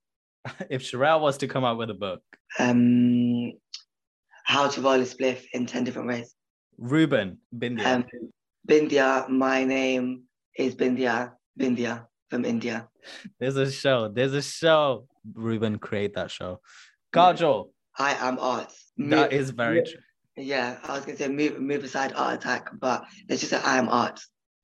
if 0.70 0.82
Sherelle 0.84 1.22
was 1.22 1.38
to 1.40 1.48
come 1.48 1.66
out 1.66 1.78
with 1.78 1.90
a 1.90 1.94
book, 1.96 2.22
Um, 2.60 3.54
how 4.44 4.68
to 4.68 4.82
roll 4.82 4.94
a 4.94 5.06
spliff 5.06 5.44
in 5.54 5.66
10 5.66 5.84
different 5.84 6.08
ways. 6.08 6.34
Ruben 6.78 7.40
Bindia. 7.58 7.86
Um, 7.86 8.06
Bindia, 8.68 9.28
my 9.30 9.64
name 9.64 10.24
is 10.58 10.76
Bindia, 10.76 11.32
Bindia 11.60 12.06
from 12.30 12.46
India. 12.46 12.88
There's 13.40 13.56
a 13.56 13.72
show. 13.72 14.10
There's 14.10 14.34
a 14.34 14.42
show. 14.42 15.08
Ruben 15.34 15.78
create 15.80 16.14
that 16.16 16.32
show. 16.32 16.60
Kajol. 17.14 17.70
I 17.98 18.14
am 18.16 18.38
art. 18.40 18.72
That 18.98 19.32
is 19.32 19.52
very 19.52 19.84
true. 19.84 20.02
Yeah, 20.38 20.78
I 20.84 20.96
was 20.96 21.06
gonna 21.06 21.18
say 21.18 21.30
move 21.30 21.60
move 21.60 21.84
aside 21.84 22.12
art 22.16 22.36
attack, 22.36 22.70
but 22.80 23.06
it's 23.30 23.40
just 23.40 23.52
that 23.52 23.66
I 23.66 23.78
am 23.78 23.88
art. 23.88 24.20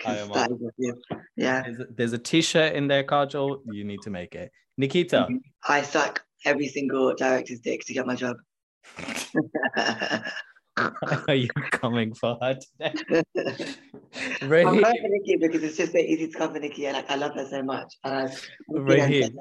I 0.05 0.17
am 0.17 0.29
that 0.29 0.37
art. 0.37 0.51
is 0.51 0.57
what- 0.59 1.21
Yeah. 1.37 1.63
There's 1.63 1.79
a, 1.79 1.85
there's 1.95 2.13
a 2.13 2.17
t-shirt 2.17 2.73
in 2.75 2.87
there, 2.87 3.03
Kajol. 3.03 3.61
You 3.71 3.83
need 3.83 4.01
to 4.03 4.09
make 4.09 4.35
it. 4.35 4.51
Nikita. 4.77 5.27
I 5.67 5.81
suck 5.81 6.23
every 6.45 6.67
single 6.67 7.13
director's 7.15 7.59
dick 7.59 7.85
to 7.85 7.93
get 7.93 8.05
my 8.07 8.15
job. 8.15 8.37
Are 11.27 11.35
you 11.35 11.49
coming 11.71 12.13
for 12.13 12.37
her 12.41 12.57
today? 12.79 12.93
I'm 14.41 14.49
Raheem. 14.49 14.81
going 14.81 14.83
for 15.01 15.07
Nikki 15.09 15.35
because 15.37 15.63
it's 15.63 15.77
just 15.77 15.91
so 15.91 15.97
easy 15.99 16.27
to 16.29 16.37
come 16.37 16.53
for 16.53 16.59
Nikki 16.59 16.87
and 16.87 16.95
like 16.97 17.09
I 17.11 17.15
love 17.15 17.33
her 17.35 17.45
so 17.47 17.61
much. 17.61 17.93
And 18.03 18.13
I, 18.29 18.33
Raheem. 18.69 19.35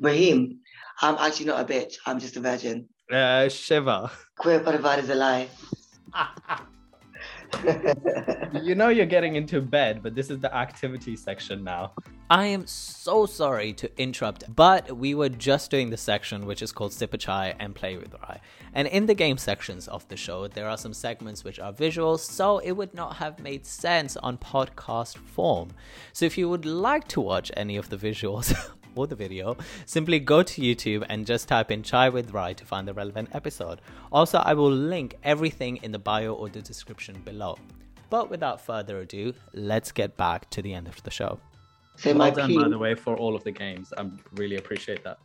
Raheem, 0.00 0.58
I'm 1.02 1.16
actually 1.16 1.46
not 1.46 1.60
a 1.60 1.64
bitch. 1.72 1.94
I'm 2.06 2.18
just 2.18 2.36
a 2.36 2.40
virgin. 2.40 2.88
Uh, 3.12 3.48
Shiva. 3.48 4.10
Queer 4.38 4.60
Boulevard 4.60 5.00
is 5.00 5.10
a 5.10 5.14
lie. 5.14 5.48
you 8.62 8.74
know 8.74 8.88
you're 8.88 9.06
getting 9.06 9.36
into 9.36 9.60
bed, 9.60 10.02
but 10.02 10.14
this 10.14 10.30
is 10.30 10.38
the 10.40 10.54
activity 10.54 11.16
section 11.16 11.64
now. 11.64 11.92
I 12.28 12.46
am 12.46 12.66
so 12.66 13.26
sorry 13.26 13.72
to 13.74 14.00
interrupt, 14.00 14.54
but 14.54 14.96
we 14.96 15.14
were 15.14 15.28
just 15.28 15.70
doing 15.70 15.90
the 15.90 15.96
section 15.96 16.46
which 16.46 16.62
is 16.62 16.72
called 16.72 16.92
Sip 16.92 17.14
a 17.14 17.18
Chai 17.18 17.54
and 17.60 17.74
Play 17.74 17.96
with 17.96 18.14
Rai. 18.14 18.40
And 18.74 18.88
in 18.88 19.06
the 19.06 19.14
game 19.14 19.38
sections 19.38 19.86
of 19.88 20.06
the 20.08 20.16
show, 20.16 20.48
there 20.48 20.68
are 20.68 20.76
some 20.76 20.92
segments 20.92 21.44
which 21.44 21.60
are 21.60 21.72
visuals, 21.72 22.20
so 22.20 22.58
it 22.58 22.72
would 22.72 22.94
not 22.94 23.16
have 23.16 23.38
made 23.38 23.64
sense 23.64 24.16
on 24.16 24.38
podcast 24.38 25.16
form. 25.18 25.70
So 26.12 26.26
if 26.26 26.36
you 26.36 26.48
would 26.48 26.66
like 26.66 27.06
to 27.08 27.20
watch 27.20 27.52
any 27.56 27.76
of 27.76 27.90
the 27.90 27.96
visuals, 27.96 28.54
or 28.98 29.06
the 29.06 29.16
video, 29.16 29.56
simply 29.84 30.18
go 30.18 30.42
to 30.42 30.60
YouTube 30.60 31.04
and 31.08 31.26
just 31.26 31.48
type 31.48 31.70
in 31.70 31.82
Chai 31.82 32.08
with 32.08 32.32
Rai 32.32 32.54
to 32.54 32.64
find 32.64 32.86
the 32.86 32.94
relevant 32.94 33.28
episode. 33.32 33.80
Also, 34.10 34.38
I 34.38 34.54
will 34.54 34.70
link 34.70 35.16
everything 35.22 35.78
in 35.82 35.92
the 35.92 35.98
bio 35.98 36.32
or 36.34 36.48
the 36.48 36.62
description 36.62 37.20
below. 37.24 37.58
But 38.10 38.30
without 38.30 38.60
further 38.60 39.00
ado, 39.00 39.34
let's 39.52 39.92
get 39.92 40.16
back 40.16 40.48
to 40.50 40.62
the 40.62 40.74
end 40.74 40.88
of 40.88 41.02
the 41.02 41.10
show. 41.10 41.40
So 41.96 42.10
well 42.10 42.18
my 42.18 42.30
done, 42.30 42.48
P, 42.48 42.58
by 42.58 42.68
the 42.68 42.78
way, 42.78 42.94
for 42.94 43.16
all 43.16 43.34
of 43.34 43.44
the 43.44 43.52
games. 43.52 43.92
I 43.96 44.08
really 44.34 44.56
appreciate 44.56 45.02
that. 45.04 45.18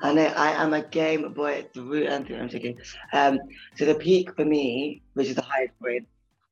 I 0.00 0.12
know 0.12 0.24
I 0.24 0.52
am 0.62 0.72
a 0.72 0.82
game 0.82 1.32
boy 1.32 1.66
through 1.74 2.06
and 2.06 2.26
through. 2.26 2.36
I'm 2.36 2.48
joking. 2.48 2.78
Um, 3.12 3.38
so 3.76 3.84
the 3.84 3.94
peak 3.94 4.34
for 4.34 4.44
me, 4.44 5.02
which 5.14 5.28
is 5.28 5.34
the 5.34 5.42
highest 5.42 5.78
point, 5.78 6.06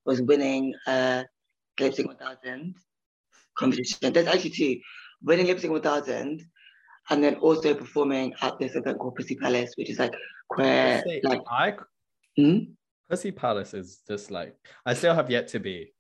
was 0.05 0.20
winning 0.20 0.74
uh, 0.87 1.24
Lip 1.78 1.95
Sync 1.95 2.09
1000 2.09 2.74
competition. 3.57 4.12
There's 4.12 4.27
actually 4.27 4.51
two: 4.51 4.81
winning 5.23 5.47
Lip 5.47 5.61
Sync 5.61 5.73
1000, 5.73 6.45
and 7.11 7.23
then 7.23 7.35
also 7.37 7.74
performing 7.74 8.32
at 8.41 8.59
this 8.59 8.77
event 8.77 8.99
called 8.99 9.16
Pussy 9.16 9.35
Palace, 9.35 9.74
which 9.77 9.91
is 9.91 9.99
like 9.99 10.15
queer, 10.49 11.03
Say, 11.05 11.20
like 11.24 11.43
I 11.51 11.74
hmm? 12.37 12.59
Pussy 13.09 13.32
Palace 13.32 13.74
is 13.74 14.01
just 14.09 14.31
like 14.31 14.57
I 14.87 14.95
still 14.95 15.15
have 15.15 15.31
yet 15.31 15.49
to 15.49 15.61
be. 15.61 15.93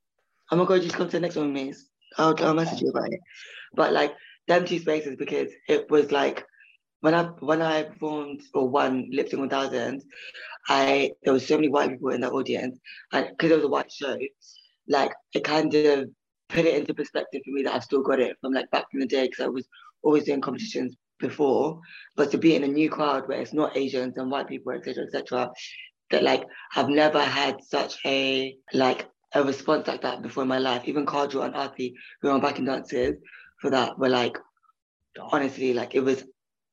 oh 0.50 0.56
my 0.56 0.64
god, 0.64 0.82
just 0.82 0.94
come 0.94 1.08
to 1.08 1.12
the 1.12 1.20
next 1.20 1.36
one 1.36 1.52
with. 1.52 1.84
I'll, 2.16 2.34
I'll 2.44 2.54
message 2.54 2.80
you 2.82 2.90
about 2.90 3.12
it. 3.12 3.20
But 3.74 3.92
like 3.92 4.14
them 4.48 4.64
two 4.64 4.78
spaces 4.78 5.16
because 5.16 5.52
it 5.68 5.90
was 5.90 6.10
like 6.10 6.46
when 7.00 7.14
I 7.14 7.24
when 7.40 7.62
I 7.62 7.84
performed 7.84 8.42
or 8.54 8.68
won 8.68 9.08
Lip 9.10 9.28
Sync 9.28 9.40
1000, 9.40 10.02
I 10.68 11.12
there 11.22 11.32
was 11.32 11.46
so 11.46 11.56
many 11.56 11.68
white 11.68 11.90
people 11.90 12.10
in 12.10 12.20
the 12.20 12.30
audience, 12.30 12.78
and 13.12 13.28
because 13.30 13.50
it 13.50 13.56
was 13.56 13.64
a 13.64 13.68
white 13.68 13.90
show, 13.90 14.16
like 14.88 15.12
it 15.34 15.44
kind 15.44 15.74
of 15.74 16.08
put 16.48 16.64
it 16.64 16.74
into 16.74 16.94
perspective 16.94 17.42
for 17.44 17.52
me 17.52 17.62
that 17.62 17.74
I've 17.74 17.84
still 17.84 18.02
got 18.02 18.20
it 18.20 18.36
from 18.40 18.52
like 18.52 18.70
back 18.70 18.86
in 18.92 19.00
the 19.00 19.06
day 19.06 19.26
because 19.26 19.44
I 19.44 19.48
was 19.48 19.66
always 20.02 20.24
doing 20.24 20.40
competitions 20.40 20.96
before, 21.18 21.80
but 22.16 22.30
to 22.30 22.38
be 22.38 22.54
in 22.56 22.64
a 22.64 22.68
new 22.68 22.90
crowd 22.90 23.28
where 23.28 23.40
it's 23.40 23.52
not 23.52 23.76
Asians 23.76 24.16
and 24.16 24.30
white 24.30 24.48
people, 24.48 24.72
etc., 24.72 25.04
etc., 25.04 25.50
that 26.10 26.22
like 26.22 26.44
I've 26.74 26.88
never 26.88 27.22
had 27.22 27.62
such 27.62 27.98
a 28.04 28.56
like 28.72 29.08
a 29.34 29.44
response 29.44 29.86
like 29.86 30.02
that 30.02 30.22
before 30.22 30.42
in 30.42 30.48
my 30.48 30.58
life. 30.58 30.82
Even 30.86 31.06
Kajol 31.06 31.44
and 31.44 31.54
Aarti, 31.54 31.92
who 32.20 32.30
are 32.30 32.40
backing 32.40 32.64
dancers 32.64 33.14
for 33.60 33.70
that, 33.70 33.98
were 33.98 34.08
like, 34.08 34.36
honestly, 35.32 35.72
like 35.74 35.94
it 35.94 36.00
was 36.00 36.24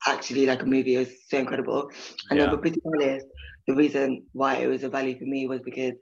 actually 0.08 0.46
like 0.46 0.62
a 0.64 0.66
movie. 0.66 0.96
It 0.96 1.00
was 1.00 1.30
so 1.30 1.38
incredible. 1.38 1.90
And 2.30 2.40
Yeah. 2.40 2.46
then 2.48 2.56
for 2.56 2.62
Pussy 2.62 2.82
Palace, 2.82 3.24
the 3.68 3.76
reason 3.76 4.28
why 4.34 4.56
it 4.56 4.68
was 4.68 4.84
a 4.84 4.90
value 4.90 5.18
for 5.18 5.26
me 5.26 5.48
was 5.48 5.62
because 5.64 5.94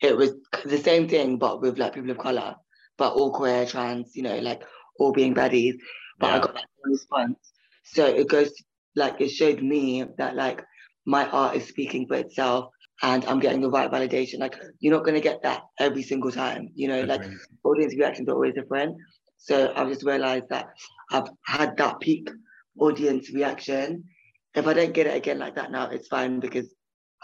it 0.00 0.16
was 0.16 0.34
the 0.64 0.78
same 0.78 1.08
thing, 1.08 1.38
but 1.38 1.60
with 1.60 1.78
like 1.78 1.94
people 1.94 2.10
of 2.10 2.18
color, 2.18 2.54
but 2.96 3.14
all 3.14 3.32
queer, 3.32 3.66
trans, 3.66 4.14
you 4.14 4.22
know, 4.22 4.38
like 4.38 4.62
all 4.98 5.12
being 5.12 5.34
baddies. 5.34 5.74
But 6.18 6.32
I 6.32 6.38
got 6.38 6.54
that 6.54 6.66
response. 6.84 7.38
So 7.84 8.06
it 8.06 8.28
goes 8.28 8.52
like 8.96 9.20
it 9.20 9.30
showed 9.30 9.62
me 9.62 10.04
that 10.18 10.34
like 10.34 10.64
my 11.06 11.28
art 11.30 11.56
is 11.56 11.66
speaking 11.68 12.06
for 12.06 12.16
itself 12.16 12.70
and 13.02 13.24
I'm 13.26 13.40
getting 13.40 13.60
the 13.60 13.70
right 13.70 13.90
validation. 13.90 14.38
Like 14.38 14.60
you're 14.80 14.94
not 14.94 15.04
gonna 15.04 15.20
get 15.20 15.42
that 15.42 15.62
every 15.78 16.02
single 16.02 16.30
time, 16.30 16.70
you 16.74 16.88
know, 16.88 17.02
like 17.02 17.22
audience 17.64 17.94
reactions 17.96 18.28
are 18.28 18.34
always 18.34 18.54
different. 18.54 18.96
So 19.38 19.72
I've 19.74 19.88
just 19.88 20.04
realized 20.04 20.48
that 20.50 20.66
I've 21.10 21.28
had 21.46 21.76
that 21.76 22.00
peak 22.00 22.28
audience 22.78 23.30
reaction. 23.32 24.04
If 24.54 24.66
I 24.66 24.74
don't 24.74 24.92
get 24.92 25.06
it 25.06 25.16
again 25.16 25.38
like 25.38 25.54
that 25.54 25.70
now, 25.70 25.88
it's 25.88 26.08
fine 26.08 26.40
because 26.40 26.74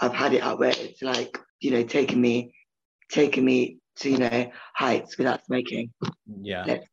I've 0.00 0.14
had 0.14 0.32
it 0.32 0.42
out 0.42 0.58
where 0.58 0.70
it's 0.76 1.02
like, 1.02 1.38
you 1.60 1.72
know, 1.72 1.82
taking 1.82 2.20
me, 2.20 2.52
taking 3.10 3.44
me 3.44 3.78
to, 3.96 4.10
you 4.10 4.18
know, 4.18 4.50
heights 4.74 5.18
without 5.18 5.44
smoking. 5.44 5.92
yeah. 6.42 6.64
Let's. 6.66 6.86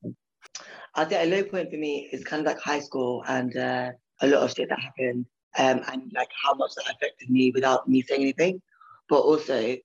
I 0.95 1.05
think 1.05 1.21
a 1.23 1.35
low 1.35 1.43
point 1.43 1.71
for 1.71 1.77
me 1.77 2.09
is 2.11 2.23
kind 2.23 2.41
of 2.41 2.45
like 2.45 2.59
high 2.59 2.79
school 2.79 3.23
and 3.27 3.55
uh, 3.55 3.91
a 4.21 4.27
lot 4.27 4.43
of 4.43 4.51
shit 4.51 4.69
that 4.69 4.79
happened 4.79 5.25
um, 5.57 5.81
and 5.91 6.11
like 6.13 6.29
how 6.43 6.53
much 6.53 6.71
that 6.75 6.85
affected 6.95 7.29
me 7.29 7.51
without 7.51 7.87
me 7.87 8.01
saying 8.01 8.21
anything, 8.21 8.61
but 9.09 9.19
also 9.19 9.75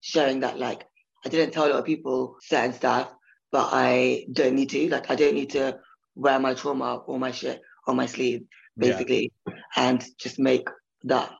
showing 0.00 0.40
that 0.40 0.58
like 0.58 0.84
I 1.24 1.28
didn't 1.28 1.52
tell 1.52 1.66
a 1.66 1.70
lot 1.70 1.78
of 1.80 1.84
people 1.84 2.36
certain 2.40 2.72
stuff, 2.72 3.12
but 3.50 3.68
I 3.72 4.26
don't 4.32 4.54
need 4.54 4.70
to. 4.70 4.88
Like 4.88 5.10
I 5.10 5.16
don't 5.16 5.34
need 5.34 5.50
to 5.50 5.78
wear 6.14 6.38
my 6.38 6.54
trauma 6.54 6.96
or 7.06 7.18
my 7.18 7.32
shit 7.32 7.60
on 7.86 7.96
my 7.96 8.06
sleeve, 8.06 8.42
Yeah. 8.76 8.90
basically, 8.90 9.32
and 9.76 10.04
just 10.18 10.38
make 10.38 10.68
that 11.04 11.32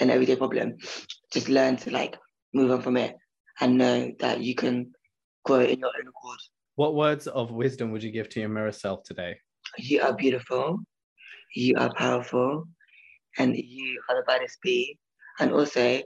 an 0.00 0.10
everyday 0.10 0.36
problem. 0.36 0.76
Just 1.32 1.48
learn 1.48 1.76
to 1.78 1.90
like 1.90 2.16
move 2.52 2.70
on 2.70 2.82
from 2.82 2.96
it 2.96 3.16
and 3.60 3.78
know 3.78 4.12
that 4.20 4.40
you 4.40 4.54
can 4.54 4.92
grow 5.44 5.60
in 5.60 5.78
your 5.80 5.88
own 5.88 6.08
accord. 6.08 6.38
What 6.76 6.96
words 6.96 7.28
of 7.28 7.52
wisdom 7.52 7.92
would 7.92 8.02
you 8.02 8.10
give 8.10 8.28
to 8.30 8.40
your 8.40 8.48
mirror 8.48 8.72
self 8.72 9.04
today? 9.04 9.36
You 9.78 10.02
are 10.02 10.12
beautiful, 10.12 10.78
you 11.54 11.76
are 11.78 11.92
powerful, 11.94 12.64
and 13.38 13.56
you 13.56 14.00
are 14.08 14.16
the 14.16 14.24
baddest 14.26 14.58
bee. 14.60 14.98
And 15.38 15.52
also, 15.52 16.00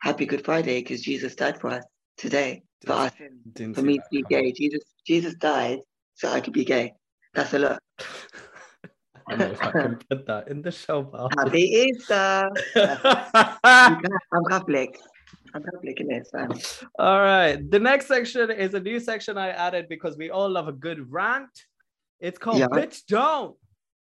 happy 0.00 0.24
Good 0.24 0.42
Friday 0.42 0.80
because 0.80 1.02
Jesus 1.02 1.34
died 1.34 1.60
for 1.60 1.70
us 1.70 1.84
today 2.16 2.62
for. 2.86 3.10
Didn't 3.52 3.74
For 3.74 3.82
me 3.82 3.98
to 3.98 4.04
be 4.10 4.22
gay, 4.22 4.52
Jesus 4.52 4.82
Jesus 5.06 5.34
died 5.34 5.80
so 6.14 6.30
I 6.30 6.40
could 6.40 6.54
be 6.54 6.64
gay. 6.64 6.94
That's 7.34 7.52
a 7.52 7.58
lot. 7.58 7.78
I 9.26 9.30
don't 9.30 9.38
know 9.40 9.46
if 9.46 9.62
I 9.62 9.72
can 9.72 9.96
put 10.10 10.26
that 10.26 10.48
in 10.48 10.62
the 10.62 10.70
show 10.70 11.02
bar. 11.02 11.28
Happy 11.38 11.62
Easter. 11.62 12.48
I'm 12.76 14.44
Catholic. 14.48 14.98
I'm 15.54 15.62
this. 16.08 16.30
Man. 16.32 16.50
all 16.98 17.20
right. 17.20 17.70
The 17.70 17.78
next 17.78 18.06
section 18.08 18.50
is 18.50 18.74
a 18.74 18.80
new 18.80 18.98
section 18.98 19.38
I 19.38 19.50
added 19.50 19.86
because 19.88 20.16
we 20.16 20.30
all 20.30 20.48
love 20.50 20.66
a 20.68 20.72
good 20.72 21.10
rant. 21.12 21.50
It's 22.20 22.38
called 22.38 22.60
Yeah. 22.60 22.66
Bitch 22.68 23.02
Don't. 23.06 23.56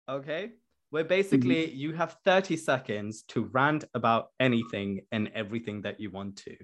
Okay. 0.10 0.52
Where 0.92 1.04
basically 1.04 1.72
you 1.72 1.94
have 1.94 2.18
30 2.26 2.58
seconds 2.58 3.24
to 3.30 3.46
rant 3.54 3.86
about 3.94 4.28
anything 4.40 5.02
and 5.12 5.30
everything 5.34 5.82
that 5.84 6.00
you 6.00 6.10
want 6.12 6.36
to. 6.38 6.56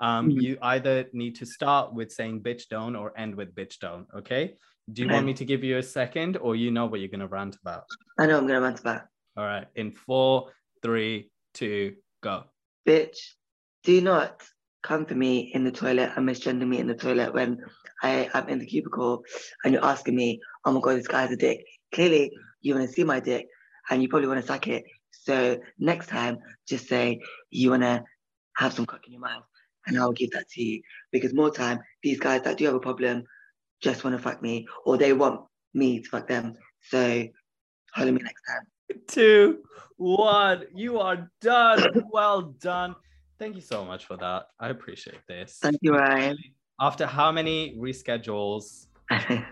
Um, 0.00 0.30
Mhm. 0.30 0.42
You 0.42 0.58
either 0.62 1.06
need 1.12 1.36
to 1.36 1.46
start 1.46 1.92
with 1.92 2.12
saying 2.12 2.42
bitch 2.42 2.68
don't 2.68 2.94
or 2.96 3.16
end 3.18 3.34
with 3.34 3.54
bitch 3.54 3.78
don't. 3.80 4.06
Okay. 4.14 4.56
Do 4.92 5.02
you 5.02 5.06
Okay. 5.06 5.14
want 5.14 5.26
me 5.26 5.34
to 5.34 5.44
give 5.44 5.62
you 5.64 5.78
a 5.78 5.82
second 5.82 6.36
or 6.36 6.54
you 6.56 6.70
know 6.70 6.86
what 6.86 7.00
you're 7.00 7.08
going 7.08 7.20
to 7.20 7.26
rant 7.28 7.56
about? 7.60 7.84
I 8.18 8.26
know 8.26 8.38
I'm 8.38 8.46
gonna 8.46 8.60
rant 8.60 8.80
about. 8.80 9.02
All 9.36 9.44
right. 9.44 9.66
In 9.76 9.90
four, 9.92 10.52
three, 10.82 11.30
two, 11.54 11.96
go. 12.20 12.44
Bitch, 12.86 13.18
do 13.84 14.00
not 14.00 14.42
come 14.82 15.06
for 15.06 15.14
me 15.14 15.50
in 15.54 15.64
the 15.64 15.70
toilet 15.70 16.10
and 16.16 16.28
misgender 16.28 16.66
me 16.66 16.78
in 16.78 16.86
the 16.86 16.94
toilet 16.94 17.32
when 17.32 17.58
I 18.02 18.28
am 18.34 18.48
in 18.48 18.58
the 18.58 18.66
cubicle 18.66 19.24
and 19.64 19.72
you're 19.72 19.84
asking 19.84 20.16
me, 20.16 20.40
oh 20.64 20.72
my 20.72 20.80
god, 20.80 20.96
this 20.96 21.06
guy 21.06 21.22
has 21.22 21.30
a 21.30 21.36
dick. 21.36 21.64
Clearly, 21.94 22.32
you 22.60 22.74
want 22.74 22.88
to 22.88 22.92
see 22.92 23.04
my 23.04 23.20
dick 23.20 23.46
and 23.90 24.02
you 24.02 24.08
probably 24.08 24.28
want 24.28 24.40
to 24.40 24.46
suck 24.46 24.66
it. 24.66 24.84
So 25.10 25.58
next 25.78 26.08
time, 26.08 26.38
just 26.68 26.88
say 26.88 27.20
you 27.50 27.70
want 27.70 27.82
to 27.82 28.04
have 28.56 28.72
some 28.72 28.86
cock 28.86 29.06
in 29.06 29.12
your 29.12 29.22
mouth 29.22 29.44
and 29.86 29.98
I'll 29.98 30.12
give 30.12 30.32
that 30.32 30.48
to 30.50 30.62
you. 30.62 30.82
Because 31.12 31.32
more 31.32 31.50
time, 31.50 31.80
these 32.02 32.18
guys 32.18 32.42
that 32.42 32.58
do 32.58 32.64
have 32.66 32.74
a 32.74 32.80
problem 32.80 33.24
just 33.80 34.04
want 34.04 34.16
to 34.16 34.22
fuck 34.22 34.42
me 34.42 34.66
or 34.84 34.96
they 34.96 35.12
want 35.12 35.42
me 35.74 36.00
to 36.00 36.08
fuck 36.08 36.28
them. 36.28 36.54
So 36.80 37.26
holler 37.92 38.12
me 38.12 38.22
next 38.22 38.42
time. 38.48 39.00
two, 39.08 39.58
one. 39.96 40.64
You 40.74 40.98
are 40.98 41.30
done. 41.40 41.84
Well 42.10 42.42
done. 42.42 42.96
Thank 43.42 43.56
you 43.56 43.60
so 43.60 43.84
much 43.84 44.06
for 44.06 44.16
that. 44.18 44.50
I 44.60 44.68
appreciate 44.68 45.26
this. 45.26 45.58
Thank 45.60 45.78
you, 45.82 45.94
Ryan. 45.94 46.38
After 46.80 47.06
how 47.06 47.32
many 47.32 47.76
reschedules? 47.76 48.86
I 49.10 49.44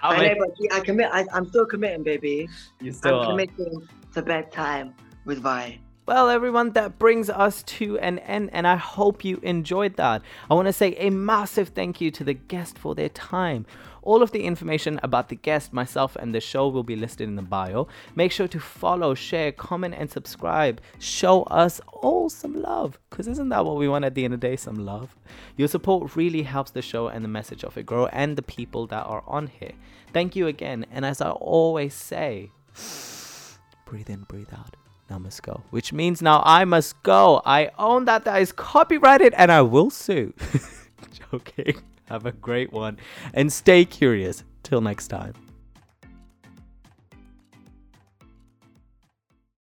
How 0.00 0.12
know, 0.12 0.18
many? 0.18 0.40
but 0.40 0.56
see, 0.56 0.70
I 0.72 0.80
commit. 0.80 1.10
I, 1.12 1.26
I'm 1.34 1.46
still 1.50 1.66
committing, 1.66 2.02
baby. 2.02 2.48
You 2.80 2.92
still 2.92 3.16
I'm 3.16 3.20
are. 3.20 3.30
committing 3.32 3.86
to 4.14 4.22
bedtime 4.22 4.94
with 5.26 5.40
Vi. 5.40 5.78
Well, 6.06 6.30
everyone, 6.30 6.70
that 6.70 6.98
brings 6.98 7.28
us 7.28 7.62
to 7.64 7.98
an 7.98 8.20
end, 8.20 8.48
and 8.54 8.66
I 8.66 8.76
hope 8.76 9.22
you 9.22 9.38
enjoyed 9.42 9.96
that. 9.96 10.22
I 10.50 10.54
want 10.54 10.64
to 10.68 10.72
say 10.72 10.94
a 10.96 11.10
massive 11.10 11.68
thank 11.68 12.00
you 12.00 12.10
to 12.12 12.24
the 12.24 12.32
guest 12.32 12.78
for 12.78 12.94
their 12.94 13.10
time. 13.10 13.66
All 14.08 14.22
of 14.22 14.30
the 14.30 14.44
information 14.44 14.98
about 15.02 15.28
the 15.28 15.34
guest, 15.34 15.74
myself, 15.74 16.16
and 16.16 16.34
the 16.34 16.40
show 16.40 16.66
will 16.66 16.82
be 16.82 16.96
listed 16.96 17.28
in 17.28 17.36
the 17.36 17.42
bio. 17.42 17.88
Make 18.16 18.32
sure 18.32 18.48
to 18.48 18.58
follow, 18.58 19.12
share, 19.12 19.52
comment, 19.52 19.94
and 19.98 20.10
subscribe. 20.10 20.80
Show 20.98 21.42
us 21.42 21.78
all 21.92 22.30
some 22.30 22.54
love, 22.54 22.98
because 23.10 23.28
isn't 23.28 23.50
that 23.50 23.66
what 23.66 23.76
we 23.76 23.86
want 23.86 24.06
at 24.06 24.14
the 24.14 24.24
end 24.24 24.32
of 24.32 24.40
the 24.40 24.48
day? 24.48 24.56
Some 24.56 24.76
love. 24.76 25.14
Your 25.58 25.68
support 25.68 26.16
really 26.16 26.40
helps 26.40 26.70
the 26.70 26.80
show 26.80 27.08
and 27.08 27.22
the 27.22 27.28
message 27.28 27.64
of 27.64 27.76
it 27.76 27.84
grow 27.84 28.06
and 28.06 28.34
the 28.34 28.40
people 28.40 28.86
that 28.86 29.04
are 29.04 29.22
on 29.26 29.48
here. 29.48 29.72
Thank 30.14 30.34
you 30.34 30.46
again, 30.46 30.86
and 30.90 31.04
as 31.04 31.20
I 31.20 31.28
always 31.28 31.92
say, 31.92 32.50
breathe 33.84 34.08
in, 34.08 34.22
breathe 34.22 34.54
out. 34.54 34.74
Now 35.10 35.18
must 35.18 35.42
go. 35.42 35.64
Which 35.68 35.92
means 35.92 36.22
now 36.22 36.42
I 36.46 36.64
must 36.64 37.02
go. 37.02 37.42
I 37.44 37.72
own 37.78 38.06
that 38.06 38.24
that 38.24 38.40
is 38.40 38.52
copyrighted 38.52 39.34
and 39.34 39.52
I 39.52 39.60
will 39.60 39.90
sue. 39.90 40.32
Joking. 41.30 41.82
Have 42.08 42.26
a 42.26 42.32
great 42.32 42.72
one 42.72 42.98
and 43.34 43.52
stay 43.52 43.84
curious. 43.84 44.44
Till 44.62 44.80
next 44.82 45.08
time. 45.08 45.47